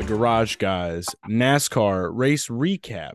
the 0.00 0.06
Garage 0.06 0.56
Guys 0.56 1.04
NASCAR 1.28 2.10
race 2.14 2.48
recap 2.48 3.12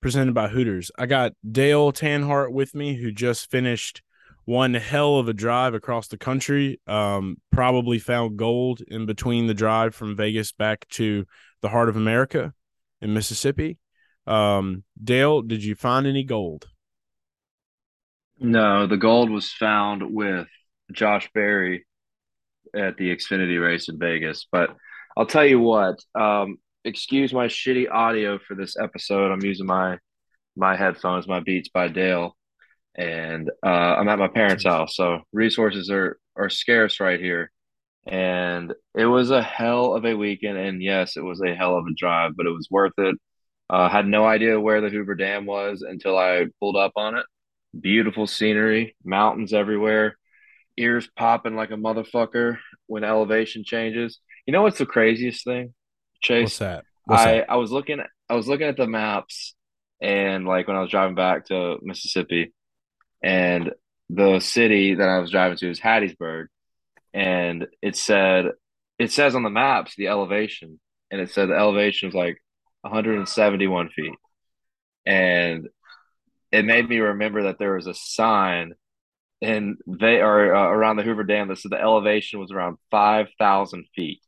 presented 0.00 0.32
by 0.32 0.46
Hooters. 0.46 0.92
I 0.96 1.06
got 1.06 1.32
Dale 1.50 1.92
Tanhardt 1.92 2.52
with 2.52 2.72
me 2.72 2.94
who 2.94 3.10
just 3.10 3.50
finished 3.50 4.02
one 4.44 4.74
hell 4.74 5.16
of 5.16 5.28
a 5.28 5.32
drive 5.32 5.74
across 5.74 6.06
the 6.06 6.16
country. 6.16 6.80
Um, 6.86 7.38
probably 7.50 7.98
found 7.98 8.36
gold 8.36 8.80
in 8.86 9.06
between 9.06 9.48
the 9.48 9.54
drive 9.54 9.92
from 9.92 10.14
Vegas 10.14 10.52
back 10.52 10.86
to 10.90 11.26
the 11.62 11.68
heart 11.68 11.88
of 11.88 11.96
America 11.96 12.54
in 13.00 13.12
Mississippi. 13.12 13.78
Um, 14.24 14.84
Dale, 15.02 15.42
did 15.42 15.64
you 15.64 15.74
find 15.74 16.06
any 16.06 16.22
gold? 16.22 16.68
No, 18.38 18.86
the 18.86 18.96
gold 18.96 19.30
was 19.30 19.50
found 19.50 20.14
with 20.14 20.46
Josh 20.92 21.28
Berry 21.34 21.86
at 22.72 22.96
the 22.98 23.12
Xfinity 23.12 23.60
race 23.60 23.88
in 23.88 23.98
Vegas. 23.98 24.46
But 24.52 24.76
I'll 25.18 25.26
tell 25.26 25.44
you 25.44 25.58
what, 25.58 25.98
um, 26.14 26.58
excuse 26.84 27.32
my 27.32 27.48
shitty 27.48 27.90
audio 27.90 28.38
for 28.38 28.54
this 28.54 28.76
episode. 28.80 29.32
I'm 29.32 29.42
using 29.42 29.66
my 29.66 29.98
my 30.56 30.76
headphones, 30.76 31.26
my 31.26 31.40
Beats 31.40 31.68
by 31.70 31.88
Dale, 31.88 32.36
and 32.94 33.50
uh, 33.66 33.68
I'm 33.98 34.08
at 34.08 34.20
my 34.20 34.28
parents' 34.28 34.62
house, 34.64 34.94
so 34.94 35.22
resources 35.32 35.90
are 35.90 36.20
are 36.36 36.48
scarce 36.48 37.00
right 37.00 37.18
here. 37.18 37.50
And 38.06 38.72
it 38.94 39.06
was 39.06 39.32
a 39.32 39.42
hell 39.42 39.94
of 39.94 40.04
a 40.04 40.14
weekend, 40.14 40.56
and 40.56 40.80
yes, 40.80 41.16
it 41.16 41.24
was 41.24 41.42
a 41.42 41.52
hell 41.52 41.76
of 41.76 41.86
a 41.86 41.94
drive, 41.96 42.36
but 42.36 42.46
it 42.46 42.50
was 42.50 42.68
worth 42.70 42.92
it. 42.98 43.16
Uh, 43.68 43.88
had 43.88 44.06
no 44.06 44.24
idea 44.24 44.60
where 44.60 44.80
the 44.80 44.88
Hoover 44.88 45.16
Dam 45.16 45.46
was 45.46 45.82
until 45.82 46.16
I 46.16 46.46
pulled 46.60 46.76
up 46.76 46.92
on 46.94 47.16
it. 47.16 47.26
Beautiful 47.78 48.28
scenery, 48.28 48.94
mountains 49.04 49.52
everywhere, 49.52 50.16
ears 50.76 51.08
popping 51.16 51.56
like 51.56 51.72
a 51.72 51.74
motherfucker 51.74 52.58
when 52.86 53.02
elevation 53.02 53.64
changes. 53.64 54.20
You 54.48 54.52
know 54.52 54.62
what's 54.62 54.78
the 54.78 54.86
craziest 54.86 55.44
thing, 55.44 55.74
Chase? 56.22 56.44
What's 56.44 56.58
that? 56.60 56.84
What's 57.04 57.22
I 57.22 57.32
that? 57.32 57.50
I 57.50 57.56
was 57.56 57.70
looking 57.70 58.00
I 58.30 58.34
was 58.34 58.48
looking 58.48 58.66
at 58.66 58.78
the 58.78 58.86
maps 58.86 59.54
and 60.00 60.46
like 60.46 60.66
when 60.66 60.74
I 60.74 60.80
was 60.80 60.90
driving 60.90 61.14
back 61.14 61.48
to 61.48 61.76
Mississippi 61.82 62.54
and 63.22 63.72
the 64.08 64.40
city 64.40 64.94
that 64.94 65.06
I 65.06 65.18
was 65.18 65.30
driving 65.30 65.58
to 65.58 65.68
is 65.68 65.78
Hattiesburg 65.78 66.46
and 67.12 67.66
it 67.82 67.94
said 67.94 68.46
it 68.98 69.12
says 69.12 69.34
on 69.34 69.42
the 69.42 69.50
maps 69.50 69.92
the 69.98 70.08
elevation 70.08 70.80
and 71.10 71.20
it 71.20 71.30
said 71.30 71.50
the 71.50 71.54
elevation 71.54 72.08
is 72.08 72.14
like 72.14 72.38
171 72.80 73.90
feet 73.90 74.14
and 75.04 75.68
it 76.52 76.64
made 76.64 76.88
me 76.88 77.00
remember 77.00 77.42
that 77.42 77.58
there 77.58 77.74
was 77.74 77.86
a 77.86 77.92
sign 77.92 78.72
and 79.42 79.76
they 79.86 80.22
are 80.22 80.54
uh, 80.54 80.70
around 80.70 80.96
the 80.96 81.02
Hoover 81.02 81.24
Dam 81.24 81.48
that 81.48 81.58
said 81.58 81.70
the 81.70 81.78
elevation 81.78 82.40
was 82.40 82.50
around 82.50 82.78
5,000 82.90 83.84
feet. 83.94 84.22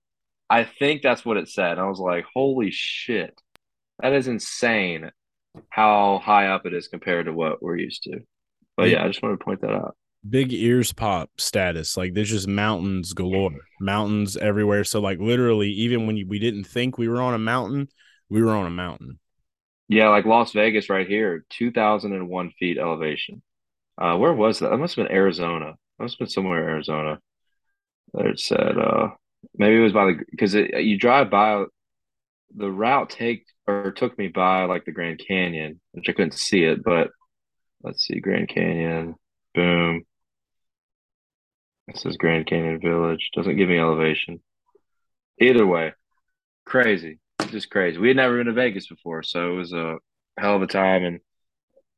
I 0.51 0.65
think 0.65 1.03
that's 1.03 1.25
what 1.25 1.37
it 1.37 1.49
said. 1.49 1.79
I 1.79 1.87
was 1.87 2.01
like, 2.01 2.25
holy 2.35 2.73
shit, 2.73 3.41
that 4.01 4.13
is 4.13 4.27
insane 4.27 5.11
how 5.69 6.21
high 6.23 6.49
up 6.49 6.67
it 6.67 6.75
is 6.75 6.89
compared 6.89 7.27
to 7.27 7.33
what 7.33 7.63
we're 7.63 7.77
used 7.77 8.03
to. 8.05 8.21
But 8.77 8.91
yeah, 8.91 9.05
I 9.05 9.09
just 9.09 9.23
wanted 9.23 9.39
to 9.39 9.45
point 9.45 9.61
that 9.61 9.73
out. 9.73 9.97
Big 10.29 10.53
ears 10.53 10.93
pop 10.93 11.31
status. 11.39 11.97
Like 11.97 12.15
there's 12.15 12.31
just 12.31 12.49
mountains 12.49 13.13
galore, 13.13 13.53
mountains 13.81 14.37
everywhere. 14.37 14.85
So 14.85 15.01
like 15.01 15.19
literally, 15.21 15.71
even 15.71 16.07
when 16.07 16.17
you, 16.17 16.27
we 16.27 16.39
didn't 16.39 16.65
think 16.65 16.99
we 16.99 17.09
were 17.09 17.23
on 17.23 17.35
a 17.35 17.39
mountain, 17.39 17.89
we 18.29 18.43
were 18.43 18.53
on 18.53 18.67
a 18.67 18.71
mountain. 18.71 19.19
Yeah, 19.89 20.09
like 20.09 20.25
Las 20.25 20.53
Vegas 20.53 20.89
right 20.89 21.07
here, 21.07 21.45
2,001 21.51 22.53
feet 22.59 22.79
elevation. 22.79 23.43
Uh, 23.99 24.17
where 24.17 24.33
was 24.33 24.61
that? 24.61 24.71
That 24.71 24.79
must 24.79 24.97
have 24.97 25.09
been 25.09 25.17
Arizona. 25.17 25.75
That 25.99 26.05
must 26.05 26.15
have 26.15 26.19
been 26.21 26.29
somewhere 26.29 26.63
in 26.63 26.69
Arizona. 26.69 27.19
There 28.15 28.29
it 28.29 28.41
said, 28.41 28.79
uh, 28.79 29.09
maybe 29.57 29.77
it 29.77 29.81
was 29.81 29.93
by 29.93 30.07
the 30.07 30.21
because 30.31 30.55
you 30.55 30.99
drive 30.99 31.31
by 31.31 31.65
the 32.55 32.71
route 32.71 33.11
take 33.11 33.45
or 33.67 33.93
took 33.93 34.19
me 34.19 34.29
by 34.29 34.65
like 34.65 34.85
the 34.85 34.93
Grand 34.93 35.21
Canyon, 35.27 35.81
which 35.93 36.09
I 36.09 36.13
couldn't 36.13 36.35
see 36.35 36.65
it, 36.65 36.83
but 36.83 37.11
let's 37.83 38.05
see, 38.05 38.21
Grand 38.21 38.49
Canyon, 38.49 39.15
boom. 39.55 40.03
This 41.87 42.05
is 42.07 42.17
Grand 42.17 42.47
Canyon 42.47 42.81
Village. 42.81 43.31
Doesn't 43.35 43.57
give 43.57 43.69
me 43.69 43.79
elevation. 43.79 44.41
Either 45.41 45.67
way, 45.67 45.93
crazy, 46.65 47.19
just 47.51 47.71
crazy. 47.71 47.99
We 47.99 48.09
had 48.09 48.17
never 48.17 48.37
been 48.37 48.47
to 48.47 48.53
Vegas 48.53 48.89
before, 48.89 49.23
so 49.23 49.53
it 49.53 49.57
was 49.57 49.73
a 49.73 49.97
hell 50.39 50.57
of 50.57 50.63
a 50.63 50.67
time, 50.67 51.05
and 51.05 51.21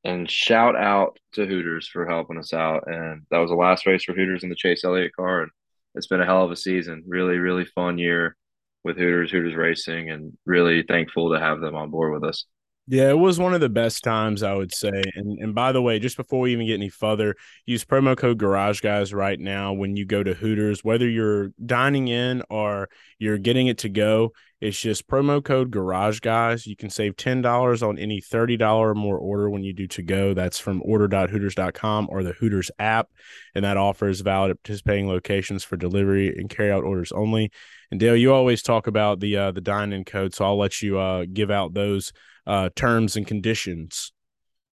and 0.05 0.31
shout 0.31 0.75
out 0.75 1.19
to 1.35 1.47
Hooters 1.47 1.89
for 1.89 2.07
helping 2.07 2.39
us 2.39 2.53
out. 2.53 2.85
And 2.87 3.23
that 3.31 3.39
was 3.39 3.51
the 3.51 3.57
last 3.57 3.87
race 3.87 4.05
for 4.05 4.15
Hooters 4.15 4.43
in 4.43 4.49
the 4.49 4.57
Chase 4.57 4.85
Elliott 4.85 5.15
car. 5.15 5.43
And 5.43 5.51
it's 5.95 6.07
been 6.07 6.21
a 6.21 6.27
hell 6.27 6.45
of 6.45 6.51
a 6.51 6.57
season. 6.57 7.05
Really, 7.07 7.39
really 7.39 7.65
fun 7.65 7.99
year 7.99 8.37
with 8.85 8.97
Hooters, 8.97 9.31
Hooters 9.31 9.55
Racing, 9.55 10.11
and 10.11 10.37
really 10.47 10.83
thankful 10.83 11.33
to 11.33 11.41
have 11.41 11.61
them 11.61 11.75
on 11.75 11.91
board 11.91 12.13
with 12.13 12.25
us. 12.25 12.47
Yeah, 12.89 13.11
it 13.11 13.19
was 13.19 13.39
one 13.39 13.55
of 13.55 13.61
the 13.61 13.69
best 13.69 14.03
times 14.03 14.43
I 14.43 14.55
would 14.55 14.75
say. 14.75 15.03
And 15.15 15.39
and 15.39 15.55
by 15.55 15.71
the 15.71 15.81
way, 15.81 16.01
just 16.01 16.17
before 16.17 16.41
we 16.41 16.53
even 16.53 16.67
get 16.67 16.75
any 16.75 16.89
further, 16.89 17.37
use 17.65 17.85
promo 17.85 18.17
code 18.17 18.39
Garage 18.39 18.81
Guys 18.81 19.15
right 19.15 19.39
now 19.39 19.73
when 19.73 19.97
you 19.97 20.05
go 20.05 20.23
to 20.23 20.35
Hooters, 20.35 20.83
whether 20.83 21.09
you're 21.09 21.53
dining 21.65 22.09
in 22.09 22.43
or 22.51 22.89
you're 23.19 23.39
getting 23.39 23.69
it 23.69 23.79
to 23.79 23.89
go. 23.89 24.33
It's 24.63 24.81
just 24.81 25.09
promo 25.09 25.43
code 25.43 25.73
Garage 25.73 26.21
Guys. 26.21 26.69
You 26.69 26.77
can 26.77 26.89
save 26.89 27.17
ten 27.17 27.43
dollars 27.43 27.83
on 27.83 27.99
any 27.99 28.21
thirty 28.21 28.57
dollar 28.57 28.91
or 28.91 28.95
more 28.95 29.19
order 29.19 29.51
when 29.51 29.65
you 29.65 29.73
do 29.73 29.89
to 29.89 30.03
go. 30.05 30.35
That's 30.35 30.61
from 30.61 30.81
order.hooters.com 30.85 32.07
or 32.09 32.23
the 32.23 32.31
Hooters 32.35 32.71
app, 32.79 33.09
and 33.57 33.65
that 33.65 33.77
offer 33.77 34.09
is 34.09 34.21
valid 34.21 34.53
at 34.53 34.63
participating 34.63 35.09
locations 35.09 35.65
for 35.65 35.77
delivery 35.77 36.29
and 36.29 36.49
carry 36.49 36.71
out 36.71 36.85
orders 36.85 37.11
only. 37.11 37.51
And 37.91 37.99
Dale, 37.99 38.15
you 38.15 38.33
always 38.33 38.63
talk 38.63 38.87
about 38.87 39.19
the 39.19 39.37
uh, 39.37 39.51
the 39.51 39.61
dine 39.61 39.93
in 39.93 40.05
code, 40.05 40.33
so 40.33 40.45
I'll 40.45 40.59
let 40.59 40.81
you 40.81 40.97
uh, 40.97 41.25
give 41.33 41.51
out 41.51 41.75
those 41.75 42.13
uh, 42.47 42.69
terms 42.77 43.17
and 43.17 43.27
conditions. 43.27 44.13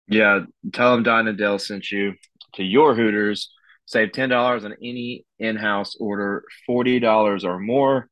Yeah, 0.08 0.42
tell 0.72 0.94
them 0.94 1.02
Don 1.02 1.28
and 1.28 1.36
Dale 1.36 1.58
sent 1.58 1.90
you 1.90 2.14
to 2.54 2.64
your 2.64 2.94
Hooters. 2.94 3.52
Save 3.86 4.12
ten 4.12 4.30
dollars 4.30 4.66
on 4.66 4.76
any 4.84 5.26
in-house 5.40 5.96
order, 6.00 6.44
forty 6.68 7.00
dollars 7.00 7.44
or 7.44 7.60
more. 7.60 8.08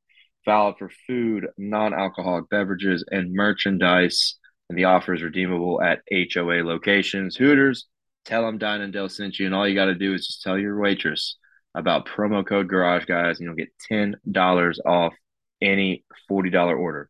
Valid 0.47 0.77
for 0.79 0.89
food, 1.05 1.47
non-alcoholic 1.57 2.49
beverages, 2.49 3.05
and 3.11 3.33
merchandise. 3.33 4.35
And 4.69 4.77
the 4.77 4.85
offer 4.85 5.13
is 5.13 5.21
redeemable 5.21 5.81
at 5.81 5.99
HOA 6.09 6.63
locations. 6.63 7.35
Hooters, 7.35 7.85
tell 8.23 8.45
them 8.45 8.57
Don 8.57 8.81
and 8.81 8.93
Dale 8.93 9.09
sent 9.09 9.37
you, 9.37 9.45
and 9.45 9.53
all 9.53 9.67
you 9.67 9.75
got 9.75 9.85
to 9.85 9.95
do 9.95 10.13
is 10.13 10.25
just 10.25 10.43
tell 10.43 10.57
your 10.57 10.79
waitress 10.79 11.37
about 11.75 12.07
promo 12.07 12.47
code 12.47 12.69
Garage 12.69 13.05
Guys, 13.05 13.39
and 13.39 13.45
you'll 13.45 13.55
get 13.55 13.69
ten 13.87 14.15
dollars 14.29 14.79
off 14.85 15.13
any 15.61 16.05
forty 16.29 16.49
dollar 16.49 16.75
order. 16.77 17.09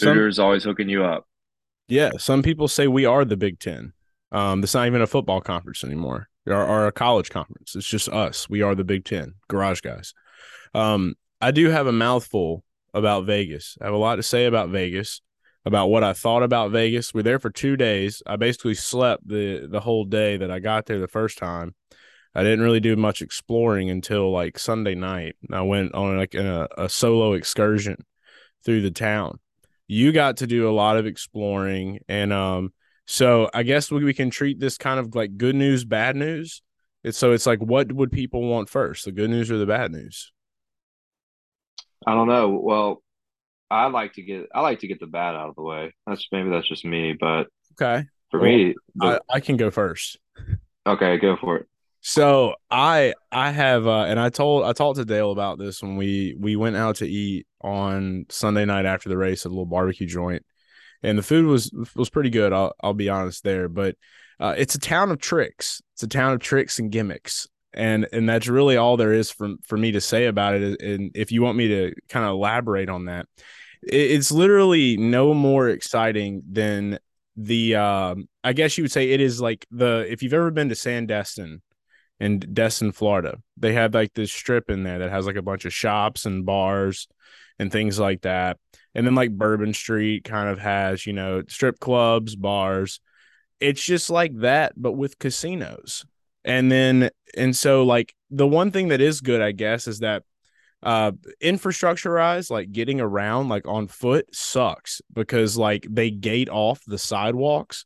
Hooters 0.00 0.36
Some- 0.36 0.44
always 0.46 0.64
hooking 0.64 0.88
you 0.88 1.04
up. 1.04 1.26
Yeah, 1.88 2.12
some 2.18 2.42
people 2.42 2.68
say 2.68 2.86
we 2.86 3.04
are 3.04 3.24
the 3.24 3.36
Big 3.36 3.58
Ten. 3.58 3.92
Um, 4.32 4.62
it's 4.62 4.74
not 4.74 4.86
even 4.86 5.02
a 5.02 5.06
football 5.06 5.40
conference 5.40 5.84
anymore, 5.84 6.28
or, 6.46 6.62
or, 6.62 6.86
a 6.86 6.92
college 6.92 7.30
conference. 7.30 7.74
It's 7.74 7.86
just 7.86 8.08
us. 8.10 8.48
We 8.48 8.60
are 8.60 8.74
the 8.74 8.84
Big 8.84 9.04
Ten, 9.04 9.34
garage 9.48 9.80
guys. 9.80 10.12
Um, 10.74 11.14
I 11.40 11.50
do 11.50 11.70
have 11.70 11.86
a 11.86 11.92
mouthful 11.92 12.62
about 12.94 13.24
Vegas. 13.24 13.76
I 13.80 13.84
have 13.84 13.94
a 13.94 13.98
lot 13.98 14.16
to 14.16 14.22
say 14.22 14.46
about 14.46 14.70
Vegas, 14.70 15.20
about 15.64 15.88
what 15.88 16.04
I 16.04 16.12
thought 16.12 16.42
about 16.42 16.70
Vegas. 16.70 17.12
We're 17.12 17.22
there 17.22 17.38
for 17.38 17.50
two 17.50 17.76
days. 17.76 18.22
I 18.26 18.36
basically 18.36 18.74
slept 18.74 19.26
the 19.26 19.66
the 19.70 19.80
whole 19.80 20.04
day 20.04 20.36
that 20.36 20.50
I 20.50 20.58
got 20.58 20.86
there 20.86 21.00
the 21.00 21.08
first 21.08 21.38
time. 21.38 21.74
I 22.34 22.42
didn't 22.42 22.60
really 22.60 22.80
do 22.80 22.94
much 22.96 23.22
exploring 23.22 23.90
until 23.90 24.30
like 24.30 24.58
Sunday 24.58 24.94
night. 24.94 25.36
I 25.52 25.62
went 25.62 25.94
on 25.94 26.16
like 26.16 26.34
a, 26.34 26.68
a 26.76 26.88
solo 26.88 27.32
excursion 27.32 28.04
through 28.64 28.82
the 28.82 28.90
town 28.90 29.38
you 29.88 30.12
got 30.12 30.36
to 30.36 30.46
do 30.46 30.68
a 30.68 30.70
lot 30.70 30.98
of 30.98 31.06
exploring 31.06 32.00
and 32.08 32.32
um 32.32 32.72
so 33.06 33.50
i 33.54 33.62
guess 33.62 33.90
we, 33.90 34.04
we 34.04 34.14
can 34.14 34.30
treat 34.30 34.60
this 34.60 34.76
kind 34.76 35.00
of 35.00 35.14
like 35.14 35.36
good 35.36 35.56
news 35.56 35.84
bad 35.84 36.14
news 36.14 36.62
it's 37.02 37.18
so 37.18 37.32
it's 37.32 37.46
like 37.46 37.60
what 37.60 37.90
would 37.90 38.12
people 38.12 38.42
want 38.42 38.68
first 38.68 39.06
the 39.06 39.12
good 39.12 39.30
news 39.30 39.50
or 39.50 39.56
the 39.56 39.66
bad 39.66 39.90
news 39.90 40.30
i 42.06 42.14
don't 42.14 42.28
know. 42.28 42.60
Well 42.62 43.02
i 43.70 43.86
like 43.86 44.14
to 44.14 44.22
get 44.22 44.48
i 44.54 44.60
like 44.60 44.80
to 44.80 44.86
get 44.86 44.98
the 44.98 45.06
bad 45.06 45.34
out 45.34 45.48
of 45.48 45.54
the 45.54 45.62
way. 45.62 45.94
That's 46.06 46.26
maybe 46.32 46.50
that's 46.50 46.68
just 46.68 46.84
me 46.84 47.16
but 47.18 47.48
okay. 47.80 48.06
for 48.30 48.40
well, 48.40 48.48
me 48.48 48.74
the, 48.94 49.20
I, 49.30 49.36
I 49.36 49.40
can 49.40 49.56
go 49.56 49.70
first. 49.70 50.18
Okay 50.86 51.18
go 51.18 51.36
for 51.36 51.58
it. 51.58 51.66
So 52.00 52.54
I 52.70 53.14
I 53.32 53.50
have 53.50 53.86
uh, 53.86 54.04
and 54.04 54.20
I 54.20 54.30
told 54.30 54.64
I 54.64 54.72
talked 54.72 54.96
to 54.98 55.04
Dale 55.04 55.32
about 55.32 55.58
this 55.58 55.82
when 55.82 55.96
we 55.96 56.36
we 56.38 56.56
went 56.56 56.76
out 56.76 56.96
to 56.96 57.06
eat 57.06 57.46
on 57.60 58.26
Sunday 58.28 58.64
night 58.64 58.86
after 58.86 59.08
the 59.08 59.16
race 59.16 59.44
at 59.44 59.48
a 59.48 59.54
little 59.54 59.66
barbecue 59.66 60.06
joint, 60.06 60.44
and 61.02 61.18
the 61.18 61.22
food 61.22 61.46
was 61.46 61.72
was 61.96 62.08
pretty 62.08 62.30
good. 62.30 62.52
I'll 62.52 62.72
I'll 62.80 62.94
be 62.94 63.08
honest 63.08 63.42
there, 63.42 63.68
but 63.68 63.96
uh, 64.38 64.54
it's 64.56 64.76
a 64.76 64.78
town 64.78 65.10
of 65.10 65.18
tricks. 65.18 65.82
It's 65.94 66.04
a 66.04 66.08
town 66.08 66.32
of 66.32 66.40
tricks 66.40 66.78
and 66.78 66.92
gimmicks, 66.92 67.48
and 67.78 68.08
and 68.12 68.28
that's 68.28 68.48
really 68.48 68.76
all 68.76 68.96
there 68.96 69.12
is 69.12 69.30
for 69.30 69.50
for 69.66 69.78
me 69.78 69.92
to 69.92 70.00
say 70.00 70.26
about 70.26 70.56
it. 70.56 70.82
And 70.82 71.12
if 71.14 71.32
you 71.32 71.42
want 71.42 71.56
me 71.56 71.68
to 71.68 71.94
kind 72.08 72.26
of 72.26 72.32
elaborate 72.32 72.90
on 72.90 73.06
that, 73.06 73.26
it's 73.82 74.32
literally 74.32 74.96
no 74.96 75.32
more 75.32 75.68
exciting 75.68 76.42
than 76.50 76.98
the 77.36 77.76
um, 77.76 78.28
I 78.42 78.52
guess 78.52 78.76
you 78.76 78.84
would 78.84 78.92
say 78.92 79.10
it 79.10 79.20
is 79.20 79.40
like 79.40 79.64
the 79.70 80.04
if 80.10 80.22
you've 80.22 80.34
ever 80.34 80.50
been 80.50 80.68
to 80.70 80.74
Sandestin 80.74 81.60
in 82.18 82.40
Destin, 82.40 82.90
Florida. 82.90 83.38
They 83.56 83.74
have 83.74 83.94
like 83.94 84.12
this 84.12 84.32
strip 84.32 84.70
in 84.70 84.82
there 84.82 84.98
that 84.98 85.10
has 85.10 85.24
like 85.24 85.36
a 85.36 85.42
bunch 85.42 85.64
of 85.64 85.72
shops 85.72 86.26
and 86.26 86.44
bars 86.44 87.06
and 87.60 87.70
things 87.70 87.98
like 87.98 88.22
that. 88.22 88.58
And 88.94 89.06
then 89.06 89.14
like 89.14 89.30
Bourbon 89.30 89.72
Street 89.72 90.24
kind 90.24 90.48
of 90.48 90.58
has, 90.58 91.06
you 91.06 91.12
know, 91.12 91.42
strip 91.48 91.78
clubs, 91.78 92.34
bars. 92.34 93.00
It's 93.60 93.82
just 93.82 94.10
like 94.10 94.36
that, 94.38 94.72
but 94.76 94.92
with 94.92 95.18
casinos. 95.20 96.04
And 96.48 96.72
then, 96.72 97.10
and 97.36 97.54
so 97.54 97.84
like 97.84 98.14
the 98.30 98.46
one 98.46 98.72
thing 98.72 98.88
that 98.88 99.00
is 99.00 99.20
good, 99.20 99.40
I 99.40 99.52
guess, 99.52 99.86
is 99.86 100.00
that 100.00 100.24
uh 100.82 101.10
infrastructurized 101.42 102.50
like 102.50 102.70
getting 102.70 103.00
around 103.00 103.48
like 103.48 103.66
on 103.66 103.88
foot 103.88 104.32
sucks 104.32 105.02
because 105.12 105.56
like 105.56 105.84
they 105.90 106.10
gate 106.10 106.48
off 106.48 106.80
the 106.86 106.98
sidewalks 106.98 107.84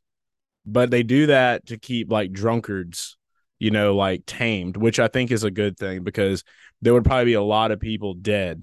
but 0.66 0.90
they 0.90 1.02
do 1.02 1.26
that 1.26 1.64
to 1.66 1.78
keep 1.78 2.12
like 2.12 2.32
drunkards 2.32 3.16
you 3.58 3.70
know 3.70 3.96
like 3.96 4.26
tamed 4.26 4.76
which 4.76 5.00
i 5.00 5.08
think 5.08 5.30
is 5.30 5.42
a 5.42 5.50
good 5.50 5.78
thing 5.78 6.04
because 6.04 6.44
there 6.82 6.92
would 6.92 7.04
probably 7.04 7.24
be 7.24 7.32
a 7.32 7.42
lot 7.42 7.70
of 7.70 7.80
people 7.80 8.12
dead 8.12 8.62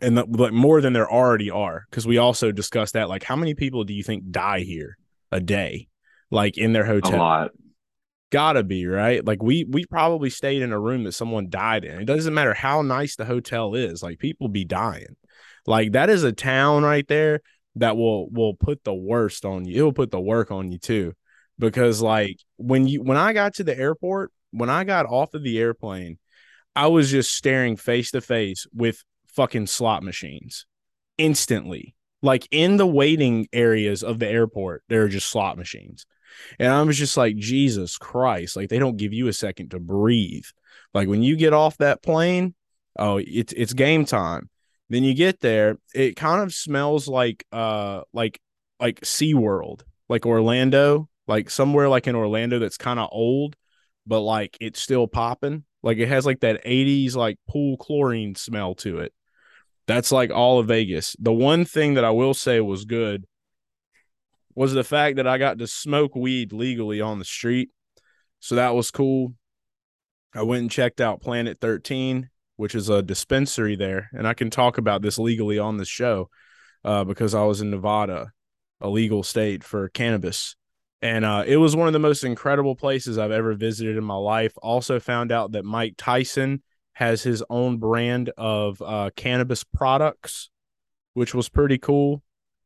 and 0.00 0.16
the, 0.16 0.24
like 0.24 0.52
more 0.52 0.80
than 0.80 0.94
there 0.94 1.10
already 1.10 1.50
are 1.50 1.84
because 1.90 2.06
we 2.06 2.16
also 2.16 2.50
discussed 2.50 2.94
that 2.94 3.10
like 3.10 3.22
how 3.22 3.36
many 3.36 3.54
people 3.54 3.84
do 3.84 3.92
you 3.92 4.02
think 4.02 4.30
die 4.30 4.60
here 4.60 4.96
a 5.30 5.40
day 5.40 5.86
like 6.30 6.56
in 6.56 6.72
their 6.72 6.86
hotel 6.86 7.16
A 7.16 7.18
lot. 7.18 7.50
Gotta 8.34 8.64
be 8.64 8.84
right? 8.84 9.24
Like 9.24 9.44
we 9.44 9.64
we 9.70 9.86
probably 9.86 10.28
stayed 10.28 10.60
in 10.60 10.72
a 10.72 10.80
room 10.80 11.04
that 11.04 11.12
someone 11.12 11.50
died 11.50 11.84
in. 11.84 12.00
It 12.00 12.04
doesn't 12.04 12.34
matter 12.34 12.52
how 12.52 12.82
nice 12.82 13.14
the 13.14 13.24
hotel 13.24 13.76
is 13.76 14.02
like 14.02 14.18
people 14.18 14.48
be 14.48 14.64
dying. 14.64 15.14
Like 15.68 15.92
that 15.92 16.10
is 16.10 16.24
a 16.24 16.32
town 16.32 16.82
right 16.82 17.06
there 17.06 17.42
that 17.76 17.96
will 17.96 18.28
will 18.30 18.54
put 18.54 18.82
the 18.82 18.92
worst 18.92 19.44
on 19.44 19.64
you. 19.64 19.78
It 19.78 19.82
will 19.82 19.92
put 19.92 20.10
the 20.10 20.20
work 20.20 20.50
on 20.50 20.72
you 20.72 20.78
too. 20.78 21.12
Because 21.60 22.02
like 22.02 22.38
when 22.56 22.88
you 22.88 23.04
when 23.04 23.16
i 23.16 23.32
got 23.32 23.54
to 23.54 23.64
the 23.64 23.78
airport 23.78 24.32
when 24.50 24.68
i 24.68 24.82
got 24.82 25.06
off 25.06 25.34
of 25.34 25.44
the 25.44 25.60
airplane 25.60 26.18
i 26.74 26.88
was 26.88 27.12
just 27.12 27.30
staring 27.32 27.76
face 27.76 28.10
to 28.10 28.20
face 28.20 28.66
with 28.74 29.04
fucking 29.28 29.68
slot 29.68 30.02
machines 30.02 30.66
instantly. 31.18 31.94
Like 32.20 32.48
in 32.50 32.78
the 32.78 32.86
waiting 32.86 33.46
areas 33.52 34.02
of 34.02 34.18
the 34.18 34.26
airport 34.26 34.82
there 34.88 35.04
are 35.04 35.08
just 35.08 35.30
slot 35.30 35.56
machines 35.56 36.04
and 36.58 36.72
I 36.72 36.82
was 36.82 36.98
just 36.98 37.16
like, 37.16 37.36
Jesus 37.36 37.98
Christ, 37.98 38.56
like 38.56 38.68
they 38.68 38.78
don't 38.78 38.96
give 38.96 39.12
you 39.12 39.28
a 39.28 39.32
second 39.32 39.70
to 39.70 39.80
breathe. 39.80 40.46
Like 40.92 41.08
when 41.08 41.22
you 41.22 41.36
get 41.36 41.52
off 41.52 41.78
that 41.78 42.02
plane, 42.02 42.54
oh, 42.98 43.20
it's 43.24 43.52
it's 43.56 43.72
game 43.72 44.04
time. 44.04 44.48
Then 44.90 45.02
you 45.02 45.14
get 45.14 45.40
there, 45.40 45.78
it 45.94 46.16
kind 46.16 46.42
of 46.42 46.54
smells 46.54 47.08
like 47.08 47.44
uh 47.52 48.02
like 48.12 48.40
like 48.80 49.00
SeaWorld, 49.00 49.82
like 50.08 50.26
Orlando, 50.26 51.08
like 51.26 51.50
somewhere 51.50 51.88
like 51.88 52.06
in 52.06 52.14
Orlando 52.14 52.58
that's 52.58 52.76
kind 52.76 53.00
of 53.00 53.08
old, 53.10 53.56
but 54.06 54.20
like 54.20 54.56
it's 54.60 54.80
still 54.80 55.06
popping. 55.06 55.64
Like 55.82 55.98
it 55.98 56.08
has 56.08 56.26
like 56.26 56.40
that 56.40 56.64
80s 56.64 57.14
like 57.14 57.38
pool 57.48 57.76
chlorine 57.76 58.34
smell 58.34 58.74
to 58.76 59.00
it. 59.00 59.12
That's 59.86 60.12
like 60.12 60.30
all 60.30 60.58
of 60.58 60.68
Vegas. 60.68 61.14
The 61.18 61.32
one 61.32 61.64
thing 61.64 61.94
that 61.94 62.04
I 62.04 62.10
will 62.10 62.34
say 62.34 62.60
was 62.60 62.84
good 62.84 63.26
was 64.54 64.72
the 64.72 64.84
fact 64.84 65.16
that 65.16 65.26
I 65.26 65.38
got 65.38 65.58
to 65.58 65.66
smoke 65.66 66.14
weed 66.14 66.52
legally 66.52 67.00
on 67.00 67.18
the 67.18 67.24
street. 67.24 67.70
So 68.40 68.56
that 68.56 68.74
was 68.74 68.90
cool. 68.90 69.34
I 70.34 70.42
went 70.42 70.62
and 70.62 70.70
checked 70.70 71.00
out 71.00 71.20
Planet 71.20 71.58
13, 71.60 72.28
which 72.56 72.74
is 72.74 72.88
a 72.88 73.02
dispensary 73.02 73.76
there. 73.76 74.10
And 74.12 74.26
I 74.26 74.34
can 74.34 74.50
talk 74.50 74.78
about 74.78 75.02
this 75.02 75.18
legally 75.18 75.58
on 75.58 75.76
the 75.76 75.84
show 75.84 76.28
uh, 76.84 77.04
because 77.04 77.34
I 77.34 77.44
was 77.44 77.60
in 77.60 77.70
Nevada, 77.70 78.32
a 78.80 78.88
legal 78.88 79.22
state 79.22 79.64
for 79.64 79.88
cannabis. 79.88 80.56
And 81.00 81.24
uh, 81.24 81.44
it 81.46 81.58
was 81.58 81.76
one 81.76 81.86
of 81.86 81.92
the 81.92 81.98
most 81.98 82.24
incredible 82.24 82.74
places 82.74 83.18
I've 83.18 83.30
ever 83.30 83.54
visited 83.54 83.96
in 83.96 84.04
my 84.04 84.16
life. 84.16 84.54
Also, 84.62 84.98
found 84.98 85.30
out 85.30 85.52
that 85.52 85.64
Mike 85.64 85.94
Tyson 85.98 86.62
has 86.94 87.22
his 87.22 87.44
own 87.50 87.76
brand 87.76 88.30
of 88.38 88.80
uh, 88.80 89.10
cannabis 89.14 89.64
products, 89.64 90.48
which 91.12 91.34
was 91.34 91.48
pretty 91.48 91.76
cool. 91.76 92.22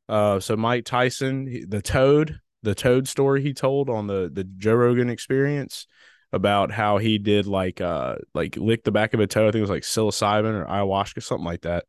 Uh, 0.08 0.40
so 0.40 0.56
Mike 0.56 0.84
Tyson, 0.84 1.66
the 1.68 1.82
Toad, 1.82 2.40
the 2.62 2.74
Toad 2.74 3.06
story 3.08 3.42
he 3.42 3.52
told 3.52 3.90
on 3.90 4.06
the 4.06 4.30
the 4.32 4.44
Joe 4.44 4.74
Rogan 4.74 5.10
Experience 5.10 5.86
about 6.32 6.70
how 6.70 6.98
he 6.98 7.18
did 7.18 7.46
like 7.46 7.80
uh 7.80 8.16
like 8.34 8.56
lick 8.56 8.84
the 8.84 8.92
back 8.92 9.14
of 9.14 9.20
a 9.20 9.26
toe. 9.26 9.48
I 9.48 9.50
think 9.50 9.56
it 9.56 9.60
was 9.62 9.70
like 9.70 9.82
psilocybin 9.82 10.54
or 10.54 10.66
ayahuasca, 10.66 11.22
something 11.22 11.44
like 11.44 11.62
that. 11.62 11.84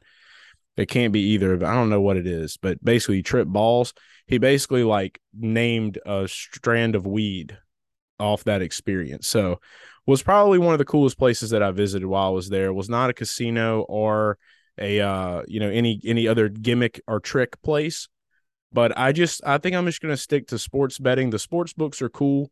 It 0.77 0.87
can't 0.87 1.11
be 1.11 1.31
either, 1.31 1.57
but 1.57 1.67
I 1.67 1.73
don't 1.73 1.89
know 1.89 2.01
what 2.01 2.17
it 2.17 2.27
is. 2.27 2.57
But 2.57 2.83
basically, 2.83 3.21
tripped 3.21 3.51
balls. 3.51 3.93
He 4.27 4.37
basically 4.37 4.83
like 4.83 5.19
named 5.37 5.99
a 6.05 6.27
strand 6.27 6.95
of 6.95 7.05
weed 7.05 7.57
off 8.19 8.43
that 8.45 8.61
experience. 8.61 9.27
So 9.27 9.59
was 10.05 10.23
probably 10.23 10.57
one 10.57 10.73
of 10.73 10.79
the 10.79 10.85
coolest 10.85 11.17
places 11.17 11.49
that 11.49 11.63
I 11.63 11.71
visited 11.71 12.05
while 12.05 12.27
I 12.27 12.31
was 12.31 12.49
there. 12.49 12.73
Was 12.73 12.89
not 12.89 13.09
a 13.09 13.13
casino 13.13 13.81
or 13.81 14.37
a 14.79 14.99
uh 15.01 15.43
you 15.47 15.59
know 15.59 15.69
any 15.69 15.99
any 16.05 16.27
other 16.27 16.49
gimmick 16.49 17.01
or 17.07 17.19
trick 17.19 17.61
place. 17.61 18.07
But 18.71 18.97
i 18.97 19.11
just 19.11 19.41
i 19.45 19.57
think 19.57 19.75
i'm 19.75 19.85
just 19.85 20.01
going 20.01 20.13
to 20.13 20.17
stick 20.17 20.47
to 20.47 20.59
sports 20.59 20.99
betting. 20.99 21.29
The 21.29 21.39
sports 21.39 21.73
books 21.73 22.01
are 22.01 22.09
cool. 22.09 22.51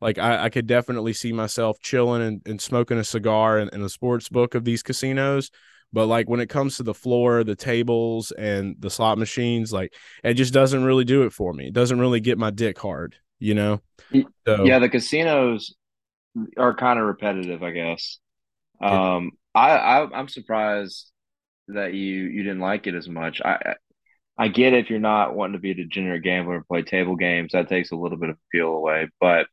Like 0.00 0.18
i, 0.18 0.44
I 0.44 0.48
could 0.48 0.66
definitely 0.66 1.12
see 1.12 1.32
myself 1.32 1.78
chilling 1.80 2.22
and, 2.22 2.42
and 2.46 2.60
smoking 2.60 2.98
a 2.98 3.04
cigar 3.04 3.58
in, 3.58 3.68
in 3.72 3.82
the 3.82 3.90
sports 3.90 4.28
book 4.28 4.54
of 4.54 4.64
these 4.64 4.82
casinos. 4.82 5.50
But 5.92 6.06
like 6.06 6.28
when 6.28 6.40
it 6.40 6.48
comes 6.50 6.76
to 6.76 6.82
the 6.82 6.94
floor 6.94 7.44
the 7.44 7.56
tables 7.56 8.30
and 8.32 8.76
the 8.78 8.90
slot 8.90 9.18
machines 9.18 9.72
like 9.72 9.94
it 10.22 10.34
just 10.34 10.52
doesn't 10.52 10.84
really 10.84 11.04
do 11.04 11.22
it 11.22 11.32
for 11.32 11.52
me. 11.52 11.68
It 11.68 11.74
doesn't 11.74 12.00
really 12.00 12.20
get 12.20 12.38
my 12.38 12.50
dick 12.50 12.78
hard 12.78 13.16
you 13.38 13.54
know? 13.54 13.80
So, 14.46 14.64
yeah 14.64 14.78
the 14.78 14.88
casinos 14.88 15.74
are 16.56 16.74
kind 16.74 16.98
of 16.98 17.06
repetitive 17.06 17.62
i 17.62 17.70
guess. 17.70 18.18
Um 18.80 19.32
I, 19.54 19.70
I 19.70 20.18
i'm 20.18 20.28
surprised 20.28 21.10
that 21.68 21.94
you 21.94 22.24
you 22.24 22.42
didn't 22.42 22.60
like 22.60 22.86
it 22.86 22.94
as 22.94 23.08
much. 23.08 23.40
I 23.44 23.76
I 24.38 24.48
get 24.48 24.74
if 24.74 24.90
you're 24.90 24.98
not 25.00 25.34
wanting 25.34 25.54
to 25.54 25.58
be 25.58 25.72
a 25.72 25.74
degenerate 25.74 26.22
gambler 26.22 26.56
and 26.56 26.66
play 26.66 26.82
table 26.82 27.16
games, 27.16 27.52
that 27.52 27.68
takes 27.68 27.90
a 27.90 27.96
little 27.96 28.18
bit 28.18 28.30
of 28.30 28.36
appeal 28.48 28.68
away. 28.68 29.08
But 29.20 29.46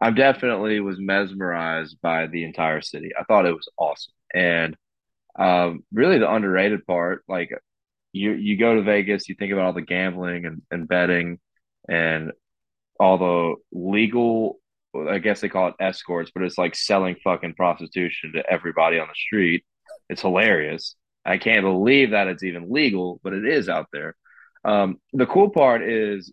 I 0.00 0.10
definitely 0.10 0.80
was 0.80 0.98
mesmerized 0.98 1.98
by 2.02 2.26
the 2.26 2.44
entire 2.44 2.80
city. 2.80 3.12
I 3.18 3.24
thought 3.24 3.46
it 3.46 3.54
was 3.54 3.68
awesome, 3.78 4.14
and 4.34 4.76
um, 5.38 5.84
really 5.92 6.18
the 6.18 6.32
underrated 6.32 6.86
part, 6.86 7.24
like 7.28 7.50
you 8.12 8.32
you 8.32 8.56
go 8.58 8.76
to 8.76 8.82
Vegas, 8.82 9.28
you 9.28 9.34
think 9.34 9.52
about 9.52 9.66
all 9.66 9.72
the 9.72 9.82
gambling 9.82 10.46
and, 10.46 10.62
and 10.70 10.88
betting 10.88 11.38
and 11.88 12.32
all 13.00 13.18
the 13.18 13.54
legal 13.72 14.58
I 14.96 15.18
guess 15.18 15.40
they 15.40 15.48
call 15.48 15.68
it 15.68 15.74
escorts, 15.80 16.30
but 16.32 16.44
it's 16.44 16.58
like 16.58 16.74
selling 16.74 17.16
fucking 17.24 17.54
prostitution 17.54 18.32
to 18.34 18.50
everybody 18.50 18.98
on 18.98 19.08
the 19.08 19.14
street. 19.14 19.64
It's 20.08 20.22
hilarious. 20.22 20.94
I 21.24 21.38
can't 21.38 21.62
believe 21.62 22.10
that 22.10 22.28
it's 22.28 22.42
even 22.42 22.72
legal, 22.72 23.20
but 23.22 23.32
it 23.32 23.46
is 23.46 23.68
out 23.68 23.86
there. 23.92 24.14
Um, 24.64 24.98
the 25.12 25.26
cool 25.26 25.50
part 25.50 25.82
is 25.82 26.32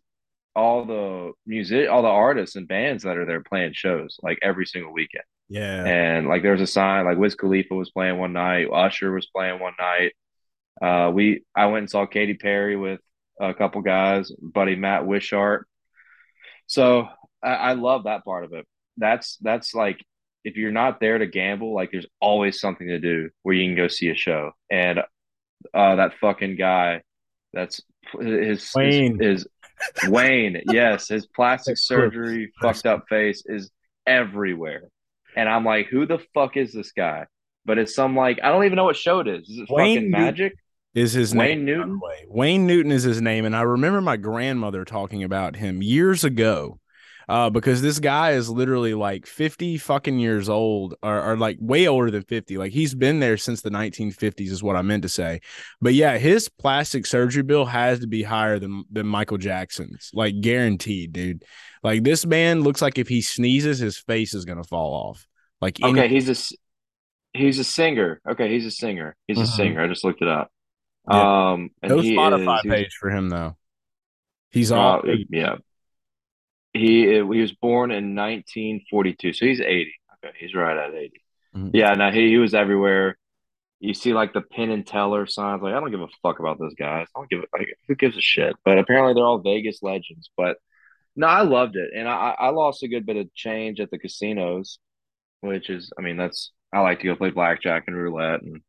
all 0.55 0.85
the 0.85 1.31
music, 1.45 1.89
all 1.89 2.01
the 2.01 2.07
artists 2.07 2.55
and 2.55 2.67
bands 2.67 3.03
that 3.03 3.17
are 3.17 3.25
there 3.25 3.41
playing 3.41 3.73
shows 3.73 4.17
like 4.21 4.39
every 4.41 4.65
single 4.65 4.93
weekend. 4.93 5.23
Yeah. 5.49 5.85
And 5.85 6.27
like 6.27 6.43
there's 6.43 6.61
a 6.61 6.67
sign 6.67 7.05
like 7.05 7.17
Wiz 7.17 7.35
Khalifa 7.35 7.75
was 7.75 7.91
playing 7.91 8.17
one 8.17 8.33
night, 8.33 8.67
Usher 8.71 9.11
was 9.11 9.27
playing 9.27 9.59
one 9.59 9.73
night. 9.79 10.13
Uh, 10.81 11.11
we 11.11 11.43
I 11.55 11.67
went 11.67 11.83
and 11.83 11.89
saw 11.89 12.05
Katy 12.05 12.35
Perry 12.35 12.75
with 12.75 13.01
a 13.39 13.53
couple 13.53 13.81
guys, 13.81 14.31
buddy 14.41 14.75
Matt 14.75 15.05
Wishart. 15.05 15.67
So 16.67 17.07
I, 17.43 17.53
I 17.53 17.73
love 17.73 18.05
that 18.05 18.23
part 18.23 18.45
of 18.45 18.53
it. 18.53 18.65
That's 18.97 19.37
that's 19.41 19.73
like 19.73 20.03
if 20.43 20.55
you're 20.55 20.71
not 20.71 20.99
there 20.99 21.17
to 21.17 21.27
gamble, 21.27 21.73
like 21.73 21.91
there's 21.91 22.07
always 22.19 22.59
something 22.59 22.87
to 22.87 22.99
do 22.99 23.29
where 23.43 23.55
you 23.55 23.67
can 23.67 23.75
go 23.75 23.87
see 23.87 24.09
a 24.09 24.15
show. 24.15 24.51
And 24.69 24.99
uh, 25.73 25.95
that 25.95 26.13
fucking 26.19 26.55
guy, 26.55 27.01
that's 27.53 27.81
his 28.19 28.71
Wayne. 28.75 29.19
His, 29.19 29.47
his 29.99 30.09
Wayne, 30.09 30.61
yes, 30.71 31.07
his 31.07 31.27
plastic 31.27 31.77
surgery 31.77 32.51
fucked 32.61 32.85
up 32.85 33.05
face 33.09 33.43
is 33.45 33.71
everywhere. 34.05 34.89
And 35.35 35.47
I'm 35.47 35.63
like, 35.63 35.87
who 35.87 36.05
the 36.05 36.19
fuck 36.33 36.57
is 36.57 36.73
this 36.73 36.91
guy? 36.91 37.25
But 37.65 37.77
it's 37.77 37.93
some 37.95 38.15
like 38.15 38.39
I 38.43 38.51
don't 38.51 38.65
even 38.65 38.75
know 38.75 38.85
what 38.85 38.97
show 38.97 39.19
it 39.19 39.27
is. 39.27 39.47
Is 39.47 39.59
it 39.59 39.67
Wayne 39.69 39.97
fucking 39.97 40.11
magic? 40.11 40.53
Is 40.93 41.13
his 41.13 41.33
Wayne 41.33 41.59
name 41.59 41.65
Newton? 41.65 42.01
Wayne 42.27 42.67
Newton 42.67 42.91
is 42.91 43.03
his 43.03 43.21
name, 43.21 43.45
and 43.45 43.55
I 43.55 43.61
remember 43.61 44.01
my 44.01 44.17
grandmother 44.17 44.83
talking 44.83 45.23
about 45.23 45.55
him 45.55 45.81
years 45.81 46.23
ago 46.23 46.80
uh, 47.29 47.49
because 47.49 47.81
this 47.81 47.99
guy 47.99 48.31
is 48.31 48.49
literally 48.49 48.93
like 48.93 49.25
50 49.25 49.77
fucking 49.77 50.19
years 50.19 50.49
old 50.49 50.95
or, 51.01 51.31
or, 51.31 51.37
like 51.37 51.57
way 51.59 51.87
older 51.87 52.11
than 52.11 52.23
50. 52.23 52.57
Like 52.57 52.71
he's 52.71 52.93
been 52.93 53.19
there 53.19 53.37
since 53.37 53.61
the 53.61 53.69
1950s, 53.69 54.49
is 54.49 54.63
what 54.63 54.75
I 54.75 54.81
meant 54.81 55.03
to 55.03 55.09
say. 55.09 55.41
But 55.81 55.93
yeah, 55.93 56.17
his 56.17 56.49
plastic 56.49 57.05
surgery 57.05 57.43
bill 57.43 57.65
has 57.65 57.99
to 57.99 58.07
be 58.07 58.23
higher 58.23 58.59
than, 58.59 58.83
than 58.91 59.07
Michael 59.07 59.37
Jackson's, 59.37 60.11
like 60.13 60.41
guaranteed, 60.41 61.13
dude. 61.13 61.43
Like 61.83 62.03
this 62.03 62.25
man 62.25 62.61
looks 62.61 62.81
like 62.81 62.97
if 62.97 63.07
he 63.07 63.21
sneezes, 63.21 63.79
his 63.79 63.97
face 63.97 64.33
is 64.33 64.45
going 64.45 64.61
to 64.61 64.67
fall 64.67 64.93
off. 64.93 65.27
Like, 65.61 65.81
any- 65.83 65.99
okay, 65.99 66.09
he's 66.09 66.29
a, 66.29 66.55
he's 67.37 67.59
a 67.59 67.63
singer. 67.63 68.21
Okay, 68.29 68.49
he's 68.49 68.65
a 68.65 68.71
singer. 68.71 69.15
He's 69.27 69.37
a 69.37 69.41
mm-hmm. 69.41 69.55
singer. 69.55 69.81
I 69.81 69.87
just 69.87 70.03
looked 70.03 70.21
it 70.21 70.27
up. 70.27 70.51
Yeah. 71.09 71.51
Um, 71.51 71.69
and 71.81 71.91
no 71.91 71.97
Spotify 71.97 72.59
is, 72.65 72.71
page 72.71 72.97
for 72.99 73.09
him 73.09 73.29
though. 73.29 73.57
He's 74.51 74.71
all 74.71 74.99
uh, 74.99 75.13
yeah. 75.29 75.55
He 76.73 77.05
he 77.05 77.21
was 77.21 77.51
born 77.51 77.91
in 77.91 78.15
1942, 78.15 79.33
so 79.33 79.45
he's 79.45 79.59
80. 79.61 79.93
Okay, 80.23 80.35
he's 80.39 80.55
right 80.55 80.77
at 80.77 80.93
80. 80.93 81.21
Mm-hmm. 81.55 81.69
Yeah, 81.73 81.93
no, 81.93 82.11
he, 82.11 82.29
he 82.29 82.37
was 82.37 82.53
everywhere. 82.53 83.17
You 83.79 83.93
see 83.93 84.13
like 84.13 84.33
the 84.33 84.41
Penn 84.41 84.69
and 84.69 84.85
Teller 84.85 85.25
signs. 85.25 85.61
Like, 85.61 85.73
I 85.73 85.79
don't 85.79 85.91
give 85.91 86.01
a 86.01 86.07
fuck 86.21 86.39
about 86.39 86.59
those 86.59 86.75
guys. 86.75 87.07
I 87.15 87.19
don't 87.19 87.29
give 87.29 87.41
a, 87.41 87.57
like, 87.57 87.67
who 87.87 87.95
gives 87.95 88.15
a 88.15 88.21
shit. 88.21 88.55
But 88.63 88.77
apparently 88.77 89.13
they're 89.13 89.23
all 89.23 89.39
Vegas 89.39 89.79
legends. 89.81 90.29
But 90.37 90.57
no, 91.15 91.27
I 91.27 91.41
loved 91.41 91.75
it, 91.75 91.91
and 91.95 92.07
I 92.07 92.35
I 92.39 92.49
lost 92.49 92.83
a 92.83 92.87
good 92.87 93.05
bit 93.05 93.17
of 93.17 93.33
change 93.33 93.79
at 93.79 93.91
the 93.91 93.97
casinos, 93.97 94.79
which 95.41 95.69
is, 95.69 95.91
I 95.97 96.01
mean, 96.01 96.17
that's 96.17 96.51
I 96.71 96.79
like 96.79 96.99
to 97.01 97.07
go 97.07 97.15
play 97.15 97.31
blackjack 97.31 97.85
and 97.87 97.97
roulette, 97.97 98.41
and 98.43 98.61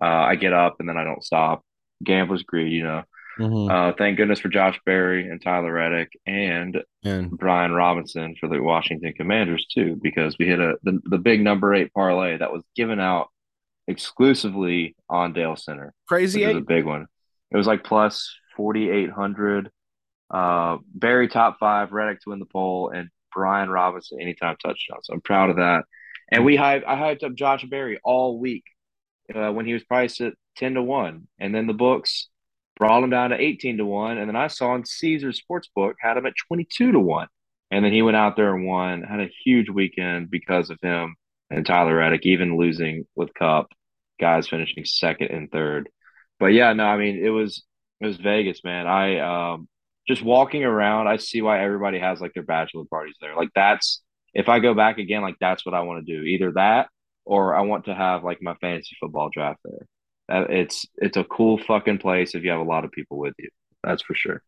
uh, 0.00 0.04
I 0.04 0.36
get 0.36 0.52
up 0.52 0.76
and 0.80 0.88
then 0.88 0.96
I 0.96 1.04
don't 1.04 1.24
stop. 1.24 1.64
Gambler's 2.02 2.42
greed, 2.42 2.72
you 2.72 2.82
know. 2.82 3.04
Mm-hmm. 3.38 3.70
Uh, 3.70 3.92
thank 3.98 4.16
goodness 4.16 4.40
for 4.40 4.48
Josh 4.48 4.78
Berry 4.86 5.28
and 5.28 5.42
Tyler 5.42 5.72
Reddick 5.72 6.12
and, 6.24 6.82
and 7.04 7.30
Brian 7.30 7.72
Robinson 7.72 8.36
for 8.38 8.48
the 8.48 8.62
Washington 8.62 9.12
Commanders 9.12 9.66
too, 9.66 9.98
because 10.00 10.36
we 10.38 10.46
hit 10.46 10.60
a 10.60 10.76
the, 10.82 11.00
the 11.04 11.18
big 11.18 11.40
number 11.42 11.74
eight 11.74 11.92
parlay 11.92 12.36
that 12.36 12.52
was 12.52 12.62
given 12.76 13.00
out 13.00 13.28
exclusively 13.88 14.94
on 15.08 15.32
Dale 15.32 15.56
Center. 15.56 15.92
Crazy 16.06 16.44
eight, 16.44 16.56
a 16.56 16.60
big 16.60 16.84
one. 16.84 17.06
It 17.50 17.56
was 17.56 17.66
like 17.66 17.82
plus 17.82 18.34
forty 18.56 18.88
eight 18.88 19.10
hundred. 19.10 19.70
Uh, 20.30 20.78
Berry 20.94 21.28
top 21.28 21.58
five, 21.58 21.92
Reddick 21.92 22.20
to 22.22 22.30
win 22.30 22.38
the 22.38 22.46
pole, 22.46 22.90
and 22.90 23.08
Brian 23.32 23.68
Robinson 23.68 24.20
anytime 24.20 24.56
touchdown. 24.62 24.98
So 25.02 25.12
I'm 25.12 25.20
proud 25.20 25.50
of 25.50 25.56
that. 25.56 25.84
And 26.30 26.44
we 26.44 26.56
hyped, 26.56 26.84
I 26.86 26.96
hyped 26.96 27.24
up 27.24 27.34
Josh 27.34 27.64
Berry 27.64 28.00
all 28.02 28.38
week 28.38 28.64
uh, 29.34 29.50
when 29.52 29.66
he 29.66 29.72
was 29.72 29.84
priced 29.84 30.20
at 30.20 30.34
ten 30.56 30.74
to 30.74 30.82
one, 30.82 31.26
and 31.38 31.54
then 31.54 31.66
the 31.66 31.74
books 31.74 32.28
brought 32.76 33.02
him 33.02 33.10
down 33.10 33.30
to 33.30 33.40
18 33.40 33.78
to 33.78 33.86
1. 33.86 34.18
And 34.18 34.28
then 34.28 34.36
I 34.36 34.48
saw 34.48 34.74
in 34.74 34.84
Caesars 34.84 35.40
Sportsbook 35.40 35.94
had 36.00 36.16
him 36.16 36.26
at 36.26 36.34
22 36.48 36.92
to 36.92 37.00
1. 37.00 37.28
And 37.70 37.84
then 37.84 37.92
he 37.92 38.02
went 38.02 38.16
out 38.16 38.36
there 38.36 38.54
and 38.54 38.66
won, 38.66 39.02
had 39.02 39.20
a 39.20 39.30
huge 39.44 39.68
weekend 39.68 40.30
because 40.30 40.70
of 40.70 40.78
him 40.82 41.16
and 41.50 41.66
Tyler 41.66 41.96
Reddick, 41.96 42.26
even 42.26 42.56
losing 42.56 43.06
with 43.14 43.34
Cup, 43.34 43.72
guys 44.20 44.48
finishing 44.48 44.84
second 44.84 45.30
and 45.30 45.50
third. 45.50 45.88
But 46.38 46.48
yeah, 46.48 46.72
no, 46.72 46.84
I 46.84 46.96
mean, 46.96 47.24
it 47.24 47.30
was 47.30 47.62
it 48.00 48.06
was 48.06 48.16
Vegas, 48.16 48.62
man. 48.64 48.86
I 48.86 49.52
um 49.52 49.68
just 50.06 50.22
walking 50.22 50.64
around, 50.64 51.08
I 51.08 51.16
see 51.16 51.42
why 51.42 51.62
everybody 51.62 51.98
has 51.98 52.20
like 52.20 52.34
their 52.34 52.42
bachelor 52.42 52.84
parties 52.84 53.16
there. 53.20 53.36
Like 53.36 53.50
that's 53.54 54.02
if 54.34 54.48
I 54.48 54.58
go 54.58 54.74
back 54.74 54.98
again, 54.98 55.22
like 55.22 55.36
that's 55.40 55.64
what 55.64 55.74
I 55.74 55.82
want 55.82 56.04
to 56.04 56.12
do. 56.12 56.22
Either 56.24 56.52
that 56.52 56.88
or 57.24 57.54
I 57.54 57.62
want 57.62 57.86
to 57.86 57.94
have 57.94 58.24
like 58.24 58.42
my 58.42 58.54
fantasy 58.60 58.96
football 59.00 59.30
draft 59.32 59.60
there 59.64 59.86
Uh, 60.28 60.44
it's 60.48 60.86
it's 60.96 61.16
a 61.16 61.24
cool 61.24 61.58
fucking 61.58 61.98
place 61.98 62.34
if 62.34 62.42
you 62.42 62.50
have 62.50 62.60
a 62.60 62.64
lot 62.64 62.84
of 62.84 62.92
people 62.92 63.18
with 63.18 63.34
you. 63.38 63.48
That's 63.82 64.02
for 64.02 64.14
sure. 64.14 64.42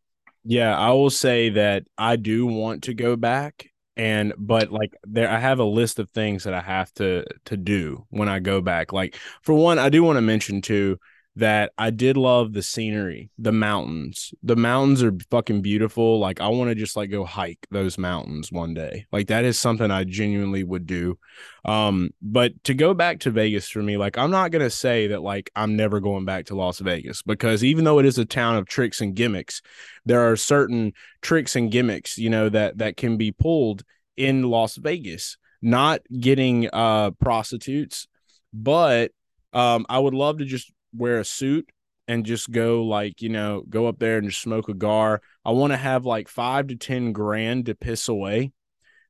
Yeah, 0.45 0.77
I 0.77 0.91
will 0.91 1.11
say 1.11 1.51
that 1.51 1.85
I 1.99 2.17
do 2.17 2.47
want 2.47 2.85
to 2.85 2.95
go 2.95 3.17
back 3.17 3.69
and 3.97 4.33
but 4.37 4.71
like 4.71 4.93
there 5.05 5.29
I 5.29 5.39
have 5.39 5.59
a 5.59 5.65
list 5.65 5.99
of 5.99 6.11
things 6.11 6.45
that 6.45 6.55
I 6.55 6.61
have 6.61 6.93
to 6.95 7.25
to 7.47 7.57
do 7.57 8.07
when 8.11 8.29
I 8.29 8.39
go 8.39 8.61
back. 8.61 8.93
Like 8.93 9.17
for 9.43 9.55
one, 9.55 9.79
I 9.79 9.89
do 9.89 10.03
want 10.03 10.17
to 10.19 10.23
mention 10.23 10.63
too 10.63 10.99
that 11.37 11.73
I 11.77 11.91
did 11.91 12.17
love 12.17 12.55
the 12.55 12.63
scenery, 12.63 13.29
the 13.39 13.53
mountains. 13.53 14.33
The 14.43 14.57
mountains 14.57 15.03
are 15.03 15.13
fucking 15.31 15.61
beautiful. 15.61 16.19
Like 16.19 16.41
I 16.41 16.49
want 16.49 16.71
to 16.71 16.75
just 16.75 16.97
like 16.97 17.11
go 17.11 17.27
hike 17.27 17.67
those 17.71 17.99
mountains 17.99 18.51
one 18.51 18.73
day. 18.73 19.05
Like 19.13 19.27
that 19.29 19.45
is 19.45 19.59
something 19.59 19.91
I 19.91 20.05
genuinely 20.05 20.65
would 20.65 20.87
do. 20.87 21.19
Um 21.67 22.11
but 22.23 22.65
to 22.65 22.73
go 22.73 22.95
back 22.95 23.21
to 23.21 23.31
Vegas 23.31 23.69
for 23.69 23.83
me, 23.83 23.99
like 23.99 24.17
I'm 24.17 24.31
not 24.31 24.51
going 24.51 24.65
to 24.65 24.71
say 24.71 25.09
that 25.09 25.21
like 25.21 25.51
I'm 25.55 25.77
never 25.77 26.01
going 26.01 26.25
back 26.25 26.47
to 26.47 26.57
Las 26.57 26.79
Vegas 26.79 27.23
because 27.23 27.63
even 27.63 27.85
though 27.85 27.99
it 27.99 28.07
is 28.07 28.17
a 28.17 28.25
town 28.25 28.57
of 28.57 28.67
tricks 28.67 29.03
and 29.03 29.15
gimmicks, 29.15 29.61
there 30.07 30.31
are 30.31 30.37
certain 30.37 30.95
tricks 31.21 31.55
and 31.55 31.71
gimmicks, 31.71 32.17
you 32.17 32.31
know, 32.31 32.49
that 32.49 32.79
that 32.79 32.97
can 32.97 33.19
be 33.19 33.31
pulled 33.31 33.85
in 34.17 34.43
Las 34.43 34.77
Vegas. 34.77 35.37
Not 35.61 36.01
getting 36.19 36.71
uh 36.73 37.11
prostitutes, 37.21 38.09
but 38.55 39.13
um 39.53 39.85
I 39.91 39.99
would 39.99 40.15
love 40.15 40.39
to 40.39 40.47
just 40.47 40.73
wear 40.97 41.19
a 41.19 41.25
suit 41.25 41.69
and 42.09 42.25
just 42.25 42.51
go 42.51 42.85
like 42.85 43.23
you 43.23 43.29
know 43.29 43.63
go 43.69 43.87
up 43.87 43.99
there 43.99 44.19
and 44.19 44.29
just 44.29 44.43
smoke 44.43 44.69
a 44.69 44.75
gar. 44.75 45.21
I 45.45 45.51
want 45.53 45.73
to 45.73 45.77
have 45.77 46.05
like 46.05 46.29
five 46.29 46.69
to 46.69 46.77
ten 46.77 47.13
grand 47.13 47.67
to 47.67 47.75
piss 47.75 48.09
away 48.09 48.53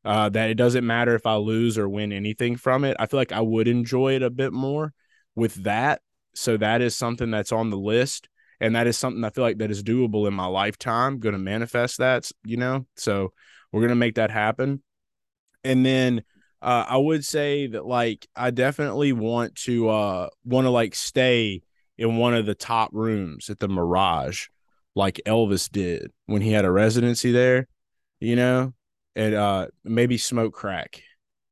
uh, 0.07 0.28
that 0.31 0.50
it 0.50 0.55
doesn't 0.55 0.87
matter 0.87 1.14
if 1.16 1.26
i 1.26 1.35
lose 1.35 1.76
or 1.76 1.88
win 1.88 2.12
anything 2.12 2.57
from 2.57 2.85
it. 2.85 2.97
I 2.99 3.07
feel 3.07 3.19
like 3.19 3.33
i 3.33 3.40
would 3.40 3.69
enjoy 3.69 4.14
it 4.14 4.23
a 4.23 4.31
bit 4.31 4.52
more 4.52 4.93
with 5.35 5.55
that. 5.64 6.00
So 6.35 6.57
that 6.57 6.81
is 6.81 6.97
something 6.97 7.31
that's 7.31 7.52
on 7.52 7.71
the 7.71 7.76
list 7.76 8.28
and 8.61 8.75
that 8.75 8.87
is 8.87 8.97
something 8.97 9.23
i 9.25 9.31
feel 9.31 9.45
like 9.45 9.59
that 9.59 9.71
is 9.71 9.83
doable 9.83 10.26
in 10.26 10.33
my 10.33 10.47
lifetime 10.47 11.19
going 11.19 11.35
to 11.35 11.38
manifest 11.38 11.99
that 11.99 12.31
you 12.45 12.57
know? 12.57 12.87
So 12.97 13.33
we're 13.73 13.81
going 13.81 13.90
to 13.90 13.97
make 13.97 14.14
that 14.14 14.31
happen. 14.31 14.83
And 15.64 15.85
then 15.85 16.23
uh, 16.62 16.87
i 16.88 16.97
would 16.97 17.25
say 17.25 17.66
that 17.66 17.85
like 17.85 18.26
i 18.37 18.50
definitely 18.50 19.12
want 19.12 19.55
to 19.57 19.88
uh 19.88 20.28
want 20.45 20.64
to 20.64 20.71
like 20.71 20.95
stay 20.95 21.62
in 21.99 22.17
one 22.17 22.35
of 22.35 22.47
the 22.47 22.55
top 22.55 22.91
rooms 22.93 23.50
at 23.50 23.59
the 23.59 23.69
Mirage, 23.69 24.47
like 24.95 25.21
Elvis 25.26 25.71
did 25.71 26.11
when 26.26 26.43
he 26.43 26.53
had 26.53 26.65
a 26.65 26.71
residency 26.71 27.33
there, 27.33 27.69
you 28.21 28.37
know, 28.37 28.73
and 29.15 29.35
uh, 29.35 29.67
maybe 29.85 30.19
smoke 30.19 30.55
crack. 30.55 31.03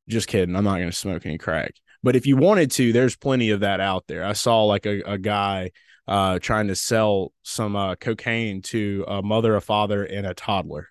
Just 0.08 0.28
kidding. 0.28 0.54
I'm 0.54 0.64
not 0.64 0.78
going 0.78 0.90
to 0.90 0.96
smoke 0.96 1.24
any 1.24 1.38
crack. 1.38 1.74
But 2.02 2.16
if 2.16 2.26
you 2.26 2.36
wanted 2.36 2.70
to, 2.72 2.92
there's 2.92 3.16
plenty 3.16 3.50
of 3.50 3.60
that 3.60 3.80
out 3.80 4.04
there. 4.06 4.24
I 4.24 4.34
saw 4.34 4.64
like 4.64 4.84
a, 4.84 5.00
a 5.12 5.18
guy 5.18 5.70
uh, 6.06 6.38
trying 6.38 6.68
to 6.68 6.74
sell 6.74 7.32
some 7.42 7.76
uh, 7.76 7.94
cocaine 7.94 8.60
to 8.62 9.04
a 9.08 9.22
mother, 9.22 9.56
a 9.56 9.60
father, 9.62 10.04
and 10.04 10.26
a 10.26 10.34
toddler. 10.34 10.88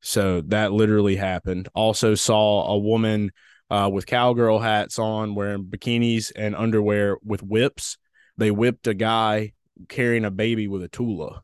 So 0.00 0.40
that 0.42 0.72
literally 0.72 1.16
happened. 1.16 1.68
Also 1.74 2.14
saw 2.14 2.68
a 2.68 2.78
woman 2.78 3.32
uh, 3.70 3.90
with 3.92 4.06
cowgirl 4.06 4.60
hats 4.60 4.98
on, 4.98 5.34
wearing 5.34 5.64
bikinis 5.64 6.32
and 6.34 6.56
underwear 6.56 7.18
with 7.22 7.42
whips 7.42 7.98
they 8.38 8.50
whipped 8.50 8.86
a 8.86 8.94
guy 8.94 9.52
carrying 9.88 10.24
a 10.24 10.30
baby 10.30 10.66
with 10.68 10.82
a 10.82 10.88
Tula. 10.88 11.42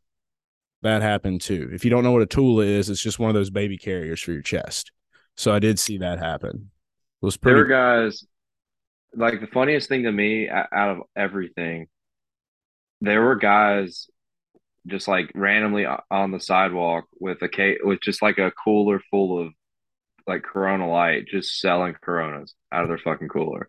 That 0.83 1.03
happened 1.03 1.41
too. 1.41 1.71
If 1.73 1.85
you 1.85 1.91
don't 1.91 2.05
know 2.05 2.13
what 2.13 2.23
a 2.23 2.27
Tula 2.27 2.65
is, 2.65 2.89
it's 2.89 3.03
just 3.03 3.19
one 3.19 3.29
of 3.29 3.35
those 3.35 3.51
baby 3.51 3.77
carriers 3.77 4.21
for 4.21 4.33
your 4.33 4.43
chest. 4.43 4.93
So 5.37 5.53
I 5.53 5.59
did 5.59 5.79
see 5.79 5.99
that 5.99 6.19
happen. 6.19 6.71
It 7.23 7.27
was 7.27 7.37
pretty. 7.37 7.57
There 7.57 7.65
guys 7.65 8.25
like 9.17 9.41
the 9.41 9.47
funniest 9.47 9.89
thing 9.89 10.05
to 10.05 10.13
me 10.13 10.49
out 10.49 10.69
of 10.73 10.99
everything. 11.17 11.89
There 13.01 13.23
were 13.23 13.37
guys 13.37 14.07
just 14.87 15.09
like 15.09 15.31
randomly 15.35 15.87
on 16.11 16.31
the 16.31 16.41
sidewalk 16.41 17.07
with 17.19 17.41
a 17.43 17.49
case 17.49 17.79
with 17.83 18.01
just 18.01 18.23
like 18.23 18.39
a 18.39 18.53
cooler 18.53 19.01
full 19.11 19.41
of 19.41 19.53
like 20.27 20.43
Corona 20.43 20.89
Light, 20.89 21.27
just 21.27 21.61
selling 21.61 21.95
Coronas 22.01 22.55
out 22.73 22.83
of 22.83 22.89
their 22.89 22.99
fucking 22.99 23.29
cooler. 23.29 23.69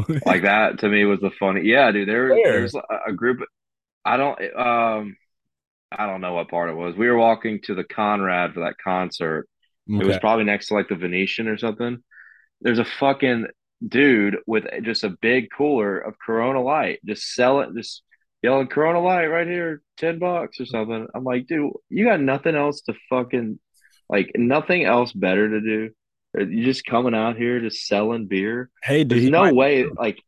like 0.26 0.42
that 0.42 0.80
to 0.80 0.88
me 0.88 1.04
was 1.04 1.20
the 1.20 1.30
funny. 1.38 1.62
Yeah, 1.64 1.90
dude. 1.90 2.08
There, 2.08 2.28
there's 2.28 2.74
a 2.74 3.12
group. 3.12 3.40
I 4.04 4.16
don't. 4.16 4.56
Um, 4.56 5.16
I 5.90 6.06
don't 6.06 6.20
know 6.20 6.34
what 6.34 6.48
part 6.48 6.70
it 6.70 6.76
was. 6.76 6.96
We 6.96 7.08
were 7.08 7.18
walking 7.18 7.60
to 7.64 7.74
the 7.74 7.84
Conrad 7.84 8.54
for 8.54 8.60
that 8.60 8.76
concert. 8.82 9.48
Okay. 9.90 10.02
It 10.02 10.06
was 10.06 10.18
probably 10.18 10.44
next 10.44 10.68
to 10.68 10.74
like 10.74 10.88
the 10.88 10.96
Venetian 10.96 11.48
or 11.48 11.58
something. 11.58 12.02
There's 12.60 12.78
a 12.78 12.84
fucking 12.84 13.48
dude 13.86 14.38
with 14.46 14.64
just 14.82 15.04
a 15.04 15.16
big 15.20 15.48
cooler 15.56 15.98
of 15.98 16.18
Corona 16.24 16.62
Light, 16.62 17.00
just 17.04 17.34
sell 17.34 17.60
it, 17.60 17.70
just 17.74 18.02
yelling 18.42 18.68
Corona 18.68 19.00
Light 19.00 19.26
right 19.26 19.46
here, 19.46 19.82
ten 19.96 20.18
bucks 20.18 20.60
or 20.60 20.66
something. 20.66 21.06
I'm 21.14 21.24
like, 21.24 21.46
dude, 21.46 21.72
you 21.88 22.04
got 22.04 22.20
nothing 22.20 22.54
else 22.54 22.82
to 22.82 22.94
fucking 23.10 23.58
like, 24.08 24.32
nothing 24.36 24.84
else 24.84 25.12
better 25.12 25.48
to 25.48 25.60
do. 25.60 25.90
Are 26.34 26.42
you 26.42 26.64
just 26.64 26.84
coming 26.86 27.14
out 27.14 27.36
here 27.36 27.60
just 27.60 27.86
selling 27.86 28.26
beer? 28.26 28.70
Hey, 28.82 29.04
there's 29.04 29.28
no 29.28 29.52
way. 29.52 29.84
Like, 29.84 30.22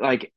like 0.00 0.32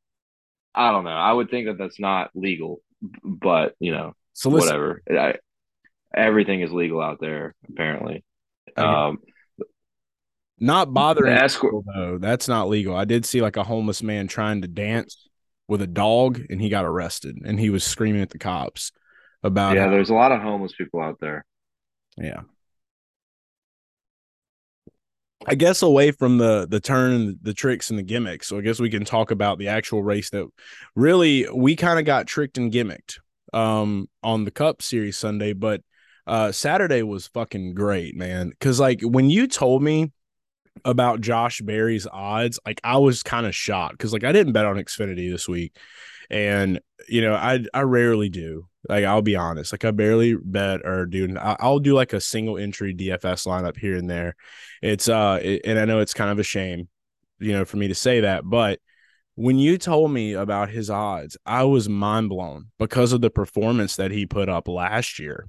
I 0.75 0.91
don't 0.91 1.05
know. 1.05 1.11
I 1.11 1.31
would 1.31 1.49
think 1.49 1.67
that 1.67 1.77
that's 1.77 1.99
not 1.99 2.31
legal, 2.35 2.81
but 3.23 3.75
you 3.79 3.91
know, 3.91 4.13
so 4.33 4.49
whatever. 4.49 5.01
I, 5.09 5.35
everything 6.13 6.61
is 6.61 6.71
legal 6.71 7.01
out 7.01 7.19
there 7.19 7.55
apparently. 7.69 8.23
Um, 8.75 9.19
not 10.59 10.93
bothering 10.93 11.33
escort 11.33 11.73
people, 11.73 11.85
though. 11.93 12.17
That's 12.17 12.47
not 12.47 12.69
legal. 12.69 12.95
I 12.95 13.05
did 13.05 13.25
see 13.25 13.41
like 13.41 13.57
a 13.57 13.63
homeless 13.63 14.03
man 14.03 14.27
trying 14.27 14.61
to 14.61 14.67
dance 14.67 15.29
with 15.67 15.81
a 15.81 15.87
dog, 15.87 16.41
and 16.49 16.61
he 16.61 16.69
got 16.69 16.85
arrested, 16.85 17.37
and 17.45 17.59
he 17.59 17.69
was 17.69 17.83
screaming 17.83 18.21
at 18.21 18.29
the 18.29 18.39
cops 18.39 18.91
about. 19.41 19.75
Yeah, 19.75 19.85
how, 19.85 19.91
there's 19.91 20.09
a 20.09 20.13
lot 20.13 20.31
of 20.31 20.41
homeless 20.41 20.73
people 20.77 21.01
out 21.01 21.19
there. 21.19 21.45
Yeah. 22.17 22.41
I 25.47 25.55
guess 25.55 25.81
away 25.81 26.11
from 26.11 26.37
the 26.37 26.67
the 26.69 26.79
turn, 26.79 27.37
the 27.41 27.53
tricks, 27.53 27.89
and 27.89 27.99
the 27.99 28.03
gimmicks. 28.03 28.47
So 28.47 28.57
I 28.57 28.61
guess 28.61 28.79
we 28.79 28.89
can 28.89 29.05
talk 29.05 29.31
about 29.31 29.57
the 29.59 29.67
actual 29.67 30.03
race 30.03 30.29
that 30.31 30.47
really 30.95 31.47
we 31.53 31.75
kind 31.75 31.99
of 31.99 32.05
got 32.05 32.27
tricked 32.27 32.57
and 32.57 32.71
gimmicked 32.71 33.19
um, 33.53 34.07
on 34.23 34.45
the 34.45 34.51
Cup 34.51 34.81
Series 34.81 35.17
Sunday, 35.17 35.53
but 35.53 35.81
uh, 36.25 36.51
Saturday 36.51 37.03
was 37.03 37.27
fucking 37.27 37.73
great, 37.73 38.15
man. 38.15 38.49
Because 38.49 38.79
like 38.79 39.01
when 39.01 39.29
you 39.29 39.47
told 39.47 39.83
me 39.83 40.11
about 40.85 41.21
Josh 41.21 41.61
Berry's 41.61 42.07
odds, 42.11 42.59
like 42.65 42.81
I 42.83 42.97
was 42.97 43.23
kind 43.23 43.45
of 43.45 43.55
shocked 43.55 43.97
because 43.97 44.13
like 44.13 44.23
I 44.23 44.31
didn't 44.31 44.53
bet 44.53 44.65
on 44.65 44.77
Xfinity 44.77 45.31
this 45.31 45.47
week, 45.47 45.75
and 46.29 46.79
you 47.07 47.21
know 47.21 47.35
I 47.35 47.65
I 47.73 47.81
rarely 47.81 48.29
do, 48.29 48.67
Like 48.89 49.05
I'll 49.05 49.21
be 49.21 49.35
honest, 49.35 49.71
like 49.71 49.85
I 49.85 49.91
barely 49.91 50.35
bet 50.35 50.81
or 50.85 51.05
do. 51.05 51.35
I'll 51.37 51.79
do 51.79 51.93
like 51.93 52.13
a 52.13 52.19
single 52.19 52.57
entry 52.57 52.93
DFS 52.93 53.47
lineup 53.47 53.77
here 53.77 53.95
and 53.95 54.09
there. 54.09 54.35
It's 54.81 55.07
uh, 55.07 55.39
it, 55.41 55.61
and 55.65 55.79
I 55.79 55.85
know 55.85 55.99
it's 55.99 56.13
kind 56.13 56.29
of 56.29 56.39
a 56.39 56.43
shame, 56.43 56.89
you 57.39 57.53
know, 57.53 57.63
for 57.63 57.77
me 57.77 57.87
to 57.87 57.95
say 57.95 58.21
that, 58.21 58.43
but 58.43 58.79
when 59.35 59.57
you 59.57 59.77
told 59.77 60.11
me 60.11 60.33
about 60.33 60.69
his 60.69 60.89
odds, 60.89 61.37
I 61.45 61.63
was 61.63 61.89
mind 61.89 62.29
blown 62.29 62.67
because 62.77 63.13
of 63.13 63.21
the 63.21 63.31
performance 63.31 63.95
that 63.95 64.11
he 64.11 64.25
put 64.25 64.47
up 64.49 64.67
last 64.67 65.17
year. 65.17 65.47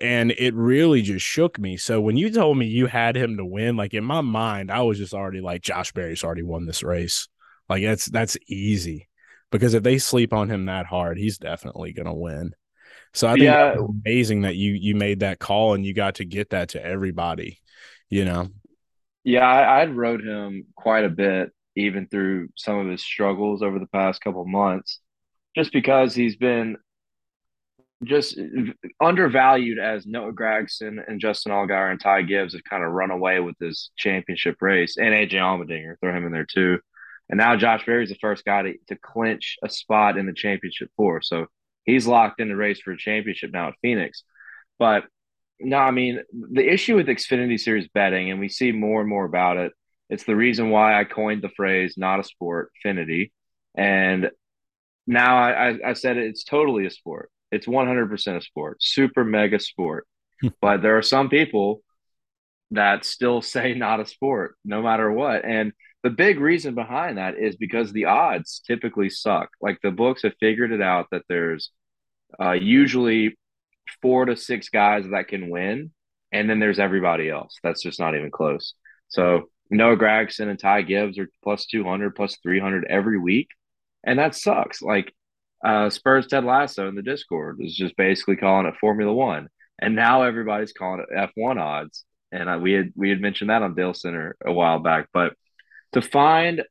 And 0.00 0.32
it 0.32 0.54
really 0.54 1.02
just 1.02 1.24
shook 1.24 1.58
me. 1.58 1.76
So 1.76 2.00
when 2.00 2.16
you 2.16 2.30
told 2.30 2.56
me 2.56 2.66
you 2.66 2.86
had 2.86 3.16
him 3.16 3.36
to 3.36 3.44
win, 3.44 3.76
like 3.76 3.94
in 3.94 4.04
my 4.04 4.20
mind, 4.20 4.70
I 4.70 4.82
was 4.82 4.98
just 4.98 5.14
already 5.14 5.40
like, 5.40 5.62
Josh 5.62 5.92
Berry's 5.92 6.24
already 6.24 6.42
won 6.42 6.66
this 6.66 6.82
race. 6.82 7.28
Like 7.68 7.82
that's 7.82 8.06
that's 8.06 8.36
easy 8.48 9.08
because 9.50 9.74
if 9.74 9.82
they 9.82 9.98
sleep 9.98 10.32
on 10.32 10.50
him 10.50 10.66
that 10.66 10.86
hard, 10.86 11.18
he's 11.18 11.38
definitely 11.38 11.92
going 11.92 12.06
to 12.06 12.12
win. 12.12 12.54
So 13.14 13.26
I 13.26 13.32
think 13.32 13.44
yeah. 13.44 13.74
amazing 14.04 14.42
that 14.42 14.56
you 14.56 14.72
you 14.72 14.94
made 14.94 15.20
that 15.20 15.38
call 15.38 15.74
and 15.74 15.84
you 15.84 15.94
got 15.94 16.16
to 16.16 16.24
get 16.24 16.50
that 16.50 16.70
to 16.70 16.84
everybody. 16.84 17.60
You 18.10 18.24
know. 18.24 18.48
Yeah, 19.24 19.46
I, 19.46 19.82
I'd 19.82 19.96
rode 19.96 20.24
him 20.24 20.66
quite 20.74 21.04
a 21.04 21.10
bit, 21.10 21.50
even 21.76 22.06
through 22.06 22.48
some 22.56 22.78
of 22.78 22.88
his 22.88 23.02
struggles 23.02 23.62
over 23.62 23.78
the 23.78 23.86
past 23.86 24.20
couple 24.22 24.44
months, 24.46 25.00
just 25.54 25.72
because 25.72 26.14
he's 26.14 26.36
been 26.36 26.76
just 28.04 28.38
undervalued 29.00 29.78
as 29.78 30.06
Noah 30.06 30.32
Gragson 30.32 30.98
and 31.06 31.20
Justin 31.20 31.52
Allgaier 31.52 31.90
and 31.90 32.00
Ty 32.00 32.22
Gibbs 32.22 32.54
have 32.54 32.64
kind 32.64 32.84
of 32.84 32.92
run 32.92 33.10
away 33.10 33.40
with 33.40 33.58
this 33.58 33.90
championship 33.96 34.56
race, 34.60 34.96
and 34.96 35.08
AJ 35.08 35.32
Allmendinger, 35.32 35.96
throw 36.00 36.16
him 36.16 36.26
in 36.26 36.32
there 36.32 36.46
too. 36.46 36.78
And 37.28 37.38
now 37.38 37.56
Josh 37.56 37.84
Berry's 37.84 38.08
the 38.08 38.16
first 38.20 38.44
guy 38.44 38.62
to, 38.62 38.74
to 38.88 38.96
clinch 38.96 39.58
a 39.62 39.68
spot 39.68 40.16
in 40.16 40.26
the 40.26 40.32
championship 40.32 40.90
four. 40.96 41.20
So 41.22 41.46
he's 41.84 42.06
locked 42.06 42.40
in 42.40 42.48
the 42.48 42.56
race 42.56 42.80
for 42.80 42.92
a 42.92 42.98
championship 42.98 43.52
now 43.52 43.68
at 43.68 43.74
Phoenix. 43.82 44.22
But 44.78 45.04
no, 45.60 45.76
I 45.76 45.90
mean, 45.90 46.20
the 46.32 46.66
issue 46.66 46.96
with 46.96 47.08
Xfinity 47.08 47.58
Series 47.58 47.88
betting, 47.88 48.30
and 48.30 48.40
we 48.40 48.48
see 48.48 48.72
more 48.72 49.00
and 49.00 49.08
more 49.08 49.24
about 49.24 49.56
it, 49.56 49.72
it's 50.08 50.24
the 50.24 50.36
reason 50.36 50.70
why 50.70 50.98
I 50.98 51.04
coined 51.04 51.42
the 51.42 51.50
phrase 51.50 51.94
not 51.96 52.20
a 52.20 52.24
sport, 52.24 52.70
Finity. 52.82 53.32
And 53.74 54.30
now 55.06 55.36
I, 55.36 55.68
I, 55.68 55.78
I 55.86 55.92
said 55.92 56.16
it, 56.16 56.26
it's 56.26 56.44
totally 56.44 56.86
a 56.86 56.90
sport. 56.90 57.30
It's 57.50 57.66
100% 57.66 58.36
a 58.36 58.40
sport, 58.40 58.78
super 58.80 59.24
mega 59.24 59.58
sport. 59.58 60.06
Hmm. 60.40 60.48
but 60.60 60.82
there 60.82 60.96
are 60.96 61.02
some 61.02 61.28
people 61.28 61.82
that 62.70 63.04
still 63.04 63.42
say 63.54 63.74
not 63.74 64.00
a 64.00 64.06
sport, 64.06 64.56
no 64.64 64.82
matter 64.82 65.10
what. 65.10 65.44
And 65.44 65.72
the 66.02 66.10
big 66.10 66.38
reason 66.38 66.74
behind 66.74 67.18
that 67.18 67.36
is 67.38 67.56
because 67.56 67.92
the 67.92 68.06
odds 68.06 68.60
typically 68.66 69.10
suck. 69.10 69.50
Like 69.60 69.78
the 69.82 69.90
books 69.90 70.22
have 70.22 70.34
figured 70.38 70.72
it 70.72 70.82
out 70.82 71.06
that 71.10 71.22
there's 71.28 71.70
uh, 72.40 72.52
usually 72.52 73.36
four 74.00 74.24
to 74.26 74.36
six 74.36 74.68
guys 74.68 75.04
that 75.10 75.28
can 75.28 75.50
win, 75.50 75.92
and 76.32 76.48
then 76.48 76.60
there's 76.60 76.78
everybody 76.78 77.28
else. 77.28 77.56
That's 77.62 77.82
just 77.82 77.98
not 77.98 78.14
even 78.14 78.30
close. 78.30 78.74
So 79.08 79.48
Noah 79.70 79.96
Gragson 79.96 80.48
and 80.48 80.58
Ty 80.58 80.82
Gibbs 80.82 81.18
are 81.18 81.28
plus 81.42 81.66
200, 81.66 82.14
plus 82.14 82.36
300 82.42 82.86
every 82.88 83.18
week. 83.18 83.48
And 84.04 84.18
that 84.18 84.34
sucks. 84.34 84.80
Like 84.80 85.12
uh, 85.64 85.90
Spurs 85.90 86.26
Ted 86.26 86.44
Lasso 86.44 86.88
in 86.88 86.94
the 86.94 87.02
Discord 87.02 87.58
is 87.60 87.74
just 87.74 87.96
basically 87.96 88.36
calling 88.36 88.66
it 88.66 88.74
Formula 88.80 89.12
One. 89.12 89.48
And 89.80 89.94
now 89.94 90.22
everybody's 90.22 90.72
calling 90.72 91.04
it 91.08 91.30
F1 91.36 91.60
odds. 91.60 92.04
And 92.30 92.48
uh, 92.48 92.58
we 92.60 92.72
had 92.72 92.92
we 92.94 93.10
had 93.10 93.20
mentioned 93.20 93.50
that 93.50 93.62
on 93.62 93.74
Dale 93.74 93.94
Center 93.94 94.36
a 94.44 94.52
while 94.52 94.78
back. 94.78 95.08
But 95.12 95.34
to 95.92 96.02
find 96.02 96.62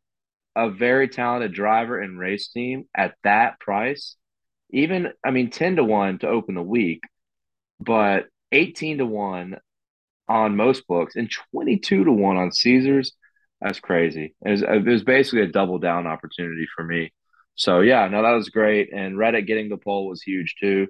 a 0.56 0.70
very 0.70 1.08
talented 1.08 1.54
driver 1.54 2.00
and 2.00 2.20
race 2.20 2.50
team 2.50 2.86
at 2.96 3.16
that 3.24 3.60
price, 3.60 4.16
even 4.72 5.10
I 5.24 5.32
mean 5.32 5.50
10 5.50 5.78
to 5.78 5.84
1 5.84 6.20
to 6.20 6.28
open 6.28 6.56
the 6.56 6.62
week, 6.62 7.02
but 7.80 8.26
18 8.52 9.00
to 9.00 9.06
1 9.06 9.58
on 10.30 10.56
most 10.56 10.88
books 10.88 11.16
and 11.16 11.32
22 11.52 12.06
to 12.06 12.12
1 12.12 12.38
on 12.38 12.52
Caesars. 12.52 13.14
That's 13.62 13.80
crazy. 13.80 14.36
It 14.46 14.50
was, 14.50 14.62
it 14.62 14.86
was 14.86 15.04
basically 15.04 15.42
a 15.42 15.48
double 15.52 15.80
down 15.80 16.06
opportunity 16.06 16.68
for 16.76 16.84
me. 16.84 17.12
So, 17.56 17.80
yeah, 17.80 18.08
no, 18.08 18.22
that 18.22 18.32
was 18.32 18.50
great. 18.50 18.94
And 18.94 19.18
Reddick 19.18 19.48
getting 19.48 19.70
the 19.70 19.78
pole 19.78 20.08
was 20.08 20.22
huge 20.22 20.56
too. 20.60 20.88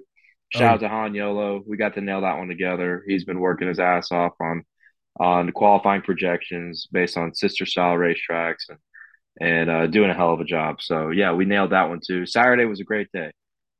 Shout 0.50 0.62
oh. 0.62 0.74
out 0.74 0.80
to 0.80 0.88
Han 0.88 1.14
Yolo. 1.14 1.62
We 1.66 1.76
got 1.76 1.94
to 1.94 2.00
nail 2.00 2.22
that 2.22 2.38
one 2.38 2.48
together. 2.48 3.04
He's 3.06 3.24
been 3.24 3.40
working 3.40 3.68
his 3.68 3.78
ass 3.78 4.12
off 4.12 4.32
on 4.40 4.64
on 5.18 5.50
qualifying 5.52 6.02
projections 6.02 6.86
based 6.90 7.16
on 7.16 7.34
sister 7.34 7.66
style 7.66 7.96
racetracks 7.96 8.68
and 8.68 8.78
and 9.40 9.70
uh, 9.70 9.86
doing 9.86 10.10
a 10.10 10.14
hell 10.14 10.32
of 10.32 10.40
a 10.40 10.44
job. 10.44 10.80
So 10.80 11.10
yeah, 11.10 11.32
we 11.32 11.44
nailed 11.44 11.70
that 11.70 11.88
one 11.88 12.00
too. 12.04 12.26
Saturday 12.26 12.64
was 12.64 12.80
a 12.80 12.84
great 12.84 13.08
day. 13.12 13.30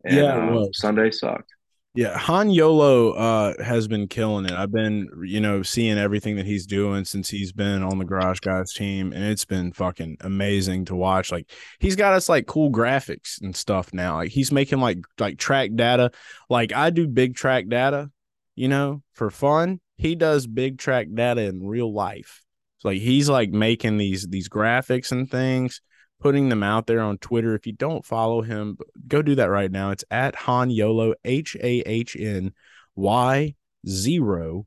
And, 0.05 0.16
yeah, 0.16 0.51
uh, 0.51 0.66
Sunday 0.72 1.11
sucked. 1.11 1.51
Yeah, 1.94 2.16
Han 2.16 2.51
Yolo 2.51 3.11
uh, 3.14 3.55
has 3.61 3.88
been 3.88 4.07
killing 4.07 4.44
it. 4.44 4.53
I've 4.53 4.70
been, 4.70 5.09
you 5.24 5.40
know, 5.40 5.64
seeing 5.64 5.98
everything 5.98 6.37
that 6.37 6.46
he's 6.46 6.64
doing 6.64 7.05
since 7.05 7.29
he's 7.29 7.51
been 7.51 7.83
on 7.83 7.98
the 7.98 8.05
Garage 8.05 8.38
Guys 8.38 8.72
team, 8.72 9.12
and 9.12 9.24
it's 9.24 9.44
been 9.44 9.72
fucking 9.72 10.18
amazing 10.20 10.85
to 10.85 10.94
watch. 10.94 11.33
Like 11.33 11.51
he's 11.81 11.96
got 11.96 12.12
us 12.12 12.29
like 12.29 12.46
cool 12.46 12.70
graphics 12.70 13.42
and 13.42 13.57
stuff 13.57 13.92
now. 13.92 14.16
Like 14.16 14.31
he's 14.31 14.53
making 14.53 14.79
like 14.79 14.98
like 15.18 15.38
track 15.38 15.70
data. 15.74 16.12
Like 16.48 16.72
I 16.72 16.90
do 16.90 17.09
big 17.09 17.35
track 17.35 17.68
data, 17.68 18.11
you 18.55 18.68
know, 18.68 19.03
for 19.14 19.29
fun. 19.29 19.81
He 19.98 20.14
does 20.14 20.46
big 20.46 20.78
track 20.78 21.08
data 21.12 21.42
in 21.42 21.66
real 21.66 21.92
life. 21.92 22.42
So 22.78 22.88
like 22.88 23.00
he's 23.00 23.28
like 23.28 23.50
making 23.50 23.98
these 23.98 24.26
these 24.26 24.48
graphics 24.48 25.12
and 25.12 25.30
things 25.30 25.82
putting 26.20 26.48
them 26.48 26.62
out 26.62 26.87
there 26.87 27.00
on 27.00 27.18
Twitter. 27.18 27.54
If 27.54 27.66
you 27.66 27.72
don't 27.72 28.04
follow 28.04 28.42
him, 28.42 28.78
go 29.06 29.22
do 29.22 29.34
that 29.37 29.50
right 29.50 29.70
now. 29.70 29.90
It's 29.90 30.04
at 30.11 30.34
Han 30.34 30.70
Yolo, 30.70 31.14
H 31.24 31.56
A 31.61 31.80
H 31.80 32.16
N 32.16 32.52
Y 32.96 33.54
zero, 33.87 34.66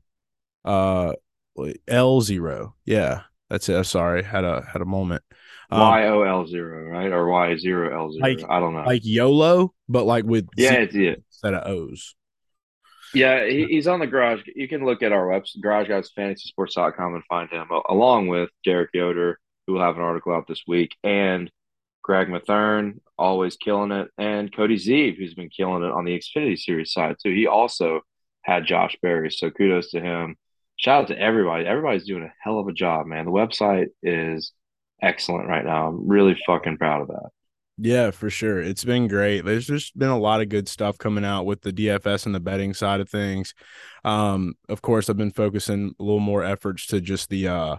uh, 0.64 1.14
L 1.88 2.20
zero. 2.20 2.74
Yeah, 2.84 3.22
that's 3.50 3.68
it. 3.68 3.84
Sorry, 3.84 4.22
had 4.22 4.44
a 4.44 4.62
had 4.62 4.82
a 4.82 4.86
moment. 4.86 5.22
Um, 5.70 5.80
y 5.80 6.06
O 6.08 6.22
L 6.22 6.46
zero, 6.46 6.84
right? 6.88 7.12
Or 7.12 7.28
Y 7.28 7.56
zero 7.56 7.98
L 7.98 8.12
zero. 8.12 8.26
Like, 8.26 8.44
I 8.48 8.60
don't 8.60 8.74
know. 8.74 8.84
Like 8.84 9.02
YOLO, 9.04 9.74
but 9.88 10.04
like 10.04 10.24
with 10.24 10.48
yeah, 10.56 10.74
it's 10.74 10.94
it. 10.94 11.22
Set 11.30 11.54
of 11.54 11.66
O's. 11.66 12.14
Yeah, 13.14 13.46
he, 13.46 13.66
he's 13.66 13.86
on 13.86 14.00
the 14.00 14.06
garage. 14.06 14.40
You 14.54 14.68
can 14.68 14.84
look 14.84 15.02
at 15.02 15.12
our 15.12 15.26
website, 15.26 15.60
Garage 15.60 15.88
Guys 15.88 16.10
Fantasy 16.14 16.52
and 16.56 17.24
find 17.28 17.50
him 17.50 17.68
along 17.88 18.28
with 18.28 18.48
Derek 18.64 18.90
Yoder 18.94 19.38
who 19.66 19.74
will 19.74 19.82
have 19.82 19.96
an 19.96 20.02
article 20.02 20.34
out 20.34 20.46
this 20.46 20.62
week, 20.66 20.96
and 21.04 21.50
Greg 22.02 22.28
Mathern, 22.28 23.00
always 23.16 23.56
killing 23.56 23.92
it, 23.92 24.08
and 24.18 24.54
Cody 24.54 24.76
Zeeb, 24.76 25.16
who's 25.16 25.34
been 25.34 25.50
killing 25.50 25.84
it 25.84 25.92
on 25.92 26.04
the 26.04 26.18
Xfinity 26.18 26.58
Series 26.58 26.92
side 26.92 27.16
too. 27.22 27.32
He 27.32 27.46
also 27.46 28.00
had 28.42 28.66
Josh 28.66 28.96
Berry, 29.02 29.30
so 29.30 29.50
kudos 29.50 29.90
to 29.90 30.00
him. 30.00 30.36
Shout 30.76 31.02
out 31.02 31.08
to 31.08 31.18
everybody. 31.18 31.64
Everybody's 31.64 32.06
doing 32.06 32.24
a 32.24 32.32
hell 32.42 32.58
of 32.58 32.66
a 32.66 32.72
job, 32.72 33.06
man. 33.06 33.24
The 33.24 33.30
website 33.30 33.88
is 34.02 34.52
excellent 35.00 35.48
right 35.48 35.64
now. 35.64 35.88
I'm 35.88 36.08
really 36.08 36.36
fucking 36.44 36.78
proud 36.78 37.02
of 37.02 37.08
that. 37.08 37.30
Yeah, 37.78 38.10
for 38.10 38.30
sure. 38.30 38.60
It's 38.60 38.84
been 38.84 39.08
great. 39.08 39.44
There's 39.44 39.66
just 39.66 39.98
been 39.98 40.10
a 40.10 40.18
lot 40.18 40.40
of 40.40 40.48
good 40.48 40.68
stuff 40.68 40.98
coming 40.98 41.24
out 41.24 41.46
with 41.46 41.62
the 41.62 41.72
DFS 41.72 42.26
and 42.26 42.34
the 42.34 42.40
betting 42.40 42.74
side 42.74 43.00
of 43.00 43.08
things. 43.08 43.54
Um, 44.04 44.54
of 44.68 44.82
course, 44.82 45.08
I've 45.08 45.16
been 45.16 45.32
focusing 45.32 45.94
a 45.98 46.02
little 46.02 46.20
more 46.20 46.44
efforts 46.44 46.86
to 46.88 47.00
just 47.00 47.30
the 47.30 47.48
uh 47.48 47.76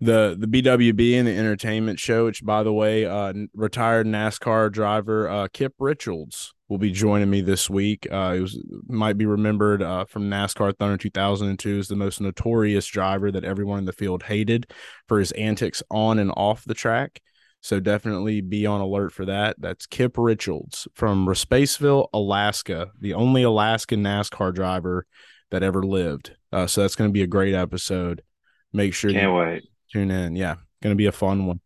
the 0.00 0.36
the 0.38 0.46
BWB 0.46 1.14
and 1.18 1.28
the 1.28 1.36
entertainment 1.36 1.98
show, 1.98 2.24
which 2.26 2.44
by 2.44 2.62
the 2.62 2.72
way, 2.72 3.04
uh, 3.04 3.32
retired 3.54 4.06
NASCAR 4.06 4.70
driver 4.72 5.28
uh, 5.28 5.48
Kip 5.52 5.74
Richards 5.78 6.52
will 6.68 6.78
be 6.78 6.90
joining 6.90 7.30
me 7.30 7.40
this 7.40 7.70
week. 7.70 8.06
Uh, 8.10 8.32
he 8.34 8.40
was 8.40 8.62
might 8.88 9.16
be 9.16 9.26
remembered 9.26 9.82
uh, 9.82 10.06
from 10.06 10.30
NASCAR 10.30 10.76
Thunder 10.76 10.96
2002 10.96 11.78
as 11.78 11.88
the 11.88 11.96
most 11.96 12.20
notorious 12.20 12.86
driver 12.86 13.30
that 13.30 13.44
everyone 13.44 13.78
in 13.80 13.84
the 13.84 13.92
field 13.92 14.24
hated 14.24 14.70
for 15.08 15.18
his 15.18 15.32
antics 15.32 15.82
on 15.90 16.18
and 16.18 16.32
off 16.36 16.64
the 16.64 16.74
track. 16.74 17.20
So 17.60 17.80
definitely 17.80 18.40
be 18.40 18.64
on 18.66 18.80
alert 18.80 19.12
for 19.12 19.24
that. 19.24 19.56
That's 19.58 19.86
Kip 19.86 20.16
Richards 20.16 20.86
from 20.94 21.26
Spaceville, 21.26 22.08
Alaska, 22.12 22.92
the 23.00 23.14
only 23.14 23.42
Alaskan 23.42 24.04
NASCAR 24.04 24.54
driver 24.54 25.06
that 25.50 25.62
ever 25.62 25.82
lived. 25.82 26.36
Uh, 26.52 26.66
so 26.66 26.82
that's 26.82 26.94
going 26.94 27.10
to 27.10 27.14
be 27.14 27.22
a 27.22 27.26
great 27.26 27.54
episode. 27.54 28.22
Make 28.72 28.94
sure 28.94 29.10
can't 29.10 29.24
you, 29.24 29.34
wait 29.34 29.64
tune 29.92 30.10
in. 30.10 30.36
Yeah, 30.36 30.56
going 30.82 30.92
to 30.92 30.96
be 30.96 31.06
a 31.06 31.12
fun 31.12 31.46
one. 31.46 31.60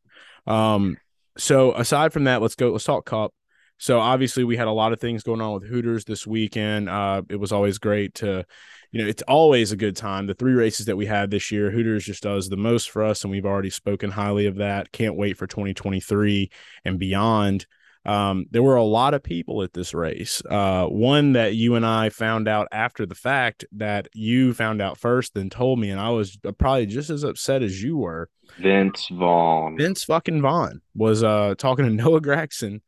Um, 0.47 0.97
so 1.37 1.73
aside 1.75 2.13
from 2.13 2.25
that, 2.25 2.43
let's 2.43 2.55
go. 2.55 2.71
Let's 2.71 2.85
talk 2.85 3.07
Cup. 3.07 3.33
So 3.81 3.99
obviously, 3.99 4.45
we 4.45 4.57
had 4.57 4.69
a 4.69 4.73
lot 4.73 4.93
of 4.93 5.01
things 5.01 5.23
going 5.23 5.41
on 5.41 5.55
with 5.55 5.67
Hooters 5.67 6.05
this 6.05 6.27
weekend. 6.27 6.89
Uh, 6.89 7.23
it 7.29 7.37
was 7.37 7.51
always 7.51 7.79
great 7.79 8.15
to, 8.17 8.45
you 8.93 9.03
know, 9.03 9.09
it's 9.09 9.23
always 9.23 9.73
a 9.73 9.77
good 9.77 9.97
time. 9.97 10.27
The 10.27 10.35
three 10.35 10.53
races 10.53 10.87
that 10.87 10.97
we 10.97 11.07
had 11.07 11.31
this 11.31 11.51
year, 11.51 11.71
Hooters 11.71 12.05
just 12.05 12.23
does 12.23 12.49
the 12.49 12.57
most 12.57 12.91
for 12.91 13.03
us, 13.03 13.25
and 13.25 13.31
we've 13.31 13.47
already 13.47 13.71
spoken 13.71 14.11
highly 14.11 14.47
of 14.47 14.57
that. 14.57 14.93
Can't 14.93 15.17
wait 15.17 15.39
for 15.39 15.47
2023 15.47 16.51
and 16.85 16.99
beyond 16.99 17.67
um, 18.05 18.47
there 18.51 18.63
were 18.63 18.77
a 18.77 18.85
lot 18.85 19.15
of 19.15 19.23
people 19.23 19.63
at 19.63 19.73
this 19.73 19.93
race. 19.93 20.43
Uh, 20.49 20.87
one 20.87 21.33
that 21.35 21.55
you 21.55 21.75
and 21.75 21.85
I 21.85 22.09
found 22.09 22.49
out 22.49 22.69
after 22.73 23.05
the 23.05 23.15
fact 23.15 23.65
that 23.73 24.09
you 24.15 24.55
found 24.55 24.81
out 24.81 24.97
first, 24.97 25.35
then 25.35 25.51
told 25.51 25.79
me, 25.79 25.91
and 25.91 26.01
I 26.01 26.11
was 26.11 26.39
probably 26.59 26.87
just 26.87 27.11
as 27.11 27.25
upset 27.25 27.63
as 27.63 27.83
you 27.83 27.99
were. 27.99 28.29
Vince 28.59 29.09
Vaughn. 29.13 29.77
Vince 29.77 30.05
fucking 30.05 30.41
Vaughn 30.41 30.81
was 30.95 31.23
uh, 31.23 31.55
talking 31.59 31.85
to 31.85 31.91
Noah 32.03 32.21
Gragson 32.21 32.81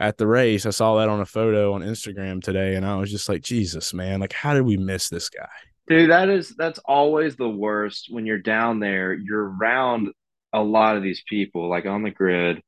at 0.00 0.18
the 0.18 0.26
race. 0.26 0.66
I 0.66 0.70
saw 0.70 0.96
that 0.96 1.08
on 1.08 1.20
a 1.20 1.26
photo 1.26 1.72
on 1.72 1.82
Instagram 1.82 2.42
today, 2.42 2.74
and 2.74 2.86
I 2.86 2.96
was 2.96 3.10
just 3.10 3.28
like, 3.28 3.42
Jesus, 3.42 3.94
man, 3.94 4.20
like 4.20 4.32
how 4.32 4.54
did 4.54 4.62
we 4.62 4.76
miss 4.76 5.08
this 5.08 5.28
guy? 5.28 5.48
Dude, 5.88 6.10
that 6.10 6.28
is 6.28 6.54
that's 6.56 6.78
always 6.84 7.36
the 7.36 7.48
worst 7.48 8.06
when 8.10 8.26
you're 8.26 8.38
down 8.38 8.80
there. 8.80 9.12
You're 9.12 9.50
around 9.50 10.08
a 10.52 10.62
lot 10.62 10.96
of 10.96 11.02
these 11.02 11.22
people, 11.28 11.68
like 11.68 11.86
on 11.86 12.02
the 12.02 12.10
grid, 12.10 12.62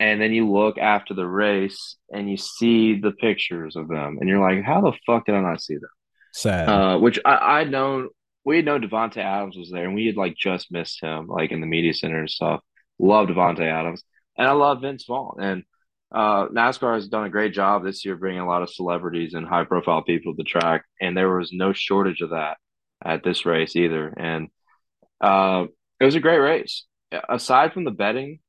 and 0.00 0.20
then 0.20 0.32
you 0.32 0.50
look 0.50 0.78
after 0.78 1.14
the 1.14 1.26
race 1.26 1.96
and 2.10 2.30
you 2.30 2.36
see 2.36 2.98
the 2.98 3.12
pictures 3.12 3.76
of 3.76 3.88
them, 3.88 4.18
and 4.20 4.28
you're 4.28 4.40
like, 4.40 4.64
how 4.64 4.80
the 4.80 4.92
fuck 5.06 5.26
did 5.26 5.34
I 5.34 5.40
not 5.40 5.62
see 5.62 5.74
them? 5.74 5.90
Sad. 6.32 6.68
Uh, 6.68 6.98
which 6.98 7.18
I, 7.24 7.60
I'd 7.60 7.70
known 7.70 8.08
we 8.44 8.56
had 8.56 8.64
known 8.64 8.82
Davante 8.82 9.18
Adams 9.18 9.56
was 9.56 9.70
there, 9.70 9.84
and 9.84 9.94
we 9.94 10.06
had 10.06 10.16
like 10.16 10.36
just 10.36 10.72
missed 10.72 11.02
him, 11.02 11.26
like 11.28 11.52
in 11.52 11.60
the 11.60 11.66
media 11.66 11.94
center 11.94 12.18
and 12.18 12.30
stuff. 12.30 12.60
Love 12.98 13.28
Davante 13.28 13.60
Adams, 13.60 14.02
and 14.36 14.48
I 14.48 14.52
love 14.52 14.82
Vince 14.82 15.04
Vaughn. 15.06 15.36
And 15.40 15.62
uh, 16.12 16.48
NASCAR 16.48 16.94
has 16.94 17.08
done 17.08 17.24
a 17.24 17.30
great 17.30 17.52
job 17.52 17.84
this 17.84 18.04
year 18.04 18.16
bringing 18.16 18.40
a 18.40 18.46
lot 18.46 18.62
of 18.62 18.70
celebrities 18.70 19.34
and 19.34 19.46
high 19.46 19.64
profile 19.64 20.02
people 20.02 20.32
to 20.32 20.36
the 20.36 20.44
track, 20.44 20.84
and 21.00 21.16
there 21.16 21.36
was 21.36 21.52
no 21.52 21.72
shortage 21.72 22.20
of 22.20 22.30
that 22.30 22.58
at 23.04 23.22
this 23.22 23.46
race 23.46 23.76
either. 23.76 24.08
And 24.08 24.48
uh, 25.20 25.66
it 26.00 26.04
was 26.04 26.16
a 26.16 26.20
great 26.20 26.38
race. 26.38 26.84
Aside 27.28 27.72
from 27.72 27.84
the 27.84 27.90
betting, 27.92 28.40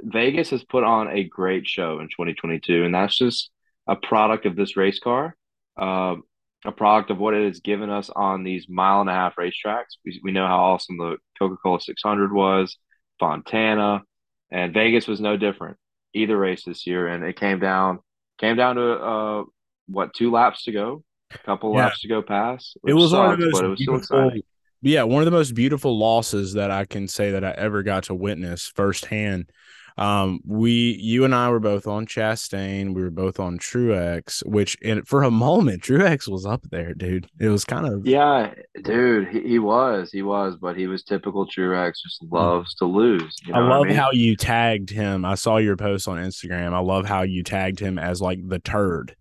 Vegas 0.00 0.50
has 0.50 0.64
put 0.64 0.84
on 0.84 1.08
a 1.08 1.24
great 1.24 1.66
show 1.66 2.00
in 2.00 2.08
2022, 2.08 2.84
and 2.84 2.94
that's 2.94 3.16
just 3.16 3.50
a 3.86 3.96
product 3.96 4.44
of 4.44 4.56
this 4.56 4.76
race 4.76 4.98
car, 4.98 5.36
uh, 5.80 6.16
a 6.64 6.72
product 6.72 7.10
of 7.10 7.18
what 7.18 7.34
it 7.34 7.46
has 7.46 7.60
given 7.60 7.88
us 7.88 8.10
on 8.14 8.42
these 8.42 8.66
mile 8.68 9.00
and 9.00 9.10
a 9.10 9.12
half 9.12 9.36
racetracks. 9.36 9.96
We, 10.04 10.20
we 10.22 10.32
know 10.32 10.46
how 10.46 10.64
awesome 10.64 10.98
the 10.98 11.16
Coca 11.38 11.56
Cola 11.62 11.80
600 11.80 12.32
was, 12.32 12.76
Fontana, 13.18 14.02
and 14.50 14.74
Vegas 14.74 15.06
was 15.06 15.20
no 15.20 15.36
different 15.36 15.78
either 16.16 16.36
race 16.36 16.64
this 16.64 16.86
year, 16.86 17.06
and 17.06 17.24
it 17.24 17.38
came 17.38 17.58
down 17.58 18.00
came 18.38 18.56
down 18.56 18.76
to 18.76 18.92
uh 18.92 19.44
what 19.88 20.12
two 20.14 20.30
laps 20.30 20.64
to 20.64 20.72
go, 20.72 21.02
a 21.32 21.38
couple 21.38 21.72
yeah. 21.72 21.86
laps 21.86 22.00
to 22.00 22.08
go 22.08 22.22
past. 22.22 22.76
It 22.86 22.94
was 22.94 23.10
sucks, 23.10 23.18
one 23.18 23.32
of 23.32 23.38
the 23.38 23.46
most 23.46 23.52
but 23.54 23.64
it 23.64 23.68
was 23.68 23.82
still 23.82 23.96
exciting. 23.96 24.42
Yeah, 24.82 25.04
one 25.04 25.22
of 25.22 25.24
the 25.24 25.30
most 25.32 25.54
beautiful 25.54 25.98
losses 25.98 26.52
that 26.52 26.70
I 26.70 26.84
can 26.84 27.08
say 27.08 27.32
that 27.32 27.44
I 27.44 27.50
ever 27.52 27.82
got 27.82 28.04
to 28.04 28.14
witness 28.14 28.70
firsthand 28.74 29.50
um, 29.98 30.40
we, 30.44 30.98
you 31.00 31.24
and 31.24 31.34
I 31.34 31.48
were 31.48 31.60
both 31.60 31.86
on 31.86 32.06
Chastain. 32.06 32.94
We 32.94 33.02
were 33.02 33.10
both 33.10 33.40
on 33.40 33.58
Truex, 33.58 34.44
which 34.44 34.76
in, 34.82 35.02
for 35.04 35.22
a 35.22 35.30
moment, 35.46 35.82
Truex 35.82 36.28
was 36.28 36.44
up 36.44 36.62
there, 36.70 36.92
dude. 36.92 37.28
It 37.40 37.48
was 37.48 37.64
kind 37.64 37.86
of 37.86 38.06
yeah, 38.06 38.52
dude. 38.82 39.28
He, 39.28 39.40
he 39.40 39.58
was, 39.58 40.10
he 40.12 40.22
was, 40.22 40.56
but 40.56 40.76
he 40.76 40.86
was 40.86 41.02
typical 41.02 41.46
Truex. 41.46 41.94
Just 42.02 42.22
mm. 42.22 42.32
loves 42.32 42.74
to 42.76 42.84
lose. 42.84 43.36
You 43.46 43.54
know 43.54 43.60
I 43.60 43.68
love 43.68 43.84
I 43.84 43.88
mean? 43.88 43.96
how 43.96 44.10
you 44.12 44.36
tagged 44.36 44.90
him. 44.90 45.24
I 45.24 45.34
saw 45.34 45.56
your 45.56 45.76
post 45.76 46.08
on 46.08 46.18
Instagram. 46.18 46.74
I 46.74 46.80
love 46.80 47.06
how 47.06 47.22
you 47.22 47.42
tagged 47.42 47.80
him 47.80 47.98
as 47.98 48.20
like 48.20 48.46
the 48.46 48.58
turd 48.58 49.16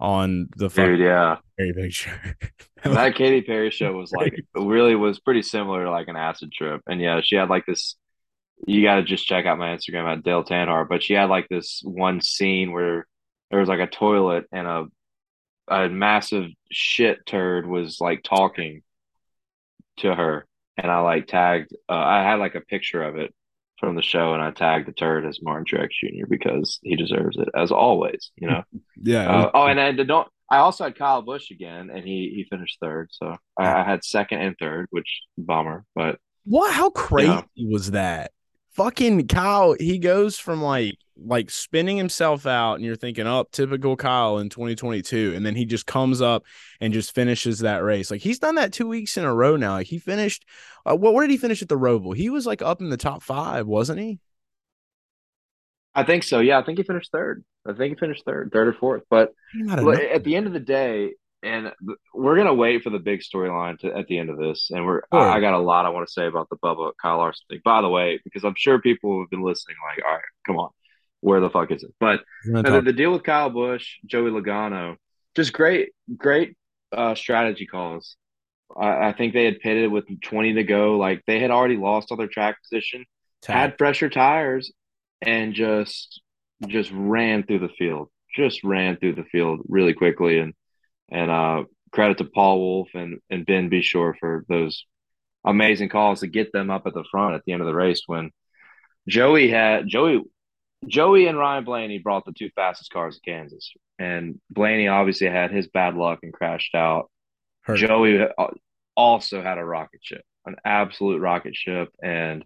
on 0.00 0.48
the 0.56 0.68
dude. 0.68 0.98
Yeah, 0.98 1.36
very 1.56 1.72
picture. 1.72 2.36
that 2.84 3.14
Katy 3.14 3.42
Perry 3.42 3.70
show 3.70 3.92
was 3.92 4.12
like 4.12 4.34
really 4.56 4.94
was 4.94 5.20
pretty 5.20 5.42
similar 5.42 5.84
to 5.84 5.90
like 5.90 6.08
an 6.08 6.16
acid 6.16 6.52
trip, 6.52 6.82
and 6.86 7.00
yeah, 7.00 7.20
she 7.22 7.36
had 7.36 7.48
like 7.48 7.64
this 7.66 7.96
you 8.66 8.82
got 8.82 8.96
to 8.96 9.02
just 9.02 9.26
check 9.26 9.46
out 9.46 9.58
my 9.58 9.76
Instagram 9.76 10.10
at 10.10 10.22
Dale 10.22 10.44
Tanhardt. 10.44 10.88
But 10.88 11.02
she 11.02 11.14
had 11.14 11.28
like 11.28 11.48
this 11.48 11.82
one 11.84 12.20
scene 12.20 12.72
where 12.72 13.06
there 13.50 13.60
was 13.60 13.68
like 13.68 13.80
a 13.80 13.86
toilet 13.86 14.44
and 14.52 14.66
a 14.66 14.86
a 15.68 15.88
massive 15.88 16.46
shit 16.70 17.26
turd 17.26 17.66
was 17.66 18.00
like 18.00 18.22
talking 18.22 18.82
to 19.98 20.14
her, 20.14 20.46
and 20.76 20.90
I 20.90 21.00
like 21.00 21.26
tagged. 21.26 21.72
Uh, 21.88 21.94
I 21.94 22.22
had 22.22 22.38
like 22.38 22.54
a 22.54 22.60
picture 22.60 23.02
of 23.02 23.16
it 23.16 23.34
from 23.78 23.96
the 23.96 24.02
show, 24.02 24.32
and 24.32 24.42
I 24.42 24.52
tagged 24.52 24.88
the 24.88 24.92
turd 24.92 25.26
as 25.26 25.42
Martin 25.42 25.64
Truex 25.64 25.88
Jr. 26.00 26.26
because 26.28 26.78
he 26.82 26.96
deserves 26.96 27.36
it 27.36 27.48
as 27.54 27.72
always. 27.72 28.30
You 28.36 28.48
know. 28.48 28.62
yeah. 29.02 29.28
Uh, 29.28 29.50
oh, 29.54 29.66
and 29.66 29.80
I 29.80 29.92
don't. 29.92 30.28
I 30.48 30.58
also 30.58 30.84
had 30.84 30.96
Kyle 30.96 31.22
Busch 31.22 31.50
again, 31.50 31.90
and 31.90 32.04
he 32.04 32.32
he 32.34 32.46
finished 32.48 32.78
third. 32.80 33.08
So 33.10 33.36
I, 33.58 33.80
I 33.80 33.84
had 33.84 34.04
second 34.04 34.40
and 34.40 34.56
third, 34.58 34.86
which 34.90 35.22
bummer. 35.36 35.84
But 35.94 36.18
what? 36.44 36.72
How 36.72 36.90
crazy 36.90 37.42
was 37.56 37.90
that? 37.90 38.30
Fucking 38.76 39.26
Kyle, 39.26 39.74
he 39.78 39.98
goes 39.98 40.38
from 40.38 40.62
like 40.62 40.94
like 41.18 41.50
spinning 41.50 41.96
himself 41.96 42.46
out, 42.46 42.74
and 42.74 42.84
you're 42.84 42.94
thinking, 42.94 43.26
oh, 43.26 43.46
typical 43.50 43.96
Kyle 43.96 44.38
in 44.38 44.50
2022, 44.50 45.32
and 45.34 45.46
then 45.46 45.56
he 45.56 45.64
just 45.64 45.86
comes 45.86 46.20
up 46.20 46.44
and 46.80 46.92
just 46.92 47.14
finishes 47.14 47.60
that 47.60 47.82
race. 47.82 48.10
Like 48.10 48.20
he's 48.20 48.38
done 48.38 48.56
that 48.56 48.72
two 48.72 48.86
weeks 48.86 49.16
in 49.16 49.24
a 49.24 49.34
row 49.34 49.56
now. 49.56 49.72
Like 49.72 49.86
he 49.86 49.98
finished, 49.98 50.44
uh, 50.84 50.94
what? 50.94 51.14
Where 51.14 51.26
did 51.26 51.32
he 51.32 51.38
finish 51.38 51.62
at 51.62 51.68
the 51.68 51.78
Roval? 51.78 52.14
He 52.14 52.30
was 52.30 52.46
like 52.46 52.62
up 52.62 52.80
in 52.80 52.90
the 52.90 52.96
top 52.96 53.22
five, 53.22 53.66
wasn't 53.66 54.00
he? 54.00 54.20
I 55.94 56.02
think 56.02 56.22
so. 56.22 56.40
Yeah, 56.40 56.58
I 56.58 56.62
think 56.62 56.76
he 56.76 56.84
finished 56.84 57.10
third. 57.10 57.42
I 57.66 57.72
think 57.72 57.94
he 57.94 57.98
finished 57.98 58.24
third, 58.26 58.50
third 58.52 58.68
or 58.68 58.74
fourth. 58.74 59.02
But 59.08 59.32
at 59.70 60.22
the 60.22 60.36
end 60.36 60.46
of 60.46 60.52
the 60.52 60.60
day, 60.60 61.14
and 61.42 61.72
we're 62.14 62.36
gonna 62.36 62.54
wait 62.54 62.82
for 62.82 62.90
the 62.90 62.98
big 62.98 63.20
storyline 63.20 63.78
to 63.80 63.94
at 63.94 64.06
the 64.06 64.18
end 64.18 64.30
of 64.30 64.38
this. 64.38 64.70
And 64.70 64.84
we're 64.84 65.02
sure. 65.12 65.20
I, 65.20 65.36
I, 65.36 65.40
got 65.40 65.54
a 65.54 65.58
lot 65.58 65.86
I 65.86 65.90
want 65.90 66.06
to 66.06 66.12
say 66.12 66.26
about 66.26 66.48
the 66.48 66.56
Bubba 66.56 66.92
Kyle 67.00 67.18
Larson 67.18 67.44
thing. 67.48 67.60
By 67.64 67.82
the 67.82 67.88
way, 67.88 68.20
because 68.24 68.44
I'm 68.44 68.54
sure 68.56 68.80
people 68.80 69.20
have 69.20 69.30
been 69.30 69.42
listening, 69.42 69.76
like, 69.88 70.04
all 70.04 70.14
right, 70.14 70.22
come 70.46 70.56
on, 70.56 70.70
where 71.20 71.40
the 71.40 71.50
fuck 71.50 71.70
is 71.70 71.82
it? 71.82 71.94
But 72.00 72.22
the, 72.44 72.80
the, 72.80 72.92
deal 72.92 73.12
with 73.12 73.22
Kyle 73.22 73.50
Busch, 73.50 73.96
Joey 74.06 74.30
Logano, 74.30 74.96
just 75.34 75.52
great, 75.52 75.90
great 76.16 76.56
uh, 76.92 77.14
strategy 77.14 77.66
calls. 77.66 78.16
I, 78.76 79.08
I 79.08 79.12
think 79.12 79.32
they 79.32 79.44
had 79.44 79.60
pitted 79.60 79.90
with 79.90 80.04
20 80.20 80.54
to 80.54 80.64
go. 80.64 80.96
Like 80.96 81.22
they 81.26 81.40
had 81.40 81.50
already 81.50 81.76
lost 81.76 82.10
all 82.10 82.16
their 82.16 82.28
track 82.28 82.56
position, 82.62 83.04
had 83.46 83.76
fresher 83.78 84.08
tires, 84.08 84.72
and 85.22 85.54
just 85.54 86.20
just 86.66 86.90
ran 86.92 87.44
through 87.44 87.60
the 87.60 87.74
field. 87.78 88.08
Just 88.34 88.64
ran 88.64 88.96
through 88.96 89.14
the 89.14 89.24
field 89.24 89.60
really 89.68 89.94
quickly 89.94 90.38
and 90.38 90.54
and 91.10 91.30
uh, 91.30 91.64
credit 91.92 92.18
to 92.18 92.24
Paul 92.24 92.58
Wolfe 92.58 92.94
and, 92.94 93.20
and 93.30 93.46
Ben 93.46 93.70
Beshore 93.70 94.14
for 94.18 94.44
those 94.48 94.84
amazing 95.44 95.88
calls 95.88 96.20
to 96.20 96.26
get 96.26 96.52
them 96.52 96.70
up 96.70 96.86
at 96.86 96.94
the 96.94 97.04
front 97.10 97.34
at 97.34 97.42
the 97.46 97.52
end 97.52 97.62
of 97.62 97.66
the 97.66 97.74
race 97.74 98.02
when 98.06 98.30
Joey 99.08 99.48
had 99.48 99.86
Joey 99.86 100.22
Joey 100.86 101.26
and 101.26 101.38
Ryan 101.38 101.64
Blaney 101.64 101.98
brought 101.98 102.24
the 102.24 102.32
two 102.32 102.50
fastest 102.54 102.92
cars 102.92 103.16
in 103.16 103.32
Kansas. 103.32 103.72
And 103.98 104.40
Blaney 104.50 104.88
obviously 104.88 105.28
had 105.28 105.50
his 105.50 105.68
bad 105.68 105.94
luck 105.94 106.20
and 106.22 106.32
crashed 106.32 106.74
out. 106.74 107.10
Hurt. 107.62 107.78
Joey 107.78 108.26
also 108.96 109.42
had 109.42 109.58
a 109.58 109.64
rocket 109.64 110.00
ship, 110.02 110.22
an 110.44 110.56
absolute 110.64 111.20
rocket 111.20 111.56
ship. 111.56 111.88
And 112.02 112.44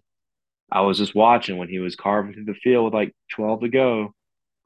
I 0.71 0.81
was 0.81 0.97
just 0.97 1.13
watching 1.13 1.57
when 1.57 1.67
he 1.67 1.79
was 1.79 1.95
carving 1.95 2.33
through 2.33 2.45
the 2.45 2.53
field 2.53 2.85
with 2.85 2.93
like 2.93 3.13
12 3.33 3.61
to 3.61 3.69
go. 3.69 4.13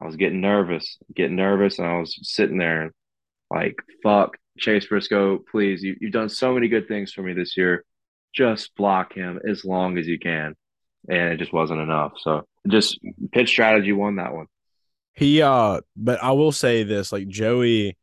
I 0.00 0.06
was 0.06 0.16
getting 0.16 0.40
nervous, 0.40 0.98
getting 1.14 1.36
nervous, 1.36 1.78
and 1.78 1.88
I 1.88 1.98
was 1.98 2.18
sitting 2.22 2.58
there 2.58 2.92
like, 3.50 3.76
fuck, 4.02 4.36
Chase 4.58 4.86
Briscoe, 4.86 5.38
please, 5.50 5.82
you, 5.82 5.96
you've 6.00 6.12
done 6.12 6.28
so 6.28 6.54
many 6.54 6.68
good 6.68 6.88
things 6.88 7.12
for 7.12 7.22
me 7.22 7.32
this 7.32 7.56
year. 7.56 7.84
Just 8.34 8.74
block 8.76 9.14
him 9.14 9.40
as 9.48 9.64
long 9.64 9.98
as 9.98 10.06
you 10.06 10.18
can. 10.18 10.54
And 11.08 11.32
it 11.32 11.38
just 11.38 11.52
wasn't 11.52 11.80
enough. 11.80 12.12
So 12.18 12.44
just 12.68 12.98
pitch 13.32 13.48
strategy 13.48 13.92
won 13.92 14.16
that 14.16 14.34
one. 14.34 14.46
He 15.14 15.40
uh 15.40 15.80
but 15.96 16.22
I 16.22 16.32
will 16.32 16.52
say 16.52 16.82
this, 16.82 17.12
like 17.12 17.28
Joey 17.28 17.96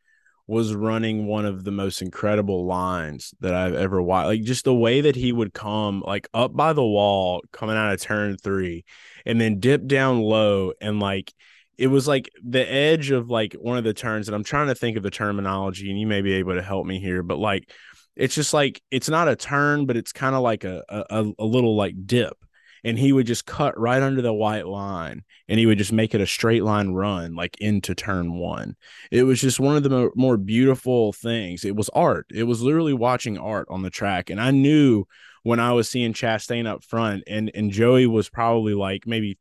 was 0.48 0.74
running 0.74 1.26
one 1.26 1.46
of 1.46 1.64
the 1.64 1.72
most 1.72 2.02
incredible 2.02 2.66
lines 2.66 3.34
that 3.40 3.54
I've 3.54 3.76
ever 3.76 4.02
watched. 4.02 4.28
Like 4.28 4.44
just 4.44 4.66
the 4.66 4.74
way 4.74 5.02
that 5.02 5.16
he 5.16 5.32
would 5.32 5.54
come 5.54 6.02
like 6.06 6.28
up 6.34 6.56
by 6.56 6.74
the 6.74 6.84
wall 6.84 7.44
coming 7.52 7.78
out 7.78 7.94
of 7.94 8.02
turn 8.02 8.38
3 8.38 8.84
and 9.26 9.40
then 9.40 9.60
dip 9.60 9.86
down 9.86 10.20
low 10.20 10.74
and 10.82 11.00
like 11.00 11.34
it 11.78 11.88
was 11.88 12.08
like 12.08 12.30
the 12.44 12.72
edge 12.72 13.12
of 13.12 13.30
like 13.30 13.54
one 13.54 13.78
of 13.78 13.84
the 13.84 13.94
turns 13.94 14.28
and 14.28 14.36
i'm 14.36 14.44
trying 14.44 14.68
to 14.68 14.76
think 14.76 14.98
of 14.98 15.04
the 15.04 15.12
terminology 15.12 15.90
and 15.90 16.00
you 16.00 16.08
may 16.08 16.22
be 16.22 16.34
able 16.34 16.54
to 16.54 16.62
help 16.62 16.86
me 16.86 17.00
here 17.00 17.24
but 17.24 17.38
like 17.38 17.72
it's 18.16 18.36
just 18.36 18.54
like 18.54 18.82
it's 18.92 19.10
not 19.10 19.28
a 19.28 19.36
turn 19.36 19.86
but 19.86 19.98
it's 19.98 20.12
kind 20.12 20.36
of 20.36 20.42
like 20.42 20.64
a, 20.64 20.84
a 20.90 21.32
a 21.40 21.46
little 21.46 21.76
like 21.76 21.96
dip 22.06 22.38
and 22.84 23.00
he 23.00 23.14
would 23.14 23.26
just 23.26 23.46
cut 23.46 23.80
right 23.80 24.02
under 24.02 24.22
the 24.22 24.34
white 24.34 24.68
line 24.68 25.24
and 25.48 25.60
he 25.60 25.66
would 25.66 25.78
just 25.78 25.94
make 25.94 26.14
it 26.14 26.22
a 26.22 26.28
straight 26.28 26.64
line 26.64 26.90
run 26.90 27.36
like 27.36 27.58
into 27.60 27.96
turn 27.96 28.34
one. 28.34 28.76
It 29.12 29.24
was 29.24 29.40
just 29.40 29.60
one 29.60 29.78
of 29.78 29.84
the 29.84 29.90
mo- 29.90 30.12
more 30.16 30.38
beautiful 30.38 31.14
things. 31.14 31.64
It 31.64 31.76
was 31.76 31.90
art. 31.90 32.26
It 32.34 32.44
was 32.44 32.62
literally 32.62 32.94
watching 32.94 33.38
art 33.38 33.68
on 33.70 33.84
the 33.84 33.90
track 33.90 34.30
and 34.30 34.40
i 34.42 34.52
knew 34.52 35.06
when 35.44 35.60
i 35.60 35.72
was 35.72 35.90
seeing 35.90 36.14
chastain 36.14 36.66
up 36.66 36.84
front 36.84 37.24
and 37.28 37.52
and 37.54 37.72
joey 37.72 38.08
was 38.08 38.30
probably 38.30 38.74
like 38.74 39.06
maybe 39.06 39.38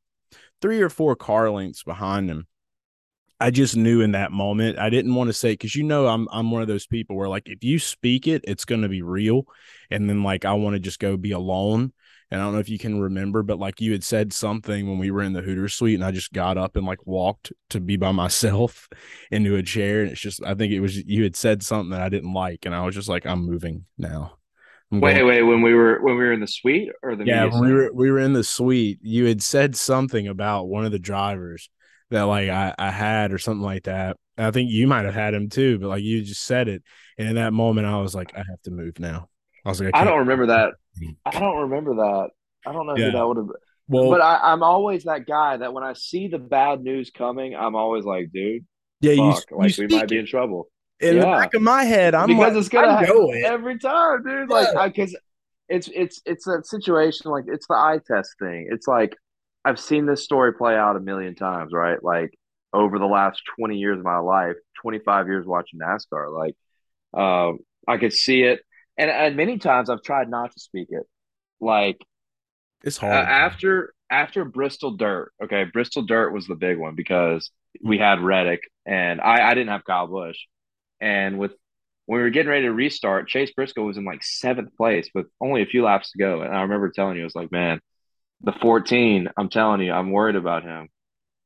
three 0.62 0.81
or 0.81 0.88
four 0.88 1.16
car 1.16 1.51
lengths 1.51 1.83
behind 1.83 2.31
him. 2.31 2.46
I 3.40 3.51
just 3.51 3.77
knew 3.77 4.03
in 4.03 4.12
that 4.12 4.31
moment. 4.31 4.79
I 4.79 4.88
didn't 4.88 5.16
want 5.16 5.29
to 5.29 5.35
say 5.35 5.55
because 5.55 5.75
you 5.75 5.83
know 5.83 6.07
I'm 6.07 6.29
I'm 6.31 6.53
one 6.53 6.62
of 6.62 6.68
those 6.68 6.87
people 6.87 7.16
where 7.16 7.29
like 7.29 7.48
if 7.48 7.64
you 7.64 7.81
speak 7.81 8.29
it, 8.29 8.44
it's 8.46 8.64
gonna 8.64 8.88
be 8.88 9.03
real. 9.03 9.42
And 9.90 10.09
then 10.09 10.22
like 10.22 10.44
I 10.44 10.53
want 10.53 10.75
to 10.75 10.81
just 10.81 11.01
go 11.01 11.16
be 11.16 11.33
alone. 11.33 11.92
And 12.31 12.40
I 12.40 12.44
don't 12.44 12.55
know 12.55 12.61
if 12.61 12.70
you 12.70 12.79
can 12.79 12.98
remember, 13.01 13.42
but 13.42 13.59
like 13.59 13.81
you 13.81 13.92
had 13.92 14.05
said 14.05 14.33
something 14.33 14.88
when 14.88 14.98
we 14.98 15.11
were 15.11 15.22
in 15.22 15.35
the 15.35 15.42
Hooters 15.42 15.75
suite, 15.75 15.96
and 15.96 16.05
I 16.05 16.12
just 16.12 16.33
got 16.33 16.57
up 16.57 16.77
and 16.77 16.87
like 16.87 17.05
walked 17.05 17.53
to 17.70 17.81
be 17.81 17.96
by 17.96 18.12
myself 18.12 18.88
into 19.33 19.57
a 19.57 19.62
chair. 19.62 20.03
And 20.03 20.12
it's 20.12 20.20
just 20.20 20.42
I 20.44 20.55
think 20.55 20.72
it 20.72 20.81
was 20.81 20.96
you 20.96 21.25
had 21.25 21.35
said 21.35 21.64
something 21.64 21.90
that 21.90 22.01
I 22.01 22.09
didn't 22.09 22.33
like, 22.33 22.64
and 22.64 22.75
I 22.75 22.85
was 22.87 22.94
just 22.94 23.09
like, 23.09 23.27
I'm 23.27 23.44
moving 23.44 23.87
now. 23.98 24.38
Wait, 24.92 25.22
wait. 25.22 25.42
When 25.42 25.62
we 25.62 25.72
were 25.72 26.00
when 26.02 26.16
we 26.16 26.22
were 26.22 26.33
in 26.33 26.40
the 26.40 26.46
suite 26.46 26.90
or 27.02 27.16
the 27.16 27.24
yeah, 27.24 27.46
when 27.46 27.64
we 27.64 27.72
were 27.72 27.90
we 27.94 28.11
were 28.11 28.18
in 28.18 28.35
the 28.35 28.44
suite. 28.44 28.98
You 29.00 29.24
had 29.24 29.42
said 29.42 29.74
something 29.74 30.28
about 30.28 30.68
one 30.68 30.85
of 30.85 30.92
the 30.92 30.98
drivers 30.98 31.70
that 32.11 32.22
like 32.24 32.50
I, 32.50 32.74
I 32.78 32.90
had 32.90 33.33
or 33.33 33.38
something 33.38 33.62
like 33.62 33.85
that. 33.85 34.18
I 34.37 34.50
think 34.50 34.70
you 34.70 34.87
might 34.87 35.07
have 35.07 35.14
had 35.14 35.33
him 35.33 35.48
too, 35.48 35.78
but 35.78 35.88
like 35.88 36.02
you 36.02 36.22
just 36.22 36.42
said 36.42 36.68
it, 36.68 36.83
and 37.16 37.26
in 37.26 37.37
that 37.37 37.55
moment, 37.55 37.87
I 37.87 38.00
was 38.00 38.14
like, 38.14 38.33
I 38.35 38.38
have 38.48 38.61
to 38.64 38.70
move 38.70 38.98
now. 38.98 39.28
I 39.64 39.70
was 39.70 39.81
like, 39.81 39.94
I, 39.94 40.02
I 40.02 40.05
don't 40.05 40.20
remember 40.20 40.46
that. 40.46 40.72
I 41.24 41.38
don't 41.38 41.70
remember 41.70 41.94
that. 41.94 42.31
I 42.66 42.72
don't 42.72 42.87
know 42.87 42.96
yeah. 42.96 43.07
who 43.07 43.12
that 43.12 43.26
would 43.26 43.37
have. 43.38 43.48
Well, 43.88 44.11
but 44.11 44.20
I, 44.20 44.52
am 44.52 44.62
always 44.62 45.05
that 45.05 45.26
guy 45.26 45.57
that 45.57 45.72
when 45.72 45.85
I 45.85 45.94
see 45.94 46.28
the 46.28 46.38
bad 46.38 46.83
news 46.83 47.11
coming, 47.11 47.55
I'm 47.55 47.74
always 47.74 48.05
like, 48.05 48.31
dude, 48.33 48.64
yeah, 49.00 49.33
fuck, 49.33 49.44
you, 49.50 49.57
like 49.57 49.78
you 49.78 49.87
we 49.88 49.96
might 49.96 50.09
be 50.09 50.18
in 50.18 50.26
trouble. 50.26 50.68
In 51.03 51.17
yeah. 51.17 51.21
the 51.21 51.27
back 51.27 51.55
of 51.55 51.62
my 51.62 51.85
head, 51.85 52.15
I'm 52.15 52.29
because 52.29 52.55
like, 52.55 52.61
it's 52.61 52.69
gonna 52.69 52.97
happen 52.97 53.43
every 53.45 53.79
time, 53.79 54.23
dude. 54.23 54.49
Yeah. 54.49 54.57
Like, 54.57 54.95
because 54.95 55.17
it's 55.69 55.88
it's 55.95 56.21
it's 56.27 56.47
a 56.47 56.62
situation 56.62 57.31
like 57.31 57.45
it's 57.49 57.67
the 57.67 57.75
eye 57.75 57.99
test 58.07 58.35
thing. 58.38 58.69
It's 58.71 58.87
like 58.87 59.17
I've 59.65 59.81
seen 59.81 60.07
this 60.07 60.25
story 60.25 60.53
play 60.53 60.77
out 60.77 60.97
a 60.97 61.01
million 61.01 61.35
times, 61.35 61.73
right? 61.73 62.03
Like 62.03 62.35
over 62.73 62.99
the 62.99 63.07
last 63.07 63.43
20 63.59 63.77
years 63.77 63.99
of 63.99 64.05
my 64.05 64.19
life, 64.19 64.57
25 64.81 65.27
years 65.27 65.47
watching 65.47 65.79
NASCAR. 65.81 66.33
Like 66.33 66.57
um, 67.15 67.59
I 67.87 67.99
could 67.99 68.12
see 68.12 68.43
it. 68.43 68.61
And, 68.97 69.11
and 69.11 69.37
many 69.37 69.59
times 69.59 69.88
I've 69.88 70.03
tried 70.03 70.29
not 70.29 70.53
to 70.53 70.61
speak 70.61 70.88
it. 70.91 71.05
Like 71.61 71.99
it's 72.85 72.97
hard. 72.97 73.15
Uh, 73.15 73.29
after 73.29 73.95
after 74.11 74.45
Bristol 74.45 74.93
Dirt, 74.97 75.33
okay, 75.43 75.65
Bristol 75.65 76.03
Dirt 76.03 76.33
was 76.33 76.47
the 76.47 76.55
big 76.55 76.79
one 76.79 76.95
because 76.95 77.51
we 77.83 77.99
had 77.99 78.21
Reddick 78.21 78.61
and 78.85 79.21
I, 79.21 79.49
I 79.49 79.55
didn't 79.55 79.71
have 79.71 79.85
Kyle 79.85 80.07
Busch. 80.07 80.38
And 81.03 81.38
with 81.38 81.53
when 82.07 82.19
we 82.19 82.23
were 82.23 82.31
getting 82.31 82.51
ready 82.51 82.67
to 82.67 82.73
restart, 82.73 83.29
Chase 83.29 83.53
Briscoe 83.53 83.85
was 83.85 83.97
in 83.97 84.05
like 84.05 84.23
seventh 84.23 84.77
place 84.77 85.11
with 85.15 85.27
only 85.41 85.62
a 85.62 85.67
few 85.67 85.85
laps 85.85 86.12
to 86.12 86.19
go. 86.19 86.43
And 86.43 86.55
I 86.55 86.62
remember 86.62 86.91
telling 86.91 87.17
you, 87.17 87.23
I 87.23 87.25
was 87.25 87.35
like, 87.35 87.53
man, 87.53 87.81
the 88.43 88.53
14, 88.53 89.29
I'm 89.37 89.49
telling 89.49 89.81
you, 89.81 89.93
I'm 89.93 90.12
worried 90.12 90.37
about 90.37 90.62
him. 90.62 90.88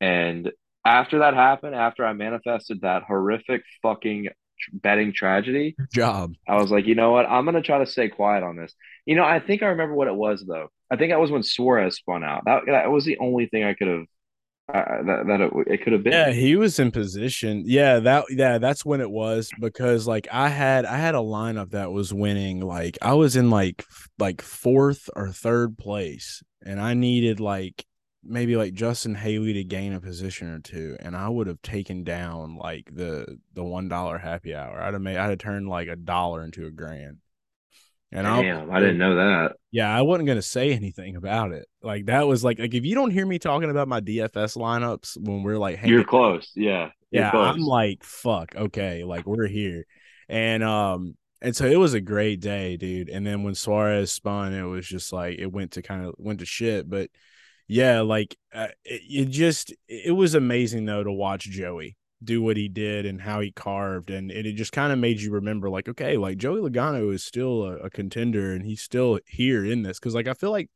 And 0.01 0.53
after 0.85 1.21
that 1.21 1.35
happened, 1.35 1.75
after 1.75 2.05
I 2.05 2.13
manifested 2.13 2.83
that 2.83 3.03
horrific 3.03 3.63
fucking 3.83 4.29
betting 4.73 5.13
tragedy 5.13 5.75
Good 5.79 5.91
job, 5.93 6.35
I 6.49 6.57
was 6.57 6.71
like, 6.71 6.87
you 6.87 6.95
know 6.95 7.13
what? 7.13 7.27
I'm 7.27 7.45
gonna 7.45 7.63
try 7.63 7.79
to 7.79 7.87
stay 7.87 8.09
quiet 8.09 8.43
on 8.43 8.57
this. 8.57 8.75
You 9.05 9.17
know, 9.17 9.25
I 9.25 9.41
think 9.41 9.63
I 9.63 9.67
remember 9.67 9.95
what 9.95 10.09
it 10.09 10.15
was 10.15 10.45
though. 10.47 10.69
I 10.91 10.97
think 10.97 11.13
that 11.13 11.21
was 11.21 11.31
when 11.31 11.43
Suarez 11.43 11.97
spun 11.97 12.25
out. 12.25 12.45
That 12.47 12.63
that 12.67 12.91
was 12.91 13.05
the 13.05 13.19
only 13.19 13.47
thing 13.47 13.65
I 13.65 13.75
could 13.75 13.89
have 13.89 14.07
uh, 14.73 15.03
that 15.05 15.27
that 15.27 15.41
it, 15.41 15.53
it 15.67 15.83
could 15.83 15.93
have 15.93 16.03
been. 16.03 16.13
Yeah, 16.13 16.33
he 16.33 16.57
was 16.57 16.79
in 16.79 16.91
position. 16.91 17.63
Yeah, 17.67 18.01
that 18.01 18.25
yeah, 18.31 18.59
that's 18.59 18.85
when 18.85 19.01
it 19.01 19.11
was 19.11 19.51
because 19.61 20.07
like 20.09 20.27
I 20.33 20.49
had 20.49 20.85
I 20.85 20.97
had 20.97 21.15
a 21.15 21.19
lineup 21.19 21.71
that 21.71 21.93
was 21.93 22.13
winning. 22.13 22.61
Like 22.61 22.99
I 23.01 23.15
was 23.15 23.37
in 23.37 23.49
like 23.51 23.85
like 24.19 24.43
fourth 24.43 25.09
or 25.15 25.29
third 25.29 25.79
place, 25.79 26.43
and 26.65 26.81
I 26.81 26.95
needed 26.95 27.39
like 27.39 27.87
maybe 28.25 28.57
like 28.57 28.75
Justin 28.75 29.15
Haley 29.15 29.53
to 29.53 29.63
gain 29.63 29.93
a 29.93 30.01
position 30.01 30.49
or 30.49 30.59
two, 30.59 30.97
and 30.99 31.17
I 31.17 31.29
would 31.29 31.47
have 31.47 31.63
taken 31.63 32.03
down 32.03 32.57
like 32.57 32.91
the 32.93 33.39
the 33.55 33.65
one 33.65 33.89
dollar 33.89 34.19
happy 34.19 34.53
hour. 34.53 34.81
I'd 34.81 34.95
have 34.95 35.03
made 35.03 35.17
I'd 35.17 35.31
have 35.31 35.39
turned 35.39 35.69
like 35.69 35.87
a 35.87 35.97
dollar 35.97 36.43
into 36.43 36.67
a 36.67 36.71
grand. 36.73 37.19
And 38.13 38.25
Damn, 38.25 38.71
I 38.71 38.79
didn't 38.79 38.99
know 38.99 39.17
that. 39.17 39.57
Yeah, 39.73 39.95
I 39.95 40.03
wasn't 40.03 40.29
gonna 40.29 40.41
say 40.41 40.73
anything 40.73 41.17
about 41.17 41.53
it. 41.53 41.67
Like 41.83 42.07
that 42.07 42.27
was 42.27 42.45
like 42.45 42.59
like 42.59 42.73
if 42.73 42.85
you 42.85 42.95
don't 42.95 43.11
hear 43.11 43.27
me 43.27 43.39
talking 43.39 43.71
about 43.71 43.89
my 43.89 44.01
DFS 44.01 44.57
lineups 44.57 45.17
when 45.21 45.43
we're 45.43 45.59
like, 45.59 45.81
you're 45.85 46.05
close, 46.05 46.53
yeah, 46.55 46.91
you're 47.11 47.25
yeah. 47.25 47.31
Close. 47.31 47.55
I'm 47.55 47.61
like, 47.61 48.05
fuck, 48.05 48.55
okay, 48.55 49.03
like 49.03 49.27
we're 49.27 49.49
here, 49.49 49.85
and 50.29 50.63
um, 50.63 51.17
and 51.43 51.55
so 51.55 51.67
it 51.67 51.79
was 51.79 51.95
a 51.95 52.01
great 52.01 52.41
day, 52.41 52.77
dude. 52.77 53.09
And 53.09 53.27
then 53.27 53.43
when 53.43 53.57
Suarez 53.57 54.13
spun, 54.13 54.55
it 54.55 54.63
was 54.63 54.87
just 54.87 55.13
like 55.13 55.39
it 55.39 55.53
went 55.53 55.73
to 55.73 55.83
kind 55.83 56.07
of 56.07 56.15
went 56.17 56.39
to 56.39 56.47
shit, 56.47 56.89
but 56.89 57.11
yeah, 57.67 58.03
like 58.03 58.37
uh, 58.55 58.69
it, 58.85 59.03
it 59.09 59.25
just 59.31 59.75
it 59.89 60.15
was 60.15 60.35
amazing 60.35 60.85
though 60.85 61.03
to 61.03 61.13
watch 61.13 61.43
Joey 61.45 61.97
do 62.25 62.41
what 62.41 62.57
he 62.57 62.69
did 62.69 63.05
and 63.05 63.21
how 63.21 63.41
he 63.41 63.53
carved 63.53 64.11
and, 64.11 64.31
and 64.31 64.47
it 64.47 64.55
just 64.55 64.73
kind 64.73 64.93
of 64.93 64.99
made 64.99 65.21
you 65.21 65.31
remember 65.31 65.69
like 65.69 65.89
okay 65.89 66.17
like 66.17 66.39
joey 66.39 66.61
logano 66.61 67.13
is 67.13 67.23
still 67.23 67.65
a, 67.65 67.77
a 67.79 67.91
contender 67.91 68.53
and 68.53 68.65
he's 68.65 68.81
still 68.81 69.19
here 69.27 69.65
in 69.65 69.83
this. 69.83 69.99
Because 69.99 70.15
like 70.15 70.27
i 70.27 70.33
feel 70.33 70.51
like 70.51 70.71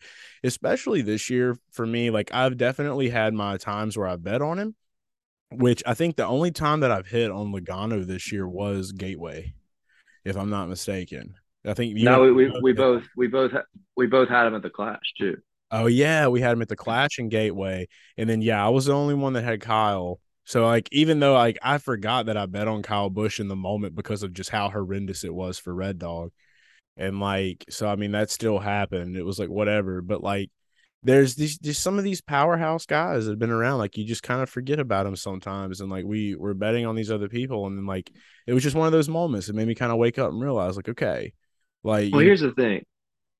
especially 0.44 1.00
this 1.00 1.30
year 1.30 1.56
for 1.72 1.86
me 1.86 2.10
like 2.10 2.32
i've 2.34 2.58
definitely 2.58 3.08
had 3.08 3.32
my 3.32 3.56
times 3.56 3.96
where 3.96 4.08
i 4.08 4.16
bet 4.16 4.42
on 4.42 4.58
him 4.58 4.74
which 5.50 5.82
i 5.86 5.94
think 5.94 6.16
the 6.16 6.26
only 6.26 6.50
time 6.50 6.80
that 6.80 6.90
i've 6.90 7.08
hit 7.08 7.30
on 7.30 7.52
logano 7.52 8.06
this 8.06 8.30
year 8.30 8.46
was 8.46 8.92
gateway 8.92 9.52
if 10.24 10.36
i'm 10.36 10.50
not 10.50 10.68
mistaken. 10.68 11.34
I 11.66 11.74
think 11.74 11.96
you 11.98 12.04
no 12.04 12.22
we, 12.22 12.32
we, 12.32 12.60
we 12.62 12.72
both 12.72 13.04
we 13.16 13.26
both 13.26 13.52
we 13.96 14.06
both 14.06 14.28
had 14.28 14.46
him 14.46 14.54
at 14.54 14.62
the 14.62 14.70
clash 14.70 15.00
too. 15.18 15.36
Oh 15.70 15.86
yeah, 15.86 16.26
we 16.26 16.40
had 16.40 16.52
him 16.52 16.62
at 16.62 16.68
the 16.68 16.76
Clash 16.76 17.18
and 17.18 17.30
Gateway, 17.30 17.86
and 18.16 18.28
then 18.28 18.42
yeah, 18.42 18.64
I 18.64 18.70
was 18.70 18.86
the 18.86 18.92
only 18.92 19.14
one 19.14 19.34
that 19.34 19.44
had 19.44 19.60
Kyle. 19.60 20.18
So 20.44 20.66
like, 20.66 20.88
even 20.92 21.20
though 21.20 21.34
like 21.34 21.58
I 21.62 21.78
forgot 21.78 22.26
that 22.26 22.36
I 22.36 22.46
bet 22.46 22.68
on 22.68 22.82
Kyle 22.82 23.10
Busch 23.10 23.40
in 23.40 23.48
the 23.48 23.56
moment 23.56 23.94
because 23.94 24.22
of 24.22 24.32
just 24.32 24.50
how 24.50 24.68
horrendous 24.68 25.24
it 25.24 25.34
was 25.34 25.58
for 25.58 25.74
Red 25.74 25.98
Dog, 25.98 26.32
and 26.96 27.20
like, 27.20 27.64
so 27.70 27.88
I 27.88 27.96
mean 27.96 28.12
that 28.12 28.30
still 28.30 28.58
happened. 28.58 29.16
It 29.16 29.22
was 29.22 29.38
like 29.38 29.48
whatever, 29.48 30.02
but 30.02 30.22
like, 30.22 30.50
there's 31.02 31.34
these 31.34 31.58
just 31.58 31.82
some 31.82 31.98
of 31.98 32.04
these 32.04 32.20
powerhouse 32.20 32.86
guys 32.86 33.24
that 33.24 33.32
have 33.32 33.38
been 33.38 33.50
around. 33.50 33.78
Like 33.78 33.96
you 33.96 34.04
just 34.04 34.22
kind 34.22 34.42
of 34.42 34.50
forget 34.50 34.80
about 34.80 35.04
them 35.04 35.16
sometimes, 35.16 35.80
and 35.80 35.90
like 35.90 36.04
we 36.04 36.34
were 36.34 36.54
betting 36.54 36.86
on 36.86 36.96
these 36.96 37.10
other 37.10 37.28
people, 37.28 37.66
and 37.66 37.78
then 37.78 37.86
like 37.86 38.10
it 38.46 38.52
was 38.52 38.62
just 38.62 38.76
one 38.76 38.86
of 38.86 38.92
those 38.92 39.08
moments. 39.08 39.46
that 39.46 39.54
made 39.54 39.68
me 39.68 39.74
kind 39.74 39.92
of 39.92 39.98
wake 39.98 40.18
up 40.18 40.30
and 40.30 40.42
realize 40.42 40.76
like, 40.76 40.88
okay, 40.88 41.32
like. 41.84 42.12
Well, 42.12 42.20
here's 42.20 42.40
the 42.40 42.52
thing. 42.52 42.84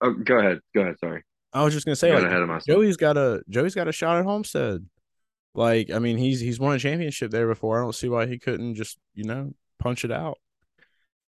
Oh, 0.00 0.12
go 0.12 0.38
ahead. 0.38 0.60
Go 0.74 0.82
ahead. 0.82 0.96
Sorry. 1.00 1.22
I 1.52 1.64
was 1.64 1.74
just 1.74 1.84
gonna 1.84 1.96
say, 1.96 2.14
like, 2.14 2.64
Joey's 2.64 2.96
got 2.96 3.16
a 3.16 3.42
Joey's 3.48 3.74
got 3.74 3.88
a 3.88 3.92
shot 3.92 4.18
at 4.18 4.24
Homestead. 4.24 4.86
Like, 5.54 5.90
I 5.90 5.98
mean, 5.98 6.16
he's 6.16 6.40
he's 6.40 6.60
won 6.60 6.76
a 6.76 6.78
championship 6.78 7.30
there 7.30 7.48
before. 7.48 7.78
I 7.78 7.82
don't 7.82 7.94
see 7.94 8.08
why 8.08 8.26
he 8.26 8.38
couldn't 8.38 8.74
just 8.74 8.98
you 9.14 9.24
know 9.24 9.52
punch 9.78 10.04
it 10.04 10.12
out. 10.12 10.38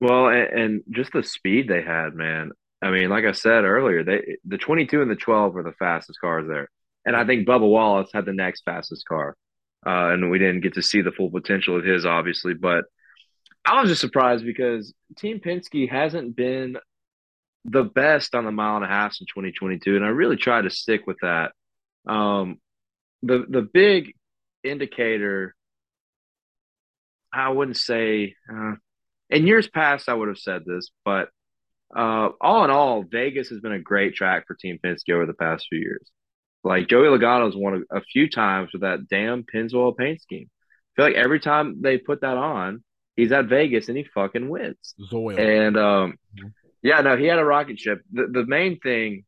Well, 0.01 0.29
and, 0.29 0.61
and 0.61 0.83
just 0.91 1.13
the 1.13 1.23
speed 1.23 1.69
they 1.69 1.83
had, 1.83 2.15
man. 2.15 2.53
I 2.81 2.91
mean, 2.91 3.11
like 3.11 3.25
I 3.25 3.33
said 3.33 3.65
earlier, 3.65 4.05
they 4.05 4.37
the 4.45 4.59
22 4.59 5.03
and 5.03 5.11
the 5.11 5.17
12 5.17 5.55
were 5.55 5.63
the 5.63 5.73
fastest 5.73 6.21
cars 6.21 6.47
there, 6.49 6.69
and 7.05 7.17
I 7.17 7.25
think 7.25 7.47
Bubba 7.47 7.69
Wallace 7.69 8.11
had 8.13 8.27
the 8.27 8.33
next 8.33 8.63
fastest 8.65 9.07
car. 9.07 9.37
Uh, 9.85 10.11
and 10.13 10.31
we 10.31 10.39
didn't 10.39 10.61
get 10.61 10.75
to 10.75 10.83
see 10.83 11.03
the 11.03 11.11
full 11.11 11.29
potential 11.29 11.77
of 11.77 11.85
his, 11.85 12.07
obviously, 12.07 12.55
but 12.55 12.85
I 13.65 13.81
was 13.81 13.91
just 13.91 14.01
surprised 14.01 14.45
because 14.45 14.95
Team 15.19 15.41
Penske 15.41 15.91
hasn't 15.91 16.37
been 16.37 16.77
the 17.65 17.85
best 17.85 18.35
on 18.35 18.45
the 18.45 18.53
mile 18.53 18.77
and 18.77 18.85
a 18.85 18.89
half 18.89 19.17
in 19.21 19.27
2022, 19.27 19.97
and 19.97 20.05
I 20.05 20.09
really 20.09 20.37
try 20.37 20.61
to 20.61 20.71
stick 20.71 21.07
with 21.07 21.19
that. 21.23 21.53
Um, 22.07 22.59
the 23.23 23.45
the 23.49 23.63
big 23.63 24.15
indicator, 24.65 25.55
I 27.33 27.51
wouldn't 27.51 27.77
say. 27.77 28.35
Uh, 28.53 28.75
in 29.31 29.47
years 29.47 29.69
past, 29.69 30.09
I 30.09 30.15
would 30.15 30.29
have 30.29 30.39
said 30.39 30.63
this, 30.67 30.91
but 31.05 31.29
uh, 31.97 32.31
all 32.41 32.65
in 32.65 32.71
all, 32.71 33.03
Vegas 33.03 33.49
has 33.49 33.61
been 33.61 33.73
a 33.73 33.79
great 33.79 34.15
track 34.15 34.47
for 34.47 34.55
Team 34.55 34.79
Penske 34.85 35.11
over 35.11 35.27
the 35.27 35.35
past 35.35 35.67
few 35.69 35.79
years. 35.79 36.11
Like 36.65 36.89
Joey 36.89 37.09
Logano's 37.09 37.57
won 37.57 37.85
a, 37.91 37.99
a 37.99 38.03
few 38.03 38.29
times 38.29 38.71
with 38.73 38.83
that 38.83 39.09
damn 39.09 39.43
Pennzoil 39.43 39.97
paint 39.97 40.21
scheme. 40.21 40.49
I 40.49 40.91
feel 40.97 41.05
like 41.07 41.17
every 41.17 41.41
time 41.41 41.81
they 41.81 41.99
put 41.99 42.21
that 42.21 42.37
on, 42.37 42.85
he's 43.17 43.33
at 43.33 43.47
Vegas 43.47 43.89
and 43.89 43.97
he 43.97 44.05
fucking 44.05 44.49
wins. 44.49 44.95
Zoil. 45.11 45.39
And 45.39 45.77
um, 45.77 46.19
mm-hmm. 46.37 46.49
Yeah, 46.83 47.01
no, 47.01 47.17
he 47.17 47.27
had 47.27 47.39
a 47.39 47.45
rocket 47.45 47.79
ship. 47.79 48.03
The 48.13 48.27
the 48.31 48.45
main 48.45 48.81
thing 48.81 49.25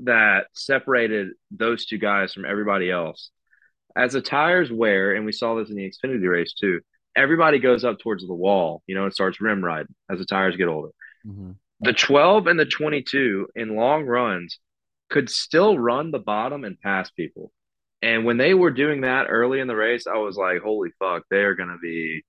that 0.00 0.46
separated 0.52 1.28
those 1.50 1.86
two 1.86 1.98
guys 1.98 2.32
from 2.32 2.44
everybody 2.44 2.90
else, 2.90 3.30
as 3.96 4.12
the 4.12 4.20
tires 4.20 4.72
wear, 4.72 5.14
and 5.14 5.24
we 5.24 5.32
saw 5.32 5.54
this 5.54 5.70
in 5.70 5.76
the 5.76 5.90
Xfinity 5.90 6.28
race 6.28 6.52
too. 6.52 6.80
Everybody 7.16 7.60
goes 7.60 7.84
up 7.84 7.98
towards 8.00 8.26
the 8.26 8.34
wall, 8.34 8.82
you 8.86 8.94
know, 8.94 9.04
and 9.04 9.12
starts 9.12 9.40
rim 9.40 9.64
riding 9.64 9.94
as 10.10 10.18
the 10.18 10.24
tires 10.24 10.56
get 10.56 10.68
older. 10.68 10.90
Mm-hmm. 11.24 11.52
The 11.80 11.92
12 11.92 12.46
and 12.48 12.58
the 12.58 12.66
22 12.66 13.48
in 13.54 13.76
long 13.76 14.04
runs 14.04 14.58
could 15.10 15.30
still 15.30 15.78
run 15.78 16.10
the 16.10 16.18
bottom 16.18 16.64
and 16.64 16.80
pass 16.80 17.10
people. 17.10 17.52
And 18.02 18.24
when 18.24 18.36
they 18.36 18.52
were 18.52 18.70
doing 18.70 19.02
that 19.02 19.26
early 19.28 19.60
in 19.60 19.68
the 19.68 19.76
race, 19.76 20.06
I 20.06 20.18
was 20.18 20.36
like, 20.36 20.60
holy 20.60 20.90
fuck, 20.98 21.22
they 21.30 21.38
are 21.38 21.54
going 21.54 21.68
to 21.68 21.78
be, 21.80 22.22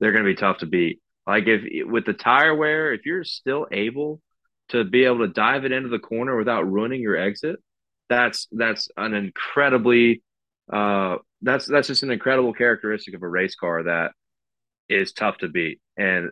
they're 0.00 0.12
going 0.12 0.24
to 0.24 0.30
be 0.30 0.36
tough 0.36 0.58
to 0.58 0.66
beat. 0.66 1.00
Like 1.26 1.46
if 1.46 1.62
with 1.86 2.04
the 2.04 2.12
tire 2.12 2.54
wear, 2.54 2.92
if 2.92 3.06
you're 3.06 3.24
still 3.24 3.66
able 3.70 4.20
to 4.74 4.84
be 4.84 5.04
able 5.04 5.20
to 5.20 5.28
dive 5.28 5.64
it 5.64 5.72
into 5.72 5.88
the 5.88 5.98
corner 5.98 6.36
without 6.36 6.70
ruining 6.70 7.00
your 7.00 7.16
exit, 7.16 7.56
that's 8.08 8.46
that's 8.52 8.88
an 8.96 9.14
incredibly 9.14 10.22
uh 10.72 11.16
that's 11.42 11.66
that's 11.66 11.88
just 11.88 12.02
an 12.02 12.10
incredible 12.10 12.52
characteristic 12.52 13.14
of 13.14 13.22
a 13.22 13.28
race 13.28 13.54
car 13.54 13.84
that 13.84 14.12
is 14.88 15.12
tough 15.12 15.38
to 15.38 15.48
beat. 15.48 15.80
And 15.96 16.30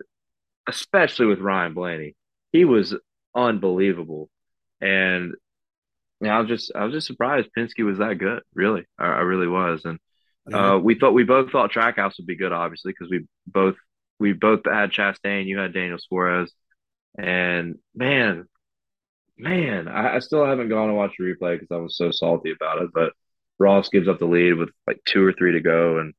especially 0.68 1.26
with 1.26 1.40
Ryan 1.40 1.74
Blaney. 1.74 2.14
He 2.52 2.64
was 2.64 2.94
unbelievable. 3.34 4.28
And 4.80 5.34
you 6.20 6.28
know, 6.28 6.30
I 6.30 6.40
was 6.40 6.48
just 6.48 6.72
I 6.74 6.84
was 6.84 6.92
just 6.92 7.06
surprised 7.06 7.48
Penske 7.56 7.84
was 7.84 7.98
that 7.98 8.18
good. 8.18 8.42
Really, 8.54 8.84
I, 8.98 9.06
I 9.06 9.20
really 9.20 9.48
was. 9.48 9.84
And 9.84 9.98
uh, 10.52 10.78
we 10.82 10.96
thought 10.96 11.14
we 11.14 11.24
both 11.24 11.50
thought 11.50 11.72
Trackhouse 11.72 12.18
would 12.18 12.26
be 12.26 12.36
good, 12.36 12.52
obviously, 12.52 12.92
because 12.92 13.10
we 13.10 13.26
both 13.46 13.76
we 14.18 14.32
both 14.32 14.60
had 14.64 14.90
Chastain. 14.90 15.46
You 15.46 15.58
had 15.58 15.72
Daniel 15.72 15.98
Suarez, 15.98 16.52
and 17.18 17.76
man, 17.94 18.46
man, 19.36 19.88
I, 19.88 20.16
I 20.16 20.18
still 20.20 20.46
haven't 20.46 20.68
gone 20.68 20.88
to 20.88 20.94
watch 20.94 21.12
the 21.18 21.24
replay 21.24 21.58
because 21.58 21.68
I 21.70 21.76
was 21.76 21.96
so 21.96 22.10
salty 22.10 22.52
about 22.52 22.82
it. 22.82 22.90
But 22.94 23.12
Ross 23.58 23.88
gives 23.88 24.08
up 24.08 24.18
the 24.18 24.26
lead 24.26 24.54
with 24.54 24.70
like 24.86 25.00
two 25.06 25.24
or 25.24 25.32
three 25.32 25.52
to 25.52 25.60
go, 25.60 25.98
and 25.98 26.14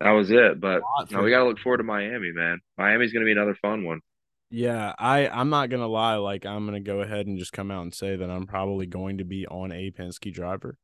that 0.00 0.10
was 0.10 0.30
it. 0.30 0.60
But 0.60 0.82
no, 1.10 1.22
we 1.22 1.30
got 1.30 1.38
to 1.40 1.48
look 1.48 1.58
forward 1.58 1.78
to 1.78 1.84
Miami, 1.84 2.32
man. 2.32 2.60
Miami's 2.78 3.12
going 3.12 3.22
to 3.22 3.26
be 3.26 3.32
another 3.32 3.56
fun 3.60 3.84
one. 3.84 4.00
Yeah, 4.48 4.94
I 4.96 5.28
I'm 5.28 5.50
not 5.50 5.70
gonna 5.70 5.88
lie. 5.88 6.14
Like 6.16 6.46
I'm 6.46 6.66
gonna 6.66 6.80
go 6.80 7.00
ahead 7.00 7.26
and 7.26 7.36
just 7.36 7.52
come 7.52 7.72
out 7.72 7.82
and 7.82 7.92
say 7.92 8.14
that 8.14 8.30
I'm 8.30 8.46
probably 8.46 8.86
going 8.86 9.18
to 9.18 9.24
be 9.24 9.44
on 9.46 9.72
a 9.72 9.90
Penske 9.90 10.32
driver 10.32 10.78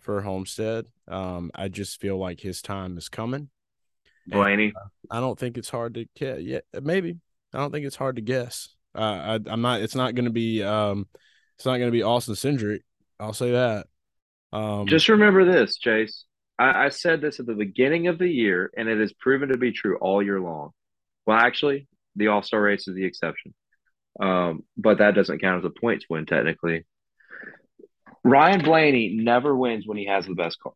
for 0.00 0.20
Homestead. 0.20 0.84
Um, 1.08 1.50
I 1.54 1.68
just 1.68 2.00
feel 2.00 2.18
like 2.18 2.40
his 2.40 2.60
time 2.60 2.98
is 2.98 3.08
coming. 3.08 3.48
Blaney, 4.26 4.64
and, 4.66 4.76
uh, 4.76 5.16
I 5.16 5.20
don't 5.20 5.38
think 5.38 5.56
it's 5.56 5.70
hard 5.70 5.94
to 5.94 6.04
get. 6.14 6.42
Yeah, 6.42 6.60
maybe. 6.82 7.16
I 7.52 7.58
don't 7.58 7.72
think 7.72 7.86
it's 7.86 7.96
hard 7.96 8.16
to 8.16 8.22
guess. 8.22 8.68
Uh, 8.94 9.00
I, 9.00 9.38
I'm 9.46 9.62
not. 9.62 9.80
It's 9.82 9.94
not 9.94 10.14
going 10.14 10.24
to 10.24 10.30
be. 10.30 10.62
Um, 10.62 11.06
it's 11.56 11.66
not 11.66 11.78
going 11.78 11.88
to 11.88 11.92
be 11.92 12.02
Austin 12.02 12.34
Cindric. 12.34 12.80
I'll 13.18 13.32
say 13.32 13.52
that. 13.52 13.86
Um, 14.52 14.86
just 14.86 15.08
remember 15.08 15.44
this, 15.44 15.76
Chase. 15.78 16.24
I, 16.58 16.86
I 16.86 16.88
said 16.88 17.20
this 17.20 17.40
at 17.40 17.46
the 17.46 17.54
beginning 17.54 18.08
of 18.08 18.18
the 18.18 18.28
year, 18.28 18.70
and 18.76 18.88
it 18.88 18.98
has 18.98 19.12
proven 19.12 19.50
to 19.50 19.58
be 19.58 19.72
true 19.72 19.96
all 19.98 20.22
year 20.22 20.40
long. 20.40 20.70
Well, 21.26 21.38
actually, 21.38 21.86
the 22.16 22.28
All 22.28 22.42
Star 22.42 22.60
race 22.60 22.88
is 22.88 22.94
the 22.94 23.04
exception, 23.04 23.54
um, 24.18 24.64
but 24.76 24.98
that 24.98 25.14
doesn't 25.14 25.40
count 25.40 25.64
as 25.64 25.64
a 25.64 25.80
points 25.80 26.06
win 26.08 26.26
technically. 26.26 26.84
Ryan 28.24 28.62
Blaney 28.62 29.16
never 29.22 29.56
wins 29.56 29.86
when 29.86 29.96
he 29.96 30.06
has 30.06 30.26
the 30.26 30.34
best 30.34 30.58
car. 30.60 30.72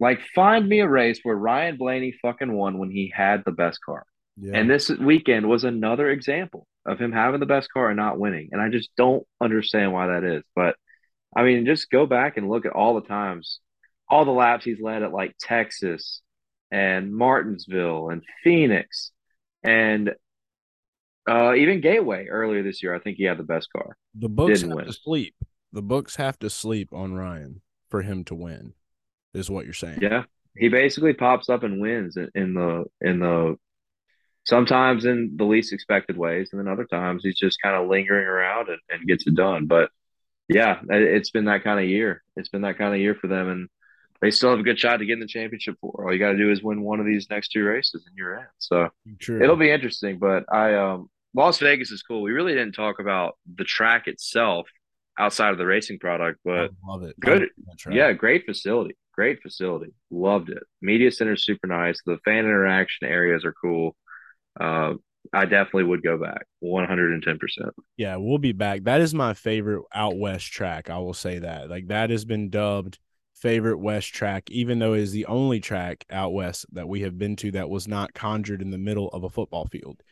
Like, 0.00 0.20
find 0.34 0.68
me 0.68 0.80
a 0.80 0.88
race 0.88 1.20
where 1.22 1.36
Ryan 1.36 1.76
Blaney 1.76 2.14
fucking 2.22 2.52
won 2.52 2.78
when 2.78 2.90
he 2.90 3.12
had 3.14 3.42
the 3.44 3.52
best 3.52 3.80
car. 3.84 4.04
Yeah. 4.40 4.56
And 4.56 4.70
this 4.70 4.88
weekend 4.88 5.48
was 5.48 5.64
another 5.64 6.10
example 6.10 6.66
of 6.86 6.98
him 6.98 7.12
having 7.12 7.40
the 7.40 7.46
best 7.46 7.70
car 7.72 7.88
and 7.88 7.96
not 7.96 8.18
winning. 8.18 8.50
And 8.52 8.60
I 8.60 8.68
just 8.68 8.90
don't 8.96 9.26
understand 9.40 9.92
why 9.92 10.08
that 10.08 10.24
is. 10.24 10.42
But 10.54 10.76
I 11.36 11.42
mean, 11.42 11.66
just 11.66 11.90
go 11.90 12.06
back 12.06 12.36
and 12.36 12.48
look 12.48 12.64
at 12.64 12.72
all 12.72 12.94
the 12.94 13.06
times, 13.06 13.60
all 14.08 14.24
the 14.24 14.30
laps 14.30 14.64
he's 14.64 14.80
led 14.80 15.02
at 15.02 15.12
like 15.12 15.34
Texas 15.40 16.22
and 16.70 17.14
Martinsville 17.14 18.10
and 18.10 18.22
Phoenix 18.44 19.10
and 19.62 20.14
uh, 21.28 21.54
even 21.54 21.80
Gateway 21.80 22.26
earlier 22.26 22.62
this 22.62 22.82
year. 22.82 22.94
I 22.94 23.00
think 23.00 23.16
he 23.18 23.24
had 23.24 23.38
the 23.38 23.42
best 23.44 23.68
car. 23.76 23.96
The 24.14 24.28
books 24.28 24.60
Didn't 24.60 24.70
have 24.70 24.76
win. 24.76 24.86
to 24.86 24.92
sleep. 24.92 25.34
The 25.72 25.82
books 25.82 26.16
have 26.16 26.38
to 26.38 26.48
sleep 26.48 26.92
on 26.92 27.14
Ryan 27.14 27.60
for 27.90 28.00
him 28.02 28.24
to 28.24 28.34
win, 28.34 28.72
is 29.34 29.50
what 29.50 29.66
you're 29.66 29.74
saying. 29.74 29.98
Yeah, 30.00 30.24
he 30.56 30.68
basically 30.68 31.12
pops 31.12 31.50
up 31.50 31.62
and 31.62 31.80
wins 31.80 32.16
in, 32.16 32.30
in 32.34 32.54
the 32.54 32.84
in 33.02 33.18
the 33.18 33.56
sometimes 34.48 35.04
in 35.04 35.34
the 35.36 35.44
least 35.44 35.74
expected 35.74 36.16
ways, 36.16 36.48
and 36.50 36.58
then 36.58 36.72
other 36.72 36.86
times 36.86 37.22
he's 37.22 37.38
just 37.38 37.60
kind 37.62 37.76
of 37.76 37.88
lingering 37.88 38.26
around 38.26 38.68
and, 38.68 38.80
and 38.88 39.06
gets 39.06 39.26
it 39.26 39.34
done. 39.34 39.66
But 39.66 39.90
yeah, 40.48 40.80
it's 40.88 41.30
been 41.30 41.44
that 41.44 41.62
kind 41.64 41.78
of 41.78 41.84
year. 41.86 42.22
It's 42.34 42.48
been 42.48 42.62
that 42.62 42.78
kind 42.78 42.94
of 42.94 43.00
year 43.00 43.14
for 43.14 43.26
them, 43.26 43.48
and 43.50 43.68
they 44.22 44.30
still 44.30 44.50
have 44.50 44.58
a 44.58 44.62
good 44.62 44.78
shot 44.78 44.96
to 44.96 45.04
get 45.04 45.12
in 45.12 45.20
the 45.20 45.26
championship 45.26 45.76
for. 45.80 46.04
All 46.04 46.12
you 46.12 46.18
got 46.18 46.32
to 46.32 46.38
do 46.38 46.50
is 46.50 46.62
win 46.62 46.80
one 46.80 46.98
of 46.98 47.06
these 47.06 47.28
next 47.28 47.48
two 47.48 47.62
races, 47.62 48.04
and 48.06 48.16
you're 48.16 48.38
in. 48.38 48.46
So 48.58 48.88
True. 49.20 49.42
it'll 49.42 49.56
be 49.56 49.70
interesting. 49.70 50.18
But 50.18 50.44
I, 50.50 50.74
um, 50.76 51.10
Las 51.34 51.58
Vegas 51.58 51.90
is 51.90 52.02
cool. 52.02 52.22
We 52.22 52.32
really 52.32 52.54
didn't 52.54 52.72
talk 52.72 53.00
about 53.00 53.36
the 53.54 53.64
track 53.64 54.06
itself 54.06 54.66
outside 55.18 55.52
of 55.52 55.58
the 55.58 55.66
racing 55.66 55.98
product, 55.98 56.40
but 56.42 56.52
I 56.52 56.68
love 56.88 57.02
it. 57.02 57.20
Good, 57.20 57.50
yeah, 57.90 58.12
great 58.12 58.46
facility. 58.46 58.96
Great 59.12 59.42
facility. 59.42 59.92
Loved 60.10 60.48
it. 60.48 60.62
Media 60.80 61.10
center 61.10 61.36
super 61.36 61.66
nice. 61.66 62.00
The 62.06 62.18
fan 62.24 62.38
interaction 62.38 63.08
areas 63.08 63.44
are 63.44 63.52
cool. 63.52 63.96
Uh, 64.58 64.94
I 65.32 65.44
definitely 65.44 65.84
would 65.84 66.02
go 66.02 66.18
back 66.18 66.46
110%. 66.62 67.38
Yeah, 67.96 68.16
we'll 68.16 68.38
be 68.38 68.52
back. 68.52 68.84
That 68.84 69.00
is 69.00 69.14
my 69.14 69.34
favorite 69.34 69.82
out 69.92 70.18
west 70.18 70.46
track. 70.46 70.90
I 70.90 70.98
will 70.98 71.14
say 71.14 71.40
that. 71.40 71.68
Like 71.68 71.88
that 71.88 72.10
has 72.10 72.24
been 72.24 72.50
dubbed 72.50 72.98
favorite 73.38 73.78
west 73.78 74.12
track 74.12 74.50
even 74.50 74.80
though 74.80 74.94
it 74.94 75.00
is 75.00 75.12
the 75.12 75.26
only 75.26 75.60
track 75.60 76.04
out 76.10 76.32
west 76.32 76.66
that 76.72 76.88
we 76.88 77.02
have 77.02 77.16
been 77.16 77.36
to 77.36 77.52
that 77.52 77.70
was 77.70 77.86
not 77.86 78.12
conjured 78.12 78.60
in 78.60 78.70
the 78.70 78.78
middle 78.78 79.08
of 79.10 79.22
a 79.22 79.30
football 79.30 79.66
field. 79.66 80.02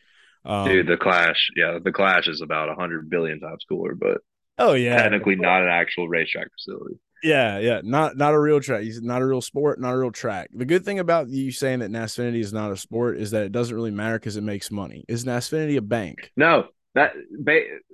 Um, 0.45 0.65
Dude, 0.69 0.87
the 0.87 0.95
Clash, 0.95 1.49
yeah, 1.55 1.77
the 1.83 1.91
Clash 1.91 2.29
is 2.29 2.41
about 2.41 2.69
100 2.69 3.09
billion 3.09 3.39
times 3.41 3.65
cooler, 3.67 3.95
but 3.95 4.19
oh 4.57 4.73
yeah, 4.73 5.01
technically 5.01 5.35
not 5.35 5.61
an 5.61 5.67
actual 5.67 6.07
racetrack 6.07 6.47
facility. 6.53 6.99
Yeah, 7.23 7.59
yeah, 7.59 7.81
not 7.83 8.17
not 8.17 8.33
a 8.33 8.39
real 8.39 8.59
track. 8.59 8.83
He's 8.83 9.01
not 9.01 9.21
a 9.21 9.25
real 9.25 9.41
sport, 9.41 9.79
not 9.79 9.93
a 9.93 9.97
real 9.97 10.11
track. 10.11 10.49
The 10.53 10.65
good 10.65 10.85
thing 10.85 10.99
about 10.99 11.29
you 11.29 11.51
saying 11.51 11.79
that 11.79 11.91
NASFinity 11.91 12.39
is 12.39 12.53
not 12.53 12.71
a 12.71 12.77
sport 12.77 13.17
is 13.17 13.31
that 13.31 13.43
it 13.43 13.51
doesn't 13.51 13.75
really 13.75 13.91
matter 13.91 14.19
because 14.19 14.37
it 14.37 14.43
makes 14.43 14.69
money. 14.71 15.03
Is 15.07 15.25
NASFinity 15.25 15.77
a 15.77 15.81
bank? 15.81 16.31
No, 16.35 16.67
that 16.95 17.13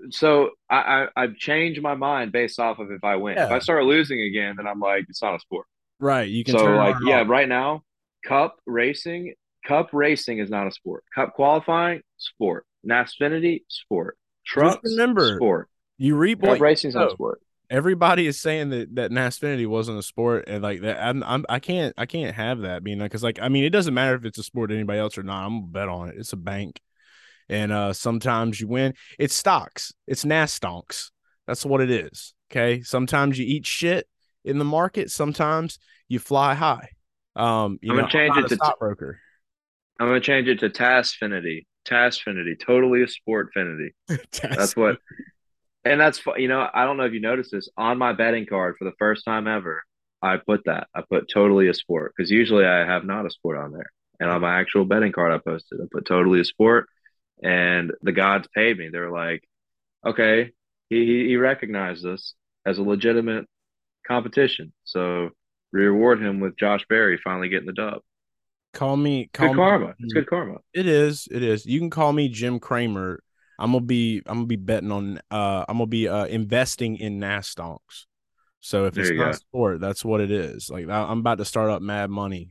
so 0.09 0.51
I, 0.69 1.07
I 1.15 1.21
have 1.21 1.35
changed 1.35 1.81
my 1.81 1.95
mind 1.95 2.31
based 2.31 2.59
off 2.59 2.79
of 2.79 2.91
if 2.91 3.03
I 3.03 3.15
win. 3.15 3.35
Yeah. 3.35 3.45
If 3.45 3.51
I 3.51 3.59
start 3.59 3.85
losing 3.85 4.21
again, 4.21 4.55
then 4.57 4.67
I'm 4.67 4.79
like 4.79 5.05
it's 5.09 5.21
not 5.21 5.35
a 5.35 5.39
sport. 5.39 5.67
Right. 5.99 6.29
You 6.29 6.43
can. 6.43 6.57
So 6.57 6.65
like 6.65 6.95
yeah, 7.05 7.21
off. 7.21 7.29
right 7.29 7.47
now, 7.47 7.83
Cup 8.25 8.57
racing, 8.65 9.35
Cup 9.65 9.89
racing 9.93 10.39
is 10.39 10.49
not 10.49 10.67
a 10.67 10.71
sport. 10.71 11.05
Cup 11.15 11.33
qualifying, 11.33 12.01
sport. 12.17 12.65
NASFinity, 12.85 13.63
sport. 13.69 14.17
Trucks, 14.45 14.81
remember, 14.83 15.37
sport. 15.37 15.69
You 15.97 16.17
reap 16.17 16.41
Cup 16.41 16.59
racing 16.59 16.89
is 16.89 16.95
not 16.95 17.07
a 17.07 17.11
oh. 17.11 17.13
sport 17.13 17.39
everybody 17.73 18.27
is 18.27 18.39
saying 18.39 18.69
that 18.69 18.93
that 18.93 19.09
NASFinity 19.09 19.65
wasn't 19.65 19.97
a 19.97 20.03
sport 20.03 20.45
and 20.47 20.61
like 20.61 20.81
that 20.81 21.03
I'm, 21.03 21.23
I'm 21.23 21.43
I 21.49 21.59
can't 21.59 21.93
I 21.97 22.05
can't 22.05 22.35
have 22.35 22.59
that 22.59 22.83
being 22.83 22.99
because 22.99 23.23
like 23.23 23.39
I 23.41 23.49
mean 23.49 23.63
it 23.63 23.71
doesn't 23.71 23.95
matter 23.95 24.15
if 24.15 24.25
it's 24.25 24.37
a 24.37 24.43
sport 24.43 24.69
to 24.69 24.75
anybody 24.75 24.99
else 24.99 25.17
or 25.17 25.23
not 25.23 25.43
I'm 25.43 25.61
gonna 25.61 25.71
bet 25.71 25.89
on 25.89 26.09
it. 26.09 26.15
It's 26.17 26.33
a 26.33 26.37
bank. 26.37 26.79
And 27.49 27.71
uh 27.71 27.91
sometimes 27.91 28.61
you 28.61 28.67
win. 28.67 28.93
It's 29.17 29.33
stocks. 29.33 29.91
It's 30.07 30.23
NASStonks 30.23 31.09
that's 31.47 31.65
what 31.65 31.81
it 31.81 31.89
is 31.89 32.35
okay? 32.51 32.83
Sometimes 32.83 33.39
you 33.39 33.45
eat 33.45 33.65
shit 33.65 34.07
in 34.45 34.59
the 34.59 34.65
market. 34.65 35.09
Sometimes 35.09 35.79
you 36.07 36.19
fly 36.19 36.53
high. 36.53 36.89
Um 37.35 37.79
you 37.81 37.91
I'm 37.91 37.97
gonna 37.97 38.01
know, 38.03 38.07
change 38.09 38.37
I'm 38.37 38.45
it 38.45 38.49
to 38.49 38.55
stockbroker. 38.55 39.19
I'm 39.99 40.07
gonna 40.07 40.19
change 40.19 40.47
it 40.47 40.59
to 40.59 40.69
TASFinity 40.69 41.65
TASFinity 41.87 42.59
totally 42.59 43.01
a 43.01 43.07
sportfinity. 43.07 43.89
That's 44.41 44.75
what 44.75 44.99
and 45.85 45.99
that's 45.99 46.21
you 46.37 46.47
know 46.47 46.67
I 46.73 46.85
don't 46.85 46.97
know 46.97 47.03
if 47.03 47.13
you 47.13 47.19
noticed 47.19 47.51
this 47.51 47.69
on 47.77 47.97
my 47.97 48.13
betting 48.13 48.45
card 48.45 48.75
for 48.77 48.85
the 48.85 48.95
first 48.99 49.25
time 49.25 49.47
ever. 49.47 49.83
I 50.21 50.37
put 50.37 50.65
that 50.65 50.87
I 50.95 51.01
put 51.09 51.29
totally 51.31 51.67
a 51.67 51.73
sport 51.73 52.13
because 52.15 52.31
usually 52.31 52.65
I 52.65 52.85
have 52.85 53.03
not 53.05 53.25
a 53.25 53.29
sport 53.29 53.57
on 53.57 53.73
there. 53.73 53.91
And 54.19 54.29
on 54.29 54.41
my 54.41 54.59
actual 54.59 54.85
betting 54.85 55.11
card 55.11 55.31
I 55.31 55.39
posted 55.39 55.81
I 55.81 55.85
put 55.91 56.05
totally 56.05 56.39
a 56.39 56.45
sport, 56.45 56.87
and 57.41 57.91
the 58.01 58.13
gods 58.13 58.47
paid 58.55 58.77
me. 58.77 58.89
They're 58.89 59.11
like, 59.11 59.43
okay, 60.05 60.51
he 60.89 61.27
he 61.27 61.35
recognized 61.35 62.05
us 62.05 62.33
as 62.65 62.77
a 62.77 62.83
legitimate 62.83 63.45
competition, 64.07 64.71
so 64.85 65.31
reward 65.73 66.21
him 66.21 66.39
with 66.39 66.55
Josh 66.57 66.85
Berry 66.87 67.19
finally 67.21 67.49
getting 67.49 67.67
the 67.67 67.73
dub. 67.73 68.01
Call 68.73 68.95
me 68.95 69.29
call 69.33 69.49
good 69.49 69.57
karma. 69.57 69.87
Me, 69.87 69.93
it's 69.99 70.13
mm-hmm. 70.13 70.19
good 70.19 70.29
karma. 70.29 70.57
It 70.73 70.87
is. 70.87 71.27
It 71.29 71.43
is. 71.43 71.65
You 71.65 71.79
can 71.79 71.89
call 71.89 72.13
me 72.13 72.29
Jim 72.29 72.59
Cramer 72.59 73.21
I'm 73.63 73.71
gonna 73.71 73.85
be 73.85 74.21
I'm 74.25 74.39
gonna 74.39 74.45
be 74.45 74.57
betting 74.57 74.91
on 74.91 75.21
uh 75.31 75.63
I'm 75.69 75.77
gonna 75.77 75.87
be 75.87 76.09
uh 76.09 76.25
investing 76.25 76.97
in 76.97 77.17
NASStonks. 77.17 78.07
So 78.59 78.85
if 78.85 78.93
there 78.93 79.05
it's 79.05 79.17
not 79.17 79.35
sport, 79.35 79.79
that's 79.79 80.03
what 80.03 80.19
it 80.19 80.31
is. 80.31 80.69
Like 80.69 80.89
I'm 80.89 81.19
about 81.19 81.37
to 81.37 81.45
start 81.45 81.69
up 81.69 81.81
mad 81.81 82.09
money 82.09 82.49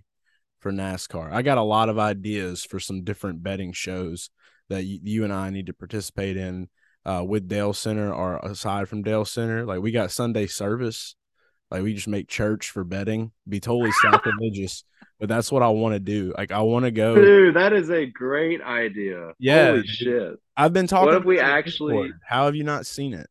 for 0.61 0.73
NASCAR. 0.73 1.31
I 1.31 1.43
got 1.43 1.59
a 1.59 1.63
lot 1.63 1.91
of 1.91 1.99
ideas 1.99 2.65
for 2.65 2.81
some 2.81 3.05
different 3.05 3.43
betting 3.43 3.75
shows 3.75 4.31
that 4.71 4.85
you, 4.85 5.01
you 5.03 5.25
and 5.25 5.33
I 5.35 5.51
need 5.51 5.67
to 5.67 5.75
participate 5.75 6.39
in 6.39 6.71
uh, 7.05 7.23
with 7.27 7.47
Dale 7.47 7.75
Center 7.75 8.11
or 8.13 8.37
aside 8.39 8.89
from 8.89 9.03
Dale 9.03 9.27
Center. 9.27 9.67
Like 9.67 9.83
we 9.83 9.91
got 9.91 10.11
Sunday 10.11 10.47
service. 10.47 11.15
Like 11.73 11.83
we 11.83 11.95
just 11.95 12.09
make 12.09 12.29
church 12.29 12.70
for 12.70 12.85
betting. 12.85 13.33
Be 13.49 13.59
totally 13.59 13.93
sacrilegious 14.03 14.85
but 15.23 15.29
that's 15.29 15.53
what 15.53 15.62
I 15.62 15.68
want 15.68 15.95
to 15.95 16.01
do. 16.01 16.35
Like 16.37 16.51
I 16.51 16.62
want 16.62 16.85
to 16.85 16.91
go. 16.91 17.14
Dude, 17.14 17.55
that 17.55 17.73
is 17.73 17.91
a 17.91 18.07
great 18.07 18.61
idea. 18.61 19.31
Yeah, 19.39 19.68
Holy 19.68 19.87
shit. 19.87 20.35
I've 20.57 20.73
been 20.73 20.89
talking. 20.89 21.07
What 21.07 21.14
if 21.14 21.25
we 21.25 21.39
actually? 21.39 21.95
Discord. 21.95 22.20
How 22.27 22.47
have 22.47 22.57
you 22.57 22.64
not 22.64 22.87
seen 22.87 23.14
it? 23.14 23.29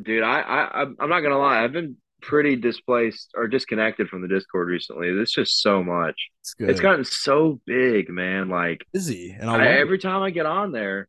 Dude, 0.00 0.22
I, 0.22 0.40
I 0.40 0.82
I'm 0.82 1.08
not 1.08 1.20
gonna 1.22 1.36
lie. 1.36 1.64
I've 1.64 1.72
been 1.72 1.96
pretty 2.22 2.54
displaced 2.54 3.32
or 3.34 3.48
disconnected 3.48 4.08
from 4.08 4.22
the 4.22 4.28
Discord 4.28 4.68
recently. 4.68 5.08
It's 5.08 5.32
just 5.32 5.60
so 5.60 5.82
much. 5.82 6.14
It's, 6.42 6.54
good. 6.54 6.70
it's 6.70 6.80
gotten 6.80 7.04
so 7.04 7.60
big, 7.66 8.08
man. 8.08 8.48
Like 8.48 8.86
busy, 8.92 9.36
and 9.36 9.50
I, 9.50 9.66
every 9.66 9.98
time 9.98 10.22
I 10.22 10.30
get 10.30 10.46
on 10.46 10.70
there 10.70 11.08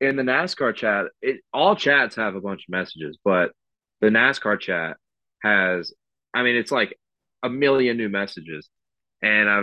in 0.00 0.14
the 0.14 0.22
NASCAR 0.22 0.76
chat, 0.76 1.06
it 1.20 1.40
all 1.52 1.74
chats 1.74 2.14
have 2.14 2.36
a 2.36 2.40
bunch 2.40 2.66
of 2.68 2.72
messages, 2.72 3.18
but 3.24 3.50
the 4.00 4.10
NASCAR 4.10 4.60
chat 4.60 4.96
has. 5.44 5.92
I 6.34 6.42
mean, 6.42 6.56
it's 6.56 6.72
like 6.72 6.98
a 7.42 7.48
million 7.48 7.96
new 7.96 8.08
messages 8.08 8.68
and 9.24 9.48
I 9.48 9.62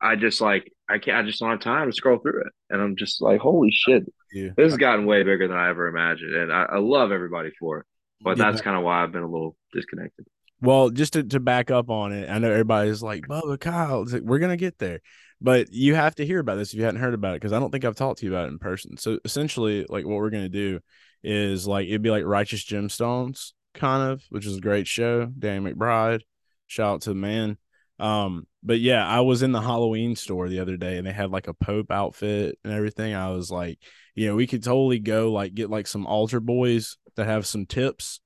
I 0.00 0.16
just 0.16 0.40
like 0.40 0.72
I 0.88 0.98
can't 0.98 1.16
I 1.16 1.22
just 1.22 1.40
don't 1.40 1.50
have 1.50 1.60
time 1.60 1.88
to 1.88 1.96
scroll 1.96 2.18
through 2.18 2.42
it, 2.42 2.52
and 2.68 2.80
I'm 2.80 2.96
just 2.96 3.20
like, 3.20 3.40
holy 3.40 3.70
shit, 3.70 4.04
yeah. 4.32 4.50
this 4.56 4.72
has 4.72 4.76
gotten 4.76 5.06
way 5.06 5.22
bigger 5.22 5.48
than 5.48 5.56
I 5.56 5.70
ever 5.70 5.86
imagined, 5.88 6.34
and 6.34 6.52
I, 6.52 6.64
I 6.72 6.78
love 6.78 7.12
everybody 7.12 7.50
for 7.58 7.80
it, 7.80 7.86
but 8.20 8.36
yeah. 8.36 8.44
that's 8.44 8.62
kind 8.62 8.76
of 8.76 8.82
why 8.82 9.02
I've 9.02 9.12
been 9.12 9.22
a 9.22 9.30
little 9.30 9.56
disconnected. 9.72 10.26
Well, 10.62 10.90
just 10.90 11.14
to, 11.14 11.22
to 11.22 11.40
back 11.40 11.70
up 11.70 11.88
on 11.88 12.12
it, 12.12 12.28
I 12.28 12.38
know 12.38 12.50
everybody's 12.50 13.02
like, 13.02 13.22
Bubba 13.26 13.58
Kyle, 13.58 14.04
like, 14.04 14.22
we're 14.22 14.38
gonna 14.38 14.58
get 14.58 14.78
there, 14.78 15.00
but 15.40 15.72
you 15.72 15.94
have 15.94 16.14
to 16.16 16.26
hear 16.26 16.38
about 16.38 16.56
this 16.56 16.72
if 16.72 16.78
you 16.78 16.84
hadn't 16.84 17.00
heard 17.00 17.14
about 17.14 17.32
it 17.32 17.40
because 17.40 17.54
I 17.54 17.58
don't 17.58 17.70
think 17.70 17.84
I've 17.84 17.96
talked 17.96 18.20
to 18.20 18.26
you 18.26 18.32
about 18.32 18.46
it 18.46 18.52
in 18.52 18.58
person. 18.58 18.96
So 18.98 19.18
essentially, 19.24 19.86
like 19.88 20.04
what 20.04 20.16
we're 20.16 20.30
gonna 20.30 20.48
do 20.50 20.80
is 21.22 21.66
like 21.66 21.88
it'd 21.88 22.02
be 22.02 22.10
like 22.10 22.24
Righteous 22.24 22.64
Gemstones, 22.64 23.52
kind 23.74 24.12
of, 24.12 24.22
which 24.30 24.46
is 24.46 24.56
a 24.56 24.60
great 24.60 24.86
show. 24.86 25.26
Danny 25.26 25.72
McBride, 25.72 26.22
Shout 26.70 26.94
out 26.94 27.00
to 27.02 27.08
the 27.10 27.16
man. 27.16 27.58
Um, 27.98 28.46
but 28.62 28.78
yeah, 28.78 29.04
I 29.04 29.22
was 29.22 29.42
in 29.42 29.50
the 29.50 29.60
Halloween 29.60 30.14
store 30.14 30.48
the 30.48 30.60
other 30.60 30.76
day 30.76 30.98
and 30.98 31.06
they 31.06 31.12
had 31.12 31.32
like 31.32 31.48
a 31.48 31.54
Pope 31.54 31.90
outfit 31.90 32.60
and 32.62 32.72
everything. 32.72 33.12
I 33.12 33.30
was 33.30 33.50
like, 33.50 33.80
you 34.14 34.28
know, 34.28 34.36
we 34.36 34.46
could 34.46 34.62
totally 34.62 35.00
go 35.00 35.32
like 35.32 35.52
get 35.52 35.68
like 35.68 35.88
some 35.88 36.06
altar 36.06 36.38
boys 36.38 36.96
that 37.16 37.26
have 37.26 37.44
some 37.44 37.66
tips, 37.66 38.20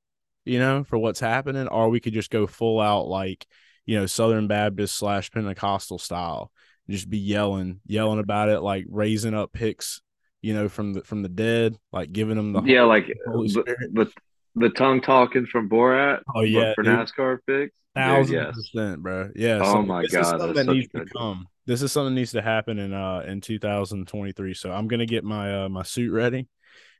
you 0.44 0.58
know, 0.58 0.84
for 0.84 0.98
what's 0.98 1.20
happening, 1.20 1.68
or 1.68 1.88
we 1.88 2.00
could 2.00 2.12
just 2.12 2.30
go 2.30 2.46
full 2.46 2.82
out 2.82 3.08
like, 3.08 3.46
you 3.86 3.98
know, 3.98 4.04
Southern 4.04 4.46
Baptist 4.46 4.94
slash 4.94 5.30
Pentecostal 5.30 5.98
style, 5.98 6.52
just 6.90 7.08
be 7.08 7.18
yelling, 7.18 7.80
yelling 7.86 8.20
about 8.20 8.50
it, 8.50 8.60
like 8.60 8.84
raising 8.90 9.32
up 9.32 9.54
picks, 9.54 10.02
you 10.42 10.52
know, 10.52 10.68
from 10.68 10.92
the 10.92 11.02
from 11.02 11.22
the 11.22 11.30
dead, 11.30 11.78
like 11.92 12.12
giving 12.12 12.36
them 12.36 12.52
the 12.52 12.62
yeah, 12.64 12.82
like 12.82 13.06
the, 13.06 14.10
the 14.54 14.70
tongue 14.70 15.00
talking 15.00 15.46
from 15.46 15.68
Borat. 15.68 16.20
Oh 16.34 16.42
yeah, 16.42 16.74
for 16.74 16.82
dude. 16.82 16.98
NASCAR 16.98 17.38
picks. 17.46 17.74
Thousand 17.94 18.34
yes. 18.34 18.54
percent, 18.54 19.02
bro. 19.02 19.30
Yeah. 19.36 19.60
Oh 19.62 19.74
so 19.74 19.82
my 19.82 20.02
this 20.02 20.12
god, 20.12 20.20
is 20.20 20.28
something 20.28 20.52
that 20.54 20.66
needs 20.66 20.88
to 20.88 21.04
come. 21.16 21.46
This 21.66 21.80
is 21.82 21.92
something 21.92 22.14
that 22.14 22.20
needs 22.20 22.32
to 22.32 22.42
happen 22.42 22.78
in 22.78 22.92
uh 22.92 23.22
in 23.26 23.40
2023. 23.40 24.54
So 24.54 24.72
I'm 24.72 24.88
gonna 24.88 25.06
get 25.06 25.24
my 25.24 25.64
uh 25.64 25.68
my 25.68 25.82
suit 25.82 26.12
ready, 26.12 26.48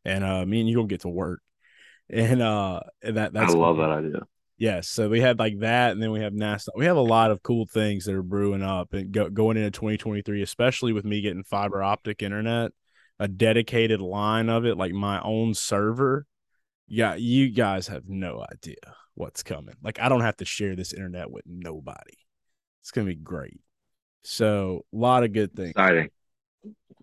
and 0.05 0.25
uh 0.25 0.47
me 0.47 0.61
and 0.61 0.69
you 0.69 0.77
gonna 0.77 0.87
get 0.87 1.01
to 1.01 1.09
work, 1.09 1.41
and 2.11 2.41
uh 2.41 2.81
that 3.03 3.33
that's 3.33 3.55
I 3.55 3.57
love 3.57 3.77
cool. 3.77 3.89
that 3.89 3.91
idea. 3.91 4.21
Yes, 4.57 4.89
so 4.89 5.09
we 5.09 5.21
had 5.21 5.41
like 5.41 5.59
that, 5.61 5.93
and 5.93 6.03
then 6.03 6.13
we 6.13 6.21
have 6.21 6.33
NASA. 6.33 6.69
We 6.77 6.85
have 6.85 6.97
a 6.97 7.01
lot 7.01 7.33
of 7.33 7.43
cool 7.43 7.67
things 7.67 8.05
that 8.05 8.15
are 8.15 8.23
brewing 8.23 8.63
up 8.63 8.93
and 8.93 9.11
go, 9.11 9.29
going 9.29 9.57
into 9.57 9.73
2023, 9.73 10.43
especially 10.43 10.93
with 10.93 11.05
me 11.05 11.23
getting 11.23 11.43
fiber 11.43 11.83
optic 11.83 12.23
internet, 12.23 12.71
a 13.19 13.27
dedicated 13.27 14.01
line 14.01 14.49
of 14.49 14.65
it, 14.65 14.77
like 14.77 14.93
my 14.93 15.21
own 15.23 15.55
server. 15.55 16.25
Yeah, 16.87 17.15
you 17.15 17.51
guys 17.51 17.89
have 17.89 18.09
no 18.09 18.45
idea 18.53 18.77
what's 19.15 19.43
coming. 19.43 19.75
Like 19.83 20.01
I 20.01 20.09
don't 20.09 20.21
have 20.21 20.37
to 20.39 20.45
share 20.45 20.77
this 20.77 20.93
internet 20.93 21.31
with 21.31 21.45
nobody. 21.47 22.17
It's 22.83 22.91
gonna 22.91 23.07
be 23.07 23.15
great. 23.15 23.61
So 24.23 24.85
a 24.93 24.97
lot 24.97 25.25
of 25.25 25.33
good 25.33 25.55
things. 25.55 25.71
Exciting. 25.71 26.11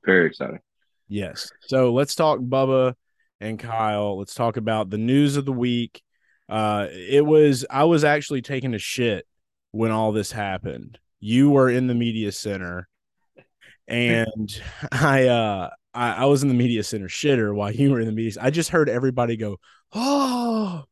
Very 0.05 0.27
exciting. 0.27 0.59
Yes. 1.07 1.49
So 1.61 1.93
let's 1.93 2.15
talk 2.15 2.39
Bubba 2.39 2.93
and 3.39 3.59
Kyle. 3.59 4.17
Let's 4.17 4.33
talk 4.33 4.57
about 4.57 4.89
the 4.89 4.97
news 4.97 5.37
of 5.37 5.45
the 5.45 5.53
week. 5.53 6.01
Uh 6.49 6.87
it 6.91 7.25
was 7.25 7.65
I 7.69 7.85
was 7.85 8.03
actually 8.03 8.41
taking 8.41 8.73
a 8.73 8.79
shit 8.79 9.25
when 9.71 9.91
all 9.91 10.11
this 10.11 10.31
happened. 10.31 10.99
You 11.19 11.49
were 11.49 11.69
in 11.69 11.87
the 11.87 11.95
media 11.95 12.31
center 12.31 12.87
and 13.87 14.61
I 14.91 15.27
uh 15.27 15.69
I, 15.93 16.13
I 16.13 16.25
was 16.25 16.43
in 16.43 16.49
the 16.49 16.55
media 16.55 16.83
center 16.83 17.07
shitter 17.07 17.53
while 17.53 17.71
you 17.71 17.91
were 17.91 17.99
in 17.99 18.05
the 18.05 18.11
media. 18.11 18.41
I 18.41 18.49
just 18.49 18.69
heard 18.69 18.89
everybody 18.89 19.37
go, 19.37 19.57
Oh, 19.93 20.83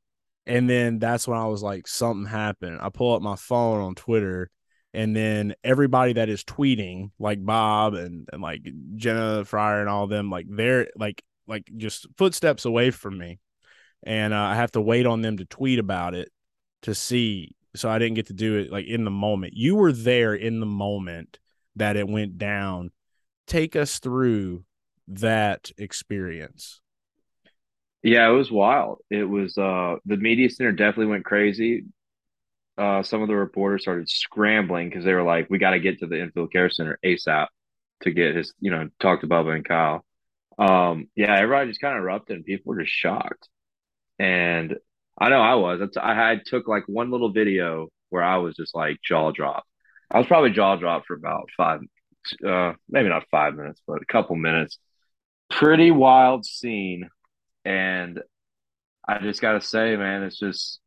and 0.46 0.70
then 0.70 1.00
that's 1.00 1.28
when 1.28 1.38
I 1.38 1.46
was 1.46 1.62
like, 1.62 1.88
something 1.88 2.26
happened. 2.26 2.80
I 2.82 2.90
pull 2.90 3.14
up 3.14 3.22
my 3.22 3.36
phone 3.36 3.82
on 3.82 3.96
Twitter, 3.96 4.50
and 4.94 5.16
then 5.16 5.54
everybody 5.64 6.14
that 6.14 6.28
is 6.30 6.44
tweeting, 6.44 7.12
like 7.20 7.44
Bob 7.46 7.94
and, 7.94 8.28
and 8.34 8.42
like 8.42 8.68
Jenna 8.96 9.46
Fryer 9.46 9.82
and 9.82 9.90
all 9.90 10.08
them, 10.08 10.30
like 10.30 10.48
they're 10.50 10.88
like 10.96 11.24
like 11.48 11.70
just 11.78 12.08
footsteps 12.18 12.66
away 12.66 12.92
from 12.92 13.18
me, 13.18 13.40
and 14.04 14.34
uh, 14.34 14.42
I 14.42 14.56
have 14.56 14.72
to 14.72 14.82
wait 14.82 15.06
on 15.06 15.22
them 15.22 15.38
to 15.38 15.46
tweet 15.46 15.80
about 15.80 16.16
it 16.16 16.30
to 16.84 16.96
see. 16.96 17.56
So 17.76 17.88
I 17.88 18.00
didn't 18.00 18.16
get 18.16 18.28
to 18.28 18.34
do 18.34 18.58
it 18.58 18.72
like 18.72 18.88
in 18.88 19.04
the 19.04 19.12
moment. 19.12 19.54
You 19.54 19.76
were 19.76 19.92
there 19.92 20.34
in 20.34 20.60
the 20.60 20.66
moment 20.66 21.38
that 21.76 21.96
it 21.96 22.08
went 22.08 22.38
down. 22.40 22.90
Take 23.46 23.76
us 23.76 24.00
through 24.00 24.64
that 25.10 25.72
experience. 25.78 26.82
Yeah, 28.04 28.30
it 28.30 28.34
was 28.34 28.52
wild. 28.52 29.00
It 29.10 29.24
was 29.26 29.58
uh 29.58 29.96
the 30.06 30.18
media 30.18 30.50
center 30.50 30.72
definitely 30.72 31.08
went 31.08 31.26
crazy. 31.26 31.86
Uh 32.78 33.04
some 33.04 33.22
of 33.22 33.30
the 33.30 33.36
reporters 33.36 33.84
started 33.84 34.10
scrambling 34.10 34.90
because 34.90 35.06
they 35.06 35.14
were 35.14 35.24
like, 35.24 35.50
We 35.50 35.60
gotta 35.60 35.80
get 35.80 36.00
to 36.00 36.08
the 36.08 36.22
infield 36.22 36.52
care 36.54 36.70
center 36.70 37.00
ASAP 37.06 37.48
to 38.04 38.12
get 38.12 38.36
his, 38.36 38.54
you 38.62 38.72
know, 38.72 38.90
talk 39.02 39.22
to 39.22 39.28
Bubba 39.28 39.56
and 39.56 39.66
Kyle. 39.68 40.06
Um, 40.60 41.10
yeah, 41.16 41.36
everybody 41.38 41.70
just 41.72 41.82
kind 41.82 41.98
of 41.98 42.04
erupted 42.04 42.38
and 42.38 42.46
people 42.46 42.72
were 42.74 42.82
just 42.84 42.94
shocked. 42.94 43.50
And 44.20 44.78
I 45.20 45.30
know 45.30 45.42
I 45.42 45.56
was. 45.56 45.82
I 46.02 46.16
had 46.16 46.46
took 46.46 46.68
like 46.68 46.84
one 46.88 47.12
little 47.12 47.32
video 47.32 47.90
where 48.10 48.24
I 48.24 48.38
was 48.38 48.56
just 48.56 48.76
like 48.76 48.98
jaw 49.04 49.32
drop. 49.32 49.66
I 50.12 50.18
was 50.20 50.28
probably 50.28 50.52
jaw 50.52 50.76
drop 50.78 51.06
for 51.08 51.16
about 51.16 51.50
five, 51.58 51.82
uh, 52.48 52.74
maybe 52.90 53.10
not 53.10 53.26
five 53.32 53.56
minutes, 53.56 53.82
but 53.88 54.02
a 54.02 54.06
couple 54.06 54.36
minutes. 54.36 54.78
Pretty 55.50 55.92
wild 55.92 56.46
scene 56.46 57.10
and 57.66 58.20
I 59.08 59.20
just 59.20 59.42
got 59.42 59.54
to 59.54 59.62
say, 59.62 59.96
man, 59.96 60.24
it's 60.24 60.38
just 60.38 60.80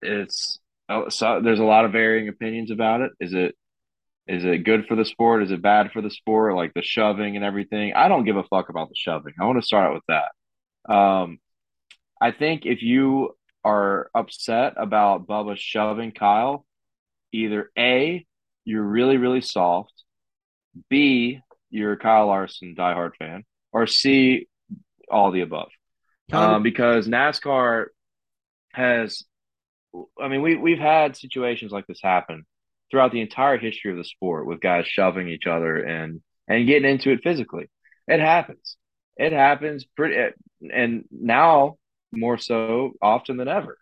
it's 0.00 0.58
oh, 0.88 1.08
so 1.08 1.40
there's 1.42 1.60
a 1.60 1.64
lot 1.64 1.84
of 1.84 1.92
varying 1.92 2.28
opinions 2.28 2.70
about 2.70 3.00
it. 3.00 3.12
Is 3.20 3.34
it 3.34 3.54
is 4.26 4.44
it 4.44 4.64
good 4.64 4.86
for 4.86 4.96
the 4.96 5.04
sport? 5.04 5.42
Is 5.42 5.50
it 5.50 5.62
bad 5.62 5.92
for 5.92 6.00
the 6.00 6.10
sport? 6.10 6.54
Like 6.56 6.74
the 6.74 6.82
shoving 6.82 7.36
and 7.36 7.44
everything. 7.44 7.92
I 7.94 8.08
don't 8.08 8.24
give 8.24 8.36
a 8.36 8.44
fuck 8.44 8.68
about 8.68 8.88
the 8.88 8.94
shoving. 8.96 9.34
I 9.40 9.44
want 9.44 9.60
to 9.60 9.66
start 9.66 9.88
out 9.90 9.94
with 9.94 10.04
that. 10.08 10.92
Um, 10.92 11.38
I 12.20 12.32
think 12.32 12.66
if 12.66 12.82
you 12.82 13.36
are 13.64 14.10
upset 14.14 14.74
about 14.76 15.26
Bubba 15.26 15.56
shoving 15.56 16.12
Kyle, 16.12 16.66
either 17.32 17.70
A, 17.78 18.26
you're 18.64 18.82
really, 18.82 19.16
really 19.16 19.40
soft, 19.40 19.92
B, 20.88 21.40
you're 21.70 21.92
a 21.92 21.98
Kyle 21.98 22.26
Larson 22.26 22.74
diehard 22.76 23.12
fan, 23.18 23.44
or 23.72 23.86
C, 23.86 24.48
all 25.10 25.30
the 25.30 25.40
above 25.40 25.70
um, 26.32 26.62
because 26.62 27.08
NASCAR 27.08 27.86
has, 28.72 29.22
I 30.20 30.28
mean, 30.28 30.42
we 30.42 30.56
we've 30.56 30.78
had 30.78 31.16
situations 31.16 31.72
like 31.72 31.86
this 31.86 32.00
happen 32.02 32.46
throughout 32.90 33.12
the 33.12 33.20
entire 33.20 33.58
history 33.58 33.90
of 33.90 33.96
the 33.96 34.04
sport 34.04 34.46
with 34.46 34.60
guys 34.60 34.86
shoving 34.86 35.28
each 35.28 35.46
other 35.46 35.76
and 35.76 36.22
and 36.48 36.66
getting 36.66 36.90
into 36.90 37.10
it 37.10 37.22
physically. 37.22 37.70
It 38.08 38.20
happens. 38.20 38.76
It 39.16 39.32
happens 39.32 39.84
pretty, 39.84 40.34
and 40.72 41.04
now 41.10 41.76
more 42.12 42.38
so 42.38 42.92
often 43.00 43.36
than 43.36 43.48
ever. 43.48 43.78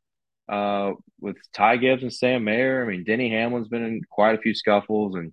Uh, 0.49 0.95
with 1.21 1.37
Ty 1.55 1.77
Gibbs 1.77 2.03
and 2.03 2.13
Sam 2.13 2.43
Mayer, 2.43 2.83
I 2.85 2.89
mean, 2.89 3.05
Denny 3.05 3.31
Hamlin's 3.31 3.69
been 3.69 3.85
in 3.85 4.03
quite 4.11 4.35
a 4.37 4.43
few 4.43 4.53
scuffles, 4.55 5.15
and 5.15 5.33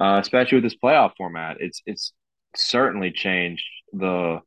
uh, 0.00 0.18
especially 0.20 0.56
with 0.56 0.64
this 0.64 0.76
playoff 0.76 1.12
format, 1.16 1.56
it's 1.58 1.82
it's 1.86 2.12
certainly 2.56 3.12
changed 3.12 3.64
the 3.92 4.40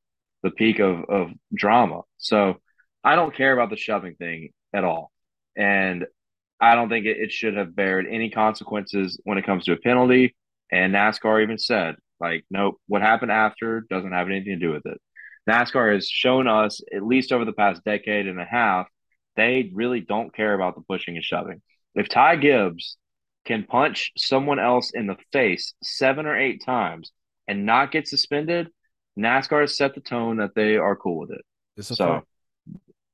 the 0.44 0.52
peak 0.52 0.80
of 0.80 1.06
of 1.10 1.32
drama. 1.54 2.02
So 2.18 2.56
I 3.04 3.16
don't 3.16 3.36
care 3.36 3.54
about 3.54 3.70
the 3.70 3.78
shoving 3.78 4.16
thing 4.16 4.50
at 4.74 4.84
all, 4.84 5.12
and 5.56 6.06
I 6.60 6.76
don't 6.76 6.90
think 6.90 7.06
it, 7.06 7.18
it 7.18 7.32
should 7.32 7.58
have 7.58 7.76
bared 7.76 8.06
any 8.10 8.30
consequences 8.30 9.20
when 9.24 9.38
it 9.38 9.46
comes 9.46 9.66
to 9.66 9.74
a 9.74 9.78
penalty. 9.78 10.36
And 10.72 10.94
NASCAR 10.94 11.44
even 11.44 11.58
said, 11.58 11.96
like, 12.20 12.46
nope, 12.50 12.80
what 12.88 13.02
happened 13.02 13.32
after 13.32 13.82
doesn't 13.82 14.12
have 14.12 14.28
anything 14.28 14.60
to 14.60 14.66
do 14.66 14.72
with 14.72 14.86
it. 14.86 15.00
NASCAR 15.50 15.94
has 15.94 16.10
shown 16.10 16.48
us, 16.48 16.82
at 16.94 17.06
least 17.06 17.32
over 17.32 17.46
the 17.46 17.54
past 17.54 17.84
decade 17.84 18.28
and 18.28 18.40
a 18.40 18.46
half, 18.46 18.88
they 19.36 19.70
really 19.74 20.00
don't 20.02 20.34
care 20.34 20.54
about 20.54 20.76
the 20.76 20.82
pushing 20.82 21.16
and 21.16 21.24
shoving. 21.24 21.62
If 21.94 22.10
Ty 22.10 22.38
Gibbs 22.38 22.98
can 23.46 23.64
punch 23.64 24.12
someone 24.18 24.60
else 24.60 24.92
in 24.94 25.08
the 25.08 25.18
face 25.32 25.76
seven 25.84 26.26
or 26.26 26.36
eight 26.36 26.64
times 26.66 27.12
and 27.48 27.66
not 27.66 27.92
get 27.92 28.08
suspended, 28.08 28.70
NASCAR 29.18 29.62
has 29.62 29.78
set 29.78 29.96
the 29.96 30.02
tone 30.02 30.38
that 30.38 30.56
they 30.56 30.78
are 30.78 30.96
cool 30.96 31.20
with 31.20 31.32
it. 31.32 31.84
So 31.84 32.24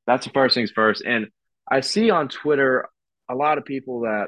that's 0.08 0.26
the 0.26 0.32
first 0.32 0.56
things 0.56 0.72
first. 0.72 1.04
And 1.06 1.28
I 1.70 1.82
see 1.82 2.10
on 2.10 2.28
Twitter 2.28 2.88
a 3.30 3.36
lot 3.36 3.58
of 3.58 3.66
people 3.66 4.02
that 4.02 4.28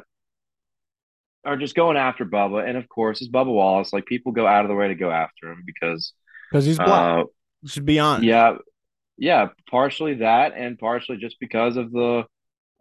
are 1.45 1.57
just 1.57 1.75
going 1.75 1.97
after 1.97 2.25
Bubba, 2.25 2.67
and 2.67 2.77
of 2.77 2.87
course, 2.87 3.21
it's 3.21 3.29
Bubba 3.29 3.53
Wallace. 3.53 3.91
Like 3.91 4.05
people 4.05 4.31
go 4.31 4.47
out 4.47 4.65
of 4.65 4.69
the 4.69 4.75
way 4.75 4.87
to 4.87 4.95
go 4.95 5.11
after 5.11 5.51
him 5.51 5.63
because 5.65 6.13
because 6.49 6.65
he's 6.65 6.77
black. 6.77 6.89
Uh, 6.89 7.23
should 7.65 7.85
be 7.85 7.99
honest. 7.99 8.23
Yeah, 8.23 8.57
yeah. 9.17 9.49
Partially 9.69 10.15
that, 10.15 10.53
and 10.55 10.79
partially 10.79 11.17
just 11.17 11.37
because 11.39 11.75
of 11.75 11.91
the 11.91 12.23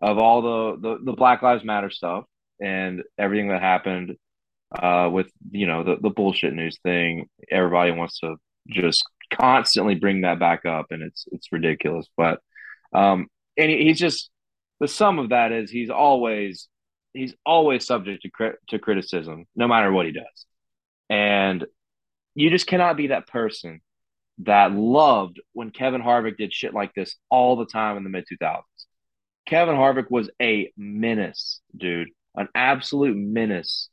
of 0.00 0.18
all 0.18 0.42
the 0.42 0.80
the, 0.80 1.04
the 1.04 1.12
Black 1.12 1.42
Lives 1.42 1.64
Matter 1.64 1.90
stuff 1.90 2.24
and 2.60 3.02
everything 3.18 3.48
that 3.48 3.60
happened 3.60 4.16
uh, 4.74 5.08
with 5.12 5.30
you 5.50 5.66
know 5.66 5.84
the 5.84 5.96
the 6.00 6.10
bullshit 6.10 6.54
news 6.54 6.78
thing. 6.82 7.28
Everybody 7.50 7.92
wants 7.92 8.20
to 8.20 8.36
just 8.68 9.04
constantly 9.32 9.94
bring 9.94 10.22
that 10.22 10.38
back 10.38 10.64
up, 10.64 10.86
and 10.90 11.02
it's 11.02 11.26
it's 11.32 11.52
ridiculous. 11.52 12.06
But 12.16 12.40
um, 12.92 13.28
and 13.56 13.70
he, 13.70 13.84
he's 13.84 13.98
just 13.98 14.30
the 14.80 14.88
sum 14.88 15.18
of 15.18 15.30
that 15.30 15.52
is 15.52 15.70
he's 15.70 15.90
always 15.90 16.68
he's 17.12 17.34
always 17.44 17.86
subject 17.86 18.22
to 18.22 18.30
cri- 18.30 18.56
to 18.68 18.78
criticism, 18.78 19.46
no 19.54 19.68
matter 19.68 19.92
what 19.92 20.06
he 20.06 20.12
does, 20.12 20.46
and 21.10 21.64
you 22.34 22.50
just 22.50 22.66
cannot 22.66 22.96
be 22.96 23.08
that 23.08 23.26
person 23.26 23.80
that 24.38 24.72
loved 24.72 25.40
when 25.52 25.70
Kevin 25.70 26.02
Harvick 26.02 26.36
did 26.36 26.52
shit 26.52 26.72
like 26.72 26.94
this 26.94 27.14
all 27.30 27.56
the 27.56 27.66
time 27.66 27.96
in 27.96 28.04
the 28.04 28.10
mid 28.10 28.24
2000s. 28.32 28.62
Kevin 29.46 29.74
Harvick 29.74 30.10
was 30.10 30.30
a 30.40 30.72
menace, 30.76 31.60
dude, 31.76 32.08
an 32.34 32.48
absolute 32.54 33.16
menace 33.16 33.88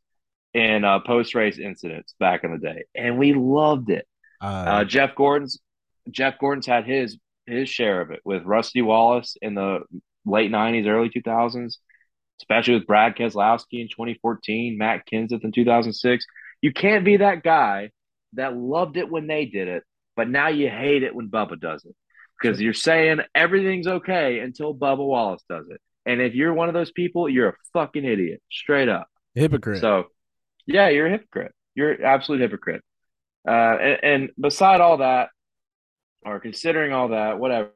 in 0.53 0.83
uh, 0.83 0.99
post 0.99 1.35
race 1.35 1.59
incidents 1.59 2.15
back 2.19 2.43
in 2.43 2.51
the 2.51 2.57
day, 2.57 2.83
and 2.95 3.17
we 3.17 3.33
loved 3.33 3.89
it. 3.89 4.07
Uh, 4.41 4.45
uh, 4.45 4.83
Jeff 4.83 5.15
Gordon's 5.15 5.59
Jeff 6.09 6.39
Gordon's 6.39 6.65
had 6.65 6.85
his 6.85 7.17
his 7.45 7.69
share 7.69 8.01
of 8.01 8.11
it 8.11 8.21
with 8.23 8.43
Rusty 8.43 8.81
Wallace 8.81 9.37
in 9.41 9.55
the 9.55 9.81
late 10.25 10.51
'90s, 10.51 10.87
early 10.87 11.09
2000s. 11.09 11.77
especially 12.41 12.75
with 12.75 12.87
Brad 12.87 13.15
Keselowski 13.15 13.81
in 13.81 13.87
2014, 13.89 14.77
Matt 14.77 15.03
Kenseth 15.11 15.43
in 15.43 15.51
2006. 15.51 16.25
You 16.61 16.73
can't 16.73 17.05
be 17.05 17.17
that 17.17 17.43
guy 17.43 17.91
that 18.33 18.55
loved 18.55 18.97
it 18.97 19.09
when 19.09 19.27
they 19.27 19.45
did 19.45 19.67
it, 19.67 19.83
but 20.15 20.29
now 20.29 20.47
you 20.49 20.69
hate 20.69 21.03
it 21.03 21.15
when 21.15 21.29
Bubba 21.29 21.59
does 21.59 21.83
it 21.85 21.95
because 22.41 22.61
you're 22.61 22.73
saying 22.73 23.19
everything's 23.35 23.87
okay 23.87 24.39
until 24.39 24.73
Bubba 24.73 25.05
Wallace 25.05 25.43
does 25.49 25.65
it. 25.69 25.81
And 26.05 26.21
if 26.21 26.33
you're 26.33 26.53
one 26.53 26.69
of 26.69 26.73
those 26.73 26.91
people, 26.91 27.27
you're 27.29 27.49
a 27.49 27.55
fucking 27.73 28.05
idiot, 28.05 28.41
straight 28.51 28.89
up. 28.89 29.07
Hypocrite. 29.35 29.81
So, 29.81 30.05
yeah, 30.69 30.89
you're 30.89 31.07
a 31.07 31.11
hypocrite. 31.11 31.53
You're 31.75 31.93
an 31.93 32.03
absolute 32.03 32.41
hypocrite. 32.41 32.83
Uh, 33.47 33.51
and, 33.51 33.99
and 34.03 34.29
beside 34.39 34.81
all 34.81 34.97
that, 34.97 35.29
or 36.23 36.39
considering 36.39 36.93
all 36.93 37.09
that, 37.09 37.39
whatever, 37.39 37.71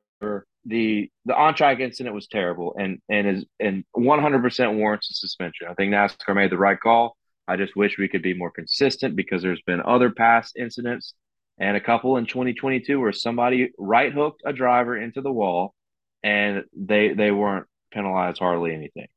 the 0.66 1.10
the 1.26 1.36
on 1.36 1.56
track 1.56 1.80
incident 1.80 2.16
was 2.16 2.28
terrible 2.28 2.76
and 2.80 3.00
and 3.10 3.28
is 3.28 3.46
and 3.60 3.84
100% 3.98 4.78
warrants 4.78 5.12
a 5.12 5.14
suspension. 5.14 5.68
I 5.70 5.74
think 5.74 5.92
NASCAR 5.94 6.36
made 6.36 6.52
the 6.52 6.58
right 6.58 6.80
call. 6.80 7.18
I 7.48 7.58
just 7.58 7.76
wish 7.76 7.98
we 7.98 8.08
could 8.08 8.22
be 8.22 8.34
more 8.34 8.52
consistent 8.52 9.16
because 9.16 9.42
there's 9.42 9.62
been 9.64 9.82
other 9.86 10.12
past 10.12 10.56
incidents 10.58 11.16
and 11.58 11.76
a 11.76 11.82
couple 11.82 12.16
in 12.18 12.26
2022 12.26 13.00
where 13.00 13.12
somebody 13.12 13.72
right 13.78 14.14
hooked 14.14 14.42
a 14.46 14.54
driver 14.54 14.98
into 14.98 15.22
the 15.22 15.32
wall 15.32 15.74
and 16.24 16.64
they 16.76 17.14
they 17.14 17.32
weren't 17.32 17.68
penalized 17.92 18.40
hardly 18.40 18.74
anything. 18.74 19.08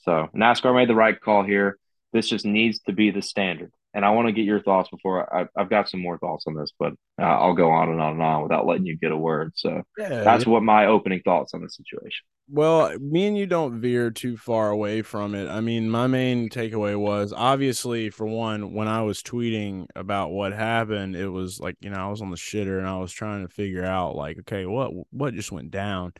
So 0.00 0.28
NASCAR 0.34 0.74
made 0.74 0.88
the 0.88 0.94
right 0.94 1.18
call 1.18 1.42
here. 1.44 1.78
This 2.12 2.28
just 2.28 2.44
needs 2.44 2.80
to 2.80 2.92
be 2.92 3.10
the 3.10 3.22
standard 3.22 3.72
and 3.92 4.04
I 4.04 4.10
want 4.10 4.28
to 4.28 4.32
get 4.32 4.44
your 4.44 4.62
thoughts 4.62 4.88
before 4.88 5.34
I, 5.34 5.46
have 5.56 5.70
got 5.70 5.88
some 5.88 6.00
more 6.00 6.18
thoughts 6.18 6.44
on 6.46 6.54
this, 6.54 6.70
but 6.78 6.92
uh, 7.20 7.24
I'll 7.24 7.54
go 7.54 7.70
on 7.70 7.88
and 7.88 8.00
on 8.00 8.12
and 8.12 8.22
on 8.22 8.42
without 8.42 8.66
letting 8.66 8.86
you 8.86 8.96
get 8.96 9.10
a 9.10 9.16
word. 9.16 9.52
So 9.56 9.82
yeah, 9.98 10.22
that's 10.22 10.44
yeah. 10.44 10.50
what 10.50 10.62
my 10.62 10.86
opening 10.86 11.22
thoughts 11.24 11.54
on 11.54 11.62
the 11.62 11.68
situation. 11.68 12.24
Well, 12.48 12.96
me 12.98 13.26
and 13.26 13.36
you 13.36 13.46
don't 13.46 13.80
veer 13.80 14.10
too 14.10 14.36
far 14.36 14.70
away 14.70 15.02
from 15.02 15.34
it. 15.34 15.48
I 15.48 15.60
mean, 15.60 15.90
my 15.90 16.06
main 16.06 16.48
takeaway 16.48 16.96
was 16.96 17.32
obviously, 17.36 18.10
for 18.10 18.26
one, 18.26 18.74
when 18.74 18.88
I 18.88 19.02
was 19.02 19.22
tweeting 19.22 19.86
about 19.96 20.30
what 20.30 20.52
happened, 20.52 21.16
it 21.16 21.28
was 21.28 21.58
like 21.58 21.76
you 21.80 21.90
know 21.90 21.98
I 21.98 22.08
was 22.08 22.22
on 22.22 22.30
the 22.30 22.36
shitter 22.36 22.78
and 22.78 22.88
I 22.88 22.98
was 22.98 23.12
trying 23.12 23.46
to 23.46 23.52
figure 23.52 23.84
out 23.84 24.14
like, 24.14 24.38
okay, 24.40 24.66
what 24.66 24.92
what 25.10 25.34
just 25.34 25.52
went 25.52 25.70
down. 25.70 26.12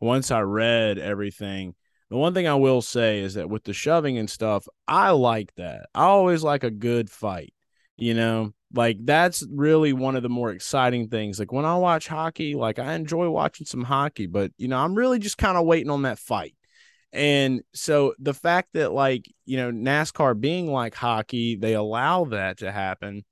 Once 0.00 0.30
I 0.30 0.40
read 0.40 0.98
everything, 0.98 1.74
the 2.14 2.18
one 2.20 2.32
thing 2.32 2.46
I 2.46 2.54
will 2.54 2.80
say 2.80 3.18
is 3.18 3.34
that 3.34 3.50
with 3.50 3.64
the 3.64 3.72
shoving 3.72 4.18
and 4.18 4.30
stuff, 4.30 4.68
I 4.86 5.10
like 5.10 5.52
that. 5.56 5.86
I 5.96 6.04
always 6.04 6.44
like 6.44 6.62
a 6.62 6.70
good 6.70 7.10
fight. 7.10 7.52
You 7.96 8.14
know, 8.14 8.52
like 8.72 8.98
that's 9.00 9.44
really 9.50 9.92
one 9.92 10.14
of 10.14 10.22
the 10.22 10.28
more 10.28 10.52
exciting 10.52 11.08
things. 11.08 11.40
Like 11.40 11.50
when 11.50 11.64
I 11.64 11.74
watch 11.74 12.06
hockey, 12.06 12.54
like 12.54 12.78
I 12.78 12.94
enjoy 12.94 13.28
watching 13.30 13.66
some 13.66 13.82
hockey, 13.82 14.28
but 14.28 14.52
you 14.58 14.68
know, 14.68 14.78
I'm 14.78 14.94
really 14.94 15.18
just 15.18 15.38
kind 15.38 15.58
of 15.58 15.66
waiting 15.66 15.90
on 15.90 16.02
that 16.02 16.20
fight. 16.20 16.54
And 17.12 17.62
so 17.74 18.14
the 18.20 18.32
fact 18.32 18.68
that 18.74 18.92
like, 18.92 19.26
you 19.44 19.56
know, 19.56 19.72
NASCAR 19.72 20.40
being 20.40 20.70
like 20.70 20.94
hockey, 20.94 21.56
they 21.56 21.74
allow 21.74 22.26
that 22.26 22.58
to 22.58 22.70
happen. 22.70 23.24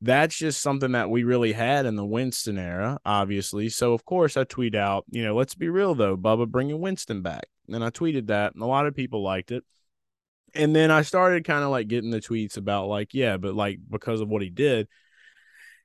That's 0.00 0.38
just 0.38 0.62
something 0.62 0.92
that 0.92 1.10
we 1.10 1.24
really 1.24 1.54
had 1.54 1.86
in 1.86 1.96
the 1.96 2.06
Winston 2.06 2.56
era, 2.56 3.00
obviously. 3.04 3.68
So 3.68 3.94
of 3.94 4.04
course 4.04 4.36
I 4.36 4.44
tweet 4.44 4.76
out, 4.76 5.06
you 5.10 5.24
know, 5.24 5.34
let's 5.34 5.56
be 5.56 5.68
real 5.68 5.96
though, 5.96 6.16
Bubba 6.16 6.46
bringing 6.48 6.80
Winston 6.80 7.20
back 7.20 7.48
and 7.68 7.84
I 7.84 7.90
tweeted 7.90 8.28
that, 8.28 8.54
and 8.54 8.62
a 8.62 8.66
lot 8.66 8.86
of 8.86 8.94
people 8.94 9.22
liked 9.22 9.50
it. 9.50 9.64
And 10.54 10.74
then 10.74 10.90
I 10.90 11.02
started 11.02 11.44
kind 11.44 11.62
of 11.62 11.70
like 11.70 11.88
getting 11.88 12.10
the 12.10 12.20
tweets 12.20 12.56
about 12.56 12.88
like, 12.88 13.12
yeah, 13.12 13.36
but 13.36 13.54
like 13.54 13.78
because 13.88 14.20
of 14.20 14.28
what 14.28 14.42
he 14.42 14.50
did. 14.50 14.88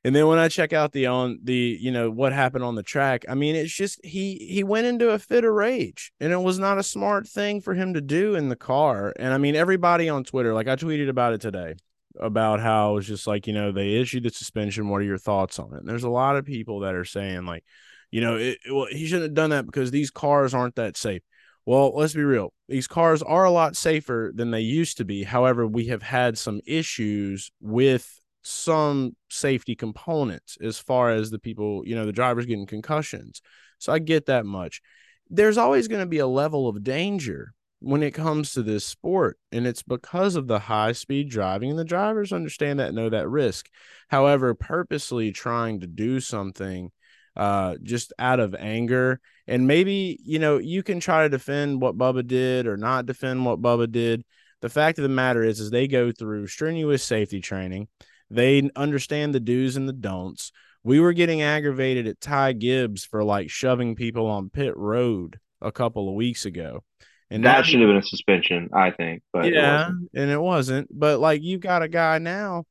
And 0.05 0.13
then 0.13 0.27
when 0.27 0.37
I 0.37 0.49
check 0.49 0.73
out 0.73 0.91
the 0.91 1.05
on 1.07 1.39
the 1.43 1.77
you 1.79 1.91
know 1.91 2.09
what 2.11 2.33
happened 2.33 2.63
on 2.63 2.75
the 2.75 2.83
track, 2.83 3.23
I 3.29 3.35
mean 3.35 3.55
it's 3.55 3.73
just 3.73 4.03
he 4.03 4.35
he 4.35 4.63
went 4.63 4.85
into 4.85 5.11
a 5.11 5.19
fit 5.19 5.45
of 5.45 5.53
rage, 5.53 6.11
and 6.19 6.33
it 6.33 6.41
was 6.41 6.59
not 6.59 6.77
a 6.77 6.83
smart 6.83 7.27
thing 7.27 7.61
for 7.61 7.73
him 7.73 7.93
to 7.93 8.01
do 8.01 8.35
in 8.35 8.49
the 8.49 8.57
car. 8.57 9.13
And 9.17 9.33
I 9.33 9.37
mean 9.37 9.55
everybody 9.55 10.09
on 10.09 10.25
Twitter, 10.25 10.53
like 10.53 10.67
I 10.67 10.75
tweeted 10.75 11.07
about 11.07 11.33
it 11.33 11.41
today, 11.41 11.75
about 12.19 12.59
how 12.59 12.91
it 12.91 12.95
was 12.95 13.07
just 13.07 13.27
like 13.27 13.47
you 13.47 13.53
know 13.53 13.71
they 13.71 13.95
issued 13.95 14.23
the 14.23 14.29
suspension. 14.29 14.89
What 14.89 14.97
are 15.01 15.05
your 15.05 15.17
thoughts 15.17 15.57
on 15.57 15.73
it? 15.73 15.79
And 15.79 15.87
there's 15.87 16.03
a 16.03 16.09
lot 16.09 16.35
of 16.35 16.45
people 16.45 16.81
that 16.81 16.95
are 16.95 17.05
saying 17.05 17.45
like, 17.45 17.63
you 18.11 18.19
know, 18.19 18.35
it, 18.35 18.57
well 18.69 18.87
he 18.91 19.05
shouldn't 19.05 19.29
have 19.29 19.33
done 19.35 19.51
that 19.51 19.65
because 19.65 19.89
these 19.89 20.11
cars 20.11 20.53
aren't 20.53 20.75
that 20.75 20.97
safe. 20.97 21.21
Well, 21.65 21.95
let's 21.95 22.13
be 22.13 22.23
real. 22.23 22.53
These 22.67 22.87
cars 22.87 23.21
are 23.21 23.45
a 23.45 23.51
lot 23.51 23.77
safer 23.77 24.31
than 24.35 24.51
they 24.51 24.61
used 24.61 24.97
to 24.97 25.05
be. 25.05 25.23
However, 25.23 25.65
we 25.65 25.85
have 25.87 26.03
had 26.03 26.37
some 26.37 26.59
issues 26.65 27.51
with 27.61 28.19
some 28.41 29.15
safety 29.29 29.75
components 29.75 30.57
as 30.61 30.77
far 30.77 31.11
as 31.11 31.31
the 31.31 31.39
people, 31.39 31.83
you 31.85 31.95
know, 31.95 32.05
the 32.05 32.11
drivers 32.11 32.45
getting 32.45 32.65
concussions. 32.65 33.41
So 33.79 33.93
I 33.93 33.99
get 33.99 34.25
that 34.25 34.45
much. 34.45 34.81
There's 35.29 35.57
always 35.57 35.87
going 35.87 36.01
to 36.01 36.07
be 36.07 36.19
a 36.19 36.27
level 36.27 36.67
of 36.67 36.83
danger 36.83 37.53
when 37.79 38.03
it 38.03 38.11
comes 38.11 38.53
to 38.53 38.63
this 38.63 38.85
sport, 38.85 39.37
and 39.51 39.67
it's 39.67 39.83
because 39.83 40.35
of 40.35 40.47
the 40.47 40.59
high 40.59 40.93
speed 40.93 41.29
driving, 41.29 41.69
and 41.69 41.79
the 41.79 41.83
drivers 41.83 42.31
understand 42.31 42.79
that, 42.79 42.93
know 42.93 43.09
that 43.09 43.27
risk. 43.27 43.69
However, 44.07 44.53
purposely 44.53 45.31
trying 45.31 45.81
to 45.81 45.87
do 45.87 46.21
something 46.21 46.91
uh, 47.35 47.75
just 47.83 48.13
out 48.19 48.39
of 48.39 48.55
anger. 48.55 49.19
And 49.47 49.67
maybe, 49.67 50.19
you 50.23 50.39
know, 50.39 50.57
you 50.57 50.83
can 50.83 50.99
try 50.99 51.23
to 51.23 51.29
defend 51.29 51.81
what 51.81 51.97
Bubba 51.97 52.25
did 52.25 52.67
or 52.67 52.77
not 52.77 53.05
defend 53.05 53.45
what 53.45 53.61
Bubba 53.61 53.91
did. 53.91 54.23
The 54.61 54.69
fact 54.69 54.97
of 54.97 55.03
the 55.03 55.09
matter 55.09 55.43
is, 55.43 55.59
is 55.59 55.69
they 55.69 55.87
go 55.87 56.11
through 56.11 56.47
strenuous 56.47 57.03
safety 57.03 57.41
training. 57.41 57.89
They 58.29 58.69
understand 58.75 59.35
the 59.35 59.39
do's 59.39 59.75
and 59.75 59.87
the 59.87 59.93
don'ts. 59.93 60.51
We 60.83 60.99
were 60.99 61.13
getting 61.13 61.41
aggravated 61.41 62.07
at 62.07 62.21
Ty 62.21 62.53
Gibbs 62.53 63.05
for 63.05 63.23
like 63.23 63.49
shoving 63.49 63.95
people 63.95 64.27
on 64.27 64.49
pit 64.49 64.75
road 64.75 65.39
a 65.61 65.71
couple 65.71 66.09
of 66.09 66.15
weeks 66.15 66.45
ago. 66.45 66.83
And 67.29 67.43
that, 67.45 67.57
that 67.57 67.65
should 67.65 67.79
have 67.79 67.89
been 67.89 67.97
a 67.97 68.03
suspension, 68.03 68.69
I 68.73 68.91
think. 68.91 69.23
But 69.31 69.51
yeah, 69.51 69.89
it 69.89 70.21
and 70.21 70.31
it 70.31 70.39
wasn't. 70.39 70.87
But 70.91 71.19
like 71.19 71.41
you've 71.41 71.61
got 71.61 71.81
a 71.81 71.87
guy 71.87 72.19
now, 72.19 72.65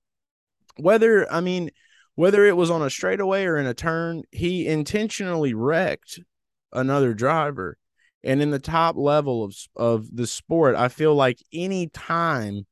whether 0.77 1.31
I 1.31 1.41
mean, 1.41 1.71
whether 2.15 2.45
it 2.45 2.57
was 2.57 2.71
on 2.71 2.83
a 2.83 2.91
straightaway 2.91 3.45
or 3.45 3.57
in 3.57 3.67
a 3.67 3.75
turn, 3.75 4.23
he 4.31 4.67
intentionally 4.67 5.55
wrecked 5.55 6.21
another 6.73 7.15
driver. 7.15 7.79
And 8.25 8.41
in 8.41 8.51
the 8.51 8.61
top 8.61 8.97
level 8.97 9.45
of 9.45 9.55
of 9.75 10.15
the 10.15 10.27
sport, 10.27 10.77
I 10.77 10.89
feel 10.89 11.15
like 11.15 11.39
any 11.53 11.89
time 11.89 12.67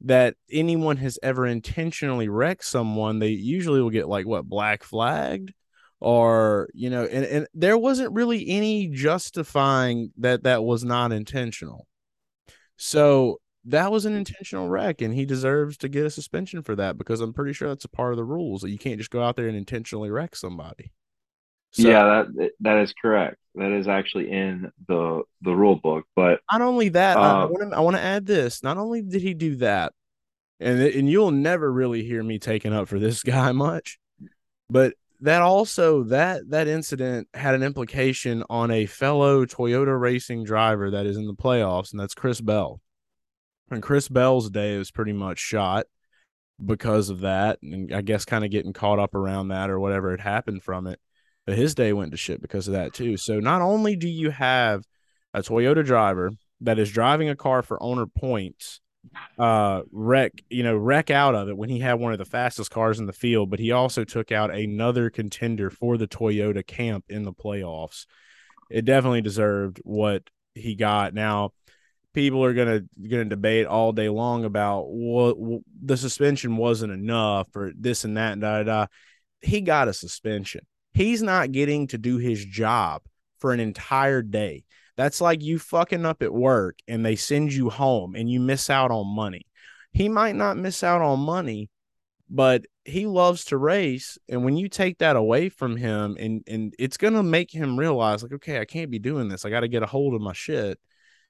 that 0.00 0.34
anyone 0.50 0.96
has 0.98 1.18
ever 1.22 1.46
intentionally 1.46 2.28
wrecked 2.28 2.64
someone, 2.64 3.18
they 3.18 3.28
usually 3.28 3.82
will 3.82 3.90
get 3.90 4.08
like 4.08 4.26
what 4.26 4.46
black 4.46 4.82
flagged 4.82 5.52
or 6.04 6.68
you 6.74 6.90
know 6.90 7.04
and, 7.04 7.24
and 7.24 7.46
there 7.54 7.78
wasn't 7.78 8.12
really 8.12 8.46
any 8.48 8.88
justifying 8.88 10.12
that 10.18 10.42
that 10.42 10.62
was 10.62 10.84
not 10.84 11.12
intentional 11.12 11.86
so 12.76 13.40
that 13.66 13.90
was 13.90 14.04
an 14.04 14.14
intentional 14.14 14.68
wreck 14.68 15.00
and 15.00 15.14
he 15.14 15.24
deserves 15.24 15.76
to 15.78 15.88
get 15.88 16.04
a 16.04 16.10
suspension 16.10 16.62
for 16.62 16.76
that 16.76 16.98
because 16.98 17.20
I'm 17.20 17.32
pretty 17.32 17.52
sure 17.52 17.68
that's 17.68 17.84
a 17.84 17.88
part 17.88 18.12
of 18.12 18.18
the 18.18 18.24
rules 18.24 18.60
that 18.60 18.70
you 18.70 18.78
can't 18.78 18.98
just 18.98 19.10
go 19.10 19.22
out 19.22 19.36
there 19.36 19.48
and 19.48 19.56
intentionally 19.56 20.10
wreck 20.10 20.36
somebody. 20.36 20.92
So, 21.70 21.88
yeah, 21.88 22.04
that 22.04 22.50
that 22.60 22.78
is 22.82 22.92
correct. 22.92 23.38
That 23.56 23.72
is 23.72 23.88
actually 23.88 24.30
in 24.30 24.70
the 24.86 25.22
the 25.42 25.52
rule 25.52 25.74
book. 25.74 26.04
But 26.14 26.40
not 26.52 26.62
only 26.62 26.90
that, 26.90 27.16
uh, 27.16 27.20
I 27.20 27.44
want 27.46 27.70
to 27.70 27.76
I 27.76 27.80
want 27.80 27.96
to 27.96 28.02
add 28.02 28.26
this. 28.26 28.62
Not 28.62 28.78
only 28.78 29.02
did 29.02 29.22
he 29.22 29.34
do 29.34 29.56
that, 29.56 29.92
and 30.60 30.80
and 30.80 31.08
you'll 31.08 31.32
never 31.32 31.72
really 31.72 32.04
hear 32.04 32.22
me 32.22 32.38
taking 32.38 32.72
up 32.72 32.86
for 32.86 33.00
this 33.00 33.22
guy 33.24 33.50
much, 33.50 33.98
but 34.70 34.94
that 35.20 35.42
also 35.42 36.04
that 36.04 36.48
that 36.50 36.68
incident 36.68 37.26
had 37.34 37.56
an 37.56 37.64
implication 37.64 38.44
on 38.48 38.70
a 38.70 38.86
fellow 38.86 39.44
Toyota 39.44 39.98
racing 39.98 40.44
driver 40.44 40.92
that 40.92 41.06
is 41.06 41.16
in 41.16 41.26
the 41.26 41.34
playoffs, 41.34 41.90
and 41.90 41.98
that's 41.98 42.14
Chris 42.14 42.40
Bell 42.40 42.80
and 43.70 43.82
Chris 43.82 44.08
Bell's 44.08 44.50
day 44.50 44.76
was 44.78 44.90
pretty 44.90 45.12
much 45.12 45.38
shot 45.38 45.86
because 46.64 47.10
of 47.10 47.20
that, 47.20 47.58
and 47.62 47.92
I 47.92 48.02
guess 48.02 48.24
kind 48.24 48.44
of 48.44 48.50
getting 48.50 48.72
caught 48.72 48.98
up 48.98 49.14
around 49.14 49.48
that 49.48 49.70
or 49.70 49.80
whatever 49.80 50.10
had 50.10 50.20
happened 50.20 50.62
from 50.62 50.86
it. 50.86 51.00
But 51.46 51.56
his 51.56 51.74
day 51.74 51.92
went 51.92 52.12
to 52.12 52.16
shit 52.16 52.40
because 52.40 52.68
of 52.68 52.74
that 52.74 52.94
too. 52.94 53.16
So 53.16 53.40
not 53.40 53.60
only 53.60 53.96
do 53.96 54.08
you 54.08 54.30
have 54.30 54.84
a 55.34 55.40
Toyota 55.40 55.84
driver 55.84 56.30
that 56.60 56.78
is 56.78 56.90
driving 56.90 57.28
a 57.28 57.36
car 57.36 57.62
for 57.62 57.82
owner 57.82 58.06
points, 58.06 58.80
uh, 59.38 59.82
wreck 59.92 60.32
you 60.48 60.62
know 60.62 60.74
wreck 60.74 61.10
out 61.10 61.34
of 61.34 61.48
it 61.48 61.56
when 61.56 61.68
he 61.68 61.78
had 61.78 61.94
one 61.94 62.12
of 62.12 62.18
the 62.18 62.24
fastest 62.24 62.70
cars 62.70 62.98
in 62.98 63.06
the 63.06 63.12
field, 63.12 63.50
but 63.50 63.58
he 63.58 63.72
also 63.72 64.04
took 64.04 64.32
out 64.32 64.54
another 64.54 65.10
contender 65.10 65.70
for 65.70 65.98
the 65.98 66.08
Toyota 66.08 66.66
camp 66.66 67.04
in 67.08 67.24
the 67.24 67.32
playoffs. 67.32 68.06
It 68.70 68.84
definitely 68.86 69.20
deserved 69.20 69.80
what 69.84 70.22
he 70.54 70.74
got. 70.74 71.12
Now 71.12 71.50
people 72.14 72.42
are 72.44 72.54
gonna 72.54 72.82
gonna 73.08 73.26
debate 73.26 73.66
all 73.66 73.92
day 73.92 74.08
long 74.08 74.44
about 74.44 74.88
what 74.88 75.38
well, 75.38 75.60
the 75.82 75.96
suspension 75.96 76.56
wasn't 76.56 76.92
enough 76.92 77.48
or 77.54 77.72
this 77.76 78.04
and 78.04 78.16
that 78.16 78.32
and 78.32 78.40
da 78.40 78.62
da. 78.62 78.86
He 79.42 79.60
got 79.60 79.88
a 79.88 79.92
suspension. 79.92 80.64
He's 80.94 81.22
not 81.22 81.52
getting 81.52 81.88
to 81.88 81.98
do 81.98 82.16
his 82.16 82.42
job 82.44 83.02
for 83.38 83.52
an 83.52 83.60
entire 83.60 84.22
day. 84.22 84.64
That's 84.96 85.20
like 85.20 85.42
you 85.42 85.58
fucking 85.58 86.06
up 86.06 86.22
at 86.22 86.32
work 86.32 86.78
and 86.86 87.04
they 87.04 87.16
send 87.16 87.52
you 87.52 87.68
home 87.68 88.14
and 88.14 88.30
you 88.30 88.40
miss 88.40 88.70
out 88.70 88.92
on 88.92 89.08
money. 89.08 89.46
He 89.92 90.08
might 90.08 90.36
not 90.36 90.56
miss 90.56 90.84
out 90.84 91.02
on 91.02 91.18
money, 91.18 91.68
but 92.30 92.64
he 92.84 93.06
loves 93.06 93.46
to 93.46 93.58
race. 93.58 94.18
And 94.28 94.44
when 94.44 94.56
you 94.56 94.68
take 94.68 94.98
that 94.98 95.16
away 95.16 95.48
from 95.48 95.76
him, 95.76 96.16
and 96.18 96.42
and 96.46 96.74
it's 96.78 96.96
gonna 96.96 97.22
make 97.22 97.50
him 97.50 97.78
realize, 97.78 98.22
like, 98.22 98.32
okay, 98.32 98.60
I 98.60 98.64
can't 98.64 98.90
be 98.90 98.98
doing 99.00 99.28
this. 99.28 99.44
I 99.44 99.50
got 99.50 99.60
to 99.60 99.68
get 99.68 99.82
a 99.82 99.86
hold 99.86 100.14
of 100.14 100.20
my 100.20 100.32
shit 100.32 100.78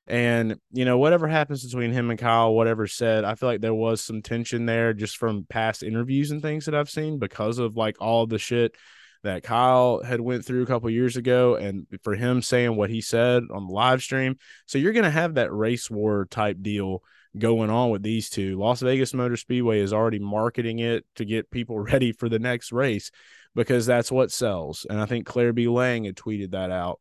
And, 0.07 0.57
you 0.71 0.85
know, 0.85 0.99
whatever 0.99 1.27
happens 1.27 1.65
between 1.65 1.91
him 1.91 2.11
and 2.11 2.19
Kyle, 2.19 2.53
whatever 2.53 2.87
said, 2.87 3.25
I 3.25 3.37
feel 3.37 3.49
like 3.49 3.63
there 3.63 3.75
was 3.75 4.03
some 4.03 4.21
tension 4.21 4.67
there 4.67 4.93
just 4.93 5.17
from 5.17 5.47
past 5.49 5.83
interviews 5.83 6.31
and 6.31 6.43
things 6.43 6.67
that 6.67 6.75
I've 6.75 6.91
seen 6.91 7.19
because 7.19 7.59
of 7.59 7.77
like 7.77 7.97
all 8.01 8.27
the 8.27 8.39
shit 8.39 8.77
that 9.23 9.43
Kyle 9.43 10.03
had 10.03 10.21
went 10.21 10.45
through 10.45 10.63
a 10.63 10.67
couple 10.67 10.91
years 10.91 11.17
ago 11.17 11.55
and 11.55 11.87
for 12.03 12.15
him 12.15 12.43
saying 12.43 12.77
what 12.77 12.91
he 12.91 13.01
said 13.01 13.45
on 13.51 13.67
the 13.67 13.73
live 13.73 14.03
stream. 14.03 14.37
So 14.67 14.77
you're 14.77 14.93
going 14.93 15.05
to 15.05 15.11
have 15.11 15.35
that 15.35 15.53
race 15.53 15.91
war 15.91 16.27
type 16.31 16.59
deal 16.61 17.03
going 17.37 17.71
on 17.71 17.89
with 17.89 18.03
these 18.03 18.29
two. 18.29 18.59
Las 18.59 18.81
Vegas 18.81 19.15
Motor 19.15 19.37
Speedway 19.37 19.81
is 19.81 19.95
already 19.95 20.19
marketing 20.19 20.81
it 20.81 21.07
to 21.17 21.25
get 21.25 21.51
people 21.51 21.79
ready 21.81 22.13
for 22.13 22.29
the 22.29 22.39
next 22.39 22.71
race 22.71 23.11
because 23.55 23.87
that's 23.87 24.13
what 24.13 24.31
sells. 24.31 24.87
And 24.89 25.01
I 25.01 25.07
think 25.07 25.25
Claire 25.27 25.55
B. 25.55 25.69
Lang 25.69 26.05
had 26.05 26.17
tweeted 26.17 26.51
that 26.51 26.71
out 26.71 27.01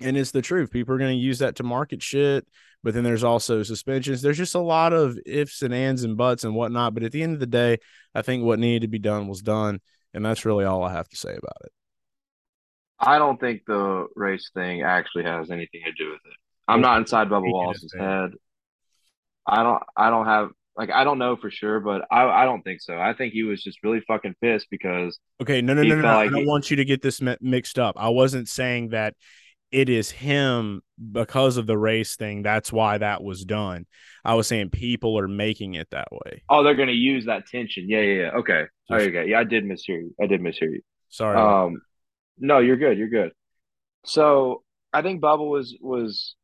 and 0.00 0.16
it's 0.16 0.30
the 0.30 0.42
truth. 0.42 0.70
People 0.70 0.94
are 0.94 0.98
going 0.98 1.16
to 1.16 1.22
use 1.22 1.38
that 1.40 1.56
to 1.56 1.62
market 1.62 2.02
shit. 2.02 2.46
But 2.82 2.94
then 2.94 3.04
there's 3.04 3.24
also 3.24 3.62
suspensions. 3.62 4.22
There's 4.22 4.38
just 4.38 4.54
a 4.54 4.60
lot 4.60 4.92
of 4.94 5.18
ifs 5.26 5.60
and 5.62 5.74
ands 5.74 6.02
and 6.02 6.16
buts 6.16 6.44
and 6.44 6.54
whatnot. 6.54 6.94
But 6.94 7.02
at 7.02 7.12
the 7.12 7.22
end 7.22 7.34
of 7.34 7.40
the 7.40 7.46
day, 7.46 7.78
I 8.14 8.22
think 8.22 8.42
what 8.42 8.58
needed 8.58 8.82
to 8.82 8.88
be 8.88 8.98
done 8.98 9.28
was 9.28 9.42
done. 9.42 9.80
And 10.14 10.24
that's 10.24 10.44
really 10.44 10.64
all 10.64 10.82
I 10.82 10.92
have 10.92 11.08
to 11.08 11.16
say 11.16 11.30
about 11.30 11.58
it. 11.64 11.72
I 12.98 13.18
don't 13.18 13.38
think 13.38 13.62
the 13.66 14.06
race 14.16 14.50
thing 14.54 14.82
actually 14.82 15.24
has 15.24 15.50
anything 15.50 15.82
to 15.84 15.92
do 15.92 16.10
with 16.10 16.20
it. 16.24 16.36
I'm 16.68 16.80
not 16.80 16.98
inside 16.98 17.28
Bubba 17.28 17.50
Wallace's 17.50 17.94
head. 17.98 18.30
I 19.46 19.62
don't 19.62 19.82
I 19.96 20.10
don't 20.10 20.26
have 20.26 20.50
like 20.76 20.90
I 20.90 21.02
don't 21.02 21.18
know 21.18 21.36
for 21.36 21.50
sure, 21.50 21.80
but 21.80 22.02
I 22.10 22.24
I 22.24 22.44
don't 22.44 22.62
think 22.62 22.80
so. 22.80 22.96
I 22.98 23.14
think 23.14 23.32
he 23.32 23.42
was 23.42 23.62
just 23.62 23.78
really 23.82 24.00
fucking 24.06 24.34
pissed 24.40 24.68
because 24.70 25.18
Okay, 25.40 25.62
no 25.62 25.74
no 25.74 25.82
no 25.82 25.96
no, 25.96 26.02
no. 26.02 26.08
Like 26.08 26.28
I 26.28 26.30
don't 26.30 26.42
he, 26.42 26.46
want 26.46 26.70
you 26.70 26.76
to 26.76 26.84
get 26.84 27.02
this 27.02 27.20
mixed 27.40 27.78
up. 27.78 27.96
I 27.98 28.10
wasn't 28.10 28.48
saying 28.48 28.90
that 28.90 29.14
it 29.72 29.88
is 29.88 30.10
him 30.10 30.82
because 31.12 31.56
of 31.56 31.66
the 31.66 31.78
race 31.78 32.16
thing. 32.16 32.42
That's 32.42 32.72
why 32.72 32.98
that 32.98 33.22
was 33.22 33.44
done. 33.44 33.86
I 34.24 34.34
was 34.34 34.46
saying 34.46 34.70
people 34.70 35.18
are 35.18 35.28
making 35.28 35.74
it 35.74 35.88
that 35.90 36.08
way. 36.10 36.42
Oh, 36.48 36.62
they're 36.62 36.74
going 36.74 36.88
to 36.88 36.94
use 36.94 37.26
that 37.26 37.46
tension. 37.46 37.88
Yeah, 37.88 38.00
yeah, 38.00 38.22
yeah. 38.22 38.30
Okay. 38.38 38.64
Oh, 38.90 38.96
okay. 38.96 39.28
Yeah, 39.28 39.40
I 39.40 39.44
did 39.44 39.64
mishear 39.64 40.00
you. 40.00 40.14
I 40.20 40.26
did 40.26 40.40
mishear 40.40 40.72
you. 40.72 40.80
Sorry. 41.08 41.38
Um, 41.38 41.80
no, 42.38 42.58
you're 42.58 42.76
good. 42.76 42.98
You're 42.98 43.08
good. 43.08 43.32
So 44.04 44.62
I 44.92 45.02
think 45.02 45.22
Bubba 45.22 45.48
was 45.48 45.76
was 45.80 46.34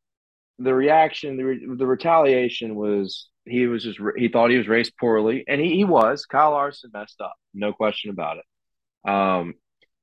the 0.59 0.73
reaction, 0.73 1.37
the 1.37 1.43
re, 1.43 1.67
the 1.77 1.87
retaliation 1.87 2.75
was 2.75 3.29
he 3.45 3.67
was 3.67 3.83
just 3.83 3.99
he 4.15 4.27
thought 4.27 4.49
he 4.49 4.57
was 4.57 4.67
raced 4.67 4.97
poorly, 4.97 5.43
and 5.47 5.59
he 5.59 5.75
he 5.75 5.83
was. 5.83 6.25
Kyle 6.25 6.51
Larson 6.51 6.91
messed 6.93 7.21
up, 7.21 7.35
no 7.53 7.73
question 7.73 8.11
about 8.11 8.37
it. 8.37 9.09
Um, 9.09 9.55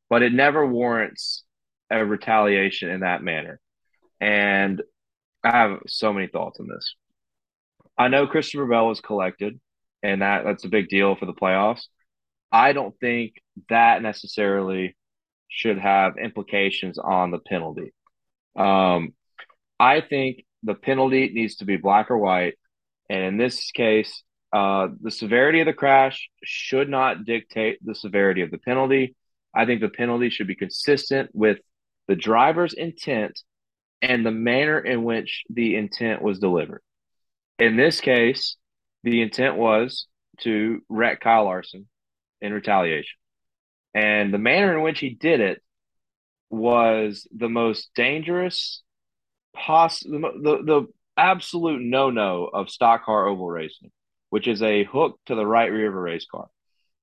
but 0.09 0.23
it 0.23 0.33
never 0.33 0.67
warrants 0.67 1.45
a 1.91 2.05
retaliation 2.05 2.91
in 2.91 3.01
that 3.01 3.23
manner. 3.23 3.61
And 4.21 4.83
I 5.45 5.51
have 5.51 5.79
so 5.87 6.13
many 6.13 6.27
thoughts 6.27 6.59
on 6.61 6.69
this. 6.69 6.95
I 7.97 8.09
know 8.09 8.27
Christopher 8.27 8.67
Bell 8.67 8.89
was 8.89 9.01
collected, 9.01 9.61
and 10.03 10.23
that 10.23 10.45
that's 10.45 10.65
a 10.65 10.69
big 10.69 10.89
deal 10.89 11.15
for 11.15 11.27
the 11.27 11.35
playoffs. 11.35 11.83
I 12.51 12.73
don't 12.73 12.99
think 13.01 13.35
that 13.69 14.03
necessarily 14.03 14.97
should 15.49 15.79
have 15.79 16.19
implications 16.19 16.99
on 16.99 17.31
the 17.31 17.39
penalty. 17.39 17.93
Um, 18.57 19.15
I 19.79 20.01
think 20.01 20.45
the 20.63 20.75
penalty 20.75 21.31
needs 21.33 21.57
to 21.57 21.65
be 21.65 21.77
black 21.77 22.11
or 22.11 22.19
white, 22.19 22.55
and 23.09 23.23
in 23.23 23.37
this 23.37 23.71
case, 23.71 24.23
uh, 24.53 24.89
the 25.01 25.11
severity 25.11 25.61
of 25.61 25.67
the 25.67 25.73
crash 25.73 26.31
should 26.45 26.89
not 26.89 27.25
dictate 27.25 27.85
the 27.85 27.95
severity 27.95 28.43
of 28.43 28.51
the 28.51 28.59
penalty. 28.59 29.15
I 29.55 29.67
think 29.67 29.81
the 29.81 29.89
penalty 29.89 30.31
should 30.31 30.47
be 30.47 30.55
consistent 30.55 31.31
with 31.33 31.59
the 32.09 32.17
driver's 32.17 32.75
intent 32.75 33.41
and 34.03 34.25
the 34.25 34.31
manner 34.31 34.79
in 34.79 35.05
which 35.05 35.45
the 35.49 35.77
intent 35.77 36.23
was 36.23 36.39
delivered. 36.39 36.83
In 37.59 37.77
this 37.77 38.01
case, 38.01 38.57
the 39.03 39.23
intent 39.23 39.57
was 39.57 40.07
to 40.41 40.81
wreck 40.89 41.21
Kyle 41.21 41.45
Larson 41.45 41.89
in 42.41 42.53
retaliation. 42.53 43.17
And 43.95 44.35
the 44.35 44.39
manner 44.39 44.77
in 44.77 44.83
which 44.83 44.99
he 44.99 45.11
did 45.11 45.41
it 45.41 45.63
was 46.51 47.27
the 47.35 47.49
most 47.49 47.91
dangerous, 47.95 48.83
poss- 49.55 50.01
the, 50.01 50.63
the, 50.65 50.87
absolute 51.17 51.81
no 51.81 52.11
no 52.11 52.51
of 52.53 52.69
stock 52.69 53.05
car 53.05 53.29
oval 53.29 53.49
racing, 53.49 53.93
which 54.31 54.49
is 54.49 54.63
a 54.63 54.85
hook 54.85 55.19
to 55.27 55.35
the 55.35 55.47
right 55.47 55.71
rear 55.71 55.89
of 55.89 55.95
a 55.95 55.99
race 55.99 56.27
car. 56.31 56.49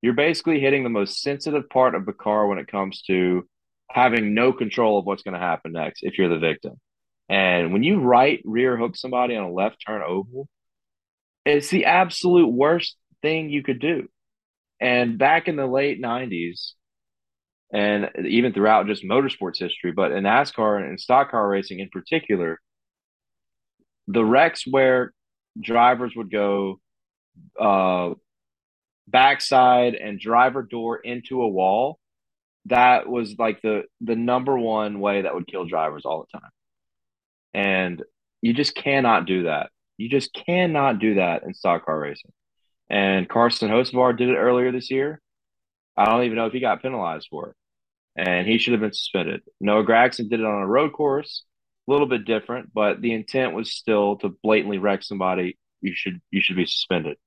You're 0.01 0.13
basically 0.13 0.59
hitting 0.59 0.83
the 0.83 0.89
most 0.89 1.21
sensitive 1.21 1.69
part 1.69 1.95
of 1.95 2.05
the 2.05 2.13
car 2.13 2.47
when 2.47 2.57
it 2.57 2.67
comes 2.67 3.01
to 3.03 3.47
having 3.93 4.33
no 4.33 4.53
control 4.53 4.99
of 4.99 5.05
what's 5.05 5.23
going 5.23 5.33
to 5.33 5.39
happen 5.39 5.73
next 5.73 6.03
if 6.03 6.17
you're 6.17 6.29
the 6.29 6.39
victim. 6.39 6.79
And 7.29 7.71
when 7.71 7.83
you 7.83 8.01
right 8.01 8.41
rear 8.43 8.77
hook 8.77 8.95
somebody 8.95 9.35
on 9.35 9.45
a 9.45 9.51
left 9.51 9.77
turn 9.85 10.01
oval, 10.05 10.47
it's 11.45 11.69
the 11.69 11.85
absolute 11.85 12.49
worst 12.49 12.95
thing 13.21 13.49
you 13.49 13.63
could 13.63 13.79
do. 13.79 14.07
And 14.79 15.17
back 15.17 15.47
in 15.47 15.55
the 15.55 15.67
late 15.67 16.01
90s, 16.01 16.71
and 17.71 18.09
even 18.27 18.53
throughout 18.53 18.87
just 18.87 19.03
motorsports 19.03 19.59
history, 19.59 19.93
but 19.93 20.11
in 20.11 20.25
NASCAR 20.25 20.85
and 20.85 20.99
stock 20.99 21.31
car 21.31 21.47
racing 21.47 21.79
in 21.79 21.89
particular, 21.89 22.59
the 24.07 24.25
wrecks 24.25 24.65
where 24.69 25.13
drivers 25.59 26.13
would 26.15 26.31
go 26.31 26.81
uh, 27.59 28.13
backside 29.07 29.95
and 29.95 30.19
driver 30.19 30.63
door 30.63 30.97
into 30.97 31.41
a 31.41 31.47
wall 31.47 31.97
that 32.65 33.07
was 33.07 33.35
like 33.37 33.61
the 33.61 33.83
the 34.01 34.15
number 34.15 34.57
one 34.57 34.99
way 34.99 35.23
that 35.23 35.33
would 35.33 35.47
kill 35.47 35.65
drivers 35.65 36.03
all 36.05 36.25
the 36.25 36.39
time. 36.39 36.49
And 37.53 38.03
you 38.41 38.53
just 38.53 38.75
cannot 38.75 39.25
do 39.25 39.43
that. 39.43 39.69
You 39.97 40.09
just 40.09 40.33
cannot 40.33 40.99
do 40.99 41.15
that 41.15 41.43
in 41.43 41.53
stock 41.53 41.85
car 41.85 41.99
racing. 41.99 42.31
And 42.89 43.29
Carson 43.29 43.69
Hocevar 43.69 44.17
did 44.17 44.29
it 44.29 44.35
earlier 44.35 44.71
this 44.71 44.91
year. 44.91 45.21
I 45.95 46.05
don't 46.05 46.23
even 46.23 46.35
know 46.37 46.47
if 46.47 46.53
he 46.53 46.59
got 46.59 46.81
penalized 46.81 47.27
for 47.29 47.49
it. 47.49 47.55
And 48.15 48.47
he 48.47 48.57
should 48.57 48.73
have 48.73 48.81
been 48.81 48.93
suspended. 48.93 49.41
Noah 49.59 49.85
Gragson 49.85 50.29
did 50.29 50.39
it 50.41 50.45
on 50.45 50.61
a 50.61 50.67
road 50.67 50.91
course, 50.91 51.43
a 51.87 51.91
little 51.91 52.07
bit 52.07 52.25
different, 52.25 52.73
but 52.73 52.99
the 52.99 53.13
intent 53.13 53.53
was 53.53 53.71
still 53.71 54.17
to 54.17 54.35
blatantly 54.43 54.77
wreck 54.77 55.03
somebody. 55.03 55.57
You 55.81 55.93
should 55.95 56.21
you 56.29 56.41
should 56.41 56.57
be 56.57 56.65
suspended. 56.65 57.17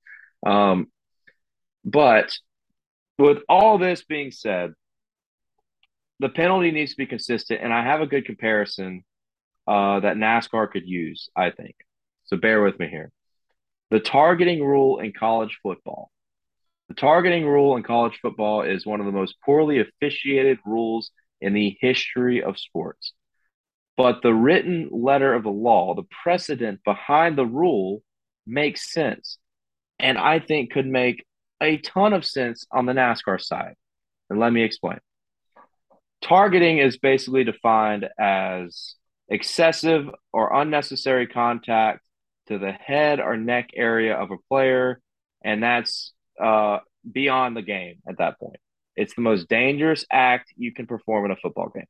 Um, 0.45 0.87
but 1.83 2.37
with 3.17 3.39
all 3.49 3.77
this 3.77 4.03
being 4.03 4.31
said, 4.31 4.73
the 6.19 6.29
penalty 6.29 6.71
needs 6.71 6.91
to 6.91 6.97
be 6.97 7.05
consistent, 7.05 7.61
and 7.61 7.73
I 7.73 7.83
have 7.83 8.01
a 8.01 8.07
good 8.07 8.25
comparison 8.25 9.03
uh, 9.67 9.99
that 10.01 10.17
NASCAR 10.17 10.71
could 10.71 10.87
use. 10.87 11.29
I 11.35 11.49
think 11.49 11.75
so. 12.25 12.37
Bear 12.37 12.61
with 12.61 12.79
me 12.79 12.87
here. 12.87 13.11
The 13.91 13.99
targeting 13.99 14.63
rule 14.63 14.99
in 14.99 15.13
college 15.13 15.59
football. 15.61 16.11
The 16.87 16.95
targeting 16.95 17.45
rule 17.45 17.75
in 17.77 17.83
college 17.83 18.19
football 18.21 18.61
is 18.61 18.85
one 18.85 18.99
of 18.99 19.05
the 19.05 19.11
most 19.11 19.35
poorly 19.43 19.79
officiated 19.79 20.59
rules 20.65 21.11
in 21.41 21.53
the 21.53 21.77
history 21.81 22.43
of 22.43 22.59
sports. 22.59 23.13
But 23.97 24.21
the 24.21 24.33
written 24.33 24.89
letter 24.91 25.33
of 25.33 25.43
the 25.43 25.49
law, 25.49 25.95
the 25.95 26.07
precedent 26.23 26.81
behind 26.83 27.37
the 27.37 27.45
rule, 27.45 28.03
makes 28.45 28.91
sense. 28.91 29.37
And 29.99 30.17
I 30.17 30.39
think 30.39 30.71
could 30.71 30.85
make 30.85 31.25
a 31.61 31.77
ton 31.77 32.13
of 32.13 32.25
sense 32.25 32.65
on 32.71 32.85
the 32.85 32.93
NASCAR 32.93 33.41
side. 33.41 33.75
And 34.29 34.39
let 34.39 34.51
me 34.51 34.63
explain. 34.63 34.99
Targeting 36.25 36.79
is 36.79 36.97
basically 36.97 37.43
defined 37.43 38.09
as 38.19 38.95
excessive 39.29 40.09
or 40.33 40.59
unnecessary 40.59 41.27
contact 41.27 42.01
to 42.47 42.57
the 42.57 42.71
head 42.71 43.19
or 43.19 43.37
neck 43.37 43.69
area 43.75 44.15
of 44.15 44.31
a 44.31 44.37
player, 44.49 44.99
and 45.43 45.61
that's 45.61 46.13
uh, 46.41 46.79
beyond 47.09 47.55
the 47.55 47.61
game 47.61 47.97
at 48.09 48.17
that 48.17 48.39
point. 48.39 48.57
It's 48.95 49.13
the 49.13 49.21
most 49.21 49.47
dangerous 49.49 50.03
act 50.11 50.51
you 50.55 50.73
can 50.73 50.87
perform 50.87 51.25
in 51.25 51.31
a 51.31 51.35
football 51.35 51.69
game. 51.69 51.85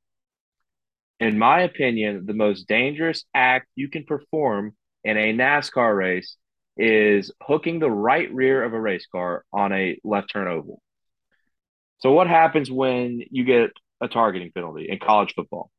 In 1.22 1.40
my 1.40 1.62
opinion, 1.62 2.26
the 2.26 2.34
most 2.34 2.68
dangerous 2.68 3.24
act 3.34 3.68
you 3.76 3.88
can 3.88 4.04
perform 4.04 4.76
in 5.06 5.16
a 5.16 5.34
NASCAR 5.34 5.96
race 5.96 6.36
is 6.76 7.32
hooking 7.42 7.80
the 7.80 7.90
right 7.90 8.30
rear 8.34 8.66
of 8.66 8.74
a 8.74 8.82
race 8.82 9.08
car 9.10 9.46
on 9.54 9.72
a 9.72 9.98
left 10.04 10.30
turn 10.30 10.50
oval. 10.50 10.82
So, 12.00 12.12
what 12.12 12.28
happens 12.28 12.70
when 12.70 13.22
you 13.32 13.46
get 13.46 13.72
a 14.02 14.08
targeting 14.08 14.52
penalty 14.52 14.88
in 14.90 15.00
college 15.00 15.34
football. 15.36 15.72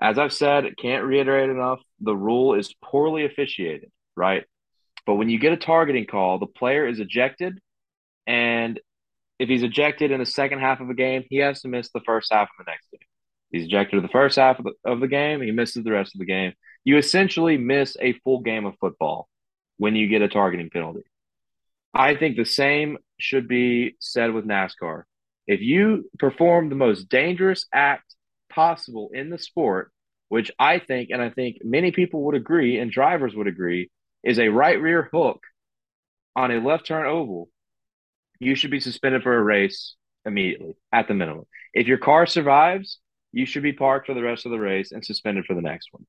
As 0.00 0.18
I've 0.18 0.32
said, 0.32 0.76
can't 0.78 1.04
reiterate 1.04 1.50
enough, 1.50 1.80
the 2.00 2.16
rule 2.16 2.54
is 2.54 2.74
poorly 2.82 3.24
officiated, 3.26 3.90
right? 4.16 4.44
But 5.06 5.16
when 5.16 5.28
you 5.28 5.38
get 5.38 5.52
a 5.52 5.56
targeting 5.56 6.06
call, 6.06 6.38
the 6.38 6.46
player 6.46 6.86
is 6.86 7.00
ejected. 7.00 7.58
And 8.26 8.80
if 9.38 9.48
he's 9.48 9.62
ejected 9.62 10.10
in 10.10 10.20
the 10.20 10.26
second 10.26 10.60
half 10.60 10.80
of 10.80 10.88
a 10.88 10.94
game, 10.94 11.24
he 11.28 11.38
has 11.38 11.62
to 11.62 11.68
miss 11.68 11.90
the 11.90 12.00
first 12.06 12.32
half 12.32 12.48
of 12.48 12.64
the 12.64 12.70
next 12.70 12.90
game. 12.90 13.00
He's 13.50 13.64
ejected 13.64 14.02
the 14.02 14.08
first 14.08 14.36
half 14.36 14.58
of 14.58 14.66
the, 14.66 14.72
of 14.84 15.00
the 15.00 15.08
game, 15.08 15.42
he 15.42 15.50
misses 15.50 15.82
the 15.84 15.90
rest 15.90 16.14
of 16.14 16.20
the 16.20 16.26
game. 16.26 16.52
You 16.84 16.96
essentially 16.96 17.58
miss 17.58 17.96
a 18.00 18.12
full 18.20 18.40
game 18.40 18.64
of 18.64 18.74
football 18.80 19.28
when 19.76 19.96
you 19.96 20.06
get 20.08 20.22
a 20.22 20.28
targeting 20.28 20.70
penalty. 20.70 21.02
I 21.92 22.14
think 22.14 22.36
the 22.36 22.44
same 22.44 22.98
should 23.18 23.48
be 23.48 23.96
said 23.98 24.32
with 24.32 24.46
NASCAR. 24.46 25.02
If 25.50 25.60
you 25.60 26.08
perform 26.18 26.68
the 26.68 26.76
most 26.76 27.08
dangerous 27.08 27.66
act 27.72 28.14
possible 28.48 29.10
in 29.12 29.30
the 29.30 29.38
sport 29.38 29.90
which 30.30 30.52
I 30.60 30.78
think, 30.78 31.10
and 31.10 31.20
I 31.20 31.28
think 31.28 31.56
many 31.64 31.90
people 31.90 32.22
would 32.22 32.36
agree, 32.36 32.78
and 32.78 32.88
drivers 32.88 33.34
would 33.34 33.48
agree, 33.48 33.90
is 34.22 34.38
a 34.38 34.48
right 34.48 34.80
rear 34.80 35.08
hook 35.12 35.42
on 36.36 36.52
a 36.52 36.64
left 36.64 36.86
turn 36.86 37.04
oval, 37.04 37.48
you 38.38 38.54
should 38.54 38.70
be 38.70 38.78
suspended 38.78 39.24
for 39.24 39.36
a 39.36 39.42
race 39.42 39.96
immediately 40.24 40.76
at 40.92 41.08
the 41.08 41.14
minimum. 41.14 41.46
If 41.74 41.88
your 41.88 41.98
car 41.98 42.26
survives, 42.26 43.00
you 43.32 43.44
should 43.44 43.64
be 43.64 43.72
parked 43.72 44.06
for 44.06 44.14
the 44.14 44.22
rest 44.22 44.46
of 44.46 44.52
the 44.52 44.60
race 44.60 44.92
and 44.92 45.04
suspended 45.04 45.46
for 45.46 45.54
the 45.54 45.62
next 45.62 45.88
one. 45.90 46.06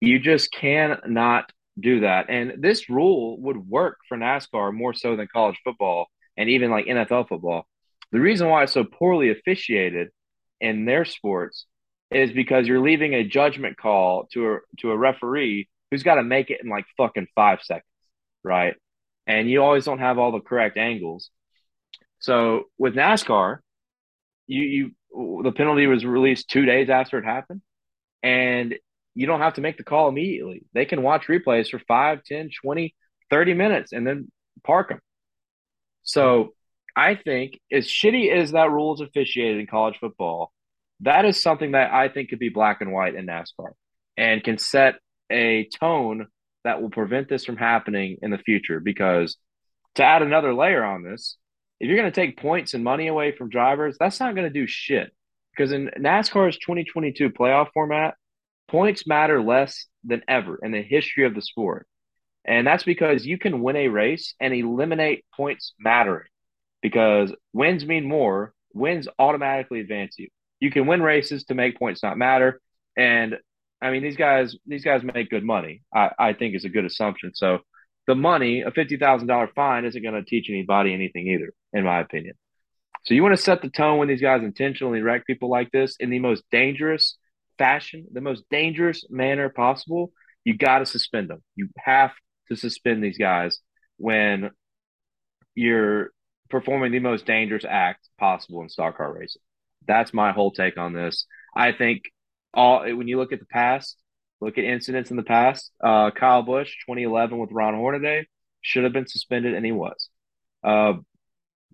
You 0.00 0.18
just 0.18 0.50
cannot 0.50 1.52
do 1.78 2.00
that. 2.00 2.30
And 2.30 2.60
this 2.60 2.90
rule 2.90 3.40
would 3.42 3.58
work 3.58 3.98
for 4.08 4.18
NASCAR 4.18 4.74
more 4.74 4.92
so 4.92 5.14
than 5.14 5.28
college 5.32 5.60
football 5.62 6.06
and 6.36 6.50
even 6.50 6.72
like 6.72 6.86
NFL 6.86 7.28
football. 7.28 7.64
The 8.12 8.20
reason 8.20 8.48
why 8.48 8.64
it's 8.64 8.72
so 8.72 8.84
poorly 8.84 9.30
officiated 9.30 10.08
in 10.60 10.84
their 10.84 11.04
sports 11.04 11.66
is 12.10 12.32
because 12.32 12.66
you're 12.66 12.80
leaving 12.80 13.14
a 13.14 13.24
judgment 13.24 13.76
call 13.76 14.26
to 14.32 14.54
a 14.54 14.58
to 14.78 14.90
a 14.90 14.96
referee 14.96 15.68
who's 15.90 16.02
got 16.02 16.16
to 16.16 16.22
make 16.22 16.50
it 16.50 16.60
in 16.62 16.68
like 16.68 16.84
fucking 16.96 17.28
five 17.34 17.60
seconds, 17.62 17.84
right? 18.42 18.74
And 19.26 19.48
you 19.48 19.62
always 19.62 19.84
don't 19.84 20.00
have 20.00 20.18
all 20.18 20.32
the 20.32 20.40
correct 20.40 20.76
angles. 20.76 21.30
So 22.18 22.64
with 22.78 22.94
NASCAR, 22.94 23.58
you 24.46 24.92
you 25.12 25.42
the 25.42 25.52
penalty 25.52 25.86
was 25.86 26.04
released 26.04 26.50
two 26.50 26.64
days 26.64 26.90
after 26.90 27.18
it 27.18 27.24
happened, 27.24 27.62
and 28.22 28.74
you 29.14 29.26
don't 29.26 29.40
have 29.40 29.54
to 29.54 29.60
make 29.60 29.76
the 29.76 29.84
call 29.84 30.08
immediately. 30.08 30.62
They 30.72 30.84
can 30.84 31.02
watch 31.02 31.26
replays 31.26 31.68
for 31.70 31.80
5, 31.80 32.22
10, 32.24 32.50
20, 32.62 32.94
30 33.28 33.54
minutes 33.54 33.92
and 33.92 34.06
then 34.06 34.30
park 34.64 34.90
them. 34.90 35.00
So 36.02 36.54
I 37.00 37.14
think 37.14 37.58
as 37.72 37.86
shitty 37.86 38.30
as 38.30 38.52
that 38.52 38.70
rule 38.70 38.92
is 38.92 39.00
officiated 39.00 39.58
in 39.58 39.66
college 39.66 39.96
football, 39.98 40.52
that 41.00 41.24
is 41.24 41.42
something 41.42 41.72
that 41.72 41.90
I 41.90 42.10
think 42.10 42.28
could 42.28 42.38
be 42.38 42.50
black 42.50 42.82
and 42.82 42.92
white 42.92 43.14
in 43.14 43.26
NASCAR 43.26 43.70
and 44.18 44.44
can 44.44 44.58
set 44.58 44.96
a 45.32 45.66
tone 45.80 46.26
that 46.62 46.82
will 46.82 46.90
prevent 46.90 47.30
this 47.30 47.46
from 47.46 47.56
happening 47.56 48.18
in 48.20 48.30
the 48.30 48.36
future. 48.36 48.80
Because 48.80 49.38
to 49.94 50.04
add 50.04 50.20
another 50.20 50.52
layer 50.52 50.84
on 50.84 51.02
this, 51.02 51.38
if 51.80 51.88
you're 51.88 51.96
going 51.96 52.12
to 52.12 52.20
take 52.20 52.36
points 52.36 52.74
and 52.74 52.84
money 52.84 53.06
away 53.06 53.34
from 53.34 53.48
drivers, 53.48 53.96
that's 53.98 54.20
not 54.20 54.34
going 54.34 54.46
to 54.46 54.60
do 54.60 54.66
shit. 54.66 55.10
Because 55.56 55.72
in 55.72 55.88
NASCAR's 55.98 56.58
2022 56.58 57.30
playoff 57.30 57.68
format, 57.72 58.12
points 58.68 59.06
matter 59.06 59.42
less 59.42 59.86
than 60.04 60.20
ever 60.28 60.58
in 60.62 60.70
the 60.70 60.82
history 60.82 61.24
of 61.24 61.34
the 61.34 61.40
sport. 61.40 61.86
And 62.44 62.66
that's 62.66 62.84
because 62.84 63.24
you 63.24 63.38
can 63.38 63.62
win 63.62 63.76
a 63.76 63.88
race 63.88 64.34
and 64.38 64.52
eliminate 64.52 65.24
points 65.34 65.72
mattering 65.80 66.26
because 66.82 67.34
wins 67.52 67.84
mean 67.84 68.04
more. 68.06 68.54
Wins 68.72 69.08
automatically 69.18 69.80
advance 69.80 70.14
you. 70.18 70.28
You 70.60 70.70
can 70.70 70.86
win 70.86 71.02
races 71.02 71.44
to 71.44 71.54
make 71.54 71.78
points 71.78 72.02
not 72.02 72.18
matter. 72.18 72.60
And 72.96 73.36
I 73.82 73.90
mean, 73.90 74.02
these 74.02 74.16
guys, 74.16 74.56
these 74.66 74.84
guys 74.84 75.02
make 75.02 75.30
good 75.30 75.44
money. 75.44 75.82
I, 75.94 76.10
I 76.18 76.32
think 76.34 76.54
is 76.54 76.64
a 76.64 76.68
good 76.68 76.84
assumption. 76.84 77.32
So 77.34 77.60
the 78.06 78.14
money, 78.14 78.62
a 78.62 78.70
fifty 78.70 78.96
thousand 78.96 79.28
dollar 79.28 79.48
fine, 79.54 79.84
isn't 79.84 80.02
going 80.02 80.14
to 80.14 80.22
teach 80.22 80.50
anybody 80.50 80.92
anything 80.92 81.26
either, 81.28 81.52
in 81.72 81.84
my 81.84 82.00
opinion. 82.00 82.34
So 83.04 83.14
you 83.14 83.22
want 83.22 83.36
to 83.36 83.42
set 83.42 83.62
the 83.62 83.70
tone 83.70 83.98
when 83.98 84.08
these 84.08 84.20
guys 84.20 84.42
intentionally 84.42 85.00
wreck 85.00 85.26
people 85.26 85.48
like 85.48 85.70
this 85.70 85.96
in 85.98 86.10
the 86.10 86.18
most 86.18 86.44
dangerous 86.50 87.16
fashion, 87.56 88.06
the 88.12 88.20
most 88.20 88.44
dangerous 88.50 89.06
manner 89.08 89.48
possible. 89.48 90.12
You 90.44 90.56
got 90.56 90.80
to 90.80 90.86
suspend 90.86 91.28
them. 91.28 91.42
You 91.56 91.68
have 91.78 92.12
to 92.48 92.56
suspend 92.56 93.02
these 93.02 93.18
guys 93.18 93.60
when 93.96 94.50
you're 95.54 96.10
performing 96.50 96.92
the 96.92 96.98
most 96.98 97.26
dangerous 97.26 97.64
act 97.68 98.08
possible 98.18 98.62
in 98.62 98.68
stock 98.68 98.96
car 98.96 99.12
racing. 99.12 99.42
That's 99.86 100.12
my 100.12 100.32
whole 100.32 100.50
take 100.50 100.76
on 100.76 100.92
this. 100.92 101.26
I 101.56 101.72
think 101.72 102.02
all 102.52 102.82
when 102.82 103.08
you 103.08 103.18
look 103.18 103.32
at 103.32 103.40
the 103.40 103.46
past, 103.46 103.96
look 104.40 104.58
at 104.58 104.64
incidents 104.64 105.10
in 105.10 105.16
the 105.16 105.22
past. 105.22 105.70
Uh, 105.82 106.10
Kyle 106.10 106.42
Busch, 106.42 106.74
2011 106.86 107.38
with 107.38 107.52
Ron 107.52 107.74
Hornaday, 107.74 108.26
should 108.60 108.84
have 108.84 108.92
been 108.92 109.06
suspended, 109.06 109.54
and 109.54 109.64
he 109.64 109.72
was. 109.72 110.10
Uh, 110.62 110.94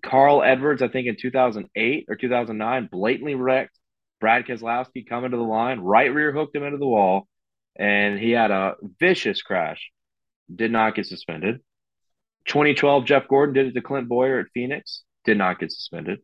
Carl 0.03 0.43
Edwards, 0.43 0.81
I 0.81 0.87
think 0.87 1.07
in 1.07 1.17
2008 1.19 2.05
or 2.07 2.15
2009, 2.15 2.89
blatantly 2.91 3.35
wrecked 3.35 3.77
Brad 4.19 4.45
Keselowski 4.45 5.07
coming 5.07 5.31
to 5.31 5.37
the 5.37 5.43
line, 5.43 5.79
right 5.79 6.13
rear 6.13 6.31
hooked 6.31 6.55
him 6.55 6.63
into 6.63 6.77
the 6.77 6.87
wall, 6.87 7.27
and 7.75 8.19
he 8.19 8.31
had 8.31 8.51
a 8.51 8.75
vicious 8.99 9.41
crash. 9.41 9.91
Did 10.53 10.71
not 10.71 10.95
get 10.95 11.05
suspended. 11.05 11.59
2012, 12.47 13.05
Jeff 13.05 13.27
Gordon 13.27 13.53
did 13.53 13.67
it 13.67 13.73
to 13.73 13.81
Clint 13.81 14.07
Bowyer 14.07 14.39
at 14.39 14.47
Phoenix. 14.53 15.03
Did 15.25 15.37
not 15.37 15.59
get 15.59 15.71
suspended. 15.71 16.19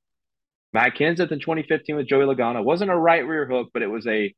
Matt 0.71 0.95
Kenseth 0.95 1.31
in 1.31 1.39
2015 1.39 1.95
with 1.95 2.07
Joey 2.07 2.25
Logano 2.25 2.63
wasn't 2.63 2.91
a 2.91 2.97
right 2.97 3.25
rear 3.25 3.45
hook, 3.45 3.69
but 3.73 3.83
it 3.83 3.87
was 3.87 4.07
a 4.07 4.33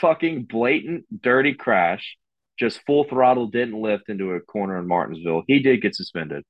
fucking 0.00 0.44
blatant, 0.44 1.04
dirty 1.22 1.54
crash. 1.54 2.16
Just 2.58 2.80
full 2.86 3.04
throttle, 3.04 3.46
didn't 3.46 3.80
lift 3.80 4.08
into 4.08 4.32
a 4.32 4.40
corner 4.40 4.78
in 4.78 4.88
Martinsville. 4.88 5.44
He 5.46 5.60
did 5.60 5.80
get 5.80 5.94
suspended. 5.94 6.42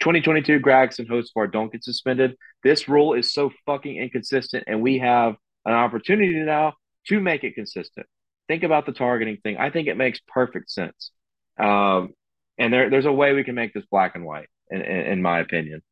2022, 0.00 0.60
Gragson, 0.60 1.06
Hocevar 1.08 1.50
don't 1.50 1.70
get 1.70 1.84
suspended. 1.84 2.36
This 2.62 2.88
rule 2.88 3.14
is 3.14 3.32
so 3.32 3.52
fucking 3.66 3.96
inconsistent, 3.96 4.64
and 4.66 4.82
we 4.82 4.98
have 4.98 5.36
an 5.64 5.74
opportunity 5.74 6.32
now 6.34 6.74
to 7.08 7.20
make 7.20 7.44
it 7.44 7.54
consistent. 7.54 8.06
Think 8.48 8.62
about 8.62 8.86
the 8.86 8.92
targeting 8.92 9.38
thing. 9.42 9.56
I 9.58 9.70
think 9.70 9.88
it 9.88 9.96
makes 9.96 10.20
perfect 10.26 10.70
sense. 10.70 11.10
Um, 11.58 12.14
and 12.58 12.72
there, 12.72 12.90
there's 12.90 13.06
a 13.06 13.12
way 13.12 13.32
we 13.32 13.44
can 13.44 13.54
make 13.54 13.74
this 13.74 13.84
black 13.90 14.14
and 14.14 14.24
white, 14.24 14.48
in, 14.70 14.80
in, 14.80 15.06
in 15.06 15.22
my 15.22 15.40
opinion. 15.40 15.82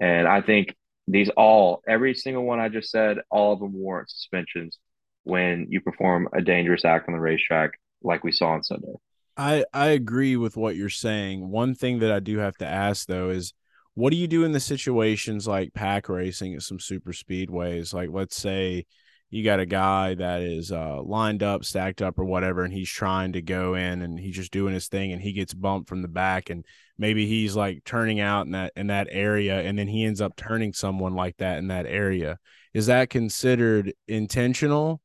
And 0.00 0.26
I 0.26 0.40
think 0.40 0.74
these 1.06 1.28
all, 1.30 1.82
every 1.86 2.14
single 2.14 2.44
one 2.44 2.60
I 2.60 2.68
just 2.68 2.90
said, 2.90 3.18
all 3.30 3.52
of 3.52 3.60
them 3.60 3.74
warrant 3.74 4.10
suspensions 4.10 4.78
when 5.24 5.66
you 5.70 5.80
perform 5.80 6.28
a 6.32 6.40
dangerous 6.40 6.84
act 6.84 7.08
on 7.08 7.14
the 7.14 7.20
racetrack, 7.20 7.72
like 8.02 8.24
we 8.24 8.32
saw 8.32 8.48
on 8.48 8.62
Sunday. 8.62 8.94
I 9.36 9.64
I 9.72 9.88
agree 9.88 10.36
with 10.36 10.56
what 10.56 10.76
you're 10.76 10.88
saying. 10.88 11.50
One 11.50 11.74
thing 11.74 11.98
that 12.00 12.12
I 12.12 12.20
do 12.20 12.38
have 12.38 12.56
to 12.58 12.66
ask 12.66 13.06
though 13.06 13.30
is 13.30 13.52
what 13.94 14.10
do 14.10 14.16
you 14.16 14.26
do 14.26 14.44
in 14.44 14.52
the 14.52 14.60
situations 14.60 15.46
like 15.46 15.74
pack 15.74 16.08
racing 16.08 16.54
at 16.54 16.62
some 16.62 16.78
super 16.78 17.12
speedways? 17.12 17.92
Like 17.92 18.10
let's 18.12 18.36
say 18.36 18.86
you 19.34 19.42
got 19.42 19.58
a 19.58 19.66
guy 19.66 20.14
that 20.14 20.42
is 20.42 20.70
uh, 20.70 21.02
lined 21.02 21.42
up, 21.42 21.64
stacked 21.64 22.00
up, 22.00 22.20
or 22.20 22.24
whatever, 22.24 22.62
and 22.62 22.72
he's 22.72 22.88
trying 22.88 23.32
to 23.32 23.42
go 23.42 23.74
in 23.74 24.00
and 24.00 24.16
he's 24.16 24.36
just 24.36 24.52
doing 24.52 24.72
his 24.72 24.86
thing, 24.86 25.10
and 25.10 25.20
he 25.20 25.32
gets 25.32 25.52
bumped 25.52 25.88
from 25.88 26.02
the 26.02 26.08
back, 26.08 26.50
and 26.50 26.64
maybe 26.98 27.26
he's 27.26 27.56
like 27.56 27.82
turning 27.84 28.20
out 28.20 28.46
in 28.46 28.52
that 28.52 28.72
in 28.76 28.86
that 28.86 29.08
area, 29.10 29.60
and 29.60 29.76
then 29.76 29.88
he 29.88 30.04
ends 30.04 30.20
up 30.20 30.36
turning 30.36 30.72
someone 30.72 31.14
like 31.14 31.36
that 31.38 31.58
in 31.58 31.66
that 31.66 31.84
area. 31.84 32.38
Is 32.74 32.86
that 32.86 33.10
considered 33.10 33.92
intentional? 34.06 35.00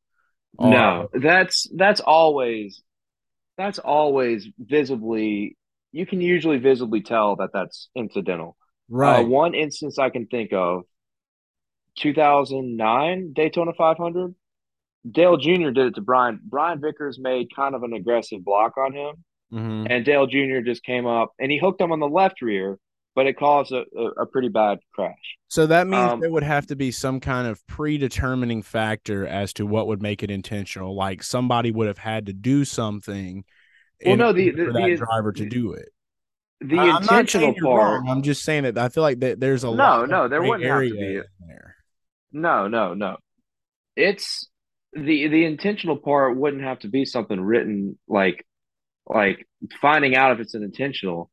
Or... 0.59 0.69
No, 0.69 1.09
that's 1.11 1.67
that's 1.75 1.99
always 1.99 2.83
that's 3.57 3.79
always 3.79 4.47
visibly. 4.59 5.57
You 5.91 6.05
can 6.05 6.21
usually 6.21 6.59
visibly 6.59 7.01
tell 7.01 7.35
that 7.37 7.49
that's 7.51 7.89
incidental. 7.95 8.57
Uh, 8.91 8.95
right. 8.95 9.25
Uh, 9.25 9.27
one 9.27 9.55
instance 9.55 9.97
I 9.97 10.11
can 10.11 10.27
think 10.27 10.53
of 10.53 10.83
2009 11.97 13.33
Daytona 13.33 13.73
500. 13.77 14.35
Dale 15.09 15.37
Jr. 15.37 15.69
did 15.69 15.87
it 15.87 15.95
to 15.95 16.01
Brian. 16.01 16.39
Brian 16.43 16.81
Vickers 16.81 17.17
made 17.19 17.55
kind 17.55 17.73
of 17.73 17.83
an 17.83 17.93
aggressive 17.93 18.43
block 18.43 18.77
on 18.77 18.93
him, 18.93 19.23
mm-hmm. 19.51 19.87
and 19.89 20.03
Dale 20.03 20.27
Jr. 20.27 20.59
just 20.63 20.83
came 20.83 21.05
up 21.05 21.33
and 21.39 21.51
he 21.51 21.57
hooked 21.57 21.79
him 21.79 21.91
on 21.93 22.01
the 22.01 22.07
left 22.07 22.41
rear, 22.41 22.77
but 23.15 23.25
it 23.25 23.37
caused 23.37 23.71
a, 23.71 23.85
a, 23.97 24.05
a 24.21 24.25
pretty 24.25 24.49
bad 24.49 24.79
crash. 24.93 25.15
So 25.47 25.67
that 25.67 25.87
means 25.87 26.11
um, 26.11 26.19
there 26.19 26.31
would 26.31 26.43
have 26.43 26.67
to 26.67 26.75
be 26.75 26.91
some 26.91 27.21
kind 27.21 27.47
of 27.47 27.65
predetermining 27.65 28.61
factor 28.61 29.25
as 29.25 29.53
to 29.53 29.65
what 29.65 29.87
would 29.87 30.01
make 30.01 30.21
it 30.21 30.29
intentional. 30.29 30.95
Like 30.95 31.23
somebody 31.23 31.71
would 31.71 31.87
have 31.87 31.97
had 31.97 32.25
to 32.25 32.33
do 32.33 32.65
something. 32.65 33.45
Well, 34.05 34.17
no, 34.17 34.33
the, 34.33 34.51
the, 34.51 34.65
for 34.65 34.73
that 34.73 34.85
the, 34.85 34.95
driver 34.97 35.31
to 35.31 35.45
do 35.47 35.73
it 35.73 35.89
the 36.61 36.77
I'm 36.77 37.01
intentional 37.01 37.53
part. 37.61 38.03
I'm 38.07 38.21
just 38.21 38.43
saying 38.43 38.63
that 38.63 38.77
I 38.77 38.89
feel 38.89 39.03
like 39.03 39.19
that 39.21 39.39
there's 39.39 39.63
a 39.63 39.73
no, 39.73 40.05
no, 40.05 40.27
there 40.27 40.41
wouldn't 40.41 40.69
have 40.69 40.81
to 40.81 40.89
be 40.89 41.21
there. 41.47 41.68
No, 42.31 42.67
no, 42.67 42.93
no. 42.93 43.17
It's 43.95 44.47
the 44.93 45.27
the 45.27 45.45
intentional 45.45 45.97
part 45.97 46.37
wouldn't 46.37 46.63
have 46.63 46.79
to 46.79 46.87
be 46.87 47.05
something 47.05 47.39
written 47.39 47.97
like 48.07 48.45
like 49.05 49.47
finding 49.81 50.15
out 50.15 50.31
if 50.31 50.39
it's 50.39 50.53
an 50.53 50.63
intentional. 50.63 51.29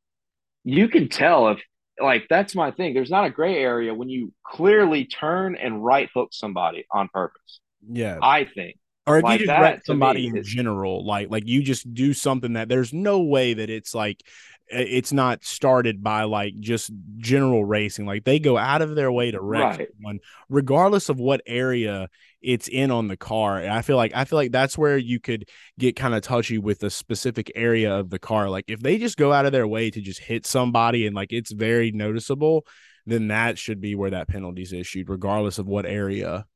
You 0.65 0.89
can 0.89 1.09
tell 1.09 1.49
if 1.49 1.61
like 2.01 2.27
that's 2.29 2.55
my 2.55 2.71
thing. 2.71 2.95
There's 2.95 3.11
not 3.11 3.27
a 3.27 3.31
gray 3.31 3.57
area 3.57 3.95
when 3.95 4.09
you 4.09 4.33
clearly 4.45 5.05
turn 5.05 5.57
and 5.57 5.85
right 5.85 6.09
hook 6.13 6.31
somebody 6.33 6.87
on 6.91 7.09
purpose. 7.13 7.61
Yeah. 7.89 8.19
I 8.21 8.45
think. 8.45 8.79
Or 9.07 9.19
if 9.19 9.25
like 9.25 9.41
you 9.41 9.47
just 9.47 9.61
wreck 9.61 9.83
somebody 9.85 10.27
in 10.27 10.43
general, 10.43 11.07
like 11.07 11.31
like 11.31 11.47
you 11.47 11.63
just 11.63 11.93
do 11.95 12.13
something 12.13 12.55
that 12.55 12.69
there's 12.69 12.93
no 12.93 13.21
way 13.21 13.55
that 13.55 13.71
it's 13.71 13.95
like 13.95 14.21
it's 14.69 15.12
not 15.12 15.45
started 15.45 16.03
by 16.03 16.25
like 16.25 16.59
just 16.61 16.91
general 17.19 17.64
racing. 17.64 18.07
Like 18.07 18.25
they 18.25 18.39
go 18.39 18.59
out 18.59 18.83
of 18.83 18.95
their 18.95 19.12
way 19.12 19.31
to 19.31 19.41
wreck 19.41 19.79
right. 19.79 19.89
someone, 19.97 20.19
regardless 20.49 21.09
of 21.09 21.19
what 21.19 21.41
area 21.47 22.09
it's 22.43 22.69
in 22.69 22.91
on 22.91 23.09
the 23.09 23.17
car. 23.17 23.59
And 23.59 23.73
I 23.73 23.83
feel 23.83 23.97
like 23.97 24.12
I 24.14 24.25
feel 24.25 24.37
like 24.37 24.53
that's 24.53 24.77
where 24.77 24.97
you 24.97 25.21
could 25.21 25.49
get 25.79 25.97
kind 25.97 26.14
of 26.14 26.23
touchy 26.23 26.59
with 26.59 26.83
a 26.83 26.91
specific 26.91 27.51
area 27.55 27.95
of 27.97 28.11
the 28.11 28.19
car. 28.19 28.49
Like 28.51 28.64
if 28.69 28.81
they 28.81 28.99
just 28.99 29.17
go 29.17 29.33
out 29.33 29.47
of 29.47 29.53
their 29.53 29.69
way 29.69 29.91
to 29.91 30.01
just 30.01 30.21
hit 30.21 30.47
somebody 30.47 31.07
and 31.07 31.14
like 31.14 31.33
it's 31.33 31.53
very 31.53 31.93
noticeable, 31.93 32.67
then 33.07 33.29
that 33.29 33.59
should 33.59 33.81
be 33.81 33.95
where 33.95 34.11
that 34.11 34.29
penalty 34.29 34.62
is 34.62 34.73
issued, 34.73 35.09
regardless 35.09 35.59
of 35.59 35.67
what 35.67 35.87
area 35.87 36.47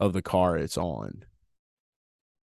of 0.00 0.12
the 0.12 0.22
car 0.22 0.56
it's 0.56 0.78
on. 0.78 1.24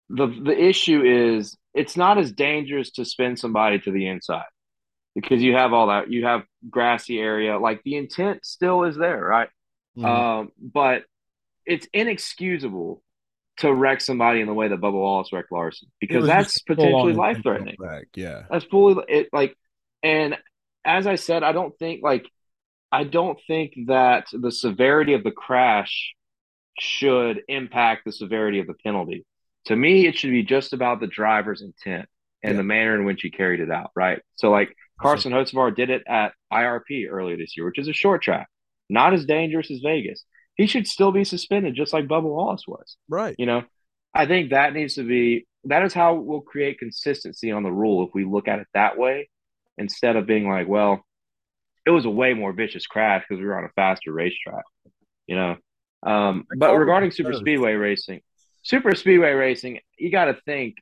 the 0.08 0.26
the 0.42 0.56
issue 0.56 1.02
is 1.02 1.56
it's 1.72 1.96
not 1.96 2.18
as 2.18 2.32
dangerous 2.32 2.90
to 2.90 3.04
spin 3.04 3.36
somebody 3.36 3.78
to 3.78 3.90
the 3.92 4.08
inside 4.08 4.44
because 5.14 5.42
you 5.42 5.54
have 5.54 5.72
all 5.72 5.88
that 5.88 6.10
you 6.10 6.24
have 6.24 6.42
grassy 6.68 7.18
area 7.18 7.58
like 7.58 7.82
the 7.84 7.96
intent 7.96 8.44
still 8.44 8.84
is 8.84 8.96
there 8.96 9.22
right 9.22 9.48
mm-hmm. 9.96 10.04
um, 10.04 10.52
but 10.60 11.04
it's 11.66 11.86
inexcusable 11.92 13.02
to 13.60 13.72
wreck 13.72 14.00
somebody 14.00 14.40
in 14.40 14.46
the 14.46 14.54
way 14.54 14.68
that 14.68 14.80
Bubba 14.80 14.94
Wallace 14.94 15.32
wrecked 15.32 15.52
Larson 15.52 15.88
because 16.00 16.26
that's 16.26 16.60
potentially 16.62 17.12
life 17.12 17.42
threatening. 17.42 17.76
Yeah, 18.14 18.44
that's 18.50 18.64
fully 18.64 19.02
it. 19.08 19.28
Like, 19.32 19.54
and 20.02 20.36
as 20.84 21.06
I 21.06 21.16
said, 21.16 21.42
I 21.42 21.52
don't 21.52 21.78
think 21.78 22.02
like 22.02 22.26
I 22.90 23.04
don't 23.04 23.38
think 23.46 23.74
that 23.86 24.26
the 24.32 24.50
severity 24.50 25.14
of 25.14 25.24
the 25.24 25.30
crash 25.30 26.14
should 26.78 27.42
impact 27.48 28.04
the 28.04 28.12
severity 28.12 28.60
of 28.60 28.66
the 28.66 28.74
penalty. 28.74 29.26
To 29.66 29.76
me, 29.76 30.06
it 30.06 30.16
should 30.16 30.30
be 30.30 30.42
just 30.42 30.72
about 30.72 31.00
the 31.00 31.06
driver's 31.06 31.60
intent 31.60 32.08
and 32.42 32.52
yeah. 32.52 32.56
the 32.56 32.64
manner 32.64 32.94
in 32.94 33.04
which 33.04 33.20
he 33.20 33.30
carried 33.30 33.60
it 33.60 33.70
out. 33.70 33.90
Right. 33.94 34.22
So, 34.36 34.50
like 34.50 34.74
Carson 35.00 35.32
Hocevar 35.32 35.74
did 35.74 35.90
it 35.90 36.02
at 36.06 36.32
IRP 36.52 37.08
earlier 37.10 37.36
this 37.36 37.56
year, 37.56 37.66
which 37.66 37.78
is 37.78 37.88
a 37.88 37.92
short 37.92 38.22
track, 38.22 38.48
not 38.88 39.14
as 39.14 39.24
dangerous 39.24 39.70
as 39.70 39.80
Vegas 39.80 40.24
he 40.60 40.66
should 40.66 40.86
still 40.86 41.10
be 41.10 41.24
suspended, 41.24 41.74
just 41.74 41.94
like 41.94 42.06
Bubba 42.06 42.24
Wallace 42.24 42.64
was. 42.68 42.98
Right. 43.08 43.34
You 43.38 43.46
know, 43.46 43.62
I 44.14 44.26
think 44.26 44.50
that 44.50 44.74
needs 44.74 44.96
to 44.96 45.02
be 45.02 45.46
that 45.64 45.82
is 45.84 45.94
how 45.94 46.16
we'll 46.16 46.42
create 46.42 46.78
consistency 46.78 47.50
on 47.50 47.62
the 47.62 47.72
rule 47.72 48.06
if 48.06 48.14
we 48.14 48.26
look 48.26 48.46
at 48.46 48.58
it 48.58 48.66
that 48.74 48.98
way 48.98 49.30
instead 49.78 50.16
of 50.16 50.26
being 50.26 50.46
like, 50.46 50.68
well, 50.68 51.02
it 51.86 51.90
was 51.90 52.04
a 52.04 52.10
way 52.10 52.34
more 52.34 52.52
vicious 52.52 52.86
crash 52.86 53.24
because 53.26 53.40
we 53.40 53.46
were 53.46 53.56
on 53.56 53.64
a 53.64 53.72
faster 53.74 54.12
racetrack. 54.12 54.64
You 55.26 55.36
know. 55.36 55.56
Um, 56.02 56.44
but 56.54 56.76
regarding 56.76 57.10
super 57.10 57.32
speedway 57.32 57.72
racing, 57.72 58.20
super 58.62 58.94
speedway 58.94 59.32
racing, 59.32 59.80
you 59.96 60.10
got 60.10 60.26
to 60.26 60.36
think 60.44 60.76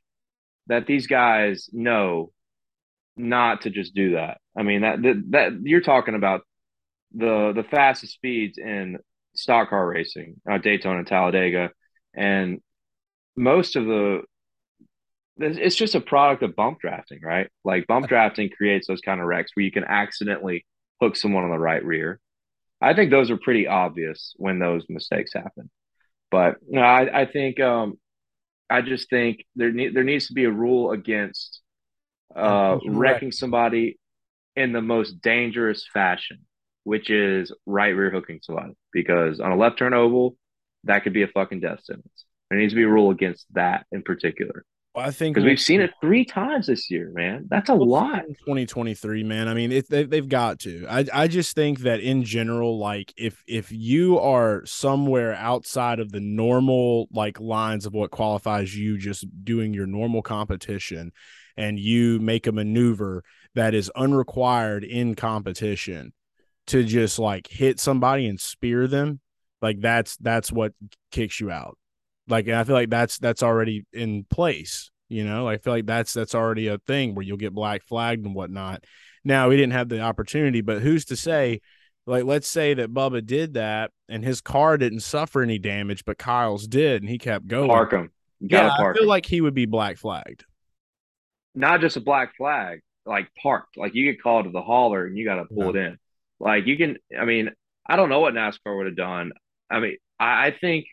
that 0.67 0.89
these 0.89 1.07
guys 1.07 1.69
know 1.73 2.33
not 3.19 3.63
to 3.63 3.71
just 3.71 3.95
do 3.95 4.13
that. 4.13 4.39
I 4.57 4.63
mean 4.63 4.83
that, 4.83 5.03
that 5.03 5.25
that 5.31 5.61
you're 5.63 5.81
talking 5.81 6.15
about 6.15 6.43
the 7.15 7.53
the 7.55 7.65
fastest 7.65 8.15
speeds 8.15 8.59
in 8.59 8.99
stock 9.35 9.71
car 9.71 9.87
racing, 9.87 10.41
uh, 10.51 10.59
Daytona, 10.59 10.99
and 10.99 11.07
Talladega, 11.07 11.71
and 12.15 12.61
most 13.37 13.77
of 13.77 13.87
the 13.87 14.23
it's 15.41 15.77
just 15.77 15.95
a 15.95 16.01
product 16.01 16.43
of 16.43 16.57
bump 16.57 16.81
drafting, 16.81 17.21
right? 17.23 17.49
Like 17.65 17.87
bump 17.87 18.09
drafting 18.09 18.51
creates 18.51 18.89
those 18.89 19.01
kind 19.01 19.21
of 19.21 19.27
wrecks 19.27 19.53
where 19.55 19.65
you 19.65 19.71
can 19.71 19.85
accidentally 19.85 20.67
hook 21.01 21.15
someone 21.15 21.45
on 21.45 21.51
the 21.51 21.59
right 21.59 21.85
rear. 21.85 22.19
I 22.81 22.95
think 22.95 23.11
those 23.11 23.31
are 23.31 23.37
pretty 23.37 23.67
obvious 23.67 24.35
when 24.37 24.59
those 24.59 24.85
mistakes 24.89 25.33
happen. 25.33 25.71
But 26.31 26.57
you 26.69 26.81
know, 26.81 26.83
I, 26.83 27.23
I 27.23 27.27
think 27.27 27.61
um, 27.61 27.99
I 28.69 28.83
just 28.83 29.09
think 29.11 29.45
there 29.57 29.73
ne- 29.73 29.91
there 29.91 30.05
needs 30.05 30.27
to 30.29 30.35
be 30.35 30.45
a 30.45 30.51
rule 30.51 30.91
against 30.91 31.58
uh, 32.35 32.79
wrecking 32.87 33.33
somebody 33.33 33.99
in 34.57 34.73
the 34.73 34.83
most 34.83 35.21
dangerous 35.23 35.87
fashion 35.93 36.39
which 36.89 37.11
is 37.11 37.53
right 37.67 37.91
rear 37.91 38.11
hooking 38.11 38.41
somebody 38.43 38.73
because 38.95 39.41
on 39.41 39.53
a 39.53 39.57
left 39.57 39.79
turn 39.79 39.93
oval, 39.93 40.39
that 40.85 41.05
could 41.05 41.13
be 41.13 41.23
a 41.23 41.29
fucking 41.29 41.61
death 41.61 41.85
sentence. 41.85 42.25
There 42.49 42.59
needs 42.59 42.73
to 42.73 42.77
be 42.77 42.83
a 42.85 42.89
rule 42.89 43.11
against 43.11 43.45
that 43.53 43.85
in 43.93 44.03
particular. 44.03 44.65
Well, 44.95 45.07
I 45.07 45.11
think 45.11 45.35
because 45.35 45.45
we've 45.45 45.61
seen 45.61 45.83
it 45.83 45.91
three 46.01 46.25
times 46.25 46.67
this 46.67 46.91
year, 46.91 47.13
man. 47.15 47.47
That's 47.51 47.69
a 47.69 47.75
lot. 47.75 48.23
2023, 48.27 49.23
man. 49.23 49.49
I 49.49 49.55
mean, 49.55 49.71
it, 49.71 49.91
they, 49.91 50.05
they've 50.05 50.27
got 50.27 50.61
to. 50.61 50.87
I, 50.89 51.05
I 51.13 51.29
just 51.29 51.55
think 51.55 51.81
that 51.81 52.01
in 52.01 52.25
general, 52.25 52.79
like 52.79 53.13
if 53.19 53.45
if 53.47 53.71
you 53.71 54.19
are 54.19 54.65
somewhere 54.65 55.35
outside 55.35 56.01
of 56.01 56.11
the 56.11 56.21
normal 56.21 57.07
like 57.13 57.39
lines 57.39 57.85
of 57.85 57.93
what 57.93 58.11
qualifies 58.11 58.75
you 58.75 58.97
just 58.97 59.27
doing 59.45 59.75
your 59.75 59.87
normal 59.87 60.23
competition, 60.23 61.13
and 61.59 61.79
you 61.79 62.21
make 62.21 62.47
a 62.47 62.53
maneuver 62.53 63.25
that 63.55 63.75
is 63.75 63.91
unrequired 63.97 64.85
in 64.85 65.15
competition, 65.15 66.13
to 66.69 66.85
just 66.85 67.19
like 67.19 67.49
hit 67.49 67.81
somebody 67.81 68.27
and 68.27 68.41
spear 68.41 68.87
them, 68.87 69.21
like 69.61 69.81
that's 69.81 70.17
that's 70.19 70.53
what 70.53 70.73
kicks 71.11 71.41
you 71.41 71.51
out. 71.51 71.77
Like 72.29 72.49
I 72.49 72.63
feel 72.65 72.75
like 72.75 72.91
that's 72.91 73.19
that's 73.19 73.43
already 73.43 73.85
in 73.93 74.25
place. 74.31 74.91
You 75.09 75.25
know, 75.25 75.49
I 75.49 75.57
feel 75.57 75.73
like 75.73 75.87
that's 75.87 76.13
that's 76.13 76.35
already 76.35 76.69
a 76.69 76.79
thing 76.79 77.15
where 77.15 77.25
you'll 77.25 77.39
get 77.39 77.55
black 77.55 77.83
flagged 77.85 78.25
and 78.25 78.35
whatnot. 78.35 78.85
Now 79.25 79.49
we 79.49 79.57
didn't 79.57 79.73
have 79.73 79.89
the 79.89 80.01
opportunity, 80.01 80.61
but 80.61 80.81
who's 80.81 81.07
to 81.07 81.17
say? 81.17 81.61
Like, 82.07 82.25
let's 82.25 82.49
say 82.49 82.73
that 82.73 82.95
Bubba 82.95 83.27
did 83.27 83.55
that 83.55 83.91
and 84.09 84.25
his 84.25 84.41
car 84.41 84.79
didn't 84.79 85.01
suffer 85.01 85.43
any 85.43 85.59
damage, 85.59 86.07
but 86.07 86.17
Kyle's 86.17 86.67
did, 86.67 87.03
and 87.03 87.11
he 87.11 87.19
kept 87.19 87.47
going. 87.47 87.69
Park 87.69 87.93
him. 87.93 88.11
Yeah, 88.41 88.71
park 88.77 88.95
I 88.95 88.99
feel 88.99 89.03
him. 89.03 89.09
like 89.09 89.27
he 89.27 89.43
would 89.43 89.53
be 89.53 89.67
black 89.67 89.99
flagged. 89.99 90.45
Not 91.55 91.81
just 91.81 91.97
a 91.97 92.01
black 92.01 92.37
flag, 92.37 92.81
like 93.07 93.29
parked. 93.41 93.77
Like 93.77 93.95
you 93.95 94.11
get 94.11 94.23
called 94.23 94.45
to 94.45 94.51
the 94.51 94.63
hauler 94.63 95.07
and 95.07 95.17
you 95.17 95.25
got 95.25 95.37
to 95.37 95.45
pull 95.45 95.75
yeah. 95.75 95.83
it 95.83 95.87
in. 95.87 95.99
Like 96.41 96.67
you 96.67 96.77
can, 96.77 96.97
I 97.19 97.25
mean, 97.25 97.51
I 97.87 97.97
don't 97.97 98.11
know 98.11 98.21
what 98.21 98.35
NASCAR 98.35 98.77
would 98.77 98.87
have 98.87 98.97
done. 98.97 99.33
I 99.71 99.81
mean, 99.81 99.97
I, 100.21 100.47
I 100.47 100.57
think 100.59 100.87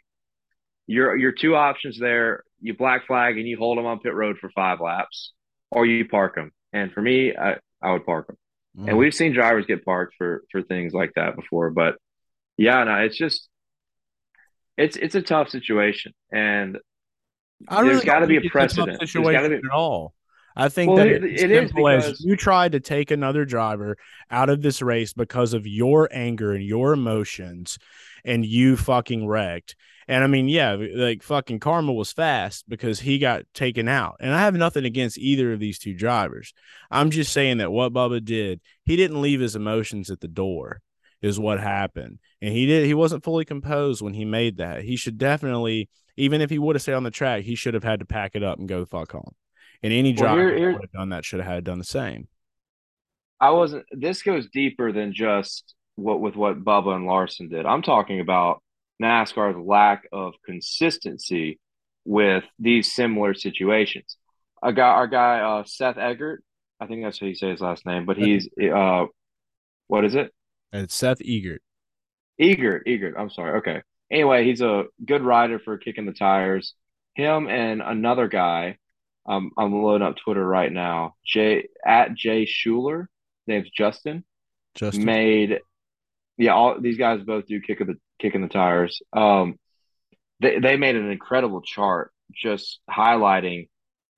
your 0.88 1.16
your 1.18 1.32
two 1.32 1.56
options 1.56 2.00
there: 2.00 2.44
you 2.62 2.76
black 2.76 3.08
flag 3.08 3.38
and 3.38 3.48
you 3.48 3.58
hold 3.58 3.78
them 3.78 3.86
on 3.86 4.00
pit 4.00 4.14
road 4.14 4.38
for 4.40 4.50
five 4.50 4.80
laps, 4.80 5.34
or 5.72 5.86
you 5.86 6.08
park 6.08 6.36
them. 6.36 6.52
And 6.74 6.92
for 6.92 7.02
me, 7.02 7.36
I, 7.36 7.58
I 7.82 7.94
would 7.94 8.06
park 8.06 8.28
them. 8.28 8.38
Mm. 8.78 8.90
And 8.90 8.98
we've 8.98 9.14
seen 9.14 9.34
drivers 9.34 9.66
get 9.66 9.86
parked 9.86 10.16
for 10.18 10.44
for 10.52 10.62
things 10.62 10.94
like 10.94 11.12
that 11.16 11.36
before. 11.36 11.70
But 11.70 11.96
yeah, 12.58 12.84
no, 12.84 12.96
it's 12.98 13.18
just 13.18 13.48
it's 14.78 14.98
it's 14.98 15.16
a 15.16 15.22
tough 15.22 15.50
situation, 15.50 16.14
and 16.32 16.78
I 17.68 17.84
there's 17.84 18.04
got 18.04 18.20
to 18.20 18.28
be 18.28 18.38
a 18.38 18.50
precedent. 18.50 19.02
A 19.02 19.08
situation 19.08 19.50
be, 19.50 19.56
at 19.56 19.74
all. 19.74 20.14
I 20.56 20.70
think 20.70 20.90
well, 20.90 20.98
that 20.98 21.08
it, 21.08 21.24
it's 21.24 21.44
it 21.44 21.50
simple 21.50 21.88
is 21.88 22.04
because... 22.06 22.20
as 22.20 22.26
you 22.26 22.36
tried 22.36 22.72
to 22.74 22.80
take 22.80 23.12
another 23.12 23.46
driver 23.46 23.98
out 24.32 24.50
of 24.50 24.62
this 24.62 24.82
race 24.82 25.14
because 25.14 25.54
of 25.54 25.68
your 25.68 26.08
anger 26.12 26.54
and 26.54 26.64
your 26.64 26.94
emotions, 26.94 27.78
and 28.24 28.46
you 28.46 28.76
fucking 28.78 29.28
wrecked. 29.28 29.76
And 30.08 30.24
I 30.24 30.28
mean, 30.28 30.48
yeah, 30.48 30.78
like 30.96 31.24
fucking 31.24 31.60
Karma 31.60 31.94
was 31.94 32.12
fast 32.12 32.68
because 32.68 33.00
he 33.00 33.18
got 33.18 33.44
taken 33.54 33.88
out. 33.88 34.18
And 34.20 34.34
I 34.34 34.42
have 34.42 34.54
nothing 34.54 34.86
against 34.86 35.18
either 35.18 35.54
of 35.54 35.60
these 35.60 35.80
two 35.80 35.94
drivers. 35.94 36.54
I'm 36.92 37.10
just 37.10 37.34
saying 37.34 37.58
that 37.58 37.72
what 37.72 37.94
Bubba 37.94 38.24
did, 38.24 38.62
he 38.84 38.96
didn't 38.96 39.22
leave 39.22 39.40
his 39.40 39.56
emotions 39.56 40.10
at 40.12 40.20
the 40.20 40.28
door, 40.28 40.82
is 41.22 41.40
what 41.40 41.60
happened. 41.60 42.20
And 42.42 42.54
he 42.54 42.66
did, 42.66 42.86
he 42.86 42.94
wasn't 42.94 43.24
fully 43.24 43.46
composed 43.46 44.02
when 44.02 44.14
he 44.14 44.26
made 44.26 44.58
that. 44.58 44.84
He 44.84 44.96
should 44.96 45.18
definitely, 45.18 45.90
even 46.18 46.42
if 46.42 46.50
he 46.50 46.60
would 46.60 46.76
have 46.76 46.84
stayed 46.84 46.94
on 46.94 47.04
the 47.04 47.12
track, 47.12 47.44
he 47.44 47.56
should 47.56 47.74
have 47.74 47.84
had 47.84 48.00
to 48.00 48.06
pack 48.06 48.36
it 48.36 48.44
up 48.44 48.60
and 48.60 48.68
go 48.68 48.82
the 48.82 48.86
fuck 48.86 49.12
home. 49.12 49.34
And 49.84 49.94
any 49.94 50.14
driver 50.14 50.46
well, 50.46 50.58
here, 50.58 50.74
would 50.74 50.82
have 50.82 50.92
done 50.92 51.10
that 51.10 51.26
should 51.26 51.40
have 51.40 51.52
had 51.52 51.64
done 51.64 51.80
the 51.80 51.84
same. 51.84 52.28
I 53.40 53.52
wasn't. 53.52 53.86
This 53.92 54.24
goes 54.24 54.48
deeper 54.50 54.92
than 54.92 55.14
just 55.14 55.76
what 55.96 56.20
with 56.20 56.36
what 56.36 56.64
Bubba 56.64 56.96
and 56.96 57.06
Larson 57.06 57.50
did. 57.50 57.66
I'm 57.66 57.82
talking 57.82 58.20
about 58.20 58.62
NASCAR's 59.02 59.58
lack 59.58 60.08
of 60.12 60.34
consistency 60.46 61.60
with 62.06 62.44
these 62.60 62.94
similar 62.94 63.34
situations. 63.34 64.18
A 64.64 64.72
guy, 64.72 64.88
our 64.88 65.08
guy, 65.08 65.40
uh, 65.40 65.64
Seth 65.66 65.98
Eggert, 65.98 66.44
I 66.80 66.88
think 66.88 67.04
that's 67.04 67.20
how 67.20 67.28
you 67.28 67.36
say 67.36 67.50
his 67.50 67.62
last 67.62 67.86
name, 67.86 68.06
but 68.06 68.18
he's 68.18 68.48
uh, 68.74 69.06
what 69.88 70.06
is 70.06 70.16
it? 70.16 70.32
It's 70.74 70.96
Seth 70.96 71.22
Egert. 71.22 71.62
Egert, 72.40 72.84
Egert. 72.86 73.16
I'm 73.18 73.30
sorry. 73.30 73.60
Okay. 73.60 73.82
Anyway, 74.12 74.46
he's 74.46 74.62
a 74.62 74.86
good 75.04 75.22
rider 75.22 75.60
for 75.60 75.78
kicking 75.78 76.06
the 76.06 76.14
tires. 76.14 76.74
Him 77.16 77.48
and 77.48 77.82
another 77.82 78.28
guy 78.28 78.78
um, 79.26 79.52
I'm 79.58 79.82
loading 79.82 80.06
up 80.06 80.18
Twitter 80.18 80.46
right 80.46 80.72
now. 80.72 81.16
Jay 81.26 81.68
at 81.86 82.14
Jay 82.14 82.46
Schuler, 82.46 83.10
name's 83.48 83.70
Justin. 83.70 84.24
Justin 84.76 85.06
made, 85.06 85.60
yeah. 86.38 86.54
All 86.54 86.80
these 86.80 86.98
guys 86.98 87.22
both 87.24 87.48
do 87.48 87.60
kick 87.62 87.82
of 87.82 87.88
the 87.88 87.96
kicking 88.20 88.42
the 88.42 88.48
tires. 88.48 89.02
Um, 89.14 89.58
they 90.42 90.60
they 90.60 90.78
made 90.78 90.96
an 90.96 91.10
incredible 91.10 91.62
chart 91.62 92.12
just 92.34 92.80
highlighting 92.90 93.70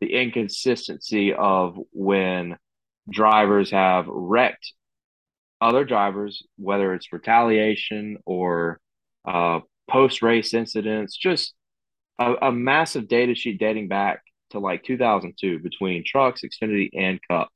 the 0.02 0.14
inconsistency 0.14 1.34
of 1.34 1.78
when 1.92 2.58
drivers 3.10 3.72
have 3.72 4.06
wrecked 4.08 4.74
other 5.62 5.86
drivers, 5.86 6.44
whether 6.58 6.94
it's 6.94 7.12
retaliation 7.14 8.18
or 8.26 8.80
uh, 9.26 9.60
post 9.90 10.22
race 10.22 10.54
incidents, 10.54 11.16
just 11.18 11.54
a, 12.20 12.34
a 12.44 12.52
massive 12.52 13.08
data 13.08 13.36
sheet 13.36 13.60
dating 13.60 13.88
back 13.88 14.22
to 14.52 14.60
like 14.60 14.84
2002 14.84 15.60
between 15.60 16.04
trucks, 16.06 16.42
Xfinity, 16.42 16.90
and 16.94 17.20
Cup. 17.30 17.50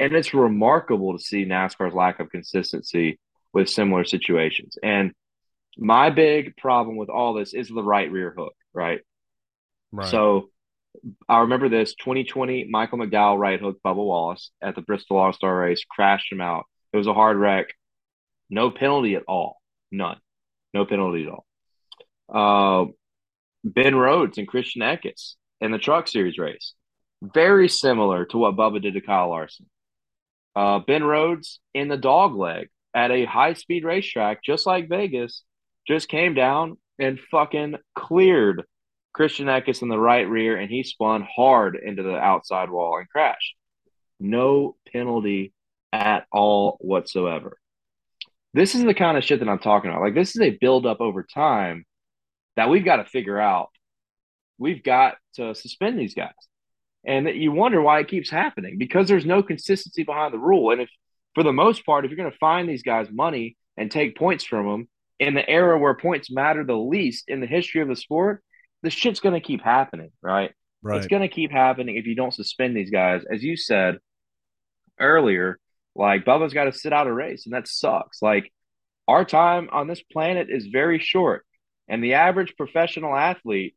And 0.00 0.12
it's 0.12 0.34
remarkable 0.34 1.16
to 1.16 1.22
see 1.22 1.44
NASCAR's 1.44 1.94
lack 1.94 2.20
of 2.20 2.30
consistency 2.30 3.18
with 3.52 3.70
similar 3.70 4.04
situations. 4.04 4.76
And 4.82 5.12
my 5.76 6.10
big 6.10 6.56
problem 6.56 6.96
with 6.96 7.08
all 7.08 7.34
this 7.34 7.54
is 7.54 7.68
the 7.68 7.82
right 7.82 8.10
rear 8.10 8.34
hook, 8.36 8.54
right? 8.72 9.00
Right. 9.92 10.08
So 10.08 10.50
I 11.28 11.40
remember 11.40 11.68
this 11.68 11.94
2020 11.94 12.66
Michael 12.70 12.98
McDowell 12.98 13.38
right 13.38 13.60
hook 13.60 13.78
Bubba 13.84 13.96
Wallace 13.96 14.50
at 14.60 14.74
the 14.74 14.82
Bristol 14.82 15.16
All 15.16 15.32
Star 15.32 15.56
race, 15.56 15.84
crashed 15.88 16.32
him 16.32 16.40
out. 16.40 16.64
It 16.92 16.96
was 16.96 17.06
a 17.06 17.14
hard 17.14 17.36
wreck. 17.36 17.66
No 18.50 18.70
penalty 18.70 19.14
at 19.16 19.24
all. 19.26 19.60
None. 19.90 20.18
No 20.72 20.84
penalty 20.84 21.26
at 21.26 21.30
all. 21.30 21.46
Uh, 22.28 22.90
ben 23.64 23.94
Rhodes 23.94 24.38
and 24.38 24.48
Christian 24.48 24.82
Eckes 24.82 25.34
in 25.64 25.72
the 25.72 25.78
Truck 25.78 26.06
Series 26.06 26.38
race. 26.38 26.74
Very 27.22 27.68
similar 27.68 28.26
to 28.26 28.38
what 28.38 28.54
Bubba 28.54 28.82
did 28.82 28.94
to 28.94 29.00
Kyle 29.00 29.30
Larson. 29.30 29.66
Uh, 30.54 30.80
ben 30.80 31.02
Rhodes 31.02 31.58
in 31.72 31.88
the 31.88 31.96
dog 31.96 32.36
leg 32.36 32.68
at 32.94 33.10
a 33.10 33.24
high 33.24 33.54
speed 33.54 33.84
racetrack, 33.84 34.44
just 34.44 34.66
like 34.66 34.88
Vegas, 34.88 35.42
just 35.88 36.08
came 36.08 36.34
down 36.34 36.76
and 36.98 37.18
fucking 37.30 37.76
cleared 37.96 38.62
Christian 39.14 39.46
Eckes 39.46 39.80
in 39.80 39.88
the 39.88 39.98
right 39.98 40.28
rear, 40.28 40.56
and 40.56 40.70
he 40.70 40.82
spun 40.82 41.26
hard 41.34 41.78
into 41.82 42.02
the 42.02 42.16
outside 42.16 42.70
wall 42.70 42.98
and 42.98 43.08
crashed. 43.08 43.54
No 44.20 44.76
penalty 44.92 45.52
at 45.92 46.26
all 46.30 46.76
whatsoever. 46.80 47.56
This 48.52 48.74
is 48.74 48.84
the 48.84 48.94
kind 48.94 49.16
of 49.16 49.24
shit 49.24 49.40
that 49.40 49.48
I'm 49.48 49.58
talking 49.58 49.90
about. 49.90 50.02
Like, 50.02 50.14
this 50.14 50.36
is 50.36 50.42
a 50.42 50.56
buildup 50.60 51.00
over 51.00 51.24
time 51.24 51.84
that 52.56 52.68
we've 52.68 52.84
got 52.84 52.96
to 52.96 53.04
figure 53.04 53.40
out. 53.40 53.70
We've 54.58 54.82
got 54.82 55.16
to 55.34 55.54
suspend 55.54 55.98
these 55.98 56.14
guys. 56.14 56.32
And 57.06 57.28
you 57.28 57.52
wonder 57.52 57.82
why 57.82 58.00
it 58.00 58.08
keeps 58.08 58.30
happening 58.30 58.78
because 58.78 59.08
there's 59.08 59.26
no 59.26 59.42
consistency 59.42 60.04
behind 60.04 60.32
the 60.32 60.38
rule. 60.38 60.70
And 60.70 60.80
if, 60.80 60.88
for 61.34 61.42
the 61.42 61.52
most 61.52 61.84
part, 61.84 62.04
if 62.04 62.10
you're 62.10 62.16
going 62.16 62.30
to 62.30 62.38
find 62.38 62.68
these 62.68 62.82
guys 62.82 63.08
money 63.10 63.56
and 63.76 63.90
take 63.90 64.16
points 64.16 64.44
from 64.44 64.66
them 64.66 64.88
in 65.18 65.34
the 65.34 65.48
era 65.48 65.78
where 65.78 65.94
points 65.94 66.30
matter 66.30 66.64
the 66.64 66.76
least 66.76 67.24
in 67.28 67.40
the 67.40 67.46
history 67.46 67.82
of 67.82 67.88
the 67.88 67.96
sport, 67.96 68.42
this 68.82 68.94
shit's 68.94 69.20
going 69.20 69.34
to 69.34 69.46
keep 69.46 69.62
happening, 69.62 70.10
right? 70.22 70.52
Right. 70.82 70.98
It's 70.98 71.06
going 71.06 71.22
to 71.22 71.28
keep 71.28 71.50
happening 71.50 71.96
if 71.96 72.06
you 72.06 72.14
don't 72.14 72.34
suspend 72.34 72.76
these 72.76 72.90
guys. 72.90 73.22
As 73.30 73.42
you 73.42 73.56
said 73.56 73.98
earlier, 75.00 75.58
like 75.94 76.24
Bubba's 76.24 76.54
got 76.54 76.64
to 76.64 76.72
sit 76.72 76.92
out 76.92 77.06
a 77.06 77.12
race, 77.12 77.46
and 77.46 77.54
that 77.54 77.68
sucks. 77.68 78.20
Like 78.20 78.52
our 79.08 79.24
time 79.24 79.68
on 79.72 79.88
this 79.88 80.02
planet 80.02 80.48
is 80.50 80.66
very 80.66 80.98
short, 80.98 81.46
and 81.88 82.02
the 82.02 82.14
average 82.14 82.54
professional 82.56 83.16
athlete 83.16 83.76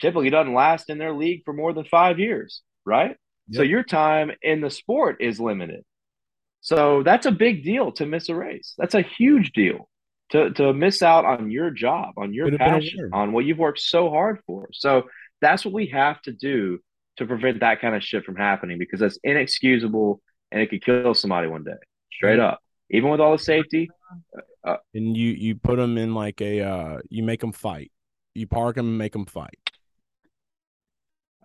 typically 0.00 0.30
doesn't 0.30 0.54
last 0.54 0.90
in 0.90 0.98
their 0.98 1.12
league 1.12 1.42
for 1.44 1.52
more 1.52 1.72
than 1.72 1.84
five 1.84 2.18
years, 2.18 2.62
right? 2.84 3.16
Yep. 3.48 3.56
So 3.56 3.62
your 3.62 3.82
time 3.82 4.32
in 4.42 4.60
the 4.60 4.70
sport 4.70 5.16
is 5.20 5.40
limited. 5.40 5.84
So 6.60 7.02
that's 7.02 7.26
a 7.26 7.32
big 7.32 7.64
deal 7.64 7.92
to 7.92 8.06
miss 8.06 8.28
a 8.28 8.34
race. 8.34 8.74
That's 8.78 8.94
a 8.94 9.02
huge 9.02 9.52
deal 9.52 9.88
to 10.30 10.50
to 10.50 10.72
miss 10.72 11.02
out 11.02 11.24
on 11.24 11.50
your 11.50 11.70
job, 11.70 12.14
on 12.16 12.32
your 12.32 12.56
passion, 12.56 13.10
on 13.12 13.32
what 13.32 13.44
you've 13.44 13.58
worked 13.58 13.80
so 13.80 14.10
hard 14.10 14.40
for. 14.46 14.68
So 14.72 15.04
that's 15.40 15.64
what 15.64 15.74
we 15.74 15.86
have 15.88 16.20
to 16.22 16.32
do 16.32 16.78
to 17.16 17.26
prevent 17.26 17.60
that 17.60 17.80
kind 17.80 17.94
of 17.94 18.02
shit 18.02 18.24
from 18.24 18.36
happening 18.36 18.78
because 18.78 19.00
that's 19.00 19.18
inexcusable 19.22 20.20
and 20.50 20.60
it 20.60 20.70
could 20.70 20.84
kill 20.84 21.14
somebody 21.14 21.48
one 21.48 21.64
day, 21.64 21.72
straight 22.12 22.38
up. 22.38 22.60
Even 22.90 23.10
with 23.10 23.20
all 23.20 23.32
the 23.32 23.42
safety, 23.42 23.88
uh, 24.36 24.70
uh, 24.70 24.76
and 24.94 25.16
you 25.16 25.30
you 25.30 25.54
put 25.54 25.76
them 25.76 25.98
in 25.98 26.14
like 26.14 26.40
a 26.40 26.60
uh, 26.60 26.98
you 27.08 27.22
make 27.22 27.40
them 27.40 27.52
fight. 27.52 27.90
You 28.34 28.46
park 28.46 28.76
them 28.76 28.86
and 28.86 28.98
make 28.98 29.12
them 29.12 29.26
fight. 29.26 29.58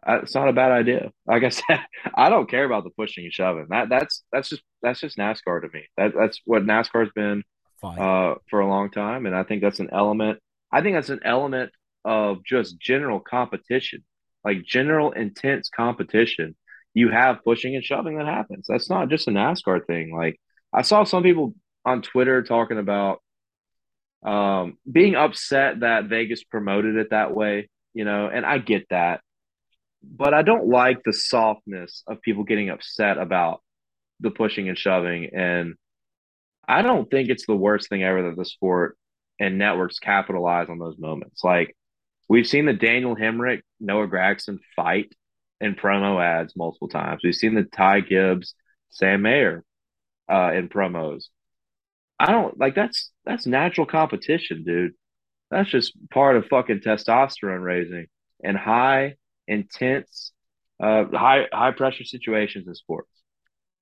It's 0.08 0.36
not 0.36 0.48
a 0.48 0.54
bad 0.54 0.72
idea. 0.72 1.12
Like 1.26 1.44
I 1.44 1.50
said, 1.50 1.80
I 2.16 2.30
don't 2.30 2.50
care 2.50 2.66
about 2.66 2.84
the 2.84 2.92
pushing 2.92 3.26
and 3.26 3.34
shoving. 3.34 3.68
That 3.70 3.90
that's 3.90 4.24
that's 4.32 4.50
just 4.50 4.64
that's 4.82 5.00
just 5.00 5.18
NASCAR 5.18 5.62
to 5.62 5.70
me. 5.74 5.84
That 5.98 6.14
that's 6.16 6.42
what 6.46 6.64
NASCAR's 6.64 7.12
been 7.14 7.44
uh, 8.02 8.36
for 8.50 8.60
a 8.60 8.68
long 8.68 8.90
time, 8.90 9.26
and 9.26 9.36
I 9.36 9.44
think 9.44 9.62
that's 9.62 9.80
an 9.80 9.90
element. 9.92 10.40
I 10.72 10.82
think 10.82 10.96
that's 10.96 11.10
an 11.10 11.22
element 11.24 11.72
of 12.06 12.44
just 12.44 12.80
general 12.80 13.20
competition, 13.20 14.04
like 14.44 14.64
general 14.64 15.12
intense 15.12 15.70
competition. 15.70 16.56
You 16.94 17.10
have 17.10 17.44
pushing 17.44 17.76
and 17.76 17.84
shoving 17.84 18.18
that 18.18 18.26
happens. 18.26 18.66
That's 18.68 18.90
not 18.90 19.10
just 19.10 19.28
a 19.28 19.32
NASCAR 19.32 19.86
thing. 19.86 20.16
Like 20.16 20.40
I 20.74 20.82
saw 20.82 21.04
some 21.04 21.24
people 21.24 21.54
on 21.86 22.02
Twitter 22.02 22.44
talking 22.44 22.80
about 22.80 23.22
um, 24.24 24.78
being 24.90 25.16
upset 25.16 25.82
that 25.82 26.06
Vegas 26.06 26.44
promoted 26.44 26.96
it 26.96 27.12
that 27.12 27.36
way, 27.36 27.70
you 27.94 28.04
know, 28.04 28.30
and 28.34 28.46
I 28.46 28.58
get 28.58 28.88
that. 28.90 29.22
But 30.04 30.34
I 30.34 30.42
don't 30.42 30.68
like 30.68 31.04
the 31.04 31.14
softness 31.14 32.04
of 32.08 32.22
people 32.22 32.44
getting 32.44 32.70
upset 32.70 33.18
about 33.18 33.62
the 34.20 34.32
pushing 34.32 34.68
and 34.70 34.78
shoving 34.78 35.30
and 35.34 35.76
I 36.68 36.82
don't 36.82 37.10
think 37.10 37.30
it's 37.30 37.46
the 37.46 37.56
worst 37.56 37.88
thing 37.88 38.04
ever 38.04 38.24
that 38.24 38.36
the 38.36 38.46
sport 38.46 38.98
and 39.40 39.58
networks 39.58 40.00
capitalize 40.00 40.70
on 40.70 40.80
those 40.80 40.98
moments. 40.98 41.44
Like 41.44 41.76
we've 42.28 42.48
seen 42.48 42.66
the 42.66 42.74
Daniel 42.74 43.16
Hemric, 43.16 43.62
Noah 43.80 44.08
Gragson 44.08 44.60
fight 44.76 45.14
in 45.62 45.76
promo 45.76 46.22
ads 46.22 46.56
multiple 46.56 46.90
times. 46.90 47.22
We've 47.24 47.34
seen 47.34 47.56
the 47.56 47.64
Ty 47.64 48.02
Gibbs, 48.02 48.54
Sam 48.90 49.22
Mayer 49.22 49.64
uh, 50.30 50.52
in 50.54 50.68
promos. 50.68 51.26
I 52.20 52.32
don't 52.32 52.60
like 52.60 52.76
that's 52.76 53.12
that's 53.26 53.46
natural 53.46 53.86
competition, 53.86 54.64
dude. 54.64 54.94
That's 55.52 55.70
just 55.70 55.94
part 56.10 56.36
of 56.36 56.48
fucking 56.48 56.80
testosterone 56.80 57.64
raising 57.64 58.08
and 58.44 58.58
high 58.58 59.16
intense, 59.48 60.32
uh, 60.82 61.06
high 61.12 61.46
high 61.52 61.72
pressure 61.72 62.04
situations 62.04 62.68
in 62.68 62.76
sports. 62.76 63.10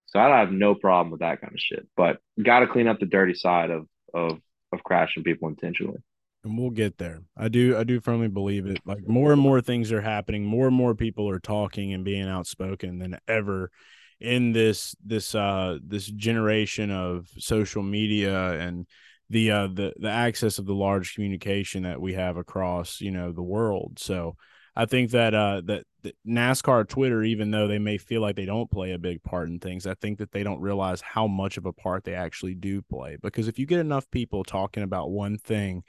So 0.08 0.20
I 0.20 0.40
have 0.40 0.52
no 0.52 0.76
problem 0.76 1.12
with 1.12 1.20
that 1.22 1.42
kind 1.42 1.54
of 1.54 1.60
shit. 1.60 1.88
But 1.98 2.20
got 2.42 2.60
to 2.60 2.68
clean 2.68 2.88
up 2.88 3.00
the 3.00 3.06
dirty 3.06 3.34
side 3.34 3.72
of 3.72 3.88
of 4.14 4.40
of 4.72 4.84
crashing 4.84 5.24
people 5.24 5.50
intentionally. 5.50 6.00
And 6.44 6.58
we'll 6.58 6.70
get 6.70 6.98
there. 6.98 7.22
I 7.36 7.48
do 7.48 7.76
I 7.78 7.84
do 7.84 8.00
firmly 8.00 8.28
believe 8.28 8.66
it. 8.68 8.80
Like 8.86 9.08
more 9.08 9.32
and 9.32 9.42
more 9.42 9.62
things 9.62 9.92
are 9.92 10.02
happening. 10.02 10.46
More 10.46 10.68
and 10.68 10.76
more 10.76 10.96
people 10.96 11.28
are 11.30 11.40
talking 11.40 11.94
and 11.94 12.06
being 12.06 12.28
outspoken 12.28 13.00
than 13.00 13.18
ever 13.28 13.72
in 14.20 14.54
this 14.54 14.96
this 15.04 15.36
uh 15.36 15.78
this 15.86 16.06
generation 16.08 16.92
of 16.92 17.28
social 17.38 17.84
media 17.84 18.54
and 18.54 18.88
the 19.30 19.52
uh 19.52 19.68
the 19.68 19.94
the 19.98 20.10
access 20.10 20.58
of 20.58 20.66
the 20.66 20.74
large 20.74 21.16
communication 21.16 21.84
that 21.84 22.00
we 22.00 22.14
have 22.14 22.38
across 22.38 23.02
you 23.02 23.12
know 23.12 23.34
the 23.34 23.42
world 23.42 23.98
so 23.98 24.36
I 24.76 24.86
think 24.86 25.12
that 25.12 25.34
uh 25.34 25.62
that, 25.66 25.84
that 26.04 26.16
NASCAR 26.28 26.88
Twitter, 26.88 27.24
even 27.24 27.52
though 27.52 27.68
they 27.68 27.80
may 27.80 27.98
feel 27.98 28.22
like 28.22 28.36
they 28.36 28.46
don't 28.46 28.70
play 28.70 28.92
a 28.92 29.00
big 29.00 29.24
part 29.24 29.48
in 29.48 29.60
things, 29.60 29.88
I 29.88 29.94
think 29.94 30.18
that 30.20 30.32
they 30.32 30.44
don't 30.44 30.60
realize 30.60 31.02
how 31.02 31.28
much 31.28 31.58
of 31.58 31.66
a 31.66 31.74
part 31.74 32.04
they 32.04 32.14
actually 32.14 32.56
do 32.56 32.82
play. 32.82 33.18
Because 33.22 33.48
if 33.48 33.58
you 33.58 33.66
get 33.66 33.80
enough 33.80 34.10
people 34.12 34.44
talking 34.44 34.84
about 34.84 35.12
one 35.12 35.38
thing 35.38 35.84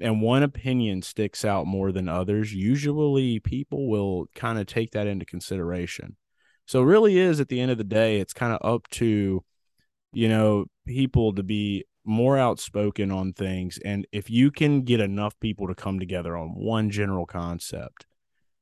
and 0.00 0.22
one 0.22 0.44
opinion 0.44 1.02
sticks 1.02 1.44
out 1.44 1.66
more 1.66 1.90
than 1.90 2.08
others, 2.08 2.54
usually 2.54 3.40
people 3.40 3.88
will 3.88 4.26
kind 4.34 4.58
of 4.58 4.66
take 4.66 4.92
that 4.92 5.08
into 5.08 5.26
consideration. 5.26 6.16
So 6.66 6.82
really 6.82 7.18
is 7.18 7.40
at 7.40 7.48
the 7.48 7.60
end 7.60 7.70
of 7.70 7.78
the 7.78 7.84
day, 7.84 8.20
it's 8.20 8.34
kind 8.34 8.52
of 8.52 8.60
up 8.62 8.86
to, 8.90 9.42
you 10.12 10.28
know, 10.28 10.66
people 10.86 11.34
to 11.34 11.42
be 11.42 11.84
more 12.04 12.38
outspoken 12.38 13.10
on 13.10 13.32
things. 13.32 13.78
And 13.84 14.06
if 14.12 14.30
you 14.30 14.50
can 14.50 14.82
get 14.82 15.00
enough 15.00 15.38
people 15.40 15.66
to 15.66 15.74
come 15.74 15.98
together 15.98 16.36
on 16.36 16.48
one 16.50 16.90
general 16.90 17.26
concept, 17.26 18.06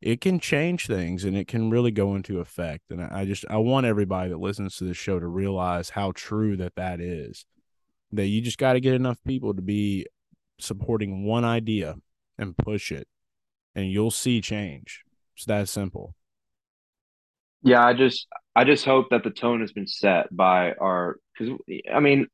it 0.01 0.21
can 0.21 0.39
change 0.39 0.87
things 0.87 1.25
and 1.25 1.37
it 1.37 1.49
can 1.49 1.71
really 1.71 1.91
go 1.91 2.15
into 2.15 2.41
effect. 2.41 2.91
And 2.91 3.03
I 3.03 3.25
just 3.25 3.45
I 3.49 3.57
want 3.57 3.87
everybody 3.87 4.31
that 4.31 4.39
listens 4.39 4.77
to 4.77 4.85
this 4.85 4.97
show 4.97 5.19
to 5.19 5.27
realize 5.27 5.91
how 5.91 6.13
true 6.15 6.57
that 6.59 6.75
that 6.77 7.01
is. 7.01 7.47
That 8.13 8.27
you 8.27 8.41
just 8.41 8.59
got 8.59 8.75
to 8.75 8.81
get 8.81 8.95
enough 8.95 9.19
people 9.27 9.55
to 9.55 9.63
be 9.63 10.07
supporting 10.61 11.25
one 11.25 11.45
idea 11.45 11.97
and 12.39 12.57
push 12.57 12.93
it, 12.93 13.09
and 13.75 13.91
you'll 13.91 14.13
see 14.13 14.41
change. 14.41 15.03
It's 15.35 15.45
that 15.47 15.69
simple. 15.69 16.15
Yeah, 17.63 17.85
I 17.85 17.95
just 17.95 18.29
I 18.55 18.65
just 18.65 18.85
hope 18.85 19.11
that 19.11 19.25
the 19.25 19.31
tone 19.31 19.61
has 19.61 19.73
been 19.73 19.89
set 19.89 20.35
by 20.35 20.73
our 20.75 21.17
because 21.37 21.59
I 21.93 22.01
mean 22.01 22.29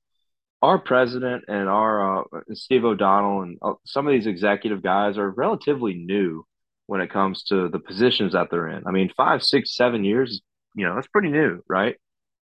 our 0.61 0.79
president 0.79 1.45
and 1.49 1.69
our 1.69 2.21
uh, 2.21 2.25
Steve 2.53 2.85
O'Donnell 2.85 3.43
and 3.43 3.59
uh, 3.63 3.73
some 3.85 4.07
of 4.07 4.13
these 4.13 4.27
executive 4.27 4.83
guys 4.83 5.17
are 5.17 5.31
relatively 5.31 5.95
new 5.95 6.45
when 6.93 7.01
it 7.01 7.11
comes 7.11 7.43
to 7.45 7.71
the 7.71 7.79
positions 7.79 8.35
that 8.35 8.49
they're 8.51 8.69
in. 8.69 8.87
I 8.87 8.91
mean, 8.91 9.11
five, 9.17 9.43
six, 9.43 9.75
seven 9.75 10.05
years, 10.05 10.43
you 10.75 10.85
know, 10.85 10.95
that's 10.95 11.07
pretty 11.07 11.31
new, 11.31 11.63
right? 11.67 11.97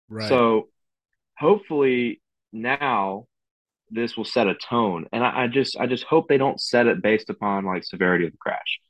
Right. 0.08 0.28
So 0.28 0.70
hopefully 1.38 2.20
now 2.52 3.26
this 3.90 4.16
will 4.16 4.24
set 4.24 4.48
a 4.48 4.56
tone. 4.56 5.06
And 5.12 5.22
I, 5.22 5.44
I 5.44 5.46
just 5.46 5.76
I 5.76 5.86
just 5.86 6.02
hope 6.02 6.26
they 6.26 6.36
don't 6.36 6.60
set 6.60 6.88
it 6.88 7.00
based 7.00 7.30
upon 7.30 7.64
like 7.64 7.84
severity 7.84 8.26
of 8.26 8.32
the 8.32 8.38
crash. 8.38 8.80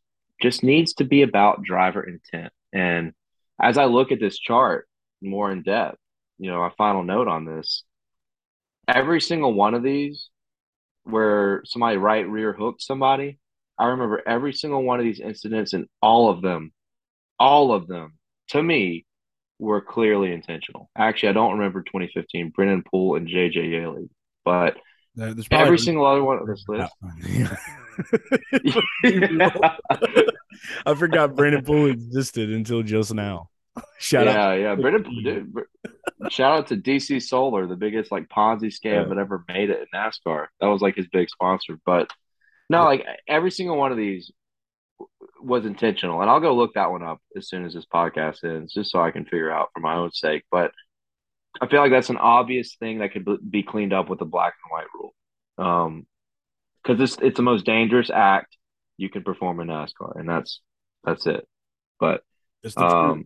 Just 0.40 0.62
needs 0.62 0.94
to 0.94 1.04
be 1.04 1.20
about 1.20 1.62
driver 1.62 2.02
intent. 2.02 2.54
And 2.72 3.12
as 3.60 3.76
I 3.76 3.84
look 3.84 4.12
at 4.12 4.18
this 4.18 4.38
chart 4.38 4.88
more 5.20 5.52
in 5.52 5.62
depth, 5.62 5.98
you 6.38 6.50
know, 6.50 6.62
a 6.62 6.70
final 6.70 7.02
note 7.02 7.28
on 7.28 7.44
this, 7.44 7.84
every 8.88 9.20
single 9.20 9.52
one 9.52 9.74
of 9.74 9.82
these 9.82 10.30
where 11.04 11.60
somebody 11.66 11.98
right 11.98 12.26
rear 12.26 12.54
hooked 12.54 12.80
somebody, 12.80 13.38
I 13.80 13.86
remember 13.86 14.22
every 14.26 14.52
single 14.52 14.82
one 14.82 15.00
of 15.00 15.06
these 15.06 15.20
incidents 15.20 15.72
and 15.72 15.86
all 16.02 16.28
of 16.28 16.42
them, 16.42 16.70
all 17.38 17.72
of 17.72 17.88
them, 17.88 18.18
to 18.48 18.62
me, 18.62 19.06
were 19.58 19.80
clearly 19.80 20.32
intentional. 20.32 20.90
Actually, 20.96 21.30
I 21.30 21.32
don't 21.32 21.52
remember 21.52 21.82
2015, 21.82 22.50
Brennan 22.50 22.82
Poole 22.82 23.16
and 23.16 23.26
JJ 23.26 23.70
Yeley, 23.70 24.10
but 24.44 24.76
every 25.50 25.78
single 25.78 26.04
other 26.04 26.22
one 26.22 26.38
of 26.38 26.46
this 26.46 26.62
list. 26.68 26.92
I 30.86 30.94
forgot 30.94 31.34
Brennan 31.34 31.64
Poole 31.64 31.86
existed 31.86 32.50
until 32.50 32.82
just 32.82 33.14
now. 33.14 33.48
Shout 33.98 34.26
yeah, 34.26 34.48
out. 34.48 34.60
Yeah, 34.60 34.74
Brennan, 34.74 35.04
dude, 35.24 35.54
shout 36.30 36.58
out 36.58 36.66
to 36.66 36.76
DC 36.76 37.22
Solar, 37.22 37.66
the 37.66 37.76
biggest 37.76 38.12
like 38.12 38.28
Ponzi 38.28 38.64
scam 38.66 38.84
yeah. 38.84 39.04
that 39.04 39.16
ever 39.16 39.42
made 39.48 39.70
it 39.70 39.80
in 39.80 39.86
NASCAR. 39.98 40.48
That 40.60 40.66
was 40.66 40.82
like 40.82 40.96
his 40.96 41.06
big 41.08 41.30
sponsor. 41.30 41.78
But 41.86 42.10
no, 42.70 42.84
like 42.84 43.04
every 43.26 43.50
single 43.50 43.76
one 43.76 43.90
of 43.90 43.98
these 43.98 44.30
was 45.42 45.66
intentional, 45.66 46.20
and 46.20 46.30
I'll 46.30 46.38
go 46.38 46.54
look 46.54 46.74
that 46.74 46.90
one 46.90 47.02
up 47.02 47.20
as 47.36 47.48
soon 47.48 47.64
as 47.64 47.74
this 47.74 47.84
podcast 47.92 48.44
ends, 48.44 48.72
just 48.72 48.92
so 48.92 49.00
I 49.00 49.10
can 49.10 49.24
figure 49.24 49.50
out 49.50 49.70
for 49.74 49.80
my 49.80 49.96
own 49.96 50.12
sake. 50.12 50.44
But 50.52 50.70
I 51.60 51.66
feel 51.66 51.80
like 51.80 51.90
that's 51.90 52.10
an 52.10 52.16
obvious 52.16 52.76
thing 52.76 53.00
that 53.00 53.12
could 53.12 53.26
be 53.50 53.64
cleaned 53.64 53.92
up 53.92 54.08
with 54.08 54.20
the 54.20 54.24
black 54.24 54.54
and 54.64 54.70
white 54.70 54.86
rule, 54.94 55.14
um, 55.58 56.06
because 56.82 57.00
it's 57.00 57.20
it's 57.20 57.36
the 57.36 57.42
most 57.42 57.66
dangerous 57.66 58.08
act 58.08 58.56
you 58.96 59.10
can 59.10 59.24
perform 59.24 59.58
in 59.58 59.66
NASCAR, 59.66 60.18
and 60.20 60.28
that's 60.28 60.60
that's 61.02 61.26
it. 61.26 61.48
But 61.98 62.22
um, 62.76 63.24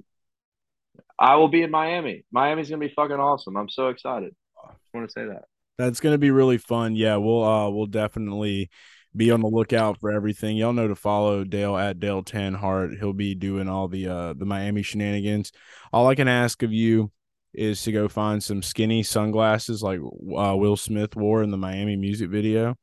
I 1.19 1.37
will 1.37 1.49
be 1.49 1.61
in 1.61 1.71
Miami. 1.71 2.25
Miami's 2.33 2.71
gonna 2.71 2.81
be 2.81 2.95
fucking 2.95 3.17
awesome. 3.17 3.59
I'm 3.59 3.69
so 3.69 3.89
excited. 3.89 4.35
I 4.57 4.73
want 4.95 5.07
to 5.07 5.13
say 5.13 5.27
that. 5.27 5.45
That's 5.77 6.01
gonna 6.01 6.17
be 6.17 6.31
really 6.31 6.57
fun. 6.57 6.97
Yeah, 6.97 7.17
we'll 7.17 7.45
uh 7.45 7.69
we'll 7.69 7.87
definitely 7.87 8.71
be 9.17 9.31
on 9.31 9.41
the 9.41 9.49
lookout 9.49 10.01
for 10.01 10.11
everything. 10.11 10.57
Y'all 10.57 10.73
know 10.73 10.89
to 10.89 10.97
follow 10.97 11.45
Dale 11.45 11.77
at 11.77 12.01
Dale 12.01 12.23
Tanhardt. 12.23 12.99
He'll 12.99 13.13
be 13.13 13.35
doing 13.35 13.69
all 13.69 13.89
the 13.89 14.09
uh 14.09 14.35
the 14.35 14.45
Miami 14.45 14.83
shenanigans. 14.83 15.53
All 15.93 16.09
I 16.09 16.15
can 16.15 16.29
ask 16.29 16.63
of 16.63 16.73
you 16.73 17.11
is 17.53 17.83
to 17.83 17.93
go 17.93 18.09
find 18.09 18.43
some 18.43 18.63
skinny 18.63 19.03
sunglasses 19.03 19.83
like 19.83 20.01
uh, 20.01 20.57
Will 20.57 20.77
Smith 20.77 21.15
wore 21.15 21.43
in 21.43 21.51
the 21.51 21.57
Miami 21.57 21.97
music 21.97 22.31
video, 22.31 22.77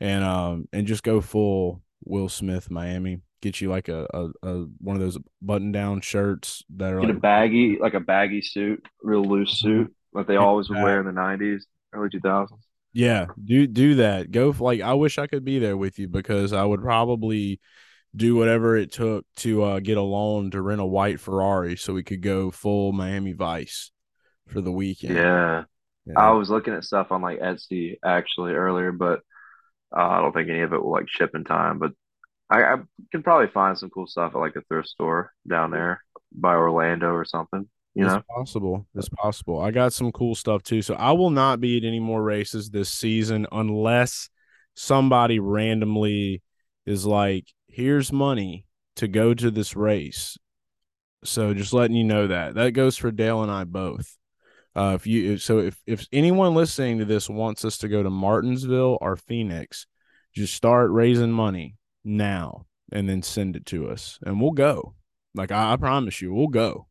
and 0.00 0.24
um 0.24 0.68
and 0.72 0.86
just 0.86 1.02
go 1.02 1.20
full 1.20 1.82
Will 2.04 2.28
Smith 2.28 2.70
Miami. 2.70 3.20
Get 3.40 3.60
you 3.60 3.70
like 3.70 3.88
a, 3.88 4.06
a, 4.14 4.28
a 4.44 4.66
one 4.78 4.94
of 4.94 5.02
those 5.02 5.18
button 5.40 5.72
down 5.72 6.00
shirts 6.00 6.62
that 6.76 6.92
are 6.92 7.00
Get 7.00 7.08
like 7.08 7.16
a 7.16 7.20
baggy 7.20 7.78
like 7.80 7.94
a 7.94 8.00
baggy 8.00 8.40
suit, 8.40 8.86
real 9.02 9.24
loose 9.24 9.58
suit 9.58 9.88
mm-hmm. 9.88 10.18
like 10.18 10.28
they 10.28 10.36
always 10.36 10.68
would 10.68 10.80
wear 10.80 11.00
in 11.00 11.06
the 11.06 11.12
nineties, 11.12 11.66
early 11.92 12.08
two 12.08 12.20
thousands. 12.20 12.64
Yeah, 12.92 13.26
do 13.42 13.66
do 13.66 13.96
that. 13.96 14.30
Go 14.30 14.54
like 14.58 14.80
I 14.80 14.94
wish 14.94 15.18
I 15.18 15.26
could 15.26 15.44
be 15.44 15.58
there 15.58 15.76
with 15.76 15.98
you 15.98 16.08
because 16.08 16.52
I 16.52 16.64
would 16.64 16.82
probably 16.82 17.60
do 18.14 18.36
whatever 18.36 18.76
it 18.76 18.92
took 18.92 19.24
to 19.36 19.62
uh, 19.62 19.80
get 19.80 19.96
a 19.96 20.02
loan 20.02 20.50
to 20.50 20.60
rent 20.60 20.80
a 20.80 20.86
white 20.86 21.18
Ferrari 21.18 21.76
so 21.76 21.94
we 21.94 22.02
could 22.02 22.20
go 22.20 22.50
full 22.50 22.92
Miami 22.92 23.32
Vice 23.32 23.90
for 24.48 24.60
the 24.60 24.72
weekend. 24.72 25.14
Yeah. 25.14 25.64
yeah. 26.04 26.18
I 26.18 26.32
was 26.32 26.50
looking 26.50 26.74
at 26.74 26.84
stuff 26.84 27.10
on 27.10 27.22
like 27.22 27.40
Etsy 27.40 27.96
actually 28.04 28.52
earlier, 28.52 28.92
but 28.92 29.20
uh, 29.96 30.08
I 30.08 30.20
don't 30.20 30.32
think 30.32 30.50
any 30.50 30.60
of 30.60 30.72
it 30.72 30.82
will 30.82 30.92
like 30.92 31.08
ship 31.08 31.30
in 31.34 31.44
time. 31.44 31.78
But 31.78 31.92
I, 32.50 32.62
I 32.62 32.76
can 33.10 33.22
probably 33.22 33.48
find 33.48 33.78
some 33.78 33.90
cool 33.90 34.06
stuff 34.06 34.32
at 34.34 34.40
like 34.40 34.56
a 34.56 34.62
thrift 34.62 34.88
store 34.88 35.32
down 35.48 35.70
there 35.70 36.04
by 36.30 36.54
Orlando 36.54 37.12
or 37.12 37.24
something. 37.24 37.68
You 37.94 38.06
it's 38.06 38.14
know, 38.14 38.22
possible. 38.34 38.86
It's 38.94 39.08
possible. 39.10 39.60
I 39.60 39.70
got 39.70 39.92
some 39.92 40.12
cool 40.12 40.34
stuff 40.34 40.62
too. 40.62 40.80
So 40.80 40.94
I 40.94 41.12
will 41.12 41.30
not 41.30 41.60
be 41.60 41.76
at 41.76 41.84
any 41.84 42.00
more 42.00 42.22
races 42.22 42.70
this 42.70 42.88
season 42.88 43.46
unless 43.52 44.30
somebody 44.74 45.38
randomly 45.38 46.42
is 46.86 47.04
like, 47.04 47.46
"Here's 47.66 48.10
money 48.10 48.64
to 48.96 49.08
go 49.08 49.34
to 49.34 49.50
this 49.50 49.76
race." 49.76 50.38
So 51.24 51.54
just 51.54 51.72
letting 51.72 51.96
you 51.96 52.04
know 52.04 52.28
that 52.28 52.54
that 52.54 52.72
goes 52.72 52.96
for 52.96 53.10
Dale 53.10 53.42
and 53.42 53.52
I 53.52 53.64
both. 53.64 54.16
Uh, 54.74 54.92
if 54.94 55.06
you 55.06 55.36
so 55.36 55.58
if 55.58 55.76
if 55.86 56.06
anyone 56.12 56.54
listening 56.54 56.98
to 56.98 57.04
this 57.04 57.28
wants 57.28 57.64
us 57.64 57.76
to 57.78 57.88
go 57.88 58.02
to 58.02 58.10
Martinsville 58.10 58.96
or 59.02 59.16
Phoenix, 59.16 59.86
just 60.34 60.54
start 60.54 60.90
raising 60.90 61.30
money 61.30 61.76
now 62.04 62.64
and 62.90 63.06
then 63.08 63.22
send 63.22 63.54
it 63.54 63.66
to 63.66 63.90
us, 63.90 64.18
and 64.24 64.40
we'll 64.40 64.52
go. 64.52 64.94
Like 65.34 65.52
I, 65.52 65.74
I 65.74 65.76
promise 65.76 66.22
you, 66.22 66.32
we'll 66.32 66.48
go. 66.48 66.86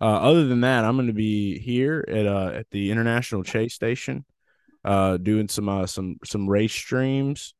Uh, 0.00 0.04
other 0.04 0.46
than 0.46 0.62
that, 0.62 0.84
I'm 0.84 0.96
going 0.96 1.08
to 1.08 1.12
be 1.12 1.58
here 1.58 2.04
at 2.08 2.26
uh, 2.26 2.52
at 2.54 2.66
the 2.70 2.90
International 2.90 3.42
Chase 3.42 3.74
Station, 3.74 4.24
uh, 4.84 5.18
doing 5.18 5.48
some 5.48 5.68
uh, 5.68 5.86
some 5.86 6.16
some 6.24 6.48
race 6.48 6.72
streams, 6.72 7.54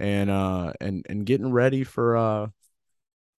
and 0.00 0.30
uh 0.30 0.72
and 0.80 1.04
and 1.08 1.26
getting 1.26 1.52
ready 1.52 1.84
for 1.84 2.16
uh 2.16 2.46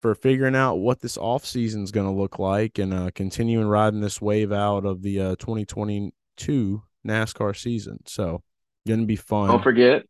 for 0.02 0.16
figuring 0.16 0.56
out 0.56 0.76
what 0.76 1.00
this 1.02 1.18
off 1.18 1.46
season 1.46 1.84
is 1.84 1.92
going 1.92 2.08
to 2.08 2.20
look 2.20 2.40
like, 2.40 2.80
and 2.80 2.92
uh, 2.94 3.12
continuing 3.14 3.68
riding 3.68 4.02
this 4.02 4.20
wave 4.20 4.52
out 4.52 4.86
of 4.86 5.02
the 5.02 5.20
uh 5.20 5.36
2022 5.38 6.84
NASCAR 7.08 7.56
season. 7.56 8.00
So, 8.08 8.42
going 8.88 9.02
to 9.02 9.06
be 9.06 9.16
fun. 9.16 9.50
Don't 9.50 9.64
forget, 9.64 10.04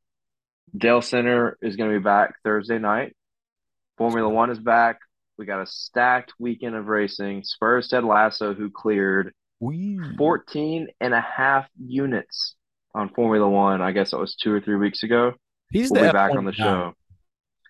Dale 0.76 1.02
Center 1.02 1.58
is 1.62 1.76
going 1.76 1.92
to 1.92 2.00
be 2.00 2.04
back 2.04 2.36
Thursday 2.44 2.80
night. 2.80 3.16
Formula 3.98 4.30
One 4.30 4.50
is 4.50 4.60
back. 4.60 5.00
We 5.42 5.48
got 5.48 5.64
a 5.64 5.66
stacked 5.66 6.34
weekend 6.38 6.76
of 6.76 6.86
racing. 6.86 7.44
Spurs 7.44 7.88
Ted 7.88 8.04
Lasso, 8.04 8.54
who 8.54 8.70
cleared 8.70 9.34
14 9.60 10.88
and 11.00 11.14
a 11.16 11.20
half 11.20 11.68
units 11.84 12.56
on 12.94 13.10
Formula 13.10 13.50
One. 13.50 13.82
I 13.82 13.92
guess 13.92 14.14
it 14.14 14.20
was 14.20 14.36
two 14.36 14.54
or 14.54 14.62
three 14.62 14.76
weeks 14.76 15.02
ago. 15.02 15.34
He's 15.72 15.90
we'll 15.90 16.04
be 16.04 16.12
back 16.12 16.36
on 16.36 16.46
the 16.46 16.54
show. 16.54 16.94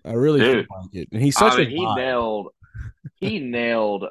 I 0.04 0.12
really 0.12 0.42
dude, 0.42 0.68
like 0.70 0.96
it. 0.96 1.08
And 1.14 1.22
he's 1.22 1.38
such 1.38 1.54
I 1.54 1.58
mean, 1.60 1.68
a 1.68 1.70
he 1.70 1.86
vibe. 1.86 1.96
nailed 1.96 2.48
he 3.16 3.40
nailed 3.52 4.06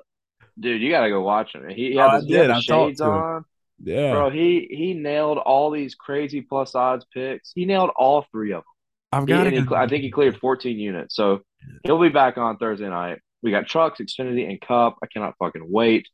dude, 0.58 0.80
you 0.80 0.90
gotta 0.90 1.10
go 1.10 1.20
watch 1.20 1.54
him. 1.54 1.68
He, 1.68 1.90
he 1.90 1.96
had, 1.96 2.14
oh, 2.14 2.26
did. 2.26 2.48
I 2.48 2.60
shades 2.60 3.02
on. 3.02 3.44
Yeah. 3.82 4.12
Bro, 4.12 4.30
he 4.30 4.68
he 4.70 4.94
nailed 4.94 5.36
all 5.36 5.70
these 5.70 5.94
crazy 5.94 6.40
plus 6.40 6.74
odds 6.74 7.04
picks. 7.12 7.52
He 7.54 7.66
nailed 7.66 7.90
all 7.94 8.24
three 8.32 8.52
of 8.52 8.62
them. 8.62 8.64
I've 9.12 9.26
got 9.26 9.52
he, 9.52 9.62
I 9.74 9.86
think 9.86 10.02
he 10.02 10.10
cleared 10.10 10.38
14 10.38 10.78
units. 10.78 11.14
So 11.14 11.40
he'll 11.84 12.00
be 12.00 12.08
back 12.08 12.38
on 12.38 12.56
Thursday 12.56 12.88
night. 12.88 13.18
We 13.42 13.50
got 13.50 13.66
trucks, 13.66 14.00
Xfinity, 14.00 14.48
and 14.48 14.60
Cup. 14.60 14.98
I 15.02 15.06
cannot 15.06 15.34
fucking 15.38 15.64
wait. 15.66 16.08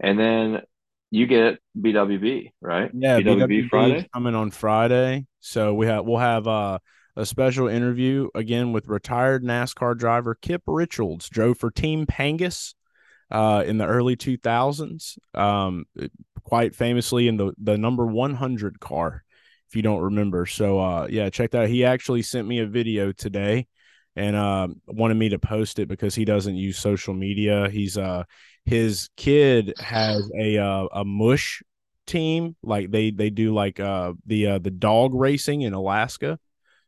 And 0.00 0.18
then 0.18 0.62
you 1.10 1.26
get 1.26 1.58
BWB, 1.78 2.52
right? 2.60 2.90
Yeah, 2.94 3.18
BWB, 3.20 3.48
BWB 3.48 3.68
Friday 3.68 4.08
coming 4.12 4.34
on 4.34 4.50
Friday. 4.50 5.26
So 5.40 5.74
we 5.74 5.86
have 5.86 6.04
we'll 6.04 6.18
have 6.18 6.46
uh, 6.46 6.78
a 7.16 7.26
special 7.26 7.68
interview 7.68 8.28
again 8.34 8.72
with 8.72 8.86
retired 8.86 9.44
NASCAR 9.44 9.96
driver 9.96 10.36
Kip 10.40 10.62
Richards. 10.66 11.28
Drove 11.28 11.58
for 11.58 11.70
Team 11.70 12.06
Pangus 12.06 12.74
uh, 13.30 13.64
in 13.66 13.78
the 13.78 13.86
early 13.86 14.16
2000s, 14.16 15.18
um, 15.34 15.84
quite 16.44 16.74
famously 16.74 17.28
in 17.28 17.36
the 17.36 17.52
the 17.58 17.76
number 17.76 18.06
100 18.06 18.80
car, 18.80 19.24
if 19.68 19.76
you 19.76 19.82
don't 19.82 20.02
remember. 20.02 20.46
So 20.46 20.78
uh, 20.78 21.08
yeah, 21.10 21.28
check 21.30 21.50
that. 21.50 21.62
Out. 21.62 21.68
He 21.68 21.84
actually 21.84 22.22
sent 22.22 22.46
me 22.46 22.60
a 22.60 22.66
video 22.66 23.12
today 23.12 23.66
and 24.16 24.36
uh, 24.36 24.68
wanted 24.86 25.14
me 25.14 25.28
to 25.30 25.38
post 25.38 25.78
it 25.78 25.88
because 25.88 26.14
he 26.14 26.24
doesn't 26.24 26.56
use 26.56 26.78
social 26.78 27.14
media. 27.14 27.68
He's 27.70 27.96
uh 27.96 28.24
his 28.64 29.08
kid 29.16 29.74
has 29.78 30.30
a 30.38 30.58
uh, 30.58 30.86
a 30.92 31.04
mush 31.04 31.62
team 32.06 32.56
like 32.62 32.90
they 32.90 33.10
they 33.10 33.30
do 33.30 33.54
like 33.54 33.78
uh 33.78 34.12
the 34.26 34.46
uh 34.46 34.58
the 34.58 34.70
dog 34.70 35.14
racing 35.14 35.62
in 35.62 35.72
Alaska. 35.72 36.38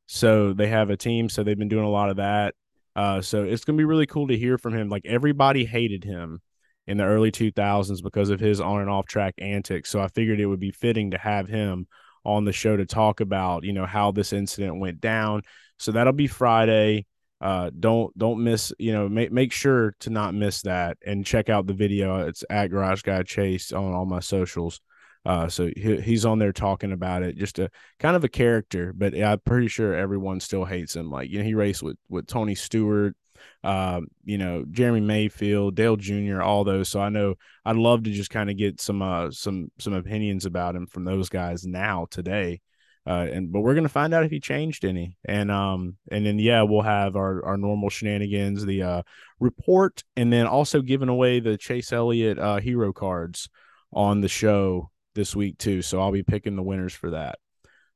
So 0.07 0.53
they 0.53 0.66
have 0.69 0.90
a 0.90 0.97
team 0.97 1.28
so 1.28 1.43
they've 1.43 1.59
been 1.59 1.69
doing 1.69 1.85
a 1.85 1.90
lot 1.90 2.11
of 2.11 2.16
that. 2.16 2.55
Uh 2.97 3.20
so 3.20 3.44
it's 3.44 3.65
to 3.65 3.73
be 3.73 3.85
really 3.85 4.07
cool 4.07 4.28
to 4.28 4.36
hear 4.36 4.59
from 4.59 4.74
him. 4.74 4.89
Like 4.89 5.07
everybody 5.07 5.65
hated 5.65 6.05
him 6.05 6.40
in 6.86 6.97
the 6.97 7.05
early 7.05 7.31
2000s 7.31 8.03
because 8.03 8.31
of 8.31 8.40
his 8.40 8.61
on 8.61 8.81
and 8.81 8.90
off 8.90 9.07
track 9.07 9.35
antics. 9.39 9.90
So 9.90 10.01
I 10.01 10.09
figured 10.09 10.40
it 10.40 10.47
would 10.47 10.61
be 10.61 10.73
fitting 10.73 11.12
to 11.12 11.19
have 11.19 11.49
him 11.49 11.86
on 12.24 12.44
the 12.44 12.53
show 12.53 12.77
to 12.77 12.85
talk 12.86 13.20
about, 13.20 13.65
you 13.65 13.73
know, 13.73 13.86
how 13.86 14.11
this 14.11 14.32
incident 14.32 14.81
went 14.81 15.01
down. 15.01 15.43
So 15.78 15.93
that'll 15.93 16.12
be 16.12 16.27
Friday 16.27 17.07
uh, 17.43 17.70
don't 17.78 18.16
don't 18.16 18.43
miss 18.43 18.73
you 18.78 18.93
know 18.93 19.09
make 19.09 19.32
make 19.32 19.51
sure 19.51 19.97
to 19.98 20.10
not 20.10 20.32
miss 20.32 20.62
that 20.62 20.97
and 21.05 21.27
check 21.27 21.48
out 21.48 21.66
the 21.66 21.74
video. 21.74 22.24
It's 22.28 22.44
at 22.48 22.69
garage 22.69 23.02
guy 23.02 23.24
chase 23.24 23.73
on 23.73 23.93
all 23.93 24.06
my 24.06 24.20
socials. 24.20 24.81
Uh, 25.27 25.48
so 25.48 25.69
he, 25.77 26.01
he's 26.01 26.24
on 26.24 26.39
there 26.39 26.52
talking 26.52 26.93
about 26.93 27.23
it 27.23 27.36
just 27.36 27.59
a 27.59 27.70
kind 28.01 28.16
of 28.16 28.24
a 28.24 28.28
character 28.28 28.93
but 28.93 29.16
i'm 29.16 29.39
pretty 29.39 29.69
sure 29.69 29.94
everyone 29.94 30.39
still 30.40 30.64
hates 30.64 30.94
him. 30.94 31.10
Like 31.10 31.31
you 31.31 31.39
know 31.39 31.44
he 31.44 31.55
raced 31.55 31.82
with 31.82 31.97
with 32.09 32.28
tony 32.28 32.55
stewart 32.55 33.16
uh, 33.64 34.01
you 34.24 34.39
know 34.39 34.64
jeremy 34.70 35.01
mayfield 35.01 35.74
dale 35.74 35.97
jr 35.97 36.40
all 36.43 36.62
those. 36.62 36.89
So 36.89 37.01
i 37.01 37.09
know 37.09 37.35
i'd 37.64 37.77
love 37.77 38.05
to 38.05 38.12
just 38.12 38.31
kind 38.31 38.51
of 38.51 38.56
get 38.56 38.81
some 38.81 39.02
uh 39.02 39.32
some 39.32 39.73
some 39.81 39.94
opinions 39.94 40.47
about 40.47 40.77
him 40.77 40.86
from 40.86 41.05
those 41.05 41.28
guys 41.28 41.66
now 41.66 42.06
today 42.09 42.60
uh, 43.07 43.27
and 43.33 43.51
but 43.53 43.61
we're 43.61 43.74
gonna 43.74 43.89
find 43.89 44.15
out 44.15 44.24
if 44.24 44.31
he 44.31 44.39
changed 44.41 44.85
any, 44.85 45.16
and 45.24 45.51
um, 45.51 45.97
and 46.11 46.24
then 46.24 46.39
yeah, 46.39 46.62
we'll 46.62 46.83
have 46.83 47.16
our 47.16 47.45
our 47.45 47.57
normal 47.57 47.91
shenanigans, 47.91 48.65
the 48.65 48.83
uh 48.83 49.03
report, 49.41 50.05
and 50.16 50.33
then 50.33 50.47
also 50.47 50.83
giving 50.83 51.09
away 51.09 51.41
the 51.41 51.57
Chase 51.57 51.93
Elliott 51.93 52.39
uh 52.39 52.59
hero 52.59 52.93
cards 52.93 53.49
on 53.93 54.20
the 54.20 54.29
show 54.29 54.91
this 55.15 55.35
week 55.35 55.59
too. 55.59 55.83
So 55.83 56.01
I'll 56.01 56.12
be 56.12 56.23
picking 56.23 56.55
the 56.57 56.62
winners 56.62 56.95
for 56.95 57.11
that. 57.11 57.39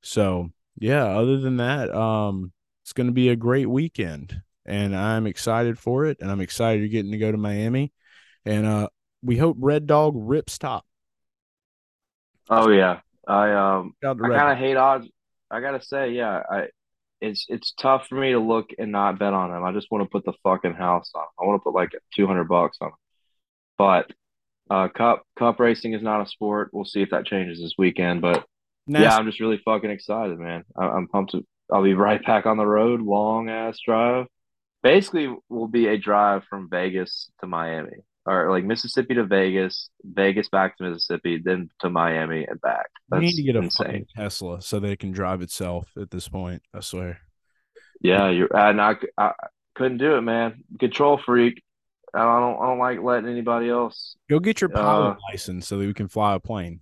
So 0.02 0.50
yeah, 0.78 1.04
other 1.04 1.38
than 1.38 1.58
that, 1.58 1.94
um, 1.94 2.52
it's 2.82 2.92
gonna 2.92 3.12
be 3.12 3.28
a 3.28 3.36
great 3.36 3.68
weekend, 3.70 4.42
and 4.64 4.94
I'm 4.94 5.26
excited 5.28 5.78
for 5.78 6.06
it, 6.06 6.18
and 6.20 6.30
I'm 6.30 6.40
excited 6.40 6.80
you're 6.80 6.88
getting 6.88 7.12
to 7.12 7.18
go 7.18 7.30
to 7.30 7.38
Miami, 7.38 7.92
and 8.44 8.66
uh, 8.66 8.88
we 9.22 9.36
hope 9.36 9.56
Red 9.60 9.86
Dog 9.86 10.14
rips 10.16 10.58
top. 10.58 10.84
Oh 12.48 12.70
yeah, 12.70 13.00
I 13.26 13.52
um 13.52 13.94
I 14.02 14.14
kind 14.14 14.52
of 14.52 14.58
hate 14.58 14.76
odds. 14.76 15.08
I 15.50 15.60
gotta 15.60 15.82
say, 15.82 16.12
yeah, 16.12 16.42
I 16.48 16.68
it's 17.20 17.46
it's 17.48 17.72
tough 17.72 18.06
for 18.08 18.16
me 18.16 18.32
to 18.32 18.38
look 18.38 18.70
and 18.78 18.92
not 18.92 19.18
bet 19.18 19.32
on 19.32 19.50
them. 19.50 19.64
I 19.64 19.72
just 19.72 19.90
want 19.90 20.04
to 20.04 20.10
put 20.10 20.24
the 20.24 20.34
fucking 20.42 20.74
house 20.74 21.10
on. 21.14 21.24
I 21.40 21.46
want 21.46 21.60
to 21.60 21.64
put 21.64 21.74
like 21.74 21.90
two 22.14 22.26
hundred 22.26 22.44
bucks 22.44 22.78
on. 22.80 22.88
Them. 22.88 22.96
But 23.78 24.12
uh, 24.70 24.88
cup 24.88 25.22
cup 25.38 25.60
racing 25.60 25.94
is 25.94 26.02
not 26.02 26.22
a 26.22 26.26
sport. 26.26 26.70
We'll 26.72 26.84
see 26.84 27.02
if 27.02 27.10
that 27.10 27.26
changes 27.26 27.60
this 27.60 27.74
weekend. 27.78 28.22
But 28.22 28.44
nice. 28.86 29.02
yeah, 29.02 29.16
I'm 29.16 29.26
just 29.26 29.40
really 29.40 29.60
fucking 29.64 29.90
excited, 29.90 30.38
man. 30.38 30.64
I, 30.76 30.96
am 30.96 31.08
pumped. 31.08 31.32
To, 31.32 31.44
I'll 31.72 31.82
be 31.82 31.94
right 31.94 32.24
back 32.24 32.46
on 32.46 32.56
the 32.56 32.66
road. 32.66 33.00
Long 33.00 33.48
ass 33.48 33.78
drive. 33.84 34.26
basically 34.82 35.34
will 35.48 35.68
be 35.68 35.88
a 35.88 35.98
drive 35.98 36.44
from 36.44 36.68
Vegas 36.70 37.30
to 37.40 37.46
Miami 37.46 37.98
or 38.26 38.50
like 38.50 38.64
Mississippi 38.64 39.14
to 39.14 39.24
Vegas, 39.24 39.88
Vegas 40.04 40.48
back 40.48 40.76
to 40.78 40.84
Mississippi, 40.90 41.40
then 41.42 41.70
to 41.80 41.88
Miami 41.90 42.44
and 42.44 42.60
back. 42.60 42.86
We 43.10 43.18
That's 43.20 43.22
need 43.22 43.36
to 43.36 43.42
get 43.44 43.56
a 43.56 43.60
insane. 43.60 43.86
fucking 43.86 44.06
Tesla 44.16 44.60
so 44.62 44.80
that 44.80 44.90
it 44.90 44.98
can 44.98 45.12
drive 45.12 45.42
itself 45.42 45.88
at 46.00 46.10
this 46.10 46.28
point. 46.28 46.62
I 46.74 46.80
swear. 46.80 47.20
Yeah, 48.00 48.28
you're 48.30 48.54
and 48.54 48.80
I, 48.80 48.96
I 49.16 49.32
couldn't 49.74 49.98
do 49.98 50.16
it, 50.16 50.22
man. 50.22 50.64
Control 50.78 51.18
freak. 51.18 51.62
I 52.14 52.18
don't 52.20 52.60
I 52.62 52.66
don't 52.66 52.78
like 52.78 53.00
letting 53.02 53.28
anybody 53.30 53.68
else. 53.68 54.16
Go 54.28 54.38
get 54.38 54.60
your 54.60 54.70
pilot 54.70 55.12
Uh, 55.12 55.16
license 55.30 55.66
so 55.66 55.78
that 55.78 55.86
we 55.86 55.94
can 55.94 56.08
fly 56.08 56.34
a 56.34 56.40
plane. 56.40 56.80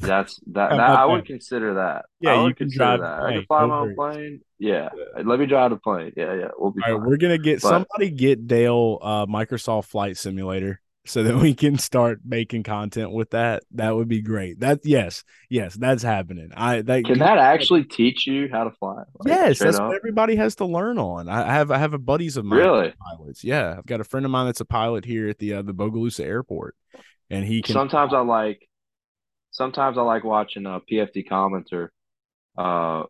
That's 0.00 0.40
that. 0.52 0.70
That 0.70 0.80
I 0.80 1.04
would 1.06 1.22
that? 1.22 1.26
consider 1.26 1.74
that. 1.74 2.04
Yeah, 2.20 2.34
I 2.34 2.46
you 2.48 2.54
can 2.54 2.68
drive 2.70 3.00
that. 3.00 3.20
I 3.22 3.32
can 3.32 3.44
fly 3.46 3.66
my 3.66 3.78
own 3.78 3.94
plane. 3.94 4.40
Yeah. 4.58 4.88
let 5.24 5.38
me 5.40 5.46
drive 5.46 5.70
the 5.70 5.76
plane. 5.76 6.12
Yeah, 6.16 6.34
yeah, 6.34 6.48
we'll 6.56 6.70
be 6.72 6.82
All 6.86 6.94
right, 6.98 7.06
we're 7.08 7.16
gonna 7.16 7.38
get 7.38 7.62
But- 7.62 7.68
somebody 7.68 8.10
get 8.10 8.46
Dale 8.46 8.98
uh, 9.02 9.26
Microsoft 9.26 9.86
Flight 9.86 10.16
Simulator 10.16 10.80
so 11.04 11.24
that 11.24 11.34
we 11.36 11.52
can 11.52 11.78
start 11.78 12.20
making 12.24 12.62
content 12.62 13.10
with 13.10 13.30
that. 13.30 13.64
That 13.72 13.96
would 13.96 14.06
be 14.06 14.22
great. 14.22 14.60
That 14.60 14.80
yes, 14.84 15.24
yes, 15.50 15.74
that's 15.74 16.04
happening. 16.04 16.50
I 16.56 16.82
that 16.82 17.04
Can 17.04 17.18
that 17.18 17.38
actually 17.38 17.82
teach 17.84 18.24
you 18.26 18.48
how 18.52 18.64
to 18.64 18.70
fly? 18.70 19.02
Like, 19.18 19.26
yes, 19.26 19.58
that's 19.58 19.78
up? 19.78 19.88
what 19.88 19.96
everybody 19.96 20.36
has 20.36 20.54
to 20.56 20.64
learn 20.64 20.98
on. 20.98 21.28
I 21.28 21.48
I 21.48 21.52
have 21.54 21.70
I 21.72 21.78
have 21.78 21.92
a 21.94 21.98
buddies 21.98 22.36
of 22.36 22.44
mine 22.44 22.60
Really? 22.60 22.94
pilots. 23.04 23.42
Yeah, 23.42 23.74
I've 23.78 23.86
got 23.86 24.00
a 24.00 24.04
friend 24.04 24.24
of 24.24 24.30
mine 24.30 24.46
that's 24.46 24.60
a 24.60 24.64
pilot 24.64 25.04
here 25.04 25.28
at 25.28 25.38
the 25.38 25.54
uh, 25.54 25.62
the 25.62 25.74
Bogalusa 25.74 26.24
Airport, 26.24 26.76
and 27.30 27.44
he 27.44 27.62
can 27.62 27.72
Sometimes 27.72 28.14
I 28.14 28.20
like. 28.20 28.68
Sometimes 29.52 29.96
I 29.96 30.02
like 30.02 30.24
watching 30.24 30.66
a 30.66 30.80
PFT 30.80 31.28
Commenter, 31.28 31.88
uh, 32.58 33.04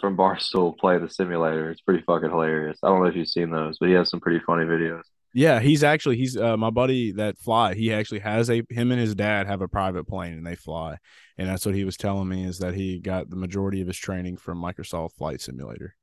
from 0.00 0.16
Barstool 0.16 0.76
play 0.76 0.98
the 0.98 1.08
simulator. 1.08 1.70
It's 1.70 1.80
pretty 1.80 2.02
fucking 2.04 2.30
hilarious. 2.30 2.78
I 2.82 2.88
don't 2.88 3.00
know 3.00 3.08
if 3.08 3.16
you've 3.16 3.28
seen 3.28 3.50
those, 3.50 3.78
but 3.78 3.88
he 3.88 3.94
has 3.94 4.10
some 4.10 4.20
pretty 4.20 4.40
funny 4.44 4.64
videos. 4.64 5.02
Yeah, 5.34 5.60
he's 5.60 5.84
actually 5.84 6.16
he's 6.16 6.36
uh, 6.36 6.56
my 6.56 6.70
buddy 6.70 7.12
that 7.12 7.38
fly. 7.38 7.74
He 7.74 7.92
actually 7.92 8.20
has 8.20 8.50
a 8.50 8.62
him 8.70 8.90
and 8.90 9.00
his 9.00 9.14
dad 9.14 9.46
have 9.46 9.60
a 9.60 9.68
private 9.68 10.06
plane 10.06 10.32
and 10.34 10.46
they 10.46 10.56
fly, 10.56 10.96
and 11.36 11.48
that's 11.48 11.66
what 11.66 11.74
he 11.74 11.84
was 11.84 11.96
telling 11.96 12.28
me 12.28 12.44
is 12.44 12.58
that 12.58 12.74
he 12.74 12.98
got 12.98 13.28
the 13.28 13.36
majority 13.36 13.80
of 13.80 13.86
his 13.86 13.98
training 13.98 14.38
from 14.38 14.60
Microsoft 14.60 15.12
Flight 15.16 15.40
Simulator. 15.40 15.94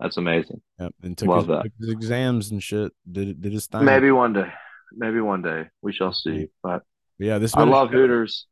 That's 0.00 0.18
amazing. 0.18 0.60
Yep, 0.78 0.94
and 1.02 1.16
took, 1.16 1.28
Love 1.28 1.38
his, 1.38 1.46
that. 1.48 1.62
took 1.62 1.72
his 1.80 1.88
exams 1.90 2.50
and 2.50 2.62
shit. 2.62 2.92
Did 3.10 3.40
did 3.40 3.52
his 3.52 3.66
thing. 3.66 3.84
Maybe 3.84 4.10
one 4.10 4.34
day. 4.34 4.52
Maybe 4.92 5.20
one 5.20 5.40
day. 5.40 5.70
We 5.80 5.92
shall 5.92 6.12
see. 6.12 6.48
But 6.62 6.72
But 6.72 6.82
yeah. 7.18 7.38
This 7.38 7.54
I 7.56 7.64
love. 7.64 7.90
Hooters. 7.90 8.46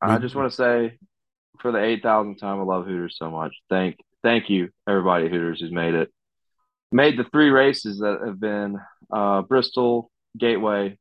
I 0.00 0.18
just 0.18 0.34
want 0.34 0.50
to 0.50 0.56
say, 0.56 0.98
for 1.60 1.70
the 1.70 1.78
eight 1.78 2.02
thousandth 2.02 2.40
time, 2.40 2.58
I 2.58 2.64
love 2.64 2.86
Hooters 2.86 3.16
so 3.16 3.30
much. 3.30 3.54
Thank, 3.70 3.98
thank 4.22 4.50
you, 4.50 4.70
everybody 4.88 5.26
at 5.26 5.30
Hooters 5.30 5.60
who's 5.60 5.70
made 5.70 5.94
it, 5.94 6.12
made 6.90 7.16
the 7.16 7.24
three 7.24 7.50
races 7.50 8.00
that 8.00 8.18
have 8.26 8.40
been 8.40 8.78
uh, 9.12 9.42
Bristol, 9.42 10.10
Gateway, 10.36 10.98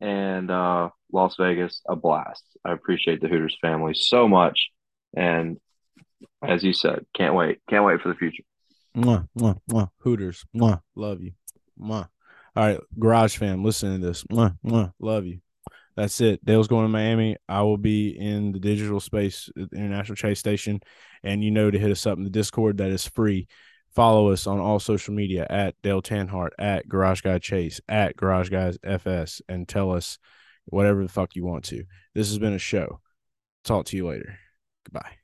and 0.00 0.50
uh, 0.50 0.88
Las 1.12 1.36
Vegas 1.38 1.82
a 1.88 1.94
blast. 1.94 2.42
I 2.64 2.72
appreciate 2.72 3.20
the 3.20 3.28
Hooters 3.28 3.56
family 3.60 3.94
so 3.94 4.26
much, 4.26 4.70
and 5.16 5.58
as 6.42 6.64
you 6.64 6.72
said, 6.72 7.06
can't 7.14 7.34
wait, 7.34 7.60
can't 7.70 7.84
wait 7.84 8.00
for 8.00 8.08
the 8.08 8.16
future. 8.16 8.42
Mwah, 8.96 9.28
mwah, 9.38 9.56
mwah. 9.70 9.88
Hooters. 9.98 10.44
Mwah, 10.54 10.80
love 10.96 11.22
you. 11.22 11.32
Mwah. 11.80 12.08
All 12.56 12.66
right, 12.66 12.80
Garage 12.98 13.36
fam, 13.36 13.64
listen 13.64 14.00
to 14.00 14.06
this. 14.06 14.24
Mwah, 14.24 14.58
mwah, 14.66 14.92
love 14.98 15.26
you. 15.26 15.38
That's 15.96 16.20
it. 16.20 16.44
Dale's 16.44 16.68
going 16.68 16.84
to 16.84 16.88
Miami. 16.88 17.36
I 17.48 17.62
will 17.62 17.76
be 17.76 18.10
in 18.10 18.52
the 18.52 18.58
digital 18.58 19.00
space 19.00 19.50
at 19.60 19.70
the 19.70 19.76
International 19.76 20.16
Chase 20.16 20.38
Station. 20.38 20.80
And 21.22 21.44
you 21.44 21.50
know 21.50 21.70
to 21.70 21.78
hit 21.78 21.90
us 21.90 22.06
up 22.06 22.18
in 22.18 22.24
the 22.24 22.30
Discord 22.30 22.78
that 22.78 22.90
is 22.90 23.06
free. 23.06 23.46
Follow 23.94 24.30
us 24.30 24.46
on 24.46 24.58
all 24.58 24.78
social 24.78 25.12
media 25.12 25.46
at 25.50 25.74
Dale 25.82 26.00
Tanhardt, 26.00 26.52
at 26.58 26.88
Garage 26.88 27.20
Guy 27.20 27.38
Chase, 27.38 27.80
at 27.88 28.16
Garage 28.16 28.48
Guys 28.48 28.78
FS, 28.82 29.42
and 29.48 29.68
tell 29.68 29.92
us 29.92 30.18
whatever 30.64 31.02
the 31.02 31.12
fuck 31.12 31.36
you 31.36 31.44
want 31.44 31.64
to. 31.64 31.84
This 32.14 32.28
has 32.28 32.38
been 32.38 32.54
a 32.54 32.58
show. 32.58 33.00
Talk 33.64 33.86
to 33.86 33.96
you 33.96 34.08
later. 34.08 34.38
Goodbye. 34.84 35.21